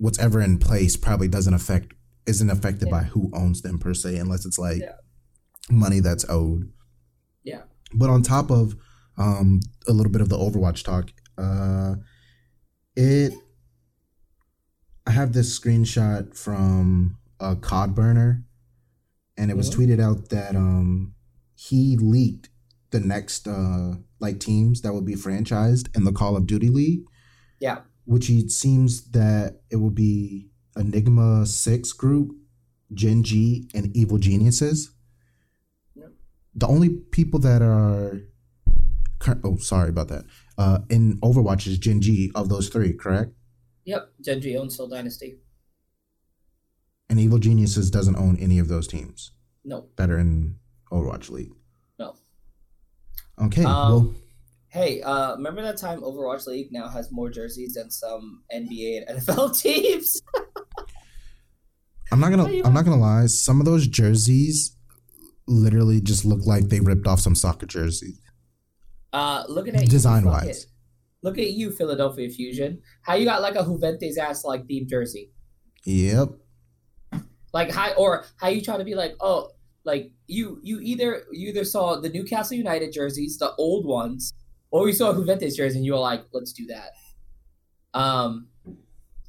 what's 0.00 0.18
ever 0.18 0.40
in 0.40 0.58
place 0.58 0.96
probably 0.96 1.28
doesn't 1.28 1.54
affect 1.54 1.92
isn't 2.26 2.50
affected 2.50 2.86
Yeah. 2.88 2.90
by 2.98 3.02
who 3.04 3.30
owns 3.34 3.60
them 3.62 3.78
per 3.78 3.92
se 3.94 4.16
unless 4.16 4.44
it's 4.46 4.58
like 4.58 4.80
Yeah. 4.80 4.96
money 5.70 6.00
that's 6.00 6.24
owed. 6.28 6.70
Yeah. 7.44 7.62
But 7.94 8.08
on 8.10 8.22
top 8.22 8.50
of 8.50 8.74
um 9.16 9.60
a 9.86 9.92
little 9.92 10.10
bit 10.12 10.22
of 10.22 10.28
the 10.30 10.38
Overwatch 10.38 10.82
talk, 10.84 11.10
uh 11.38 11.96
it 12.96 13.32
I 15.06 15.10
have 15.12 15.32
this 15.32 15.58
screenshot 15.58 16.36
from 16.36 17.16
a 17.38 17.56
COD 17.56 17.94
burner 17.94 18.44
and 19.36 19.50
it 19.50 19.56
was 19.56 19.70
tweeted 19.70 20.00
out 20.00 20.28
that 20.30 20.54
um 20.56 21.14
he 21.54 21.96
leaked 22.00 22.48
the 22.90 23.00
next 23.00 23.46
uh 23.48 23.94
like 24.18 24.40
teams 24.40 24.80
that 24.82 24.92
would 24.94 25.04
be 25.06 25.14
franchised 25.14 25.94
in 25.96 26.04
the 26.04 26.12
Call 26.12 26.36
of 26.36 26.46
Duty 26.46 26.68
League, 26.68 27.04
Yeah, 27.60 27.80
which 28.04 28.28
it 28.30 28.50
seems 28.50 29.10
that 29.10 29.60
it 29.70 29.76
will 29.76 29.90
be 29.90 30.48
Enigma 30.76 31.46
Six 31.46 31.92
Group, 31.92 32.32
Gen 32.92 33.22
G, 33.22 33.68
and 33.74 33.94
Evil 33.96 34.18
Geniuses. 34.18 34.90
Yep. 35.94 36.12
The 36.54 36.66
only 36.66 36.88
people 36.90 37.40
that 37.40 37.62
are 37.62 38.20
oh 39.44 39.56
sorry 39.58 39.90
about 39.90 40.08
that 40.08 40.24
uh 40.56 40.78
in 40.88 41.18
Overwatch 41.20 41.66
is 41.66 41.78
Gen 41.78 42.00
G 42.00 42.30
of 42.34 42.48
those 42.48 42.68
three, 42.68 42.92
correct? 42.94 43.32
yep. 43.84 44.10
Gen 44.24 44.40
G 44.40 44.56
owns 44.56 44.76
Seoul 44.76 44.88
Dynasty. 44.88 45.36
And 47.08 47.18
Evil 47.18 47.38
Geniuses 47.38 47.90
doesn't 47.90 48.16
own 48.16 48.36
any 48.38 48.58
of 48.60 48.68
those 48.68 48.86
teams 48.86 49.32
No, 49.64 49.86
that 49.96 50.10
are 50.10 50.18
in 50.18 50.56
Overwatch 50.92 51.28
League. 51.28 51.52
no. 51.98 52.14
Okay, 53.42 53.64
Um, 53.64 53.88
well, 53.90 54.14
Hey, 54.70 55.02
uh, 55.02 55.34
remember 55.34 55.62
that 55.62 55.78
time 55.78 56.00
Overwatch 56.00 56.46
League 56.46 56.70
now 56.70 56.88
has 56.88 57.10
more 57.10 57.28
jerseys 57.28 57.74
than 57.74 57.90
some 57.90 58.42
NBA 58.54 59.02
and 59.08 59.18
NFL 59.26 59.60
teams? 59.60 60.22
I'm 62.12 62.20
not 62.20 62.30
gonna. 62.30 62.46
I'm 62.64 62.72
not 62.72 62.84
gonna 62.84 62.96
lie. 63.00 63.26
Some 63.26 63.60
of 63.60 63.66
those 63.66 63.88
jerseys 63.88 64.76
literally 65.48 66.00
just 66.00 66.24
look 66.24 66.46
like 66.46 66.68
they 66.68 66.78
ripped 66.78 67.06
off 67.06 67.18
some 67.20 67.34
soccer 67.34 67.66
jerseys. 67.66 68.20
Uh, 69.12 69.44
looking 69.48 69.74
at 69.74 69.82
you, 69.82 69.88
Design-wise. 69.88 70.68
Look 71.22 71.36
at 71.38 71.50
you, 71.50 71.72
Philadelphia 71.72 72.30
Fusion. 72.30 72.80
How 73.02 73.14
you 73.14 73.24
got 73.24 73.42
like 73.42 73.56
a 73.56 73.64
Juventus 73.64 74.18
ass 74.18 74.44
like 74.44 74.66
themed 74.66 74.88
jersey? 74.88 75.32
Yep. 75.84 76.28
like 77.52 77.72
how 77.72 77.92
or 77.94 78.24
how 78.36 78.48
you 78.48 78.60
try 78.60 78.76
to 78.76 78.84
be 78.84 78.94
like 78.94 79.16
oh 79.20 79.50
like 79.84 80.12
you 80.26 80.60
you 80.62 80.78
either 80.80 81.24
you 81.32 81.48
either 81.48 81.64
saw 81.64 81.98
the 81.98 82.08
Newcastle 82.08 82.56
United 82.56 82.92
jerseys 82.92 83.38
the 83.38 83.54
old 83.56 83.86
ones 83.86 84.32
or 84.70 84.86
you 84.86 84.92
saw 84.92 85.12
Juventus 85.12 85.56
jersey 85.56 85.78
and 85.78 85.84
you 85.84 85.92
were 85.92 85.98
like 85.98 86.24
let's 86.32 86.52
do 86.52 86.66
that 86.66 86.92
um 87.98 88.48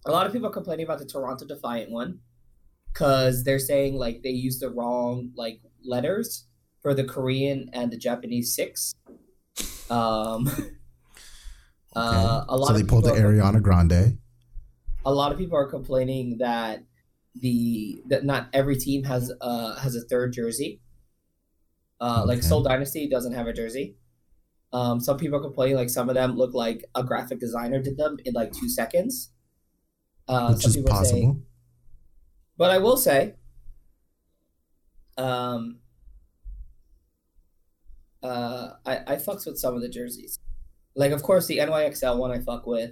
a 0.05 0.11
lot 0.11 0.25
of 0.25 0.33
people 0.33 0.47
are 0.47 0.53
complaining 0.53 0.85
about 0.85 0.99
the 0.99 1.05
Toronto 1.05 1.45
Defiant 1.45 1.91
one 1.91 2.19
because 2.91 3.43
they're 3.43 3.59
saying 3.59 3.95
like 3.95 4.21
they 4.23 4.29
used 4.29 4.61
the 4.61 4.69
wrong 4.69 5.31
like 5.35 5.61
letters 5.83 6.47
for 6.81 6.93
the 6.93 7.03
Korean 7.03 7.69
and 7.73 7.91
the 7.91 7.97
Japanese 7.97 8.55
six 8.55 8.93
um 9.89 10.47
uh, 11.95 12.45
a 12.47 12.55
lot 12.55 12.67
so 12.67 12.73
they 12.73 12.83
pulled 12.83 13.05
the 13.05 13.11
Ariana 13.11 13.61
Grande. 13.61 14.17
a 15.05 15.13
lot 15.13 15.31
of 15.31 15.37
people 15.37 15.57
are 15.57 15.67
complaining 15.67 16.37
that 16.39 16.83
the 17.35 18.01
that 18.07 18.25
not 18.25 18.49
every 18.53 18.75
team 18.75 19.03
has 19.03 19.31
uh 19.41 19.75
has 19.77 19.95
a 19.95 20.01
third 20.01 20.33
jersey. 20.33 20.81
Uh, 21.99 22.23
like 22.25 22.41
Seoul 22.41 22.63
Dynasty 22.63 23.07
doesn't 23.07 23.33
have 23.33 23.45
a 23.45 23.53
jersey. 23.53 23.95
Um, 24.73 24.99
some 25.01 25.17
people 25.17 25.37
are 25.37 25.41
complaining 25.41 25.75
like 25.75 25.89
some 25.89 26.07
of 26.09 26.15
them 26.15 26.37
look 26.37 26.53
like 26.53 26.85
a 26.95 27.03
graphic 27.03 27.39
designer 27.39 27.81
did 27.81 27.97
them 27.97 28.17
in 28.23 28.33
like 28.33 28.53
two 28.53 28.69
seconds. 28.69 29.31
Uh, 30.27 30.53
which 30.53 30.63
some 30.63 30.69
is 30.69 30.75
people 30.77 30.91
possible. 30.91 31.09
saying, 31.11 31.43
But 32.57 32.71
I 32.71 32.77
will 32.77 32.95
say, 32.95 33.35
um, 35.17 35.79
uh, 38.23 38.69
I 38.85 38.97
I 39.07 39.15
fucks 39.17 39.45
with 39.45 39.57
some 39.57 39.75
of 39.75 39.81
the 39.81 39.89
jerseys. 39.89 40.39
Like, 40.95 41.11
of 41.11 41.23
course, 41.23 41.47
the 41.47 41.57
NYXL 41.57 42.17
one 42.17 42.31
I 42.31 42.39
fuck 42.39 42.65
with. 42.65 42.91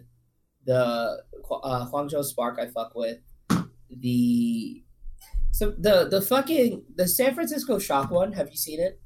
The 0.66 1.22
uh, 1.52 1.90
Guangzhou 1.90 2.24
Spark 2.24 2.60
I 2.60 2.68
fuck 2.68 2.94
with. 2.96 3.20
The 3.90 4.84
so 5.52 5.72
the 5.78 6.08
the 6.10 6.22
fucking 6.22 6.84
the 6.96 7.08
San 7.08 7.34
Francisco 7.34 7.80
Shock 7.80 8.12
one. 8.12 8.34
Have 8.34 8.50
you 8.50 8.58
seen 8.58 8.80
it? 8.80 9.00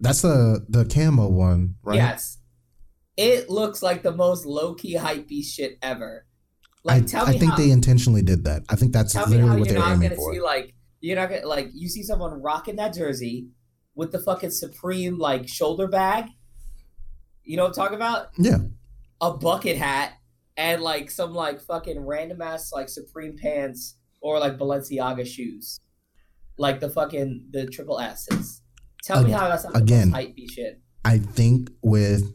That's 0.00 0.22
the 0.22 0.64
the 0.68 0.84
camo 0.84 1.28
one, 1.28 1.76
right? 1.82 1.96
Yes. 1.96 2.38
It 3.16 3.50
looks 3.50 3.82
like 3.82 4.02
the 4.02 4.12
most 4.12 4.46
low 4.46 4.74
key 4.74 4.96
hypey 4.96 5.44
shit 5.44 5.78
ever. 5.82 6.26
Like, 6.82 7.02
I, 7.02 7.06
tell 7.06 7.26
I 7.26 7.32
me 7.32 7.38
think 7.38 7.50
how, 7.52 7.58
they 7.58 7.70
intentionally 7.70 8.22
did 8.22 8.44
that. 8.44 8.62
I 8.70 8.76
think 8.76 8.92
that's 8.92 9.14
literally 9.14 9.60
what 9.60 9.68
they 9.68 9.76
were 9.76 9.84
aiming 9.84 10.16
for. 10.16 10.32
see 10.32 10.40
like 10.40 10.74
you're 11.00 11.16
not 11.16 11.28
gonna 11.28 11.46
like 11.46 11.68
you 11.74 11.88
see 11.88 12.02
someone 12.02 12.40
rocking 12.40 12.76
that 12.76 12.94
jersey 12.94 13.48
with 13.94 14.12
the 14.12 14.18
fucking 14.18 14.50
Supreme 14.50 15.18
like 15.18 15.48
shoulder 15.48 15.86
bag. 15.86 16.26
You 17.42 17.56
know 17.56 17.64
what 17.64 17.68
I'm 17.70 17.74
talking 17.74 17.96
about? 17.96 18.28
Yeah. 18.38 18.58
A 19.20 19.34
bucket 19.34 19.76
hat 19.76 20.14
and 20.56 20.80
like 20.80 21.10
some 21.10 21.34
like 21.34 21.60
fucking 21.60 22.00
random 22.00 22.40
ass 22.40 22.72
like 22.72 22.88
Supreme 22.88 23.36
pants 23.36 23.96
or 24.22 24.38
like 24.38 24.56
Balenciaga 24.56 25.26
shoes. 25.26 25.80
Like 26.56 26.80
the 26.80 26.88
fucking 26.88 27.48
the 27.50 27.66
triple 27.66 27.98
S's. 27.98 28.59
Tell 29.02 29.22
me 29.24 29.30
how 29.30 29.48
that's 29.48 29.64
again. 29.74 30.12
shit. 30.52 30.80
I 31.04 31.18
think 31.18 31.70
with 31.82 32.34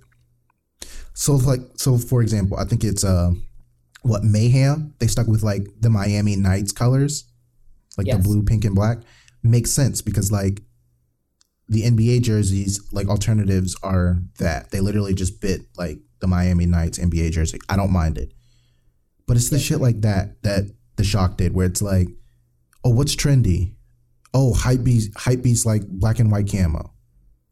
so 1.13 1.33
like 1.35 1.61
so 1.75 1.97
for 1.97 2.21
example, 2.21 2.57
I 2.57 2.65
think 2.65 2.83
it's 2.83 3.03
uh 3.03 3.31
what 4.01 4.23
mayhem 4.23 4.93
they 4.99 5.07
stuck 5.07 5.27
with 5.27 5.43
like 5.43 5.67
the 5.79 5.89
Miami 5.89 6.35
Knights 6.35 6.71
colors, 6.71 7.25
like 7.97 8.07
the 8.07 8.17
blue, 8.17 8.43
pink, 8.43 8.65
and 8.65 8.75
black 8.75 8.99
makes 9.43 9.71
sense 9.71 10.01
because 10.01 10.31
like 10.31 10.61
the 11.67 11.83
NBA 11.83 12.21
jerseys 12.21 12.81
like 12.91 13.07
alternatives 13.07 13.75
are 13.81 14.17
that 14.39 14.71
they 14.71 14.79
literally 14.79 15.13
just 15.13 15.41
bit 15.41 15.61
like 15.77 15.99
the 16.19 16.27
Miami 16.27 16.65
Knights 16.65 16.99
NBA 16.99 17.31
jersey. 17.31 17.59
I 17.69 17.75
don't 17.75 17.91
mind 17.91 18.17
it, 18.17 18.33
but 19.27 19.37
it's 19.37 19.49
the 19.49 19.59
shit 19.59 19.79
like 19.79 20.01
that 20.01 20.41
that 20.43 20.71
the 20.95 21.03
shock 21.03 21.37
did 21.37 21.53
where 21.53 21.65
it's 21.65 21.81
like, 21.81 22.09
oh, 22.83 22.89
what's 22.89 23.15
trendy? 23.15 23.74
Oh, 24.37 24.53
hype 24.53 24.83
beast, 24.83 25.11
hype 25.15 25.41
beast 25.41 25.65
like 25.65 25.87
black 25.87 26.19
and 26.19 26.29
white 26.29 26.51
camo. 26.51 26.91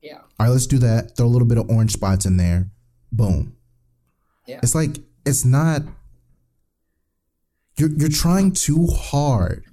Yeah. 0.01 0.17
All 0.17 0.25
right, 0.45 0.49
let's 0.49 0.67
do 0.67 0.77
that. 0.79 1.15
Throw 1.15 1.25
a 1.25 1.27
little 1.27 1.47
bit 1.47 1.57
of 1.57 1.69
orange 1.69 1.93
spots 1.93 2.25
in 2.25 2.35
there. 2.35 2.69
Boom. 3.09 3.55
Yeah. 4.45 4.59
It's 4.61 4.75
like 4.75 4.97
it's 5.25 5.45
not. 5.45 5.83
You're 7.77 7.89
you're 7.91 8.09
trying 8.09 8.51
too 8.51 8.87
hard. 8.87 9.63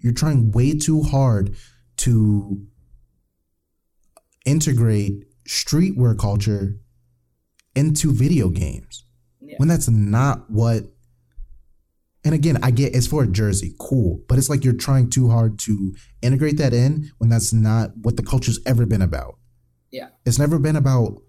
You're 0.00 0.12
trying 0.12 0.50
way 0.50 0.76
too 0.76 1.02
hard 1.04 1.54
to 1.98 2.66
integrate 4.44 5.24
streetwear 5.48 6.18
culture 6.18 6.76
into 7.76 8.12
video 8.12 8.48
games 8.48 9.04
Yeah. 9.40 9.54
when 9.58 9.68
that's 9.68 9.88
not 9.88 10.50
what. 10.50 10.90
And 12.24 12.34
again, 12.34 12.58
I 12.62 12.70
get 12.70 12.96
it's 12.96 13.06
for 13.06 13.22
a 13.22 13.26
jersey, 13.26 13.74
cool, 13.78 14.22
but 14.28 14.38
it's 14.38 14.48
like 14.48 14.64
you're 14.64 14.72
trying 14.72 15.10
too 15.10 15.28
hard 15.28 15.58
to 15.60 15.94
integrate 16.22 16.56
that 16.56 16.72
in 16.72 17.10
when 17.18 17.28
that's 17.28 17.52
not 17.52 17.90
what 18.00 18.16
the 18.16 18.22
culture's 18.22 18.58
ever 18.64 18.86
been 18.86 19.02
about. 19.02 19.36
Yeah. 19.90 20.08
It's 20.24 20.38
never 20.38 20.58
been 20.58 20.76
about 20.76 21.22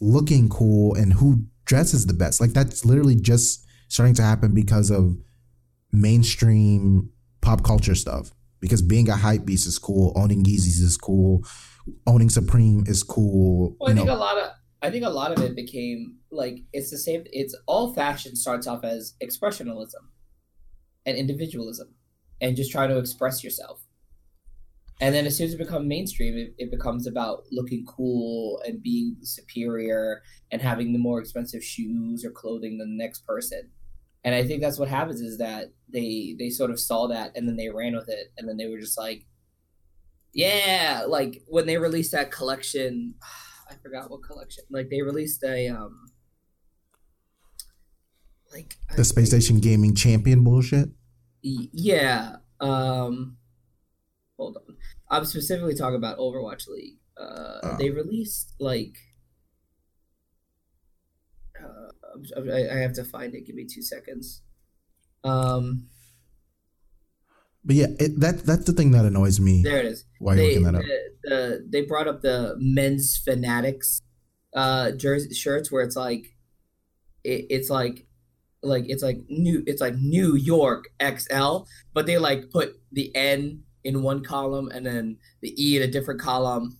looking 0.00 0.50
cool 0.50 0.94
and 0.94 1.14
who 1.14 1.46
dresses 1.64 2.04
the 2.04 2.12
best. 2.12 2.40
Like 2.40 2.50
that's 2.50 2.84
literally 2.84 3.16
just 3.16 3.64
starting 3.88 4.14
to 4.16 4.22
happen 4.22 4.52
because 4.52 4.90
of 4.90 5.16
mainstream 5.90 7.10
pop 7.40 7.64
culture 7.64 7.94
stuff. 7.94 8.30
Because 8.60 8.82
being 8.82 9.08
a 9.08 9.16
hype 9.16 9.46
beast 9.46 9.66
is 9.66 9.78
cool, 9.78 10.12
owning 10.16 10.44
Yeezys 10.44 10.82
is 10.82 10.98
cool, 10.98 11.46
owning 12.06 12.28
Supreme 12.28 12.84
is 12.86 13.02
cool. 13.02 13.74
Well, 13.80 13.90
I 13.90 13.94
think 13.94 14.06
know, 14.06 14.14
a 14.14 14.16
lot 14.16 14.36
of 14.36 14.50
I 14.82 14.90
think 14.90 15.04
a 15.04 15.10
lot 15.10 15.32
of 15.32 15.42
it 15.42 15.56
became 15.56 16.16
like 16.30 16.58
it's 16.72 16.90
the 16.90 16.98
same. 16.98 17.24
It's 17.32 17.56
all 17.66 17.94
fashion 17.94 18.36
starts 18.36 18.66
off 18.66 18.84
as 18.84 19.14
expressionalism 19.22 19.94
and 21.06 21.16
individualism, 21.16 21.94
and 22.40 22.56
just 22.56 22.70
trying 22.70 22.90
to 22.90 22.98
express 22.98 23.42
yourself. 23.42 23.86
And 25.00 25.14
then 25.14 25.26
as 25.26 25.36
soon 25.36 25.48
as 25.48 25.54
it 25.54 25.58
becomes 25.58 25.86
mainstream, 25.86 26.36
it, 26.36 26.54
it 26.58 26.70
becomes 26.70 27.06
about 27.06 27.44
looking 27.52 27.84
cool 27.84 28.62
and 28.66 28.82
being 28.82 29.16
superior 29.22 30.22
and 30.50 30.62
having 30.62 30.92
the 30.92 30.98
more 30.98 31.20
expensive 31.20 31.62
shoes 31.62 32.24
or 32.24 32.30
clothing 32.30 32.78
than 32.78 32.96
the 32.96 33.04
next 33.04 33.26
person. 33.26 33.70
And 34.24 34.34
I 34.34 34.44
think 34.44 34.62
that's 34.62 34.78
what 34.78 34.88
happens 34.88 35.20
is 35.20 35.38
that 35.38 35.66
they 35.88 36.34
they 36.38 36.50
sort 36.50 36.70
of 36.70 36.80
saw 36.80 37.06
that 37.08 37.32
and 37.36 37.46
then 37.46 37.56
they 37.56 37.68
ran 37.68 37.94
with 37.94 38.08
it 38.08 38.32
and 38.36 38.48
then 38.48 38.56
they 38.56 38.66
were 38.66 38.80
just 38.80 38.98
like, 38.98 39.24
yeah, 40.32 41.04
like 41.06 41.42
when 41.46 41.66
they 41.66 41.76
released 41.76 42.12
that 42.12 42.32
collection, 42.32 43.14
I 43.70 43.74
forgot 43.82 44.10
what 44.10 44.22
collection. 44.22 44.64
Like 44.70 44.88
they 44.88 45.02
released 45.02 45.44
a 45.44 45.68
um, 45.68 46.06
like 48.52 48.74
I 48.90 48.96
the 48.96 49.04
Space 49.04 49.28
Station 49.28 49.60
Gaming 49.60 49.94
Champion 49.94 50.42
bullshit. 50.42 50.88
Yeah. 51.72 52.36
Um 52.60 53.36
hold 54.36 54.56
on. 54.56 54.76
I'm 55.10 55.24
specifically 55.24 55.74
talking 55.74 55.96
about 55.96 56.18
Overwatch 56.18 56.66
League. 56.68 56.98
Uh 57.16 57.60
Oh. 57.62 57.76
they 57.78 57.90
released 57.90 58.54
like 58.58 58.96
uh, 61.62 62.40
I, 62.50 62.68
I 62.70 62.78
have 62.78 62.92
to 62.94 63.04
find 63.04 63.34
it. 63.34 63.46
Give 63.46 63.54
me 63.56 63.66
2 63.72 63.82
seconds. 63.82 64.42
Um 65.24 65.88
But 67.64 67.76
yeah, 67.76 67.86
it, 67.98 68.18
that 68.20 68.40
that's 68.44 68.64
the 68.64 68.72
thing 68.72 68.90
that 68.92 69.04
annoys 69.04 69.40
me. 69.40 69.62
there 69.62 69.78
it 69.78 69.86
is. 69.86 70.04
Why 70.18 70.34
they, 70.36 70.58
looking 70.58 70.64
that 70.64 70.74
up, 70.76 70.82
The, 70.82 71.28
the, 71.30 71.66
they 71.68 71.82
brought 71.82 72.08
up 72.08 72.20
the 72.22 72.54
men's 72.58 73.16
fanatics 73.16 74.02
uh 74.54 74.90
jersey 74.92 75.34
shirts 75.34 75.70
where 75.70 75.82
it's 75.84 75.96
like 75.96 76.24
it, 77.24 77.46
it's 77.50 77.68
like 77.70 78.05
like 78.66 78.84
it's 78.88 79.02
like 79.02 79.18
new 79.28 79.62
it's 79.66 79.80
like 79.80 79.94
New 79.96 80.36
York 80.36 80.88
XL, 81.02 81.64
but 81.92 82.06
they 82.06 82.18
like 82.18 82.50
put 82.50 82.80
the 82.92 83.14
N 83.14 83.62
in 83.84 84.02
one 84.02 84.22
column 84.22 84.70
and 84.72 84.84
then 84.84 85.18
the 85.40 85.54
E 85.62 85.76
in 85.76 85.82
a 85.82 85.86
different 85.86 86.20
column. 86.20 86.78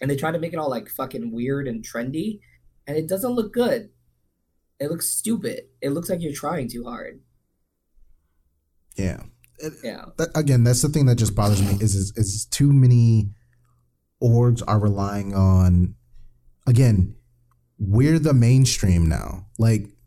And 0.00 0.10
they 0.10 0.16
try 0.16 0.30
to 0.30 0.38
make 0.38 0.52
it 0.52 0.58
all 0.58 0.70
like 0.70 0.88
fucking 0.88 1.32
weird 1.32 1.66
and 1.66 1.84
trendy, 1.84 2.40
and 2.86 2.96
it 2.96 3.08
doesn't 3.08 3.32
look 3.32 3.52
good. 3.52 3.90
It 4.78 4.90
looks 4.90 5.08
stupid. 5.10 5.62
It 5.80 5.90
looks 5.90 6.08
like 6.08 6.22
you're 6.22 6.32
trying 6.32 6.68
too 6.68 6.84
hard. 6.84 7.20
yeah. 8.96 9.22
Yeah. 9.82 10.04
That, 10.18 10.28
again, 10.36 10.62
that's 10.62 10.82
the 10.82 10.88
thing 10.88 11.06
that 11.06 11.16
just 11.16 11.34
bothers 11.34 11.60
me 11.60 11.78
is, 11.80 11.96
is 11.96 12.12
is 12.16 12.46
too 12.46 12.72
many 12.72 13.30
orgs 14.22 14.62
are 14.66 14.78
relying 14.78 15.34
on. 15.34 15.94
Again, 16.66 17.16
we're 17.78 18.18
the 18.18 18.34
mainstream 18.34 19.08
now. 19.08 19.46
Like 19.58 19.82
Yeah. 19.82 19.97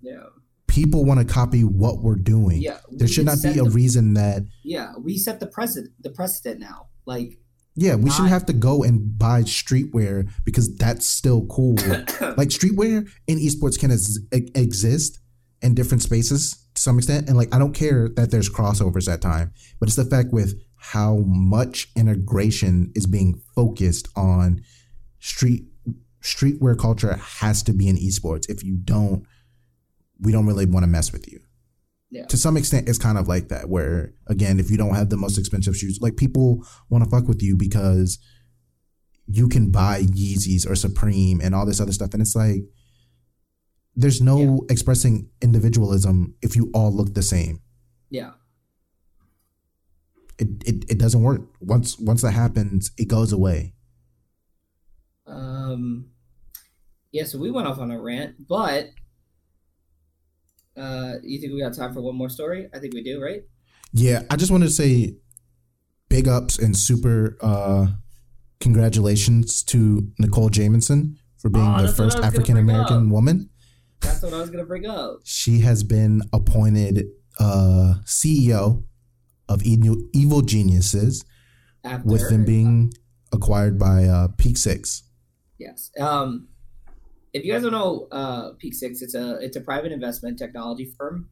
People 0.72 1.03
want 1.03 1.19
to 1.19 1.26
copy 1.26 1.64
what 1.64 2.02
we're 2.02 2.15
doing. 2.15 2.61
Yeah. 2.61 2.80
There 2.89 3.07
should 3.07 3.26
not 3.26 3.41
be 3.43 3.49
a 3.60 3.64
the- 3.64 3.69
reason 3.69 4.14
that 4.14 4.43
Yeah, 4.64 4.93
we 4.98 5.18
set 5.18 5.39
the 5.39 5.48
precedent 5.48 5.93
the 5.99 6.10
precedent 6.10 6.60
now. 6.61 6.88
Like 7.06 7.38
yeah, 7.76 7.95
we 7.95 8.10
shouldn't 8.10 8.30
have 8.30 8.45
to 8.48 8.53
go 8.53 8.84
and 8.84 9.18
buy 9.18 9.43
streetwear 9.43 10.30
because 10.43 10.76
that's 10.76 11.07
still 11.07 11.45
cool. 11.48 11.76
like 12.38 12.49
streetwear 12.49 13.10
in 13.27 13.38
esports 13.39 13.80
can 13.80 13.91
ex- 13.91 14.18
exist 14.31 15.19
in 15.61 15.73
different 15.73 16.02
spaces 16.03 16.57
to 16.73 16.81
some 16.81 16.98
extent 16.98 17.27
and 17.27 17.38
like 17.38 17.53
i 17.53 17.60
don't 17.60 17.73
care 17.73 18.10
that 18.15 18.31
there's 18.31 18.49
crossovers 18.49 19.11
at 19.11 19.22
time 19.22 19.52
but 19.80 19.88
it's 19.88 19.95
the 19.95 20.06
fact 20.06 20.31
with 20.31 20.60
how 20.77 21.18
much 21.27 21.89
integration 21.95 22.91
is 22.95 23.06
being 23.06 23.39
focused 23.56 24.07
on 24.15 24.64
street 25.19 25.65
streetwear 26.23 26.76
culture 26.77 27.15
has 27.18 27.61
to 27.61 27.73
be 27.73 27.88
in 27.88 27.95
esports 27.98 28.49
if 28.49 28.64
you 28.64 28.76
don't 28.76 29.23
we 30.22 30.31
don't 30.31 30.45
really 30.45 30.65
want 30.65 30.84
to 30.84 30.88
mess 30.88 31.11
with 31.11 31.31
you 31.31 31.39
Yeah. 32.10 32.26
to 32.27 32.38
some 32.38 32.57
extent 32.57 32.88
it's 32.89 32.98
kind 32.98 33.18
of 33.18 33.27
like 33.27 33.48
that 33.49 33.69
where 33.69 34.14
again 34.27 34.60
if 34.60 34.69
you 34.72 34.77
don't 34.77 34.95
have 34.95 35.10
the 35.10 35.18
most 35.18 35.38
expensive 35.38 35.76
shoes 35.76 35.99
like 36.02 36.15
people 36.18 36.65
want 36.89 37.03
to 37.03 37.10
fuck 37.10 37.27
with 37.27 37.41
you 37.41 37.56
because 37.57 38.19
you 39.27 39.48
can 39.48 39.72
buy 39.72 40.02
Yeezys 40.02 40.69
or 40.69 40.76
Supreme 40.76 41.39
and 41.41 41.56
all 41.56 41.65
this 41.65 41.80
other 41.80 41.93
stuff. 41.93 42.11
And 42.14 42.22
it's 42.22 42.35
like, 42.35 42.64
there's 43.95 44.19
no 44.19 44.65
expressing 44.69 45.30
individualism 45.41 46.35
if 46.41 46.53
you 46.57 46.69
all 46.73 46.91
look 46.91 47.14
the 47.14 47.22
same. 47.22 47.61
yeah. 48.10 48.31
It, 50.38 50.48
it, 50.65 50.91
it 50.91 50.98
doesn't 50.98 51.22
work. 51.22 51.41
Once 51.61 51.98
once 51.99 52.23
that 52.23 52.31
happens, 52.31 52.91
it 52.98 53.07
goes 53.07 53.31
away. 53.31 53.73
Um, 55.27 56.10
yeah, 57.11 57.23
so 57.26 57.38
we 57.38 57.52
went 57.52 57.68
off 57.68 57.77
on 57.80 57.91
a 57.91 58.02
rant, 58.02 58.48
but 58.49 58.89
uh, 60.77 61.14
you 61.23 61.39
think 61.39 61.53
we 61.53 61.61
got 61.61 61.73
time 61.73 61.93
for 61.93 62.02
one 62.02 62.15
more 62.15 62.30
story? 62.30 62.68
I 62.73 62.80
think 62.80 62.93
we 62.93 63.03
do, 63.03 63.22
right? 63.22 63.41
Yeah, 63.93 64.23
I 64.30 64.35
just 64.35 64.52
wanted 64.52 64.65
to 64.68 64.72
say 64.72 65.15
big 66.10 66.27
ups 66.27 66.57
and 66.57 66.76
super 66.77 67.38
uh, 67.41 67.88
congratulations 68.60 69.64
to 69.64 70.07
Nicole 70.19 70.49
Jameson 70.49 71.18
for 71.38 71.49
being 71.49 71.65
Oh, 71.65 71.77
the 71.77 71.84
that's 71.88 71.99
what 71.99 72.06
I 72.06 72.10
first 72.11 72.23
African 72.23 72.57
American 72.57 73.10
woman. 73.10 73.49
That's 73.99 74.22
what 74.22 74.34
I 74.34 74.39
was 74.39 74.49
gonna 74.49 74.65
bring 74.65 74.85
up. 74.85 75.19
She 75.23 75.60
has 75.60 75.84
been 75.84 76.22
appointed 76.34 77.06
uh, 77.39 77.95
CEO 78.06 78.84
of 79.49 79.64
Evil, 79.64 79.98
Evil 80.14 80.41
Geniuses, 80.41 81.26
After, 81.84 82.07
with 82.07 82.30
them 82.30 82.45
being 82.45 82.93
acquired 83.34 83.77
by 83.77 84.06
uh, 84.06 84.30
Peak 84.38 84.57
Six. 84.57 85.03
Yes. 85.57 85.91
Um, 85.99 86.48
if 87.33 87.45
you 87.45 87.53
guys 87.53 87.61
don't 87.63 87.71
know 87.71 88.07
uh, 88.11 88.51
Peak 88.59 88.73
Six, 88.73 89.01
it's 89.01 89.15
a 89.15 89.37
it's 89.39 89.55
a 89.57 89.61
private 89.61 89.91
investment 89.91 90.37
technology 90.37 90.93
firm, 90.97 91.29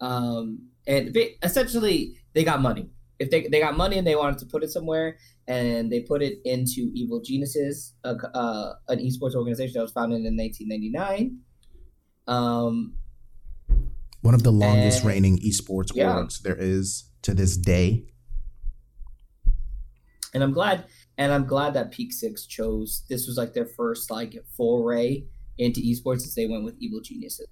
um, 0.00 0.68
and 0.86 1.12
they, 1.14 1.36
essentially 1.42 2.16
they 2.34 2.44
got 2.44 2.60
money. 2.62 2.90
If 3.18 3.30
they 3.30 3.46
they 3.48 3.60
got 3.60 3.76
money 3.76 3.98
and 3.98 4.06
they 4.06 4.16
wanted 4.16 4.38
to 4.38 4.46
put 4.46 4.62
it 4.62 4.70
somewhere, 4.70 5.18
and 5.46 5.90
they 5.92 6.00
put 6.00 6.22
it 6.22 6.38
into 6.44 6.90
Evil 6.94 7.20
Geniuses, 7.20 7.94
a, 8.04 8.10
uh, 8.34 8.74
an 8.88 8.98
esports 8.98 9.34
organization 9.34 9.74
that 9.74 9.82
was 9.82 9.92
founded 9.92 10.24
in 10.24 10.36
1999. 10.36 11.38
Um, 12.28 12.94
One 14.22 14.34
of 14.34 14.42
the 14.42 14.52
longest 14.52 14.98
And- 15.00 15.06
reigning 15.08 15.38
esports 15.38 15.92
Yeah. 15.94 16.14
orgs 16.16 16.40
there 16.42 16.56
is 16.56 17.04
to 17.22 17.34
this 17.34 17.56
day. 17.56 18.04
and 20.34 20.42
I'm 20.42 20.52
glad 20.52 20.84
and 21.18 21.32
I'm 21.32 21.46
glad 21.46 21.74
that 21.74 21.92
Peak 21.92 22.12
Six 22.12 22.46
chose 22.46 23.04
this 23.08 23.26
was 23.26 23.36
like 23.36 23.54
their 23.54 23.66
first 23.66 24.10
like 24.10 24.34
foray 24.56 25.24
into 25.58 25.80
esports 25.80 26.26
as 26.26 26.34
they 26.34 26.46
went 26.46 26.64
with 26.64 26.76
Evil 26.78 27.00
Geniuses. 27.00 27.48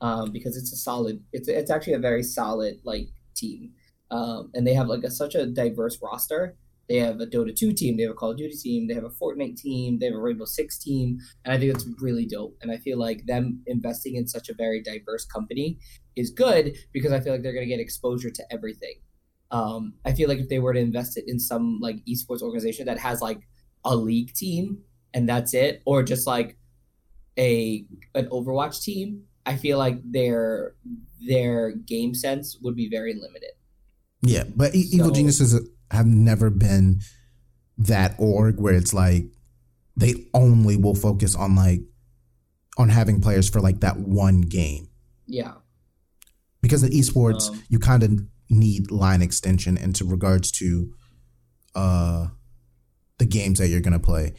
Um, 0.00 0.30
because 0.30 0.56
it's 0.58 0.72
a 0.72 0.76
solid 0.76 1.22
it's 1.32 1.48
it's 1.48 1.70
actually 1.70 1.94
a 1.94 1.98
very 1.98 2.22
solid 2.22 2.80
like 2.84 3.08
team. 3.34 3.72
Um, 4.10 4.50
and 4.54 4.66
they 4.66 4.74
have 4.74 4.86
like 4.88 5.02
a, 5.02 5.10
such 5.10 5.34
a 5.34 5.46
diverse 5.46 5.98
roster. 6.02 6.56
They 6.88 6.98
have 6.98 7.20
a 7.20 7.26
Dota 7.26 7.54
2 7.54 7.72
team, 7.72 7.96
they 7.96 8.04
have 8.04 8.12
a 8.12 8.14
Call 8.14 8.30
of 8.30 8.36
Duty 8.36 8.54
team, 8.54 8.86
they 8.86 8.94
have 8.94 9.02
a 9.02 9.08
Fortnite 9.08 9.56
team, 9.56 9.98
they 9.98 10.06
have 10.06 10.14
a 10.14 10.20
Rainbow 10.20 10.44
Six 10.44 10.78
team, 10.78 11.18
and 11.44 11.52
I 11.52 11.58
think 11.58 11.72
that's 11.72 11.88
really 12.00 12.26
dope. 12.26 12.56
And 12.62 12.70
I 12.70 12.76
feel 12.76 12.96
like 12.96 13.26
them 13.26 13.60
investing 13.66 14.14
in 14.14 14.28
such 14.28 14.48
a 14.48 14.54
very 14.54 14.80
diverse 14.82 15.24
company 15.24 15.78
is 16.14 16.30
good 16.30 16.76
because 16.92 17.10
I 17.10 17.18
feel 17.18 17.32
like 17.32 17.42
they're 17.42 17.52
going 17.52 17.66
to 17.66 17.74
get 17.74 17.80
exposure 17.80 18.30
to 18.30 18.44
everything. 18.52 18.94
Um, 19.50 19.94
I 20.04 20.12
feel 20.12 20.28
like 20.28 20.38
if 20.38 20.48
they 20.48 20.58
were 20.58 20.72
to 20.72 20.80
invest 20.80 21.16
it 21.16 21.24
in 21.26 21.38
some 21.38 21.78
like 21.80 21.96
esports 22.06 22.42
organization 22.42 22.86
that 22.86 22.98
has 22.98 23.20
like 23.22 23.40
a 23.84 23.94
league 23.94 24.34
team 24.34 24.78
and 25.14 25.28
that's 25.28 25.54
it, 25.54 25.82
or 25.84 26.02
just 26.02 26.26
like 26.26 26.56
a 27.38 27.84
an 28.14 28.28
Overwatch 28.28 28.82
team, 28.82 29.22
I 29.44 29.56
feel 29.56 29.78
like 29.78 30.00
their 30.04 30.74
their 31.26 31.72
game 31.72 32.14
sense 32.14 32.58
would 32.62 32.74
be 32.76 32.88
very 32.88 33.14
limited. 33.14 33.50
Yeah, 34.22 34.44
but 34.54 34.74
E- 34.74 34.88
Evil 34.92 35.10
Geniuses 35.10 35.58
have 35.90 36.06
never 36.06 36.50
been 36.50 37.00
that 37.78 38.14
org 38.18 38.58
where 38.58 38.74
it's 38.74 38.92
like 38.94 39.24
they 39.96 40.26
only 40.34 40.76
will 40.76 40.94
focus 40.94 41.34
on 41.34 41.54
like 41.54 41.82
on 42.78 42.88
having 42.88 43.20
players 43.20 43.48
for 43.48 43.60
like 43.60 43.80
that 43.80 43.98
one 43.98 44.40
game. 44.40 44.88
Yeah, 45.26 45.54
Because 46.62 46.82
in 46.82 46.90
esports, 46.90 47.50
Um, 47.50 47.62
you 47.68 47.78
kind 47.78 48.02
of 48.02 48.26
need 48.50 48.90
line 48.90 49.22
extension 49.22 49.76
into 49.76 50.04
regards 50.04 50.50
to 50.52 50.92
uh 51.74 52.28
the 53.18 53.26
games 53.26 53.58
that 53.58 53.68
you're 53.68 53.80
gonna 53.80 53.98
play. 53.98 54.34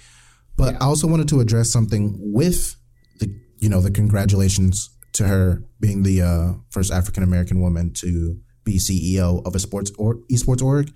But 0.56 0.74
Yeah. 0.74 0.80
I 0.82 0.86
also 0.86 1.08
wanted 1.08 1.28
to 1.30 1.40
address 1.40 1.70
something 1.72 2.16
with 2.20 2.76
the 3.20 3.28
you 3.60 3.70
know 3.70 3.82
the 3.82 3.92
congratulations 3.92 4.90
to 5.14 5.28
her 5.28 5.64
being 5.80 6.04
the 6.04 6.22
uh, 6.22 6.54
first 6.70 6.92
African 6.92 7.24
American 7.24 7.60
woman 7.60 7.92
to 7.96 8.40
be 8.64 8.78
CEO 8.78 9.42
of 9.46 9.56
a 9.56 9.60
sports 9.60 9.92
or 9.98 10.18
esports 10.32 10.62
org. 10.62 10.92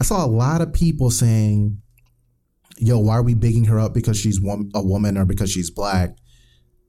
I 0.00 0.04
saw 0.04 0.24
a 0.24 0.28
lot 0.28 0.62
of 0.62 0.72
people 0.72 1.10
saying, 1.10 1.78
"Yo, 2.78 2.98
why 2.98 3.14
are 3.16 3.22
we 3.22 3.34
bigging 3.34 3.64
her 3.66 3.78
up 3.78 3.92
because 3.92 4.16
she's 4.18 4.40
wom- 4.40 4.70
a 4.74 4.82
woman 4.82 5.18
or 5.18 5.24
because 5.26 5.50
she's 5.50 5.70
black 5.70 6.16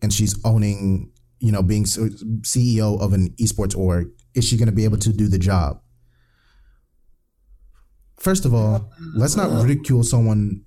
and 0.01 0.13
she's 0.13 0.38
owning, 0.45 1.11
you 1.39 1.51
know, 1.51 1.61
being 1.61 1.84
CEO 1.85 2.99
of 3.01 3.11
an 3.13 3.34
esports 3.41 3.76
org? 3.76 4.07
Is 4.36 4.45
she 4.45 4.57
going 4.57 4.68
to 4.68 4.76
be 4.76 4.84
able 4.84 4.98
to 4.98 5.14
do 5.14 5.28
the 5.28 5.40
job?" 5.40 5.82
First 8.18 8.45
of 8.45 8.53
all, 8.53 8.91
let's 9.16 9.36
not 9.36 9.52
ridicule 9.64 10.03
someone 10.03 10.66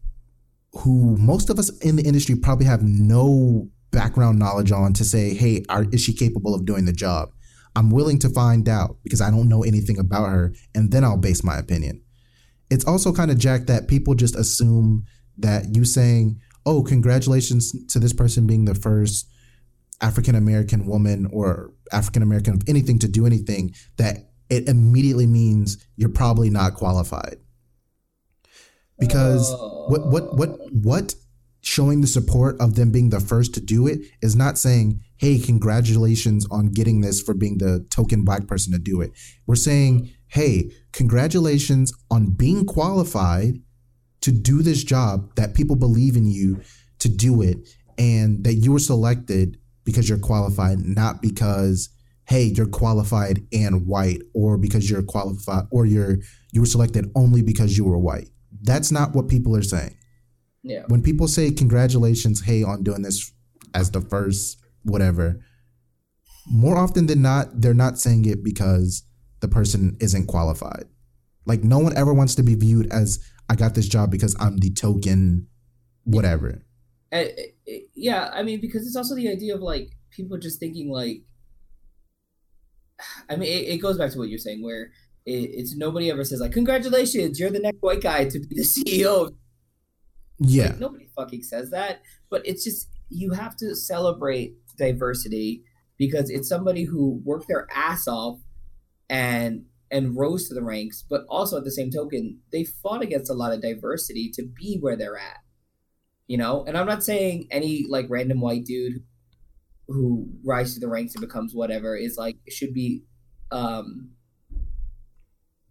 who 0.72 1.16
most 1.16 1.50
of 1.50 1.58
us 1.58 1.70
in 1.78 1.96
the 1.96 2.02
industry 2.02 2.34
probably 2.34 2.66
have 2.66 2.82
no 2.82 3.68
background 3.90 4.38
knowledge 4.38 4.70
on 4.70 4.92
to 4.92 5.04
say, 5.04 5.34
hey, 5.34 5.64
are, 5.68 5.86
is 5.90 6.02
she 6.02 6.12
capable 6.12 6.54
of 6.54 6.66
doing 6.66 6.84
the 6.84 6.92
job? 6.92 7.30
I'm 7.74 7.90
willing 7.90 8.18
to 8.20 8.28
find 8.28 8.68
out 8.68 8.96
because 9.02 9.20
I 9.20 9.30
don't 9.30 9.48
know 9.48 9.62
anything 9.62 9.98
about 9.98 10.28
her, 10.28 10.54
and 10.74 10.90
then 10.90 11.04
I'll 11.04 11.16
base 11.16 11.42
my 11.42 11.56
opinion. 11.56 12.02
It's 12.70 12.84
also 12.84 13.12
kind 13.12 13.30
of 13.30 13.38
jacked 13.38 13.66
that 13.68 13.88
people 13.88 14.14
just 14.14 14.36
assume 14.36 15.04
that 15.38 15.74
you 15.74 15.84
saying, 15.84 16.40
oh, 16.66 16.82
congratulations 16.82 17.72
to 17.86 17.98
this 17.98 18.12
person 18.12 18.46
being 18.46 18.66
the 18.66 18.74
first 18.74 19.28
African 20.00 20.34
American 20.34 20.86
woman 20.86 21.26
or 21.32 21.72
African 21.92 22.22
American 22.22 22.54
of 22.54 22.62
anything 22.66 22.98
to 23.00 23.08
do 23.08 23.26
anything, 23.26 23.74
that 23.96 24.30
it 24.48 24.68
immediately 24.68 25.26
means 25.26 25.84
you're 25.96 26.08
probably 26.08 26.50
not 26.50 26.74
qualified. 26.74 27.36
Because 28.98 29.52
what 29.88 30.08
what 30.08 30.36
what 30.36 30.58
what 30.72 31.14
showing 31.60 32.00
the 32.00 32.06
support 32.06 32.60
of 32.60 32.74
them 32.74 32.90
being 32.90 33.10
the 33.10 33.20
first 33.20 33.52
to 33.54 33.60
do 33.60 33.86
it 33.86 34.00
is 34.22 34.34
not 34.34 34.58
saying, 34.58 35.00
"Hey, 35.16 35.38
congratulations 35.38 36.46
on 36.50 36.68
getting 36.68 37.00
this 37.00 37.20
for 37.20 37.34
being 37.34 37.58
the 37.58 37.86
token 37.90 38.24
black 38.24 38.46
person 38.46 38.72
to 38.72 38.78
do 38.78 39.00
it." 39.00 39.12
We're 39.46 39.56
saying, 39.56 40.10
"Hey, 40.28 40.72
congratulations 40.92 41.92
on 42.10 42.30
being 42.30 42.64
qualified 42.64 43.60
to 44.20 44.32
do 44.32 44.62
this 44.62 44.82
job 44.82 45.34
that 45.36 45.54
people 45.54 45.76
believe 45.76 46.16
in 46.16 46.26
you 46.26 46.60
to 46.98 47.08
do 47.08 47.40
it 47.42 47.68
and 47.96 48.42
that 48.44 48.54
you 48.54 48.72
were 48.72 48.78
selected 48.78 49.58
because 49.88 50.06
you're 50.06 50.18
qualified, 50.18 50.80
not 50.80 51.22
because 51.22 51.88
hey, 52.26 52.42
you're 52.42 52.66
qualified 52.66 53.40
and 53.54 53.86
white 53.86 54.20
or 54.34 54.58
because 54.58 54.90
you're 54.90 55.02
qualified 55.02 55.64
or 55.70 55.86
you're 55.86 56.18
you 56.52 56.60
were 56.60 56.66
selected 56.66 57.10
only 57.16 57.40
because 57.40 57.78
you 57.78 57.86
were 57.86 57.96
white." 57.96 58.28
That's 58.60 58.92
not 58.92 59.14
what 59.14 59.28
people 59.28 59.56
are 59.56 59.62
saying. 59.62 59.96
Yeah, 60.62 60.82
when 60.88 61.00
people 61.00 61.26
say 61.26 61.50
congratulations 61.50 62.44
hey 62.44 62.62
on 62.62 62.82
doing 62.82 63.00
this 63.00 63.32
as 63.72 63.90
the 63.90 64.02
first 64.02 64.58
whatever 64.82 65.40
more 66.50 66.76
often 66.76 67.06
than 67.06 67.22
not 67.22 67.62
they're 67.62 67.72
not 67.72 67.98
saying 67.98 68.26
it 68.26 68.44
because 68.44 69.04
the 69.40 69.48
person 69.48 69.96
isn't 69.98 70.26
qualified. 70.26 70.84
Like 71.46 71.64
no 71.64 71.78
one 71.78 71.96
ever 71.96 72.12
wants 72.12 72.34
to 72.34 72.42
be 72.42 72.54
viewed 72.54 72.92
as 72.92 73.18
i 73.48 73.54
got 73.54 73.74
this 73.74 73.88
job 73.88 74.10
because 74.10 74.36
i'm 74.38 74.58
the 74.58 74.70
token 74.70 75.46
whatever 76.04 76.62
yeah. 77.94 78.30
I 78.32 78.42
mean, 78.42 78.60
because 78.60 78.86
it's 78.86 78.96
also 78.96 79.14
the 79.14 79.28
idea 79.28 79.54
of 79.54 79.60
like 79.60 79.90
people 80.10 80.38
just 80.38 80.60
thinking 80.60 80.90
like. 80.90 81.22
I 83.30 83.36
mean, 83.36 83.48
it, 83.48 83.74
it 83.74 83.78
goes 83.78 83.96
back 83.96 84.10
to 84.12 84.18
what 84.18 84.28
you're 84.28 84.38
saying, 84.38 84.62
where 84.62 84.90
it, 85.24 85.50
it's 85.52 85.76
nobody 85.76 86.10
ever 86.10 86.24
says 86.24 86.40
like, 86.40 86.52
"Congratulations, 86.52 87.38
you're 87.38 87.50
the 87.50 87.60
next 87.60 87.80
white 87.80 88.02
guy 88.02 88.24
to 88.24 88.40
be 88.40 88.56
the 88.56 88.62
CEO 88.62 89.34
yeah 90.38 90.68
Like, 90.68 90.80
nobody 90.80 91.08
fucking 91.16 91.42
says 91.42 91.70
that. 91.70 92.02
But 92.30 92.42
it's 92.46 92.64
just 92.64 92.88
you 93.08 93.32
have 93.32 93.56
to 93.56 93.74
celebrate 93.74 94.54
diversity 94.76 95.64
because 95.96 96.30
it's 96.30 96.48
somebody 96.48 96.84
who 96.84 97.20
worked 97.24 97.48
their 97.48 97.66
ass 97.74 98.06
off 98.06 98.38
and 99.08 99.64
and 99.90 100.16
rose 100.16 100.48
to 100.48 100.54
the 100.54 100.62
ranks, 100.62 101.02
but 101.08 101.24
also 101.30 101.56
at 101.56 101.64
the 101.64 101.70
same 101.70 101.90
token, 101.90 102.40
they 102.52 102.62
fought 102.62 103.02
against 103.02 103.30
a 103.30 103.34
lot 103.34 103.54
of 103.54 103.62
diversity 103.62 104.30
to 104.34 104.42
be 104.42 104.76
where 104.80 104.96
they're 104.96 105.16
at. 105.16 105.38
You 106.28 106.38
know, 106.38 106.64
and 106.66 106.76
I'm 106.76 106.86
not 106.86 107.02
saying 107.02 107.48
any 107.50 107.86
like 107.88 108.06
random 108.08 108.40
white 108.40 108.64
dude 108.64 109.02
who 109.88 110.28
rises 110.44 110.74
to 110.74 110.80
the 110.80 110.88
ranks 110.88 111.14
and 111.14 111.22
becomes 111.22 111.54
whatever 111.54 111.96
is 111.96 112.16
like 112.16 112.36
should 112.48 112.74
be 112.74 113.02
um 113.50 114.10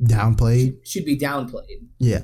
downplayed? 0.02 0.86
should 0.86 1.06
be 1.06 1.18
downplayed. 1.18 1.88
yeah. 2.00 2.22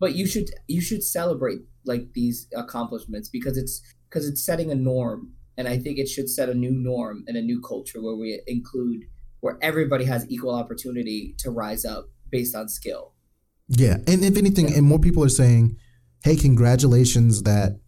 But 0.00 0.14
you 0.14 0.26
should 0.26 0.50
you 0.68 0.80
should 0.80 1.02
celebrate 1.02 1.60
like 1.84 2.12
these 2.14 2.46
accomplishments 2.56 3.28
because 3.28 3.58
it's 3.58 3.82
because 4.08 4.28
it's 4.28 4.44
setting 4.44 4.70
a 4.70 4.74
norm. 4.74 5.32
And 5.56 5.68
i 5.68 5.78
think 5.78 5.98
it 5.98 6.08
should 6.08 6.28
set 6.28 6.48
a 6.48 6.54
new 6.54 6.72
norm 6.72 7.22
and 7.28 7.36
a 7.36 7.42
new 7.42 7.60
culture 7.60 8.02
where 8.02 8.16
we 8.16 8.40
include 8.48 9.02
where 9.40 9.58
everybody 9.60 10.04
has 10.06 10.26
equal 10.28 10.54
opportunity 10.54 11.34
to 11.38 11.50
rise 11.50 11.84
up 11.84 12.06
based 12.30 12.56
on 12.56 12.66
skill. 12.68 13.12
Yeah, 13.68 13.98
and 14.06 14.24
if 14.24 14.36
anything, 14.36 14.74
and 14.74 14.84
more 14.86 14.98
people 14.98 15.22
are 15.22 15.28
saying, 15.28 15.76
"Hey, 16.24 16.36
congratulations 16.36 17.42
that 17.42 17.78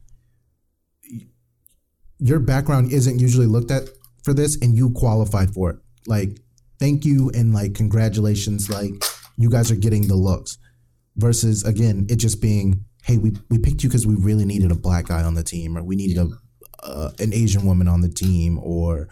your 2.19 2.39
background 2.39 2.93
isn't 2.93 3.19
usually 3.19 3.47
looked 3.47 3.71
at 3.71 3.89
for 4.23 4.35
this, 4.35 4.57
and 4.61 4.77
you 4.77 4.91
qualified 4.91 5.51
for 5.55 5.71
it. 5.71 5.77
Like, 6.07 6.39
thank 6.79 7.05
you, 7.05 7.31
and 7.35 7.53
like 7.53 7.75
congratulations, 7.75 8.69
like 8.71 8.93
you 9.37 9.51
guys 9.51 9.71
are 9.71 9.77
getting 9.77 10.07
the 10.07 10.17
looks." 10.17 10.59
Versus 11.17 11.65
again, 11.65 12.07
it 12.11 12.17
just 12.17 12.43
being, 12.43 12.85
"Hey, 13.05 13.17
we 13.17 13.33
we 13.49 13.59
picked 13.59 13.83
you 13.83 13.89
because 13.89 14.07
we 14.07 14.15
really 14.15 14.45
needed 14.45 14.71
a 14.71 14.77
black 14.77 15.07
guy 15.07 15.23
on 15.23 15.35
the 15.35 15.43
team, 15.43 15.77
or 15.77 15.83
we 15.83 15.97
needed 15.97 16.19
a 16.19 16.29
uh, 16.85 17.11
an 17.19 17.33
Asian 17.33 17.65
woman 17.65 17.89
on 17.89 18.03
the 18.03 18.11
team, 18.11 18.59
or." 18.59 19.09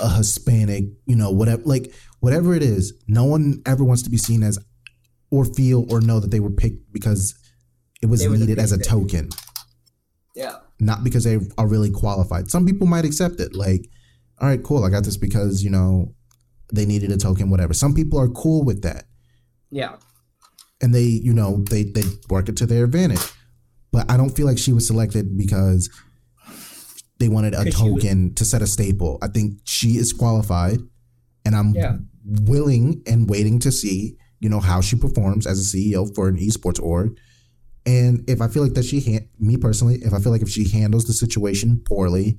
a 0.00 0.08
Hispanic, 0.16 0.84
you 1.06 1.16
know, 1.16 1.30
whatever, 1.30 1.62
like 1.64 1.92
whatever 2.20 2.54
it 2.54 2.62
is, 2.62 2.94
no 3.06 3.24
one 3.24 3.62
ever 3.66 3.84
wants 3.84 4.02
to 4.02 4.10
be 4.10 4.16
seen 4.16 4.42
as 4.42 4.58
or 5.30 5.44
feel 5.44 5.90
or 5.92 6.00
know 6.00 6.20
that 6.20 6.30
they 6.30 6.40
were 6.40 6.50
picked 6.50 6.92
because 6.92 7.34
it 8.02 8.06
was 8.06 8.20
They 8.20 8.28
were 8.28 8.36
the 8.36 8.46
needed 8.46 8.58
as 8.58 8.72
a 8.72 8.78
token, 8.78 9.30
yeah 10.34 10.56
not 10.80 11.04
because 11.04 11.24
they 11.24 11.38
are 11.56 11.66
really 11.66 11.90
qualified. 11.90 12.50
Some 12.50 12.64
people 12.64 12.86
might 12.86 13.04
accept 13.04 13.40
it, 13.40 13.54
like, 13.54 13.88
all 14.40 14.48
right, 14.48 14.62
cool, 14.62 14.84
I 14.84 14.90
got 14.90 15.04
this 15.04 15.16
because 15.16 15.64
you 15.64 15.70
know 15.70 16.14
they 16.72 16.86
needed 16.86 17.10
a 17.10 17.16
token, 17.16 17.50
whatever. 17.50 17.74
Some 17.74 17.94
people 17.94 18.20
are 18.20 18.28
cool 18.28 18.64
with 18.64 18.82
that. 18.82 19.04
Yeah. 19.70 19.96
And 20.80 20.94
they, 20.94 21.02
you 21.02 21.32
know, 21.32 21.64
they 21.70 21.84
they 21.84 22.04
work 22.30 22.48
it 22.48 22.56
to 22.58 22.66
their 22.66 22.84
advantage. 22.84 23.26
But 23.90 24.10
I 24.10 24.16
don't 24.16 24.30
feel 24.30 24.46
like 24.46 24.58
she 24.58 24.72
was 24.72 24.86
selected 24.86 25.36
because 25.36 25.90
they 27.18 27.28
wanted 27.28 27.54
a 27.54 27.70
token 27.70 28.34
to 28.34 28.44
set 28.44 28.62
a 28.62 28.66
staple. 28.66 29.18
I 29.22 29.28
think 29.28 29.58
she 29.64 29.96
is 29.96 30.12
qualified 30.12 30.78
and 31.44 31.56
I'm 31.56 31.74
yeah. 31.74 31.96
willing 32.24 33.02
and 33.06 33.28
waiting 33.28 33.58
to 33.60 33.72
see, 33.72 34.16
you 34.38 34.48
know, 34.48 34.60
how 34.60 34.82
she 34.82 34.94
performs 34.94 35.46
as 35.46 35.58
a 35.58 35.76
CEO 35.76 36.14
for 36.14 36.28
an 36.28 36.36
esports 36.36 36.80
org. 36.80 37.18
And 37.88 38.28
if 38.28 38.42
I 38.42 38.48
feel 38.48 38.62
like 38.62 38.74
that 38.74 38.84
she, 38.84 39.00
ha- 39.00 39.26
me 39.40 39.56
personally, 39.56 39.94
if 40.02 40.12
I 40.12 40.18
feel 40.18 40.30
like 40.30 40.42
if 40.42 40.50
she 40.50 40.68
handles 40.68 41.06
the 41.06 41.14
situation 41.14 41.80
poorly, 41.86 42.38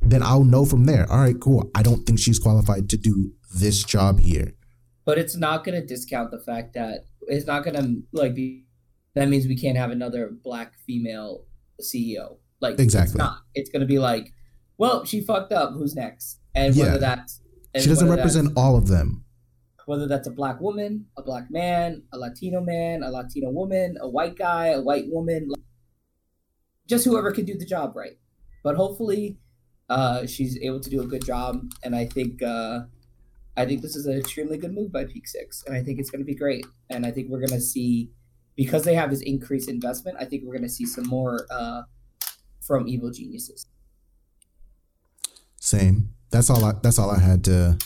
then 0.00 0.22
I'll 0.22 0.44
know 0.44 0.64
from 0.64 0.84
there. 0.84 1.10
All 1.10 1.18
right, 1.18 1.34
cool. 1.40 1.68
I 1.74 1.82
don't 1.82 2.06
think 2.06 2.20
she's 2.20 2.38
qualified 2.38 2.88
to 2.90 2.96
do 2.96 3.32
this 3.52 3.82
job 3.82 4.20
here. 4.20 4.52
But 5.04 5.18
it's 5.18 5.36
not 5.36 5.64
going 5.64 5.80
to 5.80 5.84
discount 5.84 6.30
the 6.30 6.38
fact 6.38 6.74
that 6.74 7.06
it's 7.22 7.48
not 7.48 7.64
going 7.64 7.74
to 7.74 8.02
like 8.12 8.36
be. 8.36 8.66
That 9.16 9.28
means 9.28 9.48
we 9.48 9.58
can't 9.58 9.76
have 9.76 9.90
another 9.90 10.30
black 10.30 10.74
female 10.86 11.44
CEO. 11.80 12.36
Like 12.60 12.78
exactly, 12.78 13.14
it's 13.14 13.18
not. 13.18 13.38
It's 13.56 13.70
going 13.70 13.80
to 13.80 13.86
be 13.86 13.98
like, 13.98 14.32
well, 14.78 15.04
she 15.04 15.20
fucked 15.20 15.52
up. 15.52 15.72
Who's 15.72 15.96
next? 15.96 16.38
And 16.54 16.76
yeah. 16.76 16.84
whether 16.84 16.98
that's 16.98 17.40
she 17.76 17.88
doesn't 17.88 18.08
represent 18.08 18.52
all 18.56 18.76
of 18.76 18.86
them. 18.86 19.24
Whether 19.86 20.06
that's 20.06 20.28
a 20.28 20.30
black 20.30 20.60
woman, 20.60 21.06
a 21.16 21.22
black 21.22 21.50
man, 21.50 22.02
a 22.12 22.18
Latino 22.18 22.60
man, 22.60 23.02
a 23.02 23.10
Latino 23.10 23.50
woman, 23.50 23.96
a 24.00 24.08
white 24.08 24.36
guy, 24.36 24.68
a 24.68 24.80
white 24.80 25.06
woman, 25.08 25.50
just 26.86 27.04
whoever 27.04 27.32
can 27.32 27.44
do 27.44 27.56
the 27.56 27.64
job 27.64 27.96
right. 27.96 28.18
But 28.62 28.76
hopefully, 28.76 29.38
uh, 29.88 30.26
she's 30.26 30.58
able 30.60 30.80
to 30.80 30.90
do 30.90 31.02
a 31.02 31.06
good 31.06 31.24
job, 31.24 31.64
and 31.82 31.96
I 31.96 32.06
think 32.06 32.42
uh, 32.42 32.80
I 33.56 33.66
think 33.66 33.82
this 33.82 33.96
is 33.96 34.06
an 34.06 34.16
extremely 34.16 34.56
good 34.56 34.72
move 34.72 34.92
by 34.92 35.04
Peak 35.04 35.26
Six, 35.26 35.64
and 35.66 35.76
I 35.76 35.82
think 35.82 35.98
it's 35.98 36.10
going 36.10 36.20
to 36.20 36.26
be 36.26 36.34
great. 36.34 36.64
And 36.90 37.04
I 37.04 37.10
think 37.10 37.28
we're 37.28 37.40
going 37.40 37.50
to 37.50 37.60
see 37.60 38.10
because 38.56 38.84
they 38.84 38.94
have 38.94 39.10
this 39.10 39.20
increased 39.22 39.68
investment. 39.68 40.16
I 40.20 40.24
think 40.24 40.44
we're 40.44 40.54
going 40.54 40.68
to 40.68 40.68
see 40.68 40.86
some 40.86 41.06
more 41.06 41.46
uh, 41.50 41.82
from 42.60 42.88
Evil 42.88 43.10
Geniuses. 43.10 43.66
Same. 45.56 46.10
That's 46.30 46.48
all. 46.50 46.64
I, 46.64 46.72
that's 46.82 46.98
all 46.98 47.10
I 47.10 47.20
had 47.20 47.44
to 47.44 47.78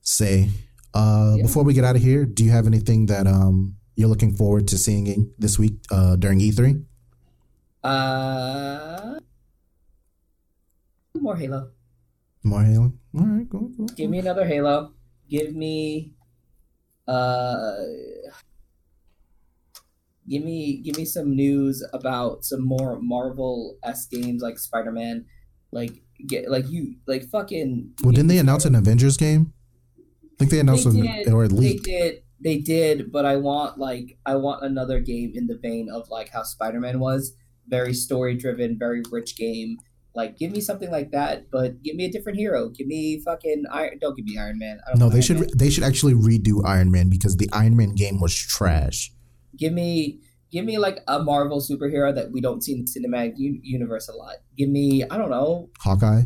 say. 0.00 0.50
Uh, 0.94 1.34
yeah. 1.36 1.42
Before 1.42 1.62
we 1.62 1.74
get 1.74 1.84
out 1.84 1.96
of 1.96 2.02
here, 2.02 2.24
do 2.24 2.44
you 2.44 2.50
have 2.50 2.66
anything 2.66 3.06
that 3.06 3.26
um, 3.26 3.76
you're 3.96 4.08
looking 4.08 4.34
forward 4.34 4.66
to 4.68 4.78
seeing 4.78 5.32
this 5.38 5.58
week 5.58 5.74
uh, 5.90 6.16
during 6.16 6.40
E3? 6.40 6.84
Uh, 7.82 9.20
more 11.14 11.36
Halo. 11.36 11.70
More 12.42 12.62
Halo. 12.62 12.92
All 13.14 13.26
right, 13.26 13.46
cool, 13.50 13.70
cool. 13.76 13.86
Give 13.86 14.10
me 14.10 14.18
another 14.18 14.44
Halo. 14.44 14.92
Give 15.28 15.54
me, 15.54 16.12
uh, 17.06 17.76
give 20.28 20.44
me 20.44 20.78
give 20.78 20.96
me 20.96 21.04
some 21.04 21.36
news 21.36 21.84
about 21.92 22.44
some 22.44 22.64
more 22.64 23.00
Marvel 23.00 23.78
s 23.82 24.06
games 24.06 24.42
like 24.42 24.58
Spider 24.58 24.92
Man. 24.92 25.26
Like 25.70 26.02
get 26.26 26.50
like 26.50 26.68
you 26.68 26.96
like 27.06 27.28
fucking. 27.30 27.92
Well, 28.02 28.12
didn't 28.12 28.28
they 28.28 28.38
announce 28.38 28.64
an 28.64 28.74
Avengers 28.74 29.16
game? 29.16 29.52
I 30.40 30.44
think 30.44 30.50
they 30.52 30.60
announced 30.60 30.90
they 30.90 31.00
did, 31.02 31.28
or 31.28 31.46
leaked. 31.48 31.84
They 31.84 31.92
did. 31.92 32.22
They 32.42 32.56
did, 32.56 33.12
but 33.12 33.26
I 33.26 33.36
want 33.36 33.78
like 33.78 34.16
I 34.24 34.36
want 34.36 34.64
another 34.64 35.00
game 35.00 35.32
in 35.34 35.46
the 35.46 35.58
vein 35.60 35.88
of 35.92 36.08
like 36.08 36.30
how 36.30 36.42
Spider 36.42 36.80
Man 36.80 36.98
was, 36.98 37.34
very 37.68 37.92
story 37.92 38.34
driven, 38.36 38.78
very 38.78 39.02
rich 39.10 39.36
game. 39.36 39.76
Like, 40.14 40.38
give 40.38 40.50
me 40.50 40.60
something 40.60 40.90
like 40.90 41.12
that, 41.12 41.50
but 41.52 41.82
give 41.82 41.94
me 41.94 42.06
a 42.06 42.10
different 42.10 42.38
hero. 42.38 42.68
Give 42.70 42.86
me 42.86 43.20
fucking 43.24 43.64
Iron. 43.70 43.98
Don't 44.00 44.16
give 44.16 44.24
me 44.24 44.38
Iron 44.38 44.58
Man. 44.58 44.80
no, 44.96 45.08
they 45.08 45.16
Iron 45.16 45.22
should. 45.22 45.40
Man. 45.40 45.50
They 45.54 45.70
should 45.70 45.84
actually 45.84 46.14
redo 46.14 46.64
Iron 46.64 46.90
Man 46.90 47.10
because 47.10 47.36
the 47.36 47.48
Iron 47.52 47.76
Man 47.76 47.94
game 47.94 48.18
was 48.20 48.34
trash. 48.34 49.12
Give 49.56 49.72
me 49.72 50.20
give 50.50 50.64
me 50.64 50.78
like 50.78 51.00
a 51.06 51.22
Marvel 51.22 51.60
superhero 51.60 52.14
that 52.14 52.32
we 52.32 52.40
don't 52.40 52.62
see 52.62 52.72
in 52.72 52.84
the 52.84 52.90
cinematic 52.90 53.34
u- 53.36 53.60
universe 53.62 54.08
a 54.08 54.12
lot. 54.12 54.36
Give 54.56 54.68
me, 54.68 55.04
I 55.04 55.16
don't 55.16 55.30
know, 55.30 55.70
Hawkeye. 55.78 56.22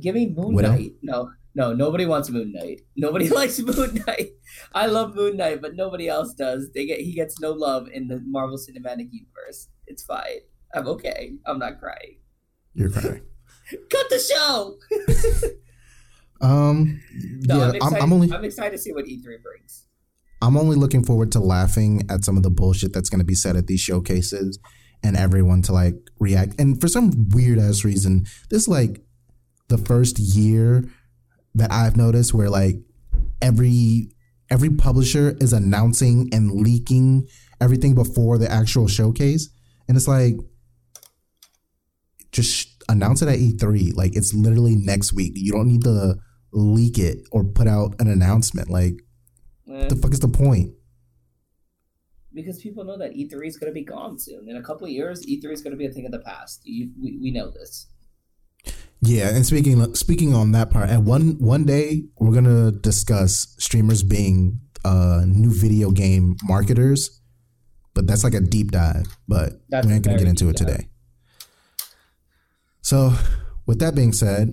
Give 0.00 0.14
me 0.14 0.34
Moon 0.36 0.52
Widow? 0.54 0.72
Knight. 0.72 0.92
No, 1.02 1.30
no, 1.56 1.72
nobody 1.72 2.04
wants 2.04 2.28
Moon 2.28 2.52
Knight. 2.52 2.82
Nobody 2.96 3.28
likes 3.40 3.58
Moon 3.58 4.02
Knight. 4.06 4.32
I 4.74 4.86
love 4.86 5.16
Moon 5.16 5.38
Knight, 5.38 5.62
but 5.62 5.74
nobody 5.74 6.06
else 6.06 6.34
does. 6.34 6.70
They 6.74 6.84
get 6.84 7.00
he 7.00 7.14
gets 7.14 7.40
no 7.40 7.52
love 7.52 7.88
in 7.88 8.08
the 8.08 8.20
Marvel 8.26 8.58
Cinematic 8.58 9.08
Universe. 9.10 9.68
It's 9.86 10.04
fine. 10.04 10.40
I'm 10.74 10.86
okay. 10.86 11.32
I'm 11.46 11.58
not 11.58 11.80
crying. 11.80 12.18
You're 12.74 12.90
crying. 12.90 13.22
Cut 13.90 14.10
the 14.10 14.18
show. 14.18 14.76
um. 16.46 17.00
no, 17.46 17.56
yeah, 17.56 17.64
I'm, 17.68 17.74
excited, 17.74 17.96
I'm, 17.96 18.02
I'm 18.02 18.12
only. 18.12 18.32
I'm 18.32 18.44
excited 18.44 18.72
to 18.72 18.78
see 18.78 18.92
what 18.92 19.06
E3 19.06 19.22
brings. 19.42 19.86
I'm 20.42 20.58
only 20.58 20.76
looking 20.76 21.04
forward 21.04 21.32
to 21.32 21.40
laughing 21.40 22.02
at 22.10 22.22
some 22.22 22.36
of 22.36 22.42
the 22.42 22.50
bullshit 22.50 22.92
that's 22.92 23.08
going 23.08 23.20
to 23.20 23.24
be 23.24 23.34
said 23.34 23.56
at 23.56 23.66
these 23.66 23.80
showcases 23.80 24.58
and 25.02 25.16
everyone 25.16 25.62
to 25.62 25.72
like 25.72 25.94
react. 26.20 26.60
And 26.60 26.78
for 26.78 26.88
some 26.88 27.30
weird 27.30 27.58
ass 27.58 27.82
reason, 27.82 28.26
this 28.50 28.68
like 28.68 29.00
the 29.68 29.78
first 29.78 30.18
year 30.18 30.84
that 31.56 31.72
I've 31.72 31.96
noticed 31.96 32.34
where 32.34 32.50
like 32.50 32.76
every 33.40 34.10
every 34.50 34.70
publisher 34.70 35.36
is 35.40 35.52
announcing 35.52 36.28
and 36.32 36.52
leaking 36.52 37.26
everything 37.60 37.94
before 37.94 38.38
the 38.38 38.50
actual 38.50 38.86
showcase. 38.86 39.48
And 39.88 39.96
it's 39.96 40.06
like 40.06 40.34
just 42.30 42.84
announce 42.88 43.22
it 43.22 43.28
at 43.28 43.38
E3. 43.38 43.96
Like 43.96 44.14
it's 44.14 44.34
literally 44.34 44.76
next 44.76 45.12
week. 45.12 45.32
You 45.34 45.52
don't 45.52 45.66
need 45.66 45.84
to 45.84 46.16
leak 46.52 46.98
it 46.98 47.26
or 47.32 47.42
put 47.42 47.66
out 47.66 47.94
an 47.98 48.08
announcement. 48.08 48.70
Like 48.70 49.02
what 49.64 49.88
the 49.88 49.96
fuck 49.96 50.12
is 50.12 50.20
the 50.20 50.28
point? 50.28 50.74
Because 52.34 52.60
people 52.60 52.84
know 52.84 52.98
that 52.98 53.14
E3 53.14 53.46
is 53.46 53.56
going 53.56 53.70
to 53.70 53.74
be 53.74 53.84
gone 53.84 54.18
soon. 54.18 54.46
In 54.46 54.56
a 54.56 54.62
couple 54.62 54.86
years, 54.86 55.24
E3 55.24 55.52
is 55.52 55.62
going 55.62 55.70
to 55.70 55.78
be 55.78 55.86
a 55.86 55.90
thing 55.90 56.04
of 56.04 56.12
the 56.12 56.18
past. 56.18 56.60
You, 56.64 56.90
we, 57.00 57.18
we 57.18 57.30
know 57.30 57.50
this. 57.50 57.86
Yeah, 59.02 59.34
and 59.34 59.44
speaking 59.44 59.94
speaking 59.94 60.34
on 60.34 60.52
that 60.52 60.70
part, 60.70 60.88
at 60.88 61.02
one 61.02 61.36
one 61.38 61.64
day 61.64 62.04
we're 62.18 62.34
gonna 62.34 62.72
discuss 62.72 63.54
streamers 63.58 64.02
being 64.02 64.60
uh, 64.84 65.22
new 65.26 65.52
video 65.52 65.90
game 65.90 66.36
marketers, 66.44 67.20
but 67.94 68.06
that's 68.06 68.24
like 68.24 68.34
a 68.34 68.40
deep 68.40 68.70
dive. 68.70 69.06
But 69.28 69.60
that's 69.68 69.86
we 69.86 69.92
ain't 69.92 70.04
gonna 70.04 70.18
get 70.18 70.28
into 70.28 70.48
it 70.48 70.56
dive. 70.56 70.66
today. 70.66 70.88
So, 72.80 73.12
with 73.66 73.80
that 73.80 73.94
being 73.94 74.12
said, 74.12 74.52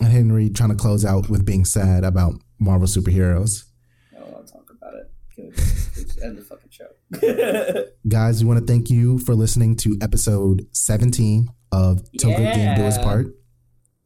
Henry 0.00 0.48
trying 0.48 0.70
to 0.70 0.76
close 0.76 1.04
out 1.04 1.28
with 1.28 1.44
being 1.44 1.64
sad 1.64 2.04
about 2.04 2.34
Marvel 2.60 2.86
superheroes 2.86 3.64
I 4.14 4.20
don't 4.20 4.32
want 4.32 4.46
to 4.46 4.52
talk 4.52 4.70
about 4.70 4.94
it. 4.94 5.54
Just 5.94 6.22
end 6.22 6.38
the 6.38 6.42
fucking 6.42 6.70
show. 6.70 7.84
Guys, 8.08 8.42
we 8.42 8.48
want 8.48 8.60
to 8.60 8.66
thank 8.66 8.90
you 8.90 9.18
for 9.18 9.34
listening 9.34 9.76
to 9.76 9.96
episode 10.00 10.66
17 10.72 11.48
of 11.72 12.02
Till 12.18 12.30
yeah. 12.30 12.54
Game 12.54 12.76
Do 12.76 12.84
Us 12.84 12.98
Part. 12.98 13.26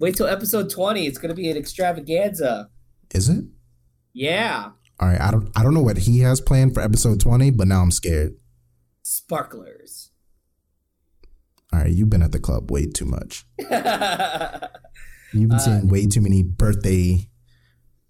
Wait 0.02 0.16
till 0.16 0.26
episode 0.26 0.68
20. 0.68 1.06
It's 1.06 1.16
gonna 1.16 1.32
be 1.32 1.48
an 1.48 1.56
extravaganza. 1.56 2.68
Is 3.14 3.28
it? 3.28 3.44
Yeah. 4.12 4.70
All 4.98 5.06
right. 5.06 5.20
I 5.20 5.30
don't 5.30 5.48
I 5.56 5.62
don't 5.62 5.74
know 5.74 5.82
what 5.82 5.96
he 5.96 6.18
has 6.18 6.40
planned 6.40 6.74
for 6.74 6.80
episode 6.80 7.20
20, 7.20 7.52
but 7.52 7.68
now 7.68 7.82
I'm 7.82 7.92
scared. 7.92 8.34
Sparklers. 9.04 10.10
All 11.72 11.78
right, 11.78 11.92
you've 11.92 12.10
been 12.10 12.22
at 12.22 12.32
the 12.32 12.40
club 12.40 12.68
way 12.68 12.86
too 12.86 13.04
much. 13.04 13.44
you've 13.58 13.68
been 13.70 15.52
uh, 15.52 15.58
seeing 15.58 15.88
way 15.88 16.06
too 16.06 16.20
many 16.20 16.42
birthday 16.42 17.30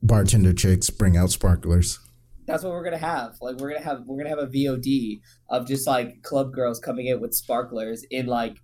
bartender 0.02 0.54
chicks 0.54 0.88
bring 0.88 1.18
out 1.18 1.30
sparklers 1.30 2.00
that's 2.46 2.64
what 2.64 2.72
we're 2.72 2.84
gonna 2.84 2.98
have. 2.98 3.36
Like 3.40 3.56
we're 3.56 3.72
gonna 3.72 3.84
have 3.84 4.02
we're 4.06 4.16
gonna 4.16 4.28
have 4.28 4.38
a 4.38 4.46
VOD 4.46 5.20
of 5.48 5.66
just 5.66 5.86
like 5.86 6.22
club 6.22 6.52
girls 6.52 6.78
coming 6.78 7.06
in 7.06 7.20
with 7.20 7.34
sparklers 7.34 8.04
in 8.10 8.26
like 8.26 8.56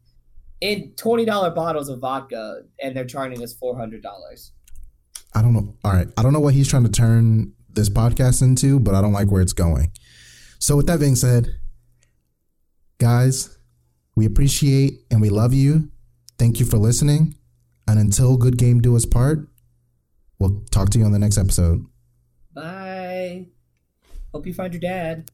in 0.61 0.93
twenty 0.97 1.25
dollar 1.25 1.51
bottles 1.51 1.89
of 1.89 2.01
vodka, 2.01 2.63
and 2.83 2.97
they're 2.97 3.05
charging 3.05 3.43
us 3.43 3.53
four 3.55 3.77
hundred 3.77 4.03
dollars. 4.03 4.53
I 5.35 5.43
don't 5.43 5.53
know. 5.53 5.75
All 5.85 5.93
right, 5.93 6.09
I 6.17 6.23
don't 6.23 6.33
know 6.33 6.41
what 6.41 6.55
he's 6.55 6.69
trying 6.69 6.85
to 6.85 6.91
turn 6.91 7.53
this 7.69 7.89
podcast 7.89 8.43
into, 8.43 8.81
but 8.81 8.95
I 8.95 9.01
don't 9.01 9.13
like 9.13 9.31
where 9.31 9.43
it's 9.43 9.53
going. 9.53 9.93
So 10.59 10.77
with 10.77 10.87
that 10.87 10.99
being 10.99 11.15
said, 11.15 11.55
guys, 12.99 13.57
we 14.17 14.27
appreciate 14.27 15.01
and 15.11 15.21
we 15.21 15.31
love 15.31 15.55
you. 15.55 15.91
Thank 16.39 16.59
you 16.61 16.67
for 16.67 16.77
listening. 16.77 17.37
And 17.87 17.99
until 17.99 18.37
good 18.37 18.59
game 18.59 18.81
do 18.81 18.97
us 18.97 19.07
part, 19.07 19.49
we'll 20.39 20.63
talk 20.71 20.91
to 20.91 20.99
you 20.99 21.05
on 21.05 21.13
the 21.13 21.19
next 21.19 21.39
episode. 21.39 21.87
Bye. 22.53 23.47
Hope 24.33 24.47
you 24.47 24.53
find 24.53 24.73
your 24.73 24.81
dad. 24.81 25.31